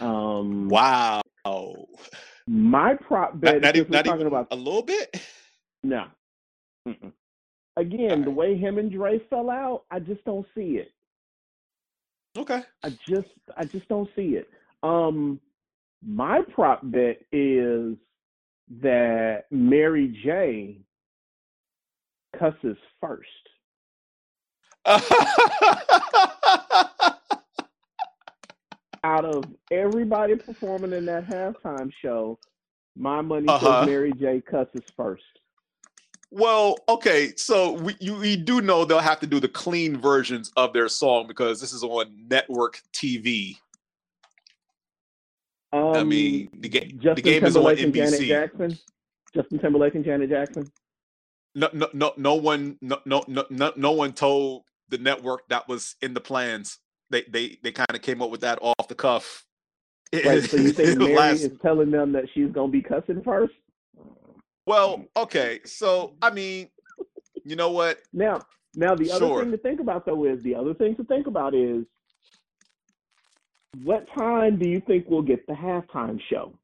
um, 0.00 0.68
wow. 0.68 1.22
My 2.48 2.94
prop 2.94 3.38
bet. 3.38 3.60
Not, 3.62 3.76
not, 3.76 3.90
not 3.90 4.04
talking 4.04 4.20
even 4.20 4.26
about 4.26 4.48
a 4.50 4.56
little 4.56 4.82
bit. 4.82 5.16
No. 5.82 6.06
Mm-mm. 6.88 7.12
Again, 7.76 8.24
the 8.24 8.30
way 8.30 8.56
him 8.56 8.78
and 8.78 8.90
Dre 8.90 9.18
fell 9.28 9.50
out, 9.50 9.84
I 9.90 9.98
just 10.00 10.24
don't 10.24 10.46
see 10.54 10.78
it. 10.78 10.92
Okay. 12.38 12.62
I 12.82 12.90
just 13.08 13.28
I 13.56 13.64
just 13.64 13.88
don't 13.88 14.08
see 14.16 14.36
it. 14.36 14.48
Um 14.82 15.40
my 16.06 16.42
prop 16.54 16.80
bet 16.84 17.18
is 17.32 17.96
that 18.80 19.44
Mary 19.50 20.08
J 20.24 20.78
cusses 22.38 22.76
first. 23.00 23.28
Out 29.04 29.24
of 29.24 29.44
everybody 29.70 30.34
performing 30.36 30.92
in 30.92 31.04
that 31.06 31.26
halftime 31.28 31.90
show, 32.02 32.38
my 32.96 33.20
money 33.20 33.46
Uh-huh. 33.48 33.80
says 33.80 33.86
Mary 33.88 34.12
J 34.18 34.40
cusses 34.40 34.82
first. 34.96 35.22
Well, 36.30 36.76
okay, 36.88 37.32
so 37.36 37.72
we 37.72 37.96
you, 38.00 38.14
we 38.16 38.36
do 38.36 38.60
know 38.60 38.84
they'll 38.84 38.98
have 38.98 39.20
to 39.20 39.26
do 39.26 39.38
the 39.40 39.48
clean 39.48 39.96
versions 39.96 40.50
of 40.56 40.72
their 40.72 40.88
song 40.88 41.26
because 41.26 41.60
this 41.60 41.72
is 41.72 41.82
on 41.82 42.06
network 42.28 42.80
TV. 42.92 43.56
Um, 45.72 45.92
I 45.94 46.04
mean, 46.04 46.48
the, 46.58 46.68
ga- 46.68 46.92
the 47.14 47.22
game 47.22 47.44
is 47.44 47.56
on 47.56 47.64
Timberlake 47.76 47.84
and 47.84 47.94
Janet 47.94 48.20
NBC. 48.20 48.28
Jackson. 48.28 48.78
Justin 49.34 49.58
Timberlake 49.58 49.94
and 49.94 50.04
Janet 50.04 50.30
Jackson. 50.30 50.66
No, 51.54 51.68
no, 51.72 51.88
no, 51.92 52.12
no 52.16 52.34
one, 52.34 52.76
no, 52.80 52.98
no, 53.04 53.22
no, 53.28 53.44
no, 53.50 53.72
no 53.76 53.92
one 53.92 54.12
told 54.12 54.64
the 54.88 54.98
network 54.98 55.48
that 55.48 55.68
was 55.68 55.96
in 56.02 56.14
the 56.14 56.20
plans. 56.20 56.78
They, 57.10 57.22
they, 57.28 57.58
they 57.62 57.72
kind 57.72 57.94
of 57.94 58.02
came 58.02 58.20
up 58.22 58.30
with 58.30 58.40
that 58.40 58.58
off 58.62 58.88
the 58.88 58.94
cuff. 58.94 59.44
Right. 60.12 60.42
So 60.42 60.56
you 60.56 60.70
think 60.72 60.98
Mary 60.98 61.14
Last- 61.14 61.40
is 61.42 61.58
telling 61.62 61.90
them 61.90 62.12
that 62.12 62.24
she's 62.34 62.50
gonna 62.50 62.68
be 62.72 62.82
cussing 62.82 63.22
first? 63.22 63.54
Well, 64.66 64.98
mm. 64.98 65.08
okay, 65.16 65.60
so 65.64 66.14
I 66.20 66.30
mean, 66.30 66.68
you 67.44 67.56
know 67.56 67.70
what? 67.70 67.98
Now, 68.12 68.40
now 68.74 68.94
the 68.94 69.10
other 69.10 69.26
Sure. 69.26 69.42
thing 69.42 69.52
to 69.52 69.58
think 69.58 69.80
about 69.80 70.04
though 70.04 70.24
is 70.24 70.42
the 70.42 70.54
other 70.54 70.74
thing 70.74 70.96
to 70.96 71.04
think 71.04 71.26
about 71.26 71.54
is 71.54 71.84
what 73.84 74.06
time 74.16 74.58
do 74.58 74.68
you 74.68 74.80
think 74.86 75.06
we'll 75.08 75.22
get 75.22 75.46
the 75.46 75.52
halftime 75.52 76.18
show? 76.30 76.58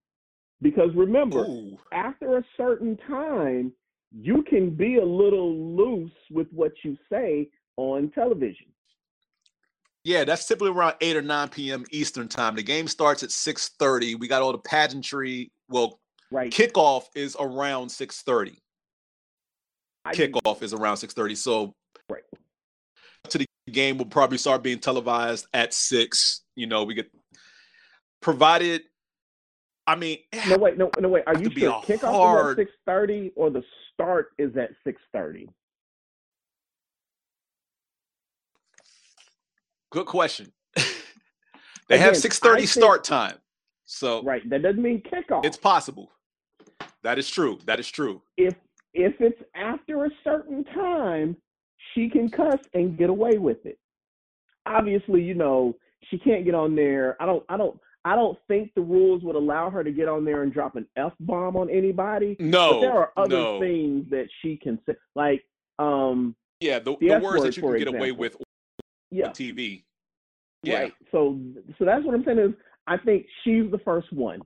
Because 0.61 0.91
remember, 0.95 1.47
after 1.93 2.39
a 2.39 2.45
certain 2.57 2.97
time, 3.09 3.73
you 4.13 4.43
can 4.43 4.71
be 4.71 4.99
a 4.99 5.05
little 5.05 5.77
loose 5.77 6.13
with 6.31 6.47
what 6.53 6.73
you 6.85 6.97
say 7.11 7.49
on 7.77 8.11
television. 8.11 8.67
Yeah, 10.05 10.25
that's 10.25 10.47
typically 10.47 10.71
around 10.71 10.97
eight 11.01 11.17
or 11.17 11.23
nine 11.23 11.49
p.m. 11.49 11.85
Eastern 11.91 12.29
time. 12.29 12.55
The 12.57 12.63
game 12.63 12.89
starts 12.89 13.23
at 13.23 13.31
six 13.31 13.71
thirty. 13.79 14.15
We 14.15 14.29
got 14.29 14.43
all 14.43 14.53
the 14.53 14.59
pageantry. 14.59 15.51
Well, 15.69 16.01
right. 16.33 16.53
Kickoff 16.53 17.05
is 17.15 17.37
around 17.39 17.89
six 17.91 18.23
thirty. 18.23 18.59
I- 20.05 20.15
Kickoff 20.15 20.63
is 20.63 20.73
around 20.73 20.97
six 20.97 21.15
thirty. 21.15 21.35
So, 21.35 21.75
right 22.11 22.23
to 23.29 23.39
the 23.39 23.47
game 23.71 23.99
will 23.99 24.07
probably 24.07 24.39
start 24.39 24.63
being 24.63 24.79
televised 24.81 25.47
at 25.55 25.73
six. 25.73 26.43
You 26.57 26.67
know, 26.67 26.85
we 26.85 26.95
get 26.95 27.11
provided. 28.21 28.83
I 29.87 29.97
mean, 29.97 30.19
No 30.49 30.59
wait, 30.59 30.79
no, 30.79 30.91
no 31.01 31.09
wait. 31.09 31.25
Are 31.27 31.37
you 31.37 31.51
sure 31.51 31.83
kickoff 31.83 32.45
is 32.45 32.51
at 32.51 32.57
six 32.57 32.71
thirty 32.87 33.33
or 33.37 33.51
the 33.51 33.63
start 33.93 34.29
is 34.39 34.57
at 34.57 34.71
six 34.85 35.01
thirty? 35.13 35.49
good 39.91 40.07
question. 40.07 40.53
they 41.89 41.99
have 41.99 42.17
six 42.17 42.39
thirty 42.39 42.67
start 42.67 43.05
time, 43.05 43.37
so 43.85 44.23
Right. 44.23 44.49
That 44.49 44.63
doesn't 44.63 44.83
mean 44.83 45.03
kickoff. 45.03 45.45
it's 45.45 45.57
possible. 45.57 46.13
That 47.03 47.19
is 47.19 47.29
true. 47.31 47.59
That 47.67 47.81
is 47.81 47.89
true. 47.91 48.23
if 48.37 48.55
if 48.95 49.15
it's 49.21 49.41
after 49.55 50.05
a 50.05 50.11
certain 50.25 50.65
time, 50.65 51.37
she 51.95 52.09
can 52.09 52.29
cuss 52.29 52.61
and 52.75 52.97
get 52.99 53.11
away 53.11 53.39
with 53.39 53.65
it. 53.67 53.79
obviously, 54.67 55.23
you 55.23 55.35
know, 55.35 55.75
she 56.11 56.19
can't 56.19 56.45
get 56.45 56.55
on 56.55 56.75
there. 56.75 57.17
I 57.21 57.27
don't, 57.27 57.45
I 57.49 57.57
don't, 57.57 57.79
I 58.05 58.15
don't 58.17 58.39
think 58.49 58.73
the 58.75 58.81
rules 58.83 59.23
would 59.23 59.37
allow 59.37 59.71
her 59.71 59.83
to 59.85 59.91
get 59.93 60.09
on 60.09 60.25
there 60.25 60.43
and 60.43 60.53
drop 60.53 60.77
an 60.77 60.87
f 60.97 61.13
bomb 61.21 61.57
on 61.57 61.71
anybody. 61.71 62.37
No, 62.39 62.75
but 62.75 62.81
there 62.81 62.93
are 62.93 63.13
other 63.17 63.37
no. 63.37 63.61
things 63.61 64.07
that 64.11 64.29
she 64.41 64.57
can 64.57 64.79
say, 64.87 64.95
like, 65.15 65.43
um, 65.79 66.35
Yeah, 66.61 66.79
the, 66.81 66.97
The 67.01 67.09
the 67.09 67.19
words 67.19 67.41
word, 67.41 67.47
that 67.47 67.57
you 67.57 67.63
can 67.63 67.79
get 67.79 67.89
away 67.89 68.11
example. 68.11 68.19
with 68.21 68.37
yeah, 69.11 69.27
on 69.29 69.33
TV. 69.33 69.85
Yeah. 70.63 70.81
Right. 70.81 70.95
So 71.11 71.39
so 71.79 71.85
that's 71.85 72.05
what 72.05 72.15
I'm 72.15 72.25
saying 72.25 72.39
is 72.39 72.53
I 72.87 72.97
think 72.99 73.27
she's 73.45 73.71
the 73.71 73.81
first 73.85 74.13
one 74.13 74.41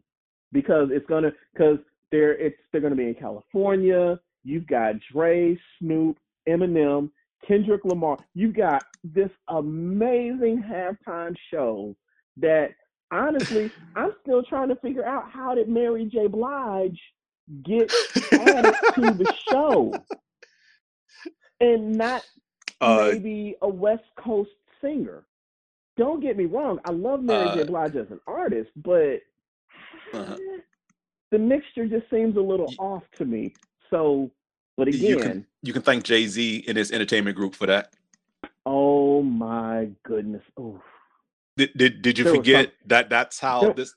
because 0.53 0.89
it's 0.91 1.07
gonna 1.07 1.33
because 1.53 1.79
they're 2.11 2.35
it's 2.35 2.57
they're 2.73 2.81
gonna 2.81 2.95
be 2.97 3.09
in 3.09 3.15
California. 3.15 4.19
You've 4.45 4.67
got 4.67 4.95
Dre, 5.13 5.59
Snoop, 5.79 6.19
Eminem, 6.49 7.11
Kendrick 7.47 7.85
Lamar. 7.85 8.19
You've 8.35 8.57
got 8.57 8.85
this 9.03 9.31
amazing 9.49 10.63
halftime 10.63 11.35
show 11.51 11.97
that 12.37 12.71
honestly 13.11 13.71
I'm 13.97 14.13
still 14.23 14.43
trying 14.43 14.69
to 14.69 14.77
figure 14.77 15.05
out 15.05 15.31
how 15.31 15.55
did 15.55 15.69
Mary 15.69 16.07
J. 16.07 16.27
Blige 16.29 17.01
get 17.65 17.93
added 18.33 18.75
to 18.95 19.01
the 19.13 19.33
show 19.51 19.95
and 21.61 21.93
not 21.97 22.25
Uh, 22.81 23.11
maybe 23.13 23.57
a 23.63 23.69
West 23.69 24.05
Coast 24.19 24.51
singer. 24.81 25.25
Don't 25.97 26.21
get 26.21 26.37
me 26.37 26.45
wrong, 26.45 26.79
I 26.85 26.91
love 26.91 27.23
Mary 27.23 27.49
J. 27.55 27.63
Uh, 27.63 27.65
Blige 27.65 27.97
as 27.97 28.11
an 28.11 28.21
artist, 28.27 28.71
but 28.77 29.21
uh-huh. 30.13 30.37
The 31.31 31.39
mixture 31.39 31.87
just 31.87 32.09
seems 32.11 32.37
a 32.37 32.41
little 32.41 32.75
off 32.79 33.03
to 33.19 33.25
me. 33.25 33.55
So, 33.91 34.31
but 34.77 34.89
You 34.89 35.15
again, 35.17 35.19
can 35.23 35.47
you 35.63 35.73
can 35.73 35.83
thank 35.83 36.05
Jay 36.05 36.27
Z 36.27 36.65
and 36.69 36.77
his 36.77 36.93
entertainment 36.93 37.37
group 37.37 37.55
for 37.55 37.67
that. 37.67 37.93
oh 38.65 39.23
my 39.23 39.89
goodness, 40.05 40.43
oh, 40.59 40.81
Did 41.57 41.71
did, 41.77 42.03
did 42.03 42.19
you 42.19 42.25
There 42.25 42.35
forget 42.35 42.73
that 42.87 43.09
that's 43.11 43.39
how 43.41 43.61
there- 43.63 43.75
this? 43.75 43.95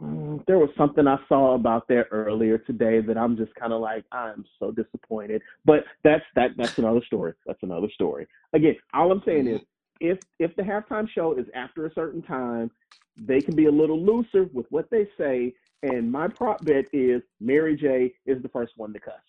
mm, 0.00 0.44
there 0.46 0.58
was 0.58 0.70
something 0.76 1.06
I 1.06 1.18
saw 1.28 1.54
about 1.54 1.86
there 1.88 2.06
earlier 2.10 2.58
today 2.58 3.00
that 3.00 3.16
I'm 3.16 3.36
just 3.36 3.54
kind 3.54 3.72
of 3.72 3.80
like, 3.80 4.04
I'm 4.12 4.44
so 4.58 4.70
disappointed. 4.72 5.42
But 5.64 5.84
that's 6.02 6.24
that 6.36 6.50
that's 6.56 6.78
another 6.78 7.02
story. 7.06 7.34
That's 7.46 7.62
another 7.62 7.88
story. 7.94 8.26
Again, 8.52 8.76
all 8.92 9.10
I'm 9.12 9.22
saying 9.24 9.46
is, 9.48 9.60
if 10.00 10.18
if 10.38 10.54
the 10.56 10.62
halftime 10.62 11.08
show 11.08 11.34
is 11.36 11.46
after 11.54 11.86
a 11.86 11.94
certain 11.94 12.22
time, 12.22 12.70
they 13.16 13.40
can 13.40 13.54
be 13.54 13.66
a 13.66 13.70
little 13.72 14.00
looser 14.00 14.48
with 14.52 14.66
what 14.70 14.88
they 14.90 15.08
say. 15.18 15.54
And 15.84 16.10
my 16.10 16.28
prop 16.28 16.64
bet 16.64 16.86
is 16.94 17.20
Mary 17.40 17.76
J 17.76 18.14
is 18.24 18.42
the 18.42 18.48
first 18.48 18.72
one 18.76 18.94
to 18.94 19.00
cuss. 19.00 19.20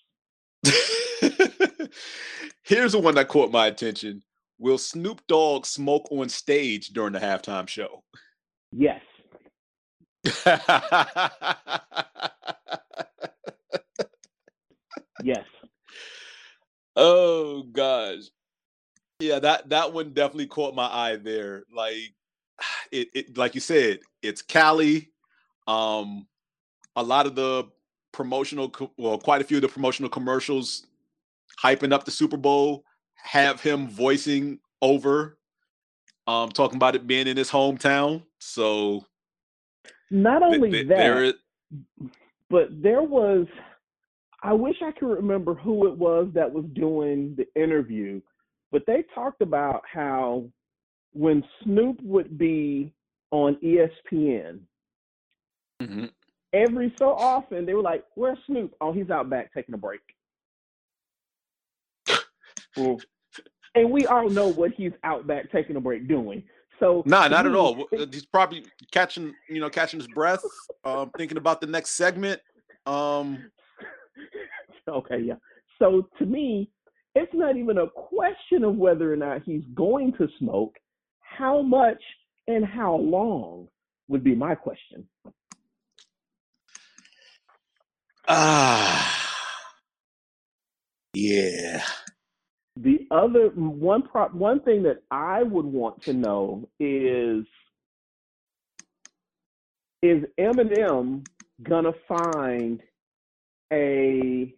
Here's 2.63 2.93
the 2.93 2.99
one 2.99 3.15
that 3.15 3.27
caught 3.27 3.51
my 3.51 3.67
attention. 3.67 4.23
Will 4.57 4.77
Snoop 4.77 5.21
Dogg 5.27 5.65
smoke 5.65 6.07
on 6.11 6.29
stage 6.29 6.91
during 6.93 7.11
the 7.11 7.19
halftime 7.19 7.67
show? 7.67 8.03
Yes. 8.71 9.01
Yes. 15.25 15.45
Oh 16.95 17.63
gosh. 17.63 18.25
Yeah, 19.19 19.39
that 19.39 19.69
that 19.69 19.91
one 19.91 20.13
definitely 20.13 20.45
caught 20.45 20.75
my 20.75 20.85
eye 20.85 21.15
there. 21.15 21.63
Like 21.73 22.13
it, 22.91 23.07
it 23.15 23.37
like 23.37 23.55
you 23.55 23.61
said, 23.61 24.01
it's 24.21 24.43
Cali. 24.43 25.09
Um 25.65 26.27
a 26.95 27.03
lot 27.03 27.25
of 27.25 27.35
the 27.35 27.67
promotional 28.11 28.73
well, 28.97 29.17
quite 29.17 29.41
a 29.41 29.43
few 29.43 29.57
of 29.57 29.61
the 29.61 29.67
promotional 29.67 30.09
commercials 30.09 30.87
hyping 31.61 31.91
up 31.91 32.05
the 32.05 32.11
Super 32.11 32.37
Bowl 32.37 32.83
have 33.15 33.61
him 33.61 33.87
voicing 33.89 34.59
over 34.81 35.37
um 36.27 36.49
talking 36.49 36.77
about 36.77 36.95
it 36.95 37.07
being 37.07 37.27
in 37.27 37.37
his 37.37 37.49
hometown. 37.51 38.23
So 38.39 39.05
Not 40.09 40.43
only 40.43 40.71
th- 40.71 40.87
that, 40.87 40.97
there 40.97 41.23
it 41.23 41.35
but 42.49 42.69
there 42.81 43.01
was 43.03 43.47
I 44.43 44.53
wish 44.53 44.75
I 44.81 44.91
could 44.91 45.07
remember 45.09 45.55
who 45.55 45.87
it 45.87 45.97
was 45.97 46.29
that 46.33 46.51
was 46.51 46.65
doing 46.73 47.35
the 47.35 47.47
interview, 47.61 48.21
but 48.71 48.83
they 48.85 49.03
talked 49.15 49.41
about 49.41 49.81
how 49.91 50.45
when 51.13 51.43
Snoop 51.63 51.99
would 52.03 52.37
be 52.37 52.93
on 53.31 53.55
ESPN, 53.63 54.59
Mhm. 55.81 56.11
Every 56.55 56.93
so 56.97 57.09
often 57.09 57.65
they 57.65 57.73
were 57.73 57.81
like, 57.81 58.03
"Where's 58.15 58.37
Snoop? 58.47 58.73
Oh, 58.81 58.91
he's 58.91 59.09
out 59.09 59.29
back 59.29 59.53
taking 59.53 59.75
a 59.75 59.77
break." 59.77 60.01
Well, 62.77 62.97
and 63.75 63.89
we 63.89 64.05
all 64.05 64.29
know 64.29 64.47
what 64.47 64.71
he's 64.71 64.91
out 65.03 65.27
back 65.27 65.51
taking 65.51 65.75
a 65.75 65.81
break 65.81 66.07
doing. 66.09 66.43
So 66.79 67.03
Nah, 67.05 67.27
not 67.29 67.45
at 67.45 67.55
all. 67.55 67.87
He's 67.91 68.25
probably 68.25 68.65
catching, 68.91 69.33
you 69.49 69.61
know, 69.61 69.69
catching 69.69 69.99
his 69.99 70.09
breath, 70.09 70.43
um, 70.83 71.09
thinking 71.17 71.37
about 71.37 71.61
the 71.61 71.67
next 71.67 71.91
segment. 71.91 72.41
Um, 72.85 73.49
Okay, 74.87 75.19
yeah. 75.19 75.35
So 75.79 76.07
to 76.19 76.25
me, 76.25 76.69
it's 77.15 77.33
not 77.33 77.57
even 77.57 77.79
a 77.79 77.87
question 77.89 78.63
of 78.63 78.75
whether 78.75 79.11
or 79.11 79.15
not 79.15 79.41
he's 79.43 79.63
going 79.73 80.13
to 80.13 80.27
smoke. 80.37 80.75
How 81.21 81.61
much 81.61 82.01
and 82.47 82.63
how 82.63 82.95
long 82.95 83.67
would 84.07 84.23
be 84.23 84.35
my 84.35 84.53
question. 84.53 85.07
Ah, 88.27 89.35
yeah. 91.13 91.83
The 92.77 93.07
other 93.09 93.49
one 93.55 94.01
prop 94.01 94.33
one 94.33 94.59
thing 94.61 94.83
that 94.83 95.03
I 95.09 95.43
would 95.43 95.65
want 95.65 96.01
to 96.03 96.13
know 96.13 96.67
is 96.79 97.45
is 100.01 100.23
Eminem 100.39 101.25
gonna 101.63 101.93
find 102.07 102.81
a 103.71 104.53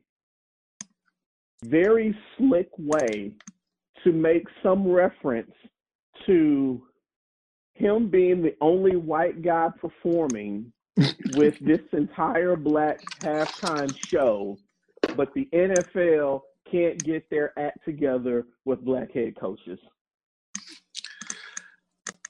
very 1.64 2.18
slick 2.38 2.70
way 2.78 3.34
to 4.04 4.12
make 4.12 4.46
some 4.64 4.88
reference 4.88 5.52
to 6.26 6.82
him 7.76 8.10
being 8.10 8.42
the 8.42 8.56
only 8.62 8.96
white 8.96 9.42
guy 9.42 9.70
performing 9.80 10.72
with 11.36 11.58
this 11.60 11.82
entire 11.94 12.56
black 12.56 13.00
halftime 13.22 13.94
show, 14.08 14.58
but 15.16 15.34
the 15.34 15.48
NFL 15.54 16.42
can't 16.72 17.02
get 17.04 17.30
their 17.30 17.58
act 17.58 17.80
together 17.86 18.46
with 18.66 18.84
black 18.84 19.12
head 19.14 19.36
coaches. 19.40 19.80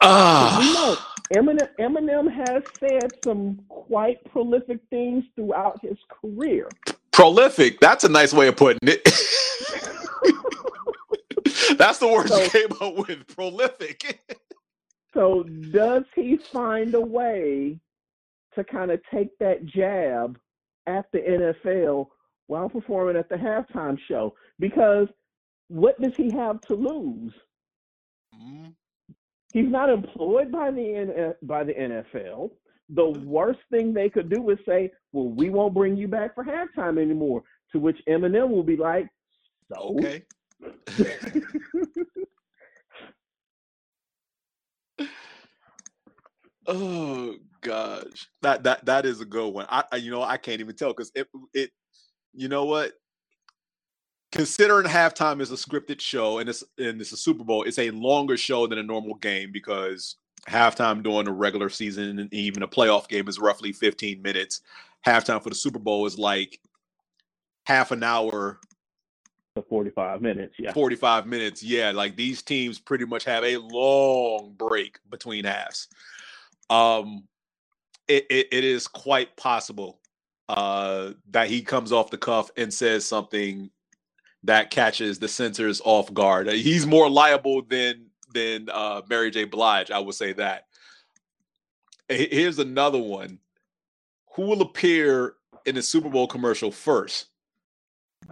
Ah, 0.01 0.57
We 0.59 0.73
know 0.73 0.95
Eminem, 1.41 1.69
Eminem 1.79 2.31
has 2.31 2.63
said 2.79 3.09
some 3.23 3.59
quite 3.67 4.23
prolific 4.25 4.79
things 4.89 5.23
throughout 5.35 5.79
his 5.81 5.97
career. 6.09 6.69
prolific. 7.11 7.79
That's 7.79 8.03
a 8.03 8.09
nice 8.09 8.31
way 8.33 8.47
of 8.47 8.55
putting 8.55 8.87
it. 8.87 9.01
That's 11.77 11.97
the 11.99 12.07
word 12.07 12.29
you 12.29 12.49
came 12.49 12.71
up 12.81 13.07
with. 13.07 13.27
Prolific. 13.27 14.21
So 15.13 15.41
does 15.71 16.03
he 16.15 16.37
find 16.37 16.93
a 16.93 17.01
way 17.01 17.79
to 18.57 18.63
kind 18.63 18.91
of 18.91 18.99
take 19.13 19.29
that 19.39 19.65
jab 19.65 20.37
at 20.87 21.05
the 21.13 21.19
NFL 21.19 22.07
while 22.47 22.69
performing 22.69 23.15
at 23.15 23.29
the 23.29 23.35
halftime 23.35 23.97
show? 24.07 24.33
Because 24.59 25.07
what 25.69 25.99
does 26.01 26.15
he 26.15 26.29
have 26.31 26.59
to 26.61 26.75
lose? 26.75 27.33
Mm-hmm. 28.35 28.69
He's 29.53 29.69
not 29.69 29.89
employed 29.89 30.51
by 30.51 30.71
the 30.71 31.35
by 31.43 31.63
the 31.63 31.73
NFL. 31.73 32.51
The 32.89 33.09
worst 33.25 33.59
thing 33.71 33.93
they 33.93 34.09
could 34.09 34.29
do 34.29 34.49
is 34.49 34.59
say, 34.67 34.91
"Well, 35.13 35.29
we 35.29 35.49
won't 35.49 35.73
bring 35.73 35.95
you 35.95 36.07
back 36.07 36.35
for 36.35 36.43
halftime 36.43 37.01
anymore." 37.01 37.43
To 37.71 37.79
which 37.79 37.97
Eminem 38.07 38.49
will 38.49 38.63
be 38.63 38.77
like, 38.77 39.07
"So." 39.73 39.97
Okay. 39.97 40.23
Oh 46.69 47.37
gosh, 47.61 48.27
that 48.41 48.63
that 48.63 48.85
that 48.85 49.05
is 49.05 49.21
a 49.21 49.25
good 49.25 49.53
one. 49.53 49.65
I, 49.69 49.83
I 49.91 49.95
you 49.97 50.11
know 50.11 50.21
I 50.21 50.37
can't 50.37 50.59
even 50.59 50.75
tell 50.75 50.89
because 50.89 51.11
it 51.15 51.27
it 51.53 51.71
you 52.33 52.47
know 52.47 52.65
what. 52.65 52.93
Considering 54.33 54.85
halftime 54.85 55.39
is 55.39 55.51
a 55.51 55.55
scripted 55.55 56.01
show 56.01 56.39
and 56.39 56.49
it's 56.49 56.63
and 56.77 56.99
it's 56.99 57.13
a 57.13 57.17
Super 57.17 57.45
Bowl, 57.45 57.63
it's 57.63 57.79
a 57.79 57.91
longer 57.91 58.35
show 58.35 58.67
than 58.67 58.77
a 58.77 58.83
normal 58.83 59.15
game 59.15 59.51
because 59.53 60.17
halftime 60.49 61.01
during 61.01 61.27
a 61.27 61.31
regular 61.31 61.69
season 61.69 62.19
and 62.19 62.33
even 62.33 62.61
a 62.61 62.67
playoff 62.67 63.07
game 63.07 63.27
is 63.29 63.39
roughly 63.39 63.71
15 63.71 64.21
minutes. 64.21 64.61
Halftime 65.05 65.41
for 65.41 65.49
the 65.49 65.55
Super 65.55 65.79
Bowl 65.79 66.05
is 66.05 66.17
like 66.17 66.59
half 67.65 67.91
an 67.91 68.03
hour 68.03 68.59
45 69.61 70.21
minutes. 70.21 70.55
Yeah. 70.59 70.73
45 70.73 71.25
minutes. 71.25 71.63
Yeah, 71.63 71.91
like 71.91 72.15
these 72.15 72.41
teams 72.41 72.79
pretty 72.79 73.05
much 73.05 73.23
have 73.25 73.43
a 73.43 73.57
long 73.57 74.53
break 74.57 74.99
between 75.09 75.45
halves. 75.45 75.87
Um 76.69 77.23
it, 78.07 78.25
it, 78.29 78.47
it 78.51 78.63
is 78.63 78.87
quite 78.87 79.35
possible 79.37 79.99
uh 80.49 81.11
that 81.29 81.49
he 81.49 81.61
comes 81.61 81.91
off 81.91 82.09
the 82.09 82.17
cuff 82.17 82.49
and 82.57 82.73
says 82.73 83.05
something 83.05 83.69
that 84.43 84.71
catches 84.71 85.19
the 85.19 85.27
censors 85.27 85.81
off 85.83 86.13
guard. 86.13 86.47
Uh, 86.47 86.51
He's 86.53 86.85
more 86.85 87.09
liable 87.09 87.61
than 87.63 88.07
than 88.33 88.69
uh, 88.69 89.01
Mary 89.09 89.31
J. 89.31 89.45
Blige. 89.45 89.91
I 89.91 89.99
would 89.99 90.15
say 90.15 90.33
that. 90.33 90.65
Here's 92.09 92.59
another 92.59 92.99
one. 92.99 93.39
Who 94.35 94.43
will 94.43 94.61
appear 94.61 95.35
in 95.65 95.75
the 95.75 95.81
Super 95.81 96.09
Bowl 96.09 96.27
commercial 96.27 96.71
first? 96.71 97.27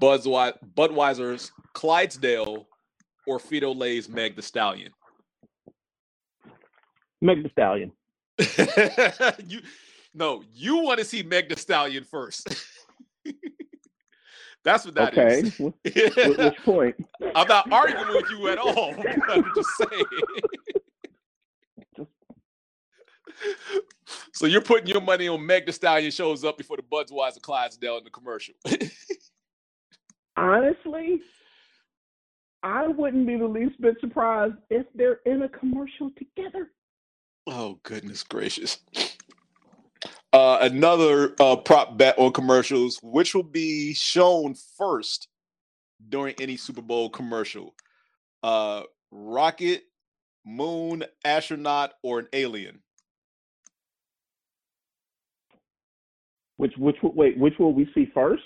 Budweiser, 0.01 0.57
Budweiser's 0.75 1.51
Clydesdale 1.73 2.67
or 3.27 3.39
Frito 3.39 3.75
Lay's 3.75 4.07
Meg 4.07 4.35
the 4.35 4.41
Stallion? 4.41 4.91
Meg 7.21 7.43
the 7.43 7.49
Stallion. 7.49 7.91
you 9.47 9.61
no, 10.13 10.43
you 10.53 10.77
want 10.77 10.99
to 10.99 11.05
see 11.05 11.23
Meg 11.23 11.49
the 11.49 11.57
Stallion 11.57 12.03
first. 12.03 12.47
That's 14.63 14.85
what 14.85 14.95
that 14.95 15.13
okay. 15.13 15.41
is. 15.41 15.55
Wh- 15.57 16.37
which 16.37 16.57
point? 16.63 16.95
I'm 17.35 17.47
not 17.47 17.71
arguing 17.71 18.07
with 18.07 18.29
you 18.31 18.47
at 18.47 18.57
all. 18.57 18.95
I'm 19.29 19.43
just 19.55 19.69
saying. 19.77 20.05
so 24.33 24.47
you're 24.47 24.61
putting 24.61 24.87
your 24.87 25.01
money 25.01 25.27
on 25.27 25.45
Meg 25.45 25.65
the 25.67 25.71
Stallion 25.71 26.09
shows 26.11 26.43
up 26.43 26.57
before 26.57 26.77
the 26.77 26.83
Budweiser 26.83 27.41
Clydesdale 27.41 27.99
in 27.99 28.05
the 28.05 28.09
commercial. 28.09 28.55
Honestly, 30.37 31.21
I 32.63 32.87
wouldn't 32.87 33.27
be 33.27 33.37
the 33.37 33.45
least 33.45 33.79
bit 33.79 33.97
surprised 33.99 34.55
if 34.71 34.87
they're 34.95 35.19
in 35.25 35.43
a 35.43 35.49
commercial 35.49 36.11
together. 36.17 36.71
Oh 37.47 37.79
goodness 37.83 38.23
gracious. 38.23 38.79
Uh, 40.33 40.57
another 40.61 41.33
uh, 41.39 41.55
prop 41.55 41.97
bet 41.97 42.17
on 42.19 42.33
commercials, 42.33 42.99
which 43.01 43.33
will 43.33 43.43
be 43.43 43.93
shown 43.93 44.53
first 44.77 45.29
during 46.09 46.35
any 46.41 46.57
Super 46.57 46.81
Bowl 46.81 47.09
commercial. 47.09 47.73
Uh, 48.43 48.83
rocket, 49.11 49.83
moon, 50.45 51.03
astronaut, 51.23 51.93
or 52.03 52.19
an 52.19 52.27
alien. 52.33 52.79
Which 56.57 56.73
which 56.77 56.97
wait, 57.01 57.37
which 57.37 57.53
will 57.59 57.73
we 57.73 57.87
see 57.93 58.07
first? 58.13 58.43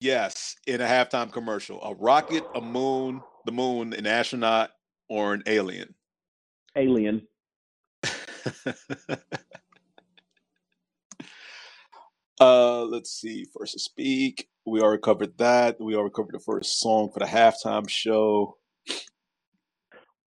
Yes, 0.00 0.56
in 0.66 0.80
a 0.80 0.86
halftime 0.86 1.30
commercial. 1.32 1.82
A 1.82 1.94
rocket, 1.94 2.44
a 2.54 2.60
moon, 2.60 3.20
the 3.46 3.52
moon, 3.52 3.92
an 3.92 4.06
astronaut, 4.06 4.70
or 5.08 5.34
an 5.34 5.42
alien. 5.46 5.94
Alien. 6.76 7.22
Uh, 12.42 12.82
let's 12.86 13.12
see. 13.12 13.46
First 13.56 13.74
to 13.74 13.78
speak. 13.78 14.48
We 14.66 14.80
already 14.80 15.00
covered 15.00 15.38
that. 15.38 15.80
We 15.80 15.94
already 15.94 16.12
covered 16.12 16.34
the 16.34 16.40
first 16.40 16.80
song 16.80 17.10
for 17.12 17.20
the 17.20 17.24
halftime 17.24 17.88
show. 17.88 18.56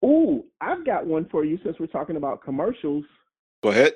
Ooh, 0.04 0.44
I've 0.60 0.84
got 0.84 1.06
one 1.06 1.26
for 1.30 1.46
you 1.46 1.58
since 1.64 1.78
we're 1.78 1.86
talking 1.86 2.16
about 2.16 2.42
commercials. 2.42 3.04
Go 3.62 3.70
ahead. 3.70 3.94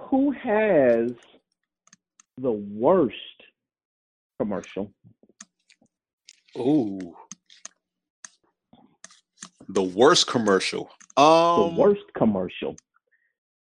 Who 0.00 0.32
has 0.32 1.12
the 2.38 2.50
worst 2.50 3.14
commercial? 4.40 4.92
Ooh. 6.58 7.14
The 9.72 9.82
worst 9.82 10.26
commercial. 10.26 10.90
The 11.16 11.22
Um, 11.22 11.76
worst 11.76 12.02
commercial. 12.16 12.76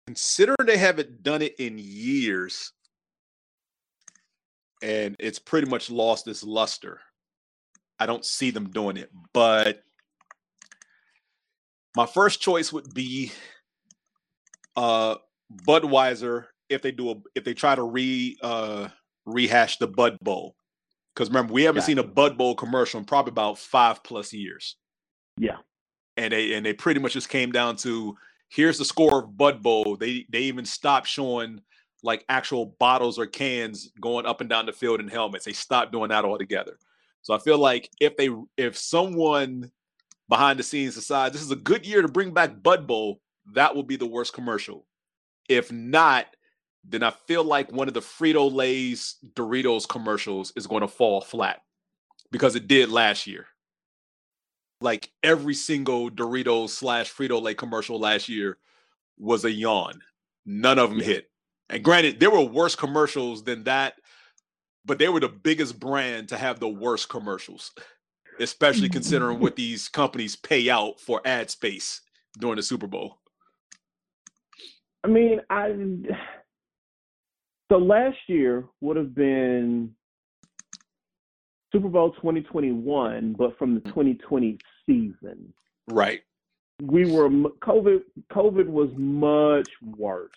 considering 0.06 0.56
they 0.66 0.77
haven't 0.78 1.23
done 1.23 1.43
it 1.43 1.55
in 1.59 1.78
years, 1.78 2.73
and 4.82 5.14
it's 5.19 5.39
pretty 5.39 5.69
much 5.69 5.90
lost 5.90 6.27
its 6.28 6.43
luster. 6.43 7.01
I 7.98 8.06
don't 8.06 8.24
see 8.24 8.51
them 8.51 8.70
doing 8.70 8.97
it, 8.97 9.10
but 9.32 9.85
my 11.97 12.06
first 12.06 12.40
choice 12.40 12.73
would 12.73 12.93
be 12.94 13.31
uh 14.77 15.16
Budweiser 15.66 16.47
if 16.70 16.81
they 16.82 16.90
do 16.93 17.10
a 17.10 17.14
if 17.35 17.44
they 17.44 17.52
try 17.55 17.74
to 17.74 17.82
re 17.82 18.36
uh 18.43 18.89
rehash 19.27 19.77
the 19.78 19.86
Bud 19.86 20.16
Bowl. 20.23 20.56
Because 21.14 21.28
remember, 21.28 21.52
we 21.52 21.64
haven't 21.64 21.82
seen 21.82 21.98
a 21.98 22.02
Bud 22.02 22.39
Bowl 22.39 22.55
commercial 22.55 22.98
in 22.98 23.05
probably 23.05 23.31
about 23.31 23.59
five 23.59 24.02
plus 24.02 24.32
years. 24.32 24.77
Yeah. 25.39 25.59
And 26.16 26.32
they 26.32 26.55
and 26.55 26.64
they 26.64 26.74
pretty 26.74 27.01
much 27.01 27.14
just 27.14 27.28
came 27.28 27.52
down 27.52 27.76
to 27.76 28.16
here's 28.48 28.78
the 28.78 28.84
score 28.84 29.24
of 29.24 29.36
Bud 29.36 29.62
Bowl. 29.62 29.97
They 29.97 30.26
they 30.30 30.43
even 30.43 30.64
stopped 30.64 31.09
showing 31.09 31.60
like 32.02 32.24
actual 32.28 32.74
bottles 32.78 33.18
or 33.18 33.26
cans 33.26 33.90
going 34.01 34.26
up 34.26 34.40
and 34.40 34.51
down 34.51 34.66
the 34.66 34.72
field 34.72 35.01
in 35.01 35.09
helmets. 35.09 35.44
They 35.44 35.52
stopped 35.52 35.93
doing 35.93 36.09
that 36.09 36.24
altogether. 36.24 36.78
So 37.22 37.32
I 37.34 37.39
feel 37.39 37.59
like 37.59 37.90
if 38.01 38.16
they 38.16 38.28
if 38.56 38.76
someone 38.76 39.70
behind 40.28 40.59
the 40.59 40.64
scenes 40.64 40.94
decides 40.94 41.32
this 41.32 41.43
is 41.43 41.51
a 41.51 41.56
good 41.56 41.86
year 41.86 42.02
to 42.02 42.09
bring 42.09 42.32
back 42.32 42.62
Bud 42.62 42.86
Bowl, 42.86 43.20
that 43.52 43.74
will 43.74 43.82
be 43.82 43.97
the 43.97 44.06
worst 44.06 44.32
commercial. 44.32 44.86
If 45.48 45.70
not, 45.70 46.26
then 46.84 47.02
I 47.02 47.10
feel 47.10 47.44
like 47.44 47.70
one 47.70 47.89
of 47.89 47.94
the 47.94 48.01
Frito 48.01 48.52
Lay's 48.52 49.16
Doritos 49.34 49.89
commercials 49.89 50.52
is 50.56 50.66
going 50.66 50.80
to 50.80 50.89
fall 50.89 51.20
flat 51.20 51.62
because 52.30 52.56
it 52.56 52.66
did 52.66 52.90
last 52.90 53.26
year. 53.26 53.47
Like 54.82 55.10
every 55.22 55.54
single 55.54 56.10
Doritos 56.10 56.70
slash 56.70 57.12
Frito 57.12 57.40
Lay 57.40 57.54
commercial 57.54 57.98
last 57.98 58.28
year 58.28 58.59
was 59.18 59.44
a 59.44 59.50
yawn. 59.50 60.00
None 60.44 60.78
of 60.78 60.90
them 60.90 61.00
hit. 61.00 61.30
And 61.68 61.82
granted, 61.82 62.20
there 62.20 62.30
were 62.30 62.42
worse 62.42 62.74
commercials 62.74 63.44
than 63.44 63.64
that, 63.64 63.94
but 64.84 64.98
they 64.98 65.09
were 65.09 65.20
the 65.20 65.28
biggest 65.28 65.78
brand 65.78 66.28
to 66.28 66.36
have 66.36 66.60
the 66.60 66.68
worst 66.68 67.09
commercials, 67.09 67.70
especially 68.40 68.88
considering 68.88 69.38
what 69.38 69.56
these 69.56 69.88
companies 69.88 70.36
pay 70.36 70.68
out 70.68 71.00
for 71.00 71.22
ad 71.24 71.50
space 71.50 72.02
during 72.38 72.56
the 72.56 72.62
Super 72.62 72.86
Bowl. 72.86 73.18
I 75.04 75.09
mean, 75.09 75.40
I 75.48 75.72
so 77.70 77.78
last 77.78 78.18
year 78.28 78.66
would 78.80 78.96
have 78.96 79.14
been 79.14 79.94
Super 81.72 81.88
Bowl 81.88 82.12
2021, 82.12 83.34
but 83.38 83.56
from 83.59 83.74
the 83.74 83.80
hmm. 83.80 83.88
2020 83.88 84.59
season. 84.86 85.52
Right. 85.88 86.22
We 86.82 87.10
were 87.10 87.28
COVID. 87.28 88.00
COVID 88.32 88.66
was 88.66 88.90
much 88.96 89.68
worse. 89.96 90.30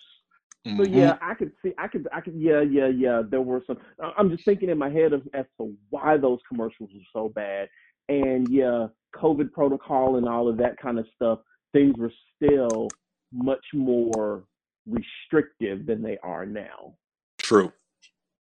So 0.64 0.72
mm-hmm. 0.72 0.94
yeah, 0.94 1.16
I 1.22 1.34
could 1.34 1.52
see. 1.62 1.72
I 1.78 1.86
could. 1.86 2.08
I 2.12 2.20
could. 2.20 2.34
Yeah, 2.34 2.60
yeah, 2.60 2.88
yeah. 2.88 3.22
There 3.28 3.40
were 3.40 3.62
some. 3.66 3.78
I'm 4.18 4.30
just 4.30 4.44
thinking 4.44 4.68
in 4.68 4.78
my 4.78 4.90
head 4.90 5.12
of 5.12 5.22
as 5.32 5.44
to 5.60 5.72
why 5.90 6.16
those 6.16 6.40
commercials 6.48 6.90
were 6.92 7.00
so 7.12 7.28
bad. 7.28 7.68
And 8.08 8.48
yeah, 8.48 8.88
COVID 9.14 9.52
protocol 9.52 10.16
and 10.16 10.28
all 10.28 10.48
of 10.48 10.56
that 10.58 10.76
kind 10.78 10.98
of 10.98 11.06
stuff. 11.14 11.38
Things 11.72 11.94
were 11.96 12.12
still 12.36 12.88
much 13.32 13.64
more 13.74 14.44
restrictive 14.88 15.86
than 15.86 16.02
they 16.02 16.18
are 16.22 16.46
now. 16.46 16.94
True. 17.38 17.72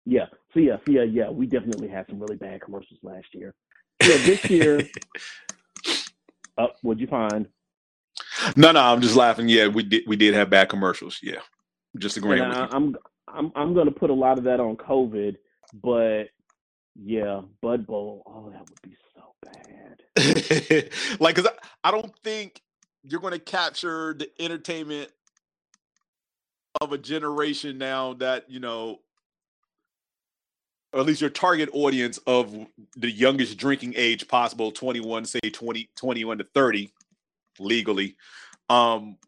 Yeah. 0.06 0.26
So 0.52 0.60
yeah, 0.60 0.76
yeah, 0.86 1.02
yeah. 1.02 1.30
We 1.30 1.46
definitely 1.46 1.88
had 1.88 2.06
some 2.08 2.20
really 2.20 2.36
bad 2.36 2.60
commercials 2.60 3.00
last 3.02 3.26
year. 3.32 3.54
Yeah, 4.02 4.18
this 4.18 4.48
year. 4.48 4.80
oh, 6.59 6.68
what'd 6.82 7.01
you 7.01 7.06
find? 7.06 7.48
No, 8.56 8.72
no, 8.72 8.81
I'm 8.81 9.01
just 9.01 9.16
laughing. 9.16 9.48
Yeah, 9.48 9.68
we 9.68 9.82
did 9.82 10.05
we 10.06 10.16
did 10.16 10.35
have 10.35 10.51
bad 10.51 10.68
commercials. 10.68 11.18
Yeah. 11.22 11.40
Just 11.98 12.16
agreeing 12.16 12.43
And 12.43 12.55
you. 12.55 12.68
I'm 12.70 12.97
I'm 13.28 13.52
I'm 13.55 13.74
gonna 13.74 13.90
put 13.90 14.10
a 14.10 14.14
lot 14.14 14.39
of 14.39 14.44
that 14.44 14.60
on 14.60 14.76
COVID, 14.76 15.36
but 15.82 16.24
yeah, 16.97 17.40
Bud 17.60 17.86
Bowl. 17.86 18.22
Oh, 18.26 18.51
that 18.51 18.60
would 18.60 18.82
be 18.82 18.97
so 19.14 19.35
bad. 19.43 20.90
like, 21.20 21.36
cause 21.36 21.47
I, 21.47 21.89
I 21.89 21.90
don't 21.90 22.12
think 22.22 22.60
you're 23.02 23.20
going 23.20 23.32
to 23.32 23.39
capture 23.39 24.14
the 24.14 24.31
entertainment 24.40 25.10
of 26.81 26.93
a 26.93 26.98
generation 26.98 27.78
now 27.78 28.14
that 28.14 28.48
you 28.48 28.60
know, 28.60 29.01
or 30.94 31.00
at 31.00 31.06
least 31.06 31.20
your 31.20 31.30
target 31.30 31.68
audience 31.72 32.18
of 32.26 32.54
the 32.96 33.10
youngest 33.10 33.58
drinking 33.58 33.94
age 33.96 34.28
possible, 34.28 34.70
21, 34.70 35.24
say 35.24 35.40
20, 35.40 35.90
21 35.96 36.38
to 36.38 36.46
30, 36.54 36.92
legally. 37.58 38.16
Um, 38.70 39.18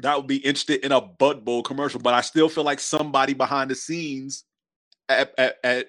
that 0.00 0.16
would 0.16 0.26
be 0.26 0.36
interested 0.36 0.84
in 0.84 0.92
a 0.92 1.00
Bud 1.00 1.44
Bowl 1.44 1.62
commercial, 1.62 2.00
but 2.00 2.12
I 2.12 2.20
still 2.20 2.50
feel 2.50 2.64
like 2.64 2.80
somebody 2.80 3.32
behind 3.32 3.70
the 3.70 3.74
scenes 3.74 4.44
at 5.08 5.32
at 5.38 5.56
at, 5.64 5.86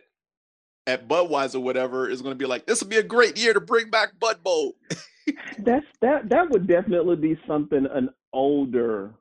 at 0.88 1.08
Budweiser, 1.08 1.56
or 1.56 1.60
whatever, 1.60 2.10
is 2.10 2.22
going 2.22 2.34
to 2.34 2.38
be 2.38 2.48
like, 2.48 2.66
"This 2.66 2.82
would 2.82 2.90
be 2.90 2.98
a 2.98 3.04
great 3.04 3.38
year 3.38 3.54
to 3.54 3.62
bring 3.62 3.90
back 3.90 4.18
Bud 4.20 4.42
Bowl." 4.44 4.76
That's 5.60 5.86
that 6.02 6.30
that 6.30 6.50
would 6.50 6.68
definitely 6.68 7.18
be 7.18 7.40
something 7.46 7.86
an 7.86 8.10
older 8.34 9.14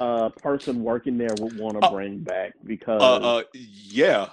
uh 0.00 0.28
person 0.30 0.82
working 0.82 1.16
there 1.16 1.34
would 1.34 1.56
want 1.56 1.80
to 1.80 1.90
bring 1.90 2.18
back 2.18 2.54
because 2.66 3.00
Uh, 3.00 3.38
uh, 3.38 3.42
yeah, 3.52 4.28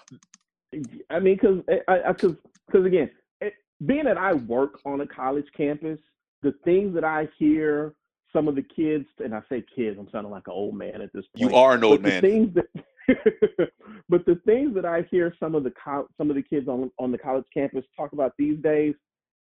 I 1.09 1.19
mean, 1.19 1.35
because 1.35 1.59
I, 1.87 2.11
because 2.11 2.35
because 2.67 2.85
again, 2.85 3.09
it, 3.41 3.53
being 3.85 4.05
that 4.05 4.17
I 4.17 4.33
work 4.33 4.79
on 4.85 5.01
a 5.01 5.07
college 5.07 5.45
campus, 5.55 5.99
the 6.41 6.53
things 6.63 6.93
that 6.95 7.03
I 7.03 7.27
hear 7.37 7.93
some 8.33 8.47
of 8.47 8.55
the 8.55 8.63
kids, 8.63 9.05
and 9.23 9.35
I 9.35 9.41
say 9.49 9.63
kids, 9.75 9.97
I'm 9.99 10.07
sounding 10.11 10.31
like 10.31 10.47
an 10.47 10.53
old 10.53 10.75
man 10.75 11.01
at 11.01 11.11
this 11.13 11.25
point. 11.35 11.51
You 11.51 11.57
are 11.57 11.73
an 11.73 11.83
old 11.83 12.01
man. 12.01 12.21
The 12.21 12.27
things 12.27 12.55
that 12.55 12.67
but 14.09 14.25
the 14.25 14.39
things 14.45 14.73
that 14.75 14.85
I 14.85 15.05
hear 15.11 15.35
some 15.39 15.55
of 15.55 15.63
the 15.63 15.73
co- 15.83 16.07
some 16.17 16.29
of 16.29 16.35
the 16.35 16.43
kids 16.43 16.67
on 16.67 16.91
on 16.97 17.11
the 17.11 17.17
college 17.17 17.45
campus 17.53 17.83
talk 17.97 18.13
about 18.13 18.33
these 18.37 18.57
days, 18.59 18.95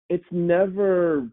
it's 0.08 0.24
never 0.32 1.28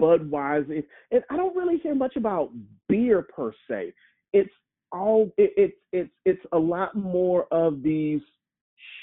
Budweiser. 0.00 0.84
And 1.10 1.22
I 1.30 1.36
don't 1.36 1.56
really 1.56 1.78
hear 1.78 1.94
much 1.94 2.16
about 2.16 2.50
beer 2.88 3.22
per 3.22 3.52
se. 3.68 3.92
It's 4.32 4.50
all 4.92 5.32
it, 5.36 5.52
it's 5.56 5.76
it's 5.92 6.10
it's 6.24 6.44
a 6.52 6.58
lot 6.58 6.94
more 6.94 7.46
of 7.52 7.82
these 7.82 8.20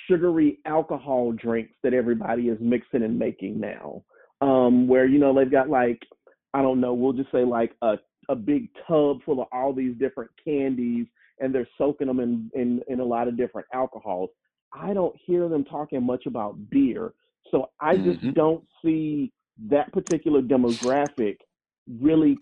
sugary 0.07 0.60
alcohol 0.65 1.31
drinks 1.34 1.73
that 1.84 1.94
everybody 1.94 2.49
is 2.49 2.57
mixing 2.60 3.03
and 3.03 3.18
making 3.18 3.60
now. 3.60 4.03
Um, 4.41 4.88
where 4.88 5.06
you 5.06 5.19
know 5.19 5.34
they've 5.34 5.52
got 5.52 5.69
like 5.69 6.02
I 6.53 6.61
don't 6.61 6.81
know, 6.81 6.94
we'll 6.94 7.14
just 7.14 7.31
say 7.31 7.44
like 7.44 7.73
a 7.81 7.98
a 8.30 8.35
big 8.35 8.69
tub 8.88 9.19
full 9.26 9.41
of 9.41 9.48
all 9.52 9.73
these 9.73 9.95
different 9.98 10.31
candies 10.44 11.07
and 11.39 11.53
they're 11.53 11.68
soaking 11.77 12.07
them 12.07 12.19
in, 12.19 12.49
in, 12.56 12.81
in 12.88 12.99
a 12.99 13.06
lot 13.06 13.27
of 13.27 13.38
different 13.38 13.68
alcohols. 13.73 14.30
I 14.73 14.94
don't 14.94 15.15
hear 15.26 15.48
them 15.48 15.64
talking 15.64 16.03
much 16.03 16.26
about 16.26 16.56
beer. 16.69 17.14
So 17.52 17.69
I 17.80 17.95
just 17.98 18.19
Mhm. 18.22 18.34
don't 18.34 18.65
see 18.84 19.31
that 19.67 19.91
particular 19.91 20.41
demographic 20.41 21.38
really 21.99 22.38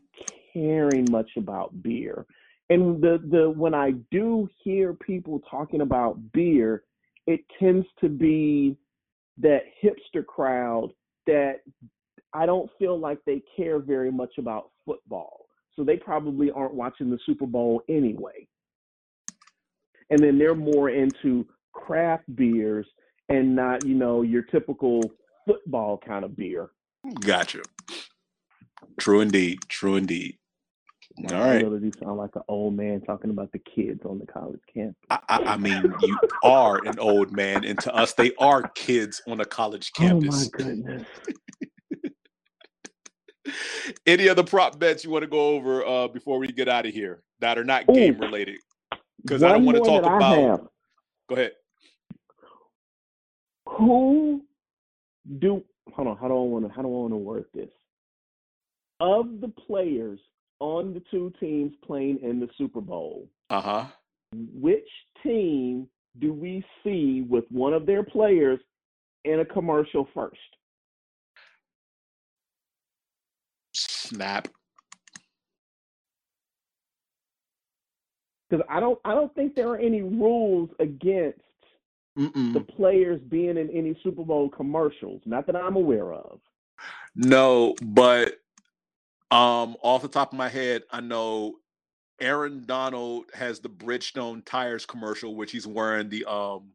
caring 0.54 1.06
much 1.10 1.32
about 1.38 1.82
beer. 1.82 2.26
And 2.70 3.02
the, 3.02 3.22
the 3.30 3.50
when 3.50 3.74
I 3.74 3.92
do 4.12 4.50
hear 4.64 4.94
people 4.94 5.42
talking 5.50 5.82
about 5.82 6.32
beer, 6.34 6.84
it 7.28 7.42
tends 7.60 7.86
to 8.02 8.10
be 8.10 8.78
that 9.38 9.62
hipster 9.84 10.26
crowd 10.26 10.92
that 11.28 11.62
I 12.34 12.46
don't 12.46 12.70
feel 12.80 13.00
like 13.00 13.20
they 13.26 13.42
care 13.56 13.80
very 13.80 14.12
much 14.12 14.38
about 14.38 14.72
football. 14.86 15.46
So 15.76 15.84
they 15.84 15.98
probably 15.98 16.52
aren't 16.52 16.74
watching 16.74 17.10
the 17.10 17.20
Super 17.26 17.46
Bowl 17.46 17.82
anyway. 17.90 18.48
And 20.10 20.20
then 20.20 20.38
they're 20.38 20.56
more 20.56 20.90
into 20.90 21.48
craft 21.74 22.24
beers 22.36 22.86
and 23.30 23.56
not, 23.56 23.86
you 23.86 23.96
know, 23.96 24.22
your 24.22 24.44
typical 24.44 25.02
football 25.46 25.98
kind 25.98 26.24
of 26.24 26.36
beer. 26.36 26.70
Gotcha. 27.20 27.62
True 29.00 29.22
indeed. 29.22 29.60
True 29.68 29.96
indeed. 29.96 30.38
All 31.30 31.36
I 31.36 31.56
right. 31.56 31.64
really 31.64 31.92
sound 32.02 32.18
like 32.18 32.36
an 32.36 32.42
old 32.48 32.76
man 32.76 33.02
talking 33.02 33.30
about 33.30 33.52
the 33.52 33.60
kids 33.60 34.06
on 34.06 34.20
the 34.20 34.26
college 34.26 34.60
campus. 34.74 34.96
I, 35.10 35.20
I 35.30 35.54
I 35.54 35.58
mean, 35.58 35.94
you 36.02 36.18
are 36.44 36.78
an 36.86 37.00
old 37.00 37.32
man, 37.32 37.64
and 37.64 37.80
to 37.82 37.96
us, 37.96 38.14
they 38.14 38.32
are 38.40 38.64
kids 38.76 39.22
on 39.28 39.40
a 39.40 39.46
college 39.46 39.92
Oh 40.00 40.04
my 40.04 40.10
campus. 40.10 40.48
goodness. 40.50 41.08
Any 44.08 44.28
other 44.28 44.44
prop 44.44 44.80
bets 44.80 45.04
you 45.04 45.12
want 45.12 45.24
to 45.24 45.30
go 45.30 45.50
over 45.50 45.86
uh, 45.86 46.08
before 46.10 46.40
we 46.40 46.48
get 46.48 46.68
out 46.68 46.86
of 46.86 46.94
here 46.94 47.22
that 47.40 47.58
are 47.58 47.64
not 47.64 47.84
Ooh. 47.90 47.94
game 47.94 48.20
related? 48.20 48.58
Because 49.22 49.44
I 49.44 49.52
don't 49.52 49.66
want 49.66 49.78
to 49.78 49.84
talk 49.84 50.04
about. 50.04 50.72
Go 51.30 51.36
ahead. 51.36 51.52
Who 53.70 54.42
do 55.40 55.64
hold 55.94 56.08
on, 56.08 56.18
how 56.18 56.28
do 56.28 56.34
I 56.34 56.38
want 56.38 56.66
to 56.68 56.72
how 56.74 56.82
do 56.82 56.88
I 56.88 56.92
want 56.92 57.14
to 57.14 57.18
word 57.18 57.46
this? 57.54 57.70
Of 59.00 59.42
the 59.42 59.50
players 59.50 60.20
on 60.60 60.94
the 60.94 61.02
two 61.12 61.34
teams 61.40 61.74
playing 61.86 62.20
in 62.24 62.40
the 62.40 62.48
Super 62.58 62.82
Bowl, 62.82 63.28
Uh 63.50 63.62
huh. 63.62 63.86
which 64.54 64.88
team 65.24 65.88
do 66.20 66.34
we 66.34 66.64
see 66.84 67.26
with 67.28 67.44
one 67.50 67.74
of 67.74 67.86
their 67.86 68.04
players 68.04 68.60
in 69.26 69.42
a 69.42 69.46
commercial 69.46 70.08
first? 70.14 70.38
Snap. 73.74 74.48
Because 78.50 78.66
I 78.70 78.80
don't 78.80 79.00
I 79.04 79.14
don't 79.14 79.34
think 79.36 79.56
there 79.56 79.68
are 79.70 79.78
any 79.78 80.02
rules 80.02 80.70
against 80.80 81.40
Mm-mm. 82.18 82.54
the 82.54 82.62
players 82.62 83.20
being 83.30 83.58
in 83.58 83.70
any 83.72 83.98
Super 84.04 84.24
Bowl 84.24 84.50
commercials. 84.50 85.22
Not 85.26 85.48
that 85.48 85.56
I'm 85.56 85.76
aware 85.76 86.14
of. 86.14 86.40
No, 87.16 87.76
but 87.82 88.40
um, 89.32 89.76
off 89.82 90.02
the 90.02 90.08
top 90.08 90.32
of 90.32 90.38
my 90.38 90.50
head, 90.50 90.84
I 90.92 91.02
know 91.02 91.56
Aaron 92.20 92.64
Donald 92.66 93.26
has 93.34 93.60
the 93.60 93.70
Bridgestone 93.70 94.46
tires 94.46 94.86
commercial, 94.86 95.36
which 95.36 95.52
he's 95.52 95.68
wearing 95.68 96.10
the 96.10 96.26
um 96.26 96.72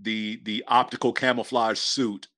the 0.00 0.40
the 0.44 0.64
optical 0.68 1.12
camouflage 1.12 1.78
suit. 1.78 2.28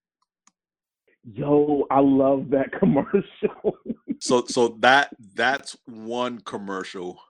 Yo, 1.25 1.87
I 1.91 2.01
love 2.01 2.51
that 2.51 2.73
commercial. 2.79 3.77
So 4.21 4.45
so 4.47 4.77
that 4.81 5.11
that's 5.35 5.77
one 5.85 6.41
commercial. 6.41 7.21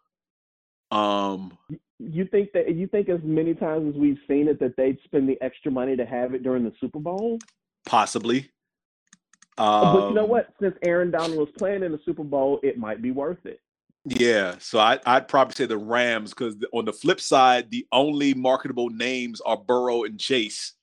Um 0.91 1.57
you 1.99 2.25
think 2.27 2.53
that 2.53 2.75
you 2.75 2.87
think 2.87 3.09
as 3.09 3.21
many 3.25 3.55
times 3.55 3.95
as 3.95 4.01
we've 4.01 4.19
seen 4.29 4.47
it 4.49 4.61
that 4.61 4.77
they'd 4.77 4.99
spend 5.05 5.29
the 5.29 5.37
extra 5.43 5.71
money 5.71 5.97
to 5.97 6.07
have 6.07 6.33
it 6.35 6.43
during 6.43 6.65
the 6.65 6.73
Super 6.81 7.01
Bowl? 7.01 7.39
possibly. 7.87 8.51
but 9.57 10.09
you 10.09 10.15
know 10.15 10.25
Um, 10.25 10.29
what? 10.29 10.53
Since 10.61 10.77
Aaron 10.85 11.11
Donald 11.11 11.39
was 11.39 11.49
playing 11.57 11.83
in 11.83 11.91
the 11.93 11.99
Super 12.05 12.23
Bowl, 12.23 12.61
it 12.63 12.79
might 12.79 13.01
be 13.03 13.11
worth 13.11 13.45
it. 13.47 13.61
Yeah, 14.05 14.55
so 14.61 14.79
I, 14.79 15.01
I'd 15.07 15.27
probably 15.29 15.55
say 15.55 15.67
the 15.67 15.77
Rams 15.77 16.31
because 16.31 16.55
on 16.73 16.85
the 16.85 16.93
flip 16.93 17.21
side, 17.21 17.71
the 17.71 17.87
only 17.93 18.33
marketable 18.35 18.89
names 18.91 19.41
are 19.41 19.57
Burrow 19.57 20.05
and 20.05 20.19
Chase. 20.21 20.75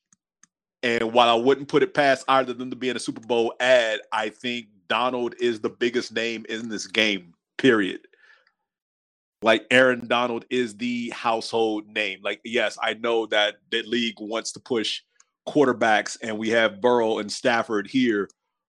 And 0.84 1.14
while 1.14 1.30
I 1.30 1.42
wouldn't 1.42 1.68
put 1.70 1.82
it 1.82 1.94
past 1.94 2.26
either 2.28 2.52
of 2.52 2.58
them 2.58 2.70
to 2.70 2.76
be 2.76 2.90
in 2.90 2.96
a 2.96 3.00
Super 3.00 3.26
Bowl 3.26 3.54
ad, 3.60 4.02
I 4.12 4.30
think 4.30 4.68
Donald 4.90 5.34
is 5.40 5.60
the 5.60 5.70
biggest 5.70 6.14
name 6.14 6.46
in 6.50 6.68
this 6.70 6.86
game, 6.88 7.34
period. 7.58 8.02
Like 9.42 9.66
Aaron 9.70 10.08
Donald 10.08 10.46
is 10.50 10.78
the 10.78 11.10
household 11.12 11.88
name. 11.88 12.20
Like, 12.24 12.42
yes, 12.44 12.78
I 12.82 12.94
know 12.96 13.26
that 13.28 13.56
the 13.70 13.84
league 13.84 14.16
wants 14.20 14.52
to 14.54 14.60
push 14.60 15.02
quarterbacks 15.48 16.18
and 16.22 16.38
we 16.38 16.50
have 16.50 16.82
Burrow 16.82 17.20
and 17.20 17.32
Stafford 17.32 17.88
here. 17.88 18.30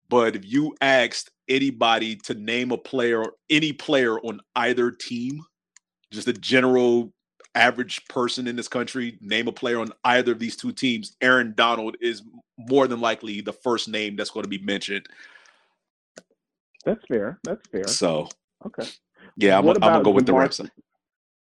But 0.09 0.35
if 0.35 0.45
you 0.45 0.75
asked 0.81 1.31
anybody 1.47 2.15
to 2.17 2.33
name 2.33 2.71
a 2.71 2.77
player, 2.77 3.23
any 3.49 3.73
player 3.73 4.19
on 4.19 4.39
either 4.55 4.91
team, 4.91 5.41
just 6.11 6.27
a 6.27 6.33
general 6.33 7.13
average 7.55 8.05
person 8.07 8.47
in 8.47 8.55
this 8.55 8.67
country, 8.67 9.17
name 9.21 9.47
a 9.47 9.51
player 9.51 9.79
on 9.79 9.91
either 10.03 10.31
of 10.31 10.39
these 10.39 10.55
two 10.55 10.71
teams, 10.71 11.15
Aaron 11.21 11.53
Donald 11.55 11.95
is 12.01 12.23
more 12.57 12.87
than 12.87 12.99
likely 12.99 13.41
the 13.41 13.53
first 13.53 13.87
name 13.87 14.15
that's 14.15 14.29
going 14.29 14.43
to 14.43 14.49
be 14.49 14.59
mentioned. 14.59 15.05
That's 16.85 17.03
fair. 17.07 17.39
That's 17.43 17.67
fair. 17.69 17.87
So, 17.87 18.29
Okay. 18.65 18.87
Yeah, 19.37 19.59
I'm, 19.59 19.65
What 19.65 19.77
I'm 19.77 19.91
gonna 19.91 20.03
go 20.03 20.11
with 20.11 20.25
the 20.25 20.31
Jamar- 20.33 20.39
Rams. 20.39 20.61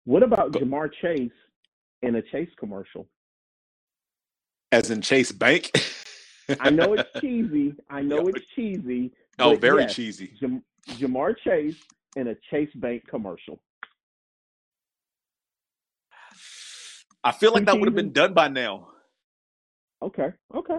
What 0.05 0.23
about 0.23 0.53
Ja'Marr 0.53 0.91
Chase 1.01 1.31
in 2.03 2.15
a 2.17 2.23
Chase 2.23 2.49
commercial? 2.59 3.09
As 4.71 4.91
in 4.91 5.03
Chase 5.03 5.33
Bank. 5.33 5.71
I 6.61 6.71
know 6.71 6.95
it's 6.95 7.09
cheesy. 7.21 7.75
I 7.91 8.03
know 8.03 8.29
it's 8.29 8.45
cheesy. 8.55 9.13
Oh, 9.39 9.57
very 9.57 9.83
yes, 9.83 9.95
cheesy. 9.95 10.33
Jam- 10.41 10.63
Ja'Marr 10.91 11.35
Chase 11.45 11.77
in 12.17 12.29
a 12.29 12.35
Chase 12.51 12.71
Bank 12.77 13.05
commercial. 13.09 13.61
I 17.25 17.33
feel 17.33 17.53
like 17.53 17.65
that 17.67 17.79
would 17.79 17.87
have 17.89 17.95
been 17.95 18.13
done 18.13 18.33
by 18.35 18.49
now. 18.49 18.89
Okay. 20.03 20.31
Okay. 20.55 20.79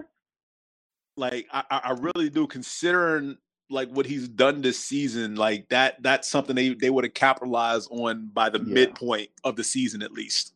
like 1.16 1.46
I, 1.50 1.64
I 1.70 1.78
I 1.84 1.90
really 1.92 2.28
do 2.28 2.46
considering 2.46 3.38
like 3.70 3.88
what 3.90 4.06
he's 4.06 4.28
done 4.28 4.60
this 4.60 4.78
season 4.78 5.36
like 5.36 5.68
that 5.70 5.96
that's 6.02 6.28
something 6.28 6.54
they 6.54 6.74
they 6.74 6.90
would 6.90 7.04
have 7.04 7.14
capitalized 7.14 7.88
on 7.90 8.28
by 8.32 8.48
the 8.50 8.58
Yeah. 8.58 8.74
midpoint 8.74 9.30
of 9.42 9.56
the 9.56 9.64
season 9.64 10.02
at 10.02 10.12
least 10.12 10.52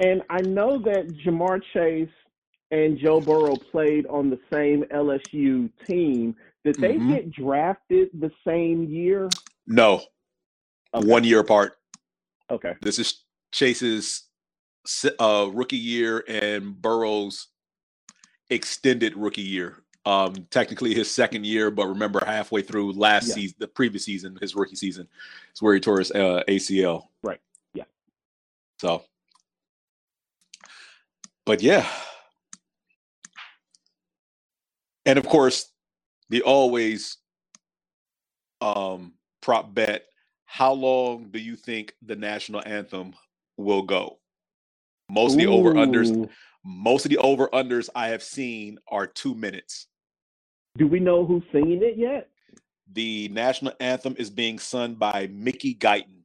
And 0.00 0.22
I 0.30 0.40
know 0.40 0.78
that 0.82 1.06
Ja'Marr 1.24 1.60
Chase 1.72 2.08
and 2.72 2.98
Joe 2.98 3.20
Burrow 3.20 3.54
played 3.70 4.04
on 4.06 4.30
the 4.30 4.38
same 4.52 4.82
LSU 4.84 5.70
team. 5.88 6.34
Did 6.64 6.76
they 6.76 6.94
Mhm. 6.96 7.08
get 7.08 7.30
drafted 7.30 8.08
the 8.14 8.30
same 8.44 8.84
year? 8.88 9.28
no 9.66 10.02
one 10.92 11.22
year 11.24 11.38
apart 11.40 11.76
Okay. 12.50 12.74
this 12.82 12.98
is 12.98 13.24
chase's 13.52 14.24
uh 15.20 15.48
rookie 15.52 15.76
year 15.76 16.24
and 16.26 16.80
burrow's 16.82 17.48
extended 18.50 19.16
rookie 19.16 19.40
year 19.42 19.84
um 20.04 20.34
technically 20.50 20.94
his 20.94 21.08
second 21.10 21.46
year 21.46 21.70
but 21.70 21.86
remember 21.86 22.20
halfway 22.24 22.60
through 22.60 22.92
last 22.92 23.28
Yeah. 23.28 23.34
season 23.34 23.56
the 23.60 23.68
previous 23.68 24.04
season 24.04 24.36
his 24.40 24.54
rookie 24.56 24.74
season 24.74 25.06
is 25.54 25.62
where 25.62 25.74
he 25.74 25.80
tore 25.80 25.98
his 25.98 26.10
uh, 26.10 26.42
acl 26.48 27.06
Right. 27.22 27.40
Yeah. 27.72 27.84
So, 28.80 29.04
but 31.46 31.62
yeah. 31.62 31.88
And 35.06 35.18
of 35.18 35.26
course, 35.26 35.70
the 36.30 36.42
always 36.42 37.18
um 38.60 39.14
prop 39.40 39.72
bet 39.74 40.06
how 40.44 40.72
long 40.72 41.30
do 41.30 41.38
you 41.38 41.56
think 41.56 41.94
the 42.02 42.16
national 42.16 42.62
anthem 42.66 43.14
will 43.56 43.82
go? 43.82 44.18
Most 45.08 45.32
of 45.32 45.38
the 45.38 45.46
over 45.46 45.72
unders 45.74 46.30
most 46.64 47.04
of 47.06 47.10
the 47.10 47.18
over 47.18 47.48
unders 47.48 47.88
I 47.94 48.08
have 48.08 48.22
seen 48.22 48.78
are 48.88 49.06
2 49.06 49.34
minutes. 49.34 49.86
Do 50.76 50.86
we 50.86 51.00
know 51.00 51.26
who's 51.26 51.42
singing 51.52 51.80
it 51.82 51.98
yet? 51.98 52.28
The 52.92 53.28
national 53.28 53.74
anthem 53.78 54.16
is 54.18 54.30
being 54.30 54.58
sung 54.58 54.94
by 54.94 55.28
Mickey 55.30 55.74
Guyton. 55.74 56.22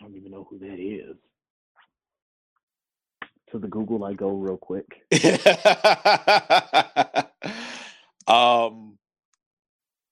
I 0.00 0.04
don't 0.04 0.16
even 0.16 0.30
know 0.30 0.46
who 0.48 0.58
that 0.58 0.78
is. 0.78 1.16
To 3.50 3.58
the 3.58 3.68
Google 3.68 4.04
I 4.04 4.12
go 4.12 4.30
real 4.30 4.58
quick. 4.58 4.86
um 8.28 8.98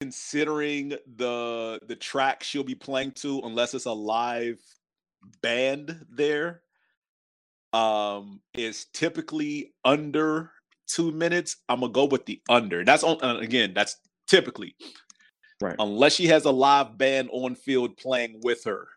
considering 0.00 0.94
the 1.16 1.80
the 1.86 1.96
track 1.96 2.42
she'll 2.42 2.64
be 2.64 2.74
playing 2.74 3.12
to 3.12 3.40
unless 3.44 3.74
it's 3.74 3.86
a 3.86 3.92
live 3.92 4.58
band 5.42 6.04
there 6.10 6.62
um 7.72 8.40
is 8.54 8.86
typically 8.92 9.74
under 9.84 10.50
two 10.86 11.10
minutes 11.12 11.56
i'm 11.68 11.80
gonna 11.80 11.92
go 11.92 12.04
with 12.04 12.26
the 12.26 12.40
under. 12.48 12.84
That's 12.84 13.02
on 13.04 13.22
uh, 13.22 13.38
again 13.38 13.72
that's 13.74 13.96
typically. 14.26 14.74
Right. 15.60 15.76
Unless 15.78 16.14
she 16.14 16.26
has 16.26 16.44
a 16.44 16.50
live 16.50 16.98
band 16.98 17.30
on 17.32 17.54
field 17.54 17.96
playing 17.96 18.40
with 18.42 18.64
her. 18.64 18.88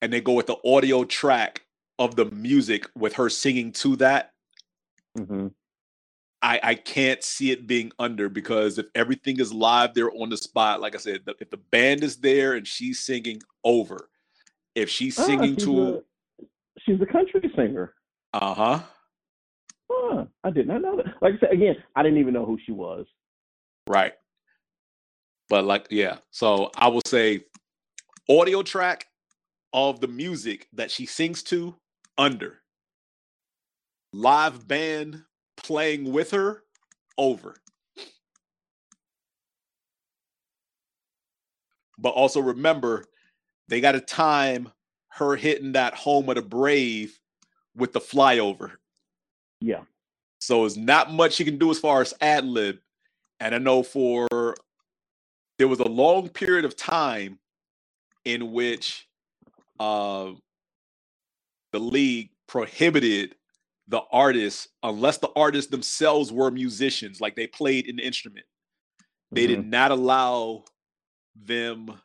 And 0.00 0.12
they 0.12 0.20
go 0.20 0.32
with 0.32 0.46
the 0.48 0.56
audio 0.64 1.04
track 1.04 1.62
of 1.98 2.16
the 2.16 2.24
music 2.26 2.88
with 2.96 3.12
her 3.14 3.28
singing 3.28 3.70
to 3.72 3.94
that. 3.96 4.32
Mm-hmm. 5.16 5.48
I, 6.42 6.58
I 6.60 6.74
can't 6.74 7.22
see 7.22 7.52
it 7.52 7.68
being 7.68 7.92
under 8.00 8.28
because 8.28 8.78
if 8.78 8.86
everything 8.96 9.38
is 9.38 9.52
live 9.54 9.94
there 9.94 10.10
on 10.10 10.28
the 10.28 10.36
spot, 10.36 10.80
like 10.80 10.96
I 10.96 10.98
said, 10.98 11.20
the, 11.24 11.36
if 11.38 11.50
the 11.50 11.58
band 11.70 12.02
is 12.02 12.16
there 12.16 12.54
and 12.54 12.66
she's 12.66 12.98
singing 12.98 13.40
over, 13.62 14.08
if 14.74 14.90
she's 14.90 15.16
Ah, 15.20 15.22
singing 15.24 15.54
she's 15.54 15.64
to, 15.66 15.88
a, 15.88 16.00
she's 16.80 17.00
a 17.00 17.06
country 17.06 17.48
singer. 17.54 17.94
uh 18.32 18.54
huh, 18.54 18.80
Huh, 19.94 20.24
I 20.44 20.50
did 20.50 20.66
not 20.66 20.82
know 20.82 20.96
that. 20.96 21.06
Like 21.20 21.34
I 21.34 21.38
said, 21.40 21.52
again, 21.52 21.76
I 21.94 22.02
didn't 22.02 22.18
even 22.18 22.34
know 22.34 22.46
who 22.46 22.58
she 22.64 22.72
was. 22.72 23.06
right. 23.86 24.14
But 25.48 25.64
like, 25.64 25.86
yeah, 25.90 26.18
so 26.30 26.70
I 26.76 26.88
will 26.88 27.02
say 27.06 27.44
audio 28.30 28.62
track 28.62 29.06
of 29.74 30.00
the 30.00 30.08
music 30.08 30.68
that 30.72 30.90
she 30.90 31.04
sings 31.04 31.42
to 31.44 31.74
under 32.16 32.60
live 34.12 34.66
band 34.66 35.22
playing 35.56 36.10
with 36.12 36.30
her 36.30 36.62
over. 37.18 37.56
But 41.98 42.10
also 42.10 42.40
remember, 42.40 43.04
they 43.68 43.80
got 43.80 43.92
to 43.92 44.00
time 44.00 44.70
her 45.08 45.36
hitting 45.36 45.72
that 45.72 45.94
home 45.94 46.28
of 46.30 46.36
the 46.36 46.42
brave 46.42 47.18
with 47.76 47.92
the 47.92 48.00
flyover. 48.00 48.72
Yeah. 49.62 49.82
So 50.40 50.64
it's 50.64 50.76
not 50.76 51.12
much 51.12 51.38
you 51.38 51.44
can 51.44 51.58
do 51.58 51.70
as 51.70 51.78
far 51.78 52.00
as 52.00 52.12
ad 52.20 52.44
lib. 52.44 52.78
And 53.38 53.54
I 53.54 53.58
know 53.58 53.82
for 53.82 54.26
there 55.58 55.68
was 55.68 55.80
a 55.80 55.88
long 55.88 56.28
period 56.28 56.64
of 56.64 56.76
time 56.76 57.38
in 58.24 58.52
which 58.52 59.08
uh, 59.78 60.32
the 61.72 61.78
league 61.78 62.30
prohibited 62.48 63.36
the 63.88 64.02
artists, 64.10 64.68
unless 64.82 65.18
the 65.18 65.30
artists 65.36 65.70
themselves 65.70 66.32
were 66.32 66.50
musicians, 66.50 67.20
like 67.20 67.36
they 67.36 67.46
played 67.46 67.88
an 67.88 67.98
instrument, 67.98 68.46
they 69.30 69.46
did 69.46 69.66
not 69.66 69.90
allow 69.90 70.64
them 71.34 72.00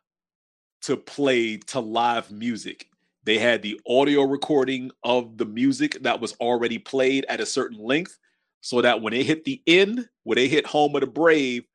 to 0.81 0.95
play 0.95 1.57
to 1.57 1.79
live 1.79 2.31
music. 2.31 2.87
They 3.27 3.37
had 3.37 3.61
the 3.61 3.77
audio 3.85 4.21
recording 4.21 4.89
of 5.03 5.37
the 5.37 5.43
music 5.43 6.01
that 6.03 6.21
was 6.21 6.31
already 6.39 6.77
played 6.77 7.25
at 7.27 7.41
a 7.41 7.45
certain 7.45 7.77
length, 7.77 8.17
so 8.61 8.81
that 8.81 9.01
when 9.01 9.11
they 9.11 9.21
hit 9.21 9.43
the 9.43 9.61
end, 9.67 10.07
when 10.23 10.37
they 10.37 10.47
hit 10.47 10.65
home 10.65 10.95
of 10.95 11.01
the 11.01 11.07
brave, 11.07 11.65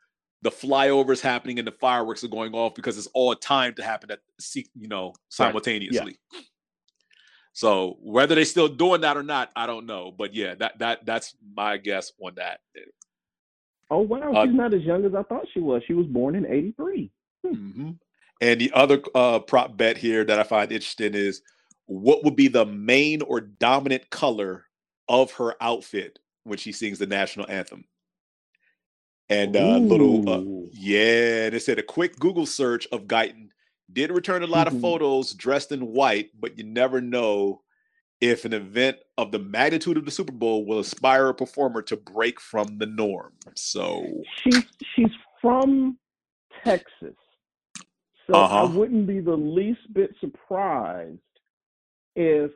the 0.41 0.51
flyovers 0.51 1.21
happening 1.21 1.59
and 1.59 1.69
the 1.69 1.73
fireworks 1.73 2.25
are 2.25 2.29
going 2.29 2.55
off 2.55 2.75
because 2.75 2.97
it's 2.97 3.07
all 3.09 3.35
timed 3.35 3.77
to 3.77 3.83
happen 3.83 4.11
at 4.11 4.21
you 4.75 4.89
know 4.89 5.13
simultaneously. 5.29 6.19
So 7.53 7.99
whether 8.01 8.35
they're 8.35 8.47
still 8.47 8.69
doing 8.69 9.03
that 9.03 9.19
or 9.19 9.23
not, 9.23 9.51
I 9.55 9.67
don't 9.67 9.85
know. 9.85 10.11
But 10.11 10.35
yeah, 10.35 10.55
that 10.55 10.79
that 10.79 11.05
that's 11.05 11.37
my 11.55 11.77
guess 11.77 12.13
on 12.19 12.37
that. 12.37 12.61
Oh 13.91 13.99
wow, 13.99 14.33
Uh, 14.33 14.47
she's 14.47 14.55
not 14.55 14.73
as 14.73 14.85
young 14.85 15.05
as 15.05 15.15
I 15.15 15.23
thought 15.25 15.47
she 15.53 15.61
was. 15.61 15.83
She 15.87 15.93
was 15.93 16.07
born 16.07 16.35
in 16.35 16.47
'83. 16.47 17.11
Mhm. 17.45 17.99
And 18.43 18.61
the 18.61 18.73
other 18.73 19.01
uh, 19.15 19.39
prop 19.39 19.77
bet 19.77 19.97
here 19.97 20.25
that 20.25 20.41
I 20.41 20.43
find 20.43 20.73
interesting 20.73 21.15
is 21.15 21.43
what 21.87 22.25
would 22.25 22.35
be 22.35 22.49
the 22.49 22.67
main 22.67 23.23
or 23.23 23.41
dominant 23.41 24.11
color 24.11 24.65
of 25.09 25.31
her 25.35 25.55
outfit 25.61 26.19
when 26.43 26.59
she 26.59 26.73
sings 26.73 26.99
the 26.99 27.07
national 27.07 27.49
anthem? 27.49 27.85
And 29.29 29.57
uh, 29.57 29.79
little, 29.79 30.29
uh, 30.29 30.43
yeah, 30.73 31.47
and 31.47 31.55
it 31.55 31.63
said 31.63 31.79
a 31.79 31.85
quick 31.85 32.19
Google 32.19 32.45
search 32.45 32.89
of 32.91 33.05
Guyton 33.07 33.51
did 33.93 34.11
return 34.11 34.43
a 34.43 34.49
lot 34.49 34.67
of 34.67 34.75
Mhm. 34.75 34.81
photos 34.81 35.35
dressed 35.35 35.71
in 35.71 35.93
white, 35.93 36.31
but 36.39 36.59
you 36.59 36.65
never 36.65 37.01
know 37.01 37.63
if 38.21 38.45
an 38.45 38.53
event 38.53 38.97
of 39.19 39.31
the 39.31 39.39
magnitude 39.39 39.97
of 39.97 40.05
the 40.05 40.11
Super 40.11 40.33
Bowl 40.33 40.67
will 40.67 40.79
inspire 40.79 41.29
a 41.29 41.35
performer 41.35 41.81
to 41.83 41.97
break 41.97 42.41
from 42.41 42.79
the 42.79 42.87
norm. 42.87 43.35
So, 43.55 44.25
She's 44.43 44.65
she's 44.97 45.13
from 45.41 45.97
Texas, 46.65 47.15
so 48.27 48.49
I 48.55 48.63
Uh-huh. 48.63 48.65
wouldn't 48.65 49.07
be 49.07 49.21
the 49.21 49.33
least 49.37 49.81
bit 49.95 50.15
surprised 50.21 51.19
if 52.17 52.53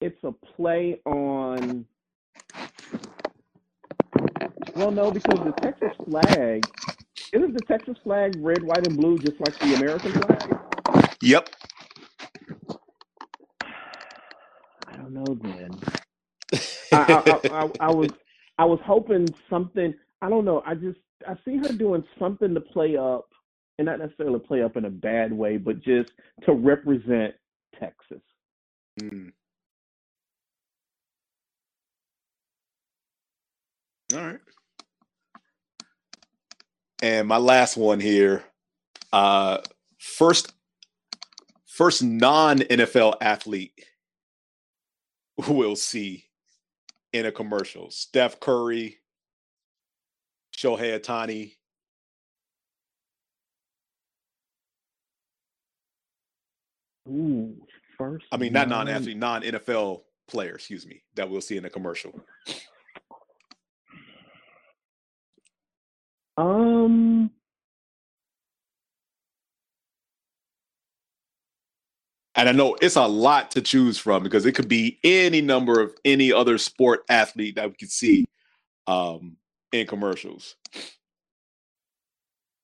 it's 0.00 0.22
a 0.24 0.32
play 0.56 1.00
on. 1.06 1.86
Well, 4.74 4.92
no, 4.92 5.10
because 5.10 5.40
the 5.44 5.52
Texas 5.62 5.92
flag 6.04 6.68
isn't 7.32 7.54
the 7.54 7.62
Texas 7.62 7.96
flag 8.04 8.34
red, 8.36 8.62
white, 8.64 8.84
and 8.84 8.96
blue, 8.96 9.18
just 9.20 9.40
like 9.40 9.58
the 9.60 9.74
American 9.74 10.14
flag. 10.14 10.58
yep. 11.22 11.48
I 14.86 14.96
don't 14.96 15.14
know, 15.14 15.38
then. 15.42 15.82
I, 16.92 16.96
I, 16.98 17.20
I, 17.28 17.62
I, 17.64 17.68
I 17.80 17.90
was 17.90 18.10
I 18.58 18.64
was 18.66 18.80
hoping 18.86 19.34
something. 19.50 19.94
I 20.22 20.30
don't 20.30 20.46
know. 20.46 20.62
I 20.66 20.74
just 20.74 20.98
I 21.28 21.34
see 21.44 21.58
her 21.58 21.72
doing 21.72 22.04
something 22.18 22.54
to 22.54 22.60
play 22.62 22.96
up, 22.96 23.28
and 23.78 23.86
not 23.86 23.98
necessarily 23.98 24.38
play 24.38 24.62
up 24.62 24.76
in 24.76 24.84
a 24.86 24.90
bad 24.90 25.32
way, 25.32 25.56
but 25.56 25.82
just 25.82 26.10
to 26.44 26.52
represent 26.52 27.34
Texas. 27.78 28.22
Mm. 29.00 29.32
All 34.14 34.20
right. 34.20 34.40
And 37.02 37.28
my 37.28 37.36
last 37.36 37.76
one 37.76 38.00
here, 38.00 38.44
uh, 39.12 39.58
first, 39.98 40.54
first 41.66 42.02
non 42.02 42.60
NFL 42.60 43.16
athlete 43.20 43.72
we'll 45.48 45.76
see 45.76 46.24
in 47.12 47.26
a 47.26 47.32
commercial: 47.32 47.90
Steph 47.90 48.40
Curry, 48.40 48.98
Shohei 50.56 50.98
Ohtani. 50.98 51.52
Ooh, 57.08 57.56
first. 57.98 58.26
I 58.32 58.36
mean, 58.36 58.52
not 58.52 58.68
non- 58.68 58.86
non-athlete, 58.86 59.16
non-NFL 59.16 60.02
player. 60.28 60.54
Excuse 60.56 60.86
me, 60.86 61.02
that 61.16 61.30
we'll 61.30 61.40
see 61.40 61.56
in 61.56 61.64
a 61.64 61.70
commercial. 61.70 62.14
Um. 66.36 67.30
And 72.34 72.48
I 72.48 72.52
know 72.52 72.76
it's 72.82 72.96
a 72.96 73.06
lot 73.06 73.50
to 73.52 73.62
choose 73.62 73.98
from 73.98 74.22
because 74.22 74.46
it 74.46 74.52
could 74.52 74.68
be 74.68 74.98
any 75.04 75.40
number 75.40 75.80
of 75.80 75.94
any 76.04 76.32
other 76.32 76.58
sport 76.58 77.04
athlete 77.08 77.56
that 77.56 77.68
we 77.70 77.76
could 77.76 77.90
see 77.90 78.26
um, 78.86 79.36
in 79.72 79.86
commercials 79.86 80.56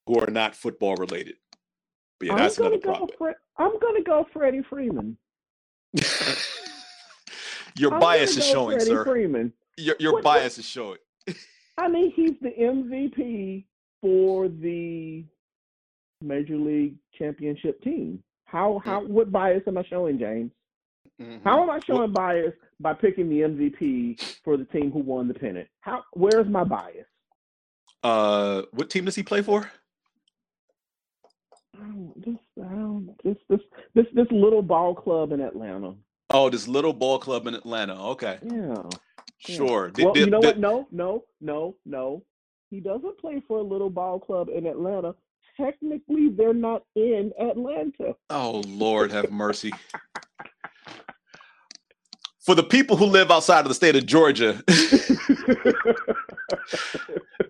who 0.07 0.19
are 0.21 0.31
not 0.31 0.57
football 0.57 0.97
related. 0.97 1.37
But 2.21 2.29
yeah, 2.29 2.37
I'm 2.37 2.39
that's 2.39 2.59
another 2.59 2.79
go. 2.79 2.93
prop. 2.95 3.11
I'm 3.63 3.79
gonna 3.79 4.03
go 4.03 4.27
Freddie 4.33 4.63
Freeman. 4.69 5.17
Your 7.77 7.95
I'm 7.95 8.01
bias 8.01 8.37
is 8.37 8.45
showing, 8.47 8.77
Freddie 8.79 8.91
sir. 8.91 9.05
Freeman. 9.05 9.53
Your, 9.79 9.97
your 9.99 10.13
What- 10.13 10.25
what- 10.25 10.35
bias 10.41 10.59
is 10.59 10.67
showing. 10.67 10.99
I 11.79 11.89
mean, 11.89 12.13
he's 12.13 12.33
the 12.43 12.51
MVP 12.51 13.65
for 14.03 14.49
the 14.49 15.25
Major 16.21 16.57
League 16.57 16.97
Championship 17.19 17.81
team. 17.83 18.23
How 18.45 18.81
how 18.85 19.03
what 19.07 19.33
bias 19.33 19.63
am 19.67 19.79
I 19.79 19.85
showing, 19.85 20.19
James? 20.19 20.51
How 21.45 21.63
am 21.63 21.71
I 21.71 21.79
showing 21.87 22.13
bias 22.13 22.53
by 22.81 22.93
picking 22.95 23.29
the 23.31 23.41
MVP 23.43 24.39
for 24.45 24.57
the 24.57 24.65
team 24.67 24.91
who 24.91 24.99
won 24.99 25.29
the 25.29 25.35
pennant? 25.35 25.69
How 25.81 26.03
where's 26.13 26.49
my 26.49 26.65
bias? 26.65 27.07
Uh, 28.03 28.63
what 28.73 28.91
team 28.91 29.05
does 29.05 29.15
he 29.15 29.23
play 29.23 29.41
for? 29.41 29.71
Don't- 31.83 32.25
This, 32.25 32.37
I 32.59 32.69
don't- 32.75 33.17
this 33.25 33.37
this 33.49 33.61
this 33.95 34.07
this 34.15 34.27
little 34.31 34.63
ball 34.63 34.95
club 34.95 35.33
in 35.33 35.41
Atlanta. 35.41 35.95
Oh, 36.31 36.49
this 36.49 36.67
little 36.69 36.93
ball 36.93 37.19
club 37.19 37.47
in 37.47 37.55
Atlanta. 37.55 37.95
Okay, 38.11 38.39
Yeah. 38.43 38.75
yeah. 38.77 39.57
sure. 39.57 39.91
Did- 39.91 40.05
Well, 40.05 40.15
did- 40.15 40.25
you 40.27 40.31
know 40.31 40.41
did- 40.41 40.47
what? 40.49 40.59
No, 40.59 40.87
no, 40.93 41.25
no, 41.41 41.77
no. 41.85 42.23
he 42.71 42.81
doesn't 42.81 43.19
play 43.19 43.41
for 43.47 43.59
a 43.59 43.63
little 43.63 43.91
ball 43.91 44.19
club 44.19 44.49
in 44.49 44.67
Atlanta. 44.67 45.15
Technically, 45.59 46.31
they're 46.31 46.55
not 46.55 46.85
in 46.95 47.31
Atlanta. 47.39 48.17
Oh 48.31 48.63
Lord, 48.67 49.11
have 49.11 49.31
mercy. 49.31 49.71
For 52.41 52.55
the 52.55 52.63
people 52.65 52.97
who 52.97 53.05
live 53.07 53.31
outside 53.31 53.61
of 53.61 53.69
the 53.69 53.75
state 53.75 53.95
of 53.95 54.07
Georgia, 54.07 54.63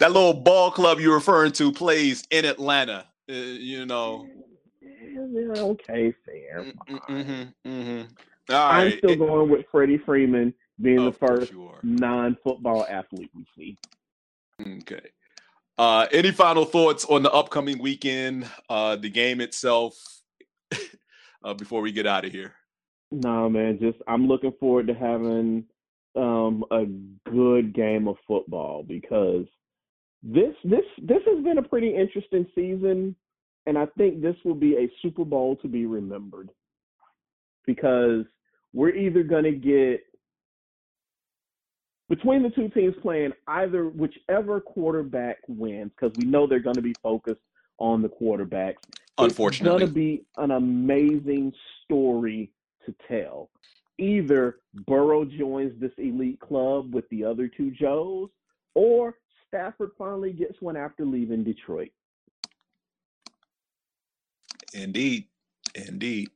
that 0.01 0.11
little 0.13 0.35
ball 0.35 0.71
club 0.73 0.99
you're 1.01 1.15
referring 1.15 1.53
to 1.53 1.71
plays 1.73 2.25
in 2.31 2.45
Atlanta. 2.45 3.07
Uh, 3.31 3.35
you 3.35 3.87
know. 3.87 4.27
Okay, 5.15 6.13
fair. 6.27 6.73
Mm-hmm, 6.89 7.69
mm-hmm. 7.69 8.03
I'm 8.49 8.87
right. 8.87 8.99
still 8.99 9.15
going 9.15 9.49
with 9.49 9.65
Freddie 9.71 9.99
Freeman 9.99 10.53
being 10.81 10.97
the 10.97 11.07
Of 11.07 11.19
first 11.19 11.53
non-football 11.85 12.87
athlete 12.89 13.31
we 13.35 13.47
see. 13.57 13.79
Okay. 14.81 15.01
Uh, 15.79 16.07
any 16.13 16.33
final 16.33 16.65
thoughts 16.65 17.05
on 17.05 17.23
the 17.23 17.33
upcoming 17.33 17.79
weekend, 17.79 18.49
uh, 18.69 18.97
the 18.97 19.09
game 19.09 19.41
itself, 19.41 19.95
uh, 21.45 21.55
before 21.55 21.81
we 21.81 21.93
get 21.93 22.07
out 22.07 22.25
of 22.25 22.33
here? 22.33 22.55
No, 23.11 23.49
man, 23.49 23.79
just 23.81 23.99
I'm 24.07 24.27
looking 24.27 24.53
forward 24.59 24.87
to 24.89 24.95
having 24.95 25.65
um, 26.17 26.65
a 26.71 26.85
good 27.31 27.75
game 27.75 28.09
of 28.09 28.17
football 28.27 28.83
because 28.83 29.47
this 30.23 30.55
this 30.65 30.85
this 31.03 31.23
has 31.27 31.43
been 31.45 31.59
a 31.59 31.63
pretty 31.63 31.95
interesting 31.95 32.47
season, 32.55 33.17
and 33.67 33.77
I 33.77 33.87
think 33.99 34.23
this 34.23 34.37
will 34.45 34.55
be 34.55 34.77
a 34.77 34.91
Super 35.03 35.25
Bowl 35.25 35.57
to 35.57 35.69
be 35.69 35.87
remembered 35.87 36.51
because 37.67 38.25
we're 38.73 38.95
either 38.95 39.23
going 39.23 39.45
to 39.45 39.53
get 39.53 40.01
between 42.09 42.43
the 42.43 42.51
two 42.51 42.69
teams 42.69 42.95
playing 43.03 43.33
either 43.49 43.89
whichever 43.89 44.61
quarterback 44.61 45.39
wins 45.49 45.91
because 45.99 46.17
we 46.19 46.25
know 46.25 46.47
they're 46.47 46.61
going 46.61 46.77
to 46.77 46.83
be 46.83 46.95
focused 47.03 47.41
on 47.79 48.03
the 48.03 48.09
quarterbacks. 48.09 48.77
Unfortunately. 49.19 49.83
it's 49.85 49.93
going 49.93 49.93
to 49.93 49.95
be 49.95 50.25
an 50.37 50.53
amazing 50.53 51.53
story 51.85 52.51
to 52.87 52.95
tell. 53.09 53.51
Either 53.99 54.59
Burrow 54.87 55.25
joins 55.25 55.79
this 55.81 55.93
elite 55.99 56.41
club 56.41 56.95
with 56.95 57.09
the 57.11 57.25
other 57.25 57.49
two 57.49 57.71
Joes, 57.71 58.31
or 58.75 59.17
Stafford 59.53 59.91
finally 59.99 60.33
gets 60.33 60.63
one 60.63 60.79
after 60.79 61.05
leaving 61.05 61.45
Detroit. 61.45 61.91
Indeed. 64.73 65.27
Indeed. 65.75 66.31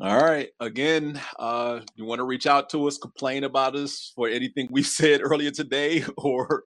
All 0.00 0.20
right. 0.20 0.48
Again, 0.58 1.20
uh, 1.38 1.80
you 1.94 2.04
want 2.04 2.18
to 2.18 2.24
reach 2.24 2.48
out 2.48 2.68
to 2.70 2.88
us, 2.88 2.98
complain 2.98 3.44
about 3.44 3.76
us 3.76 4.12
for 4.16 4.28
anything 4.28 4.66
we've 4.72 4.86
said 5.00 5.20
earlier 5.22 5.52
today, 5.52 6.04
or 6.16 6.64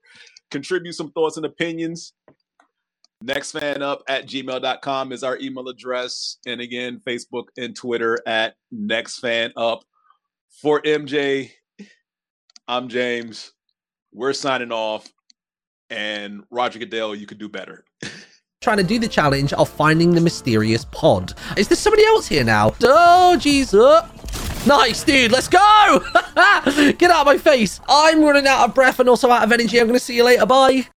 contribute 0.51 0.95
some 0.95 1.13
thoughts 1.13 1.37
and 1.37 1.45
opinions. 1.45 2.15
Nextfanup 3.23 4.01
at 4.09 4.27
gmail.com 4.27 5.13
is 5.13 5.23
our 5.23 5.39
email 5.39 5.69
address. 5.69 6.39
And 6.47 6.63
again, 6.63 7.03
Facebook 7.07 7.49
and 7.59 7.77
Twitter 7.77 8.19
at 8.27 8.55
NextFanUp. 8.75 9.83
For 10.63 10.81
MJ, 10.83 11.51
I'm 12.67 12.89
James. 12.89 13.53
We're 14.13 14.33
signing 14.33 14.73
off. 14.73 15.11
And 15.91 16.45
Roger 16.51 16.79
Goodell, 16.79 17.15
you 17.15 17.27
could 17.27 17.39
do 17.39 17.49
better. 17.49 17.85
trying 18.63 18.79
to 18.79 18.85
do 18.85 18.99
the 18.99 19.09
challenge 19.09 19.53
of 19.55 19.69
finding 19.69 20.15
the 20.15 20.21
mysterious 20.21 20.85
pod. 20.87 21.35
Is 21.57 21.69
there 21.69 21.77
somebody 21.77 22.05
else 22.05 22.29
here 22.29 22.45
now? 22.45 22.75
Oh, 22.83 23.37
Jesus. 23.37 23.75
Uh, 23.75 24.09
nice, 24.67 25.03
dude. 25.03 25.33
Let's 25.33 25.49
go. 25.49 25.59
Get 26.97 27.11
out 27.11 27.23
of 27.23 27.27
my 27.27 27.39
face. 27.39 27.81
I'm 27.89 28.23
running 28.23 28.47
out 28.47 28.69
of 28.69 28.75
breath 28.75 29.01
and 29.01 29.09
also 29.09 29.31
out 29.31 29.43
of 29.43 29.53
energy. 29.53 29.81
I'm 29.81 29.89
going 29.89 29.99
to 29.99 30.05
see 30.05 30.17
you 30.17 30.25
later. 30.25 30.47
Bye. 30.47 30.87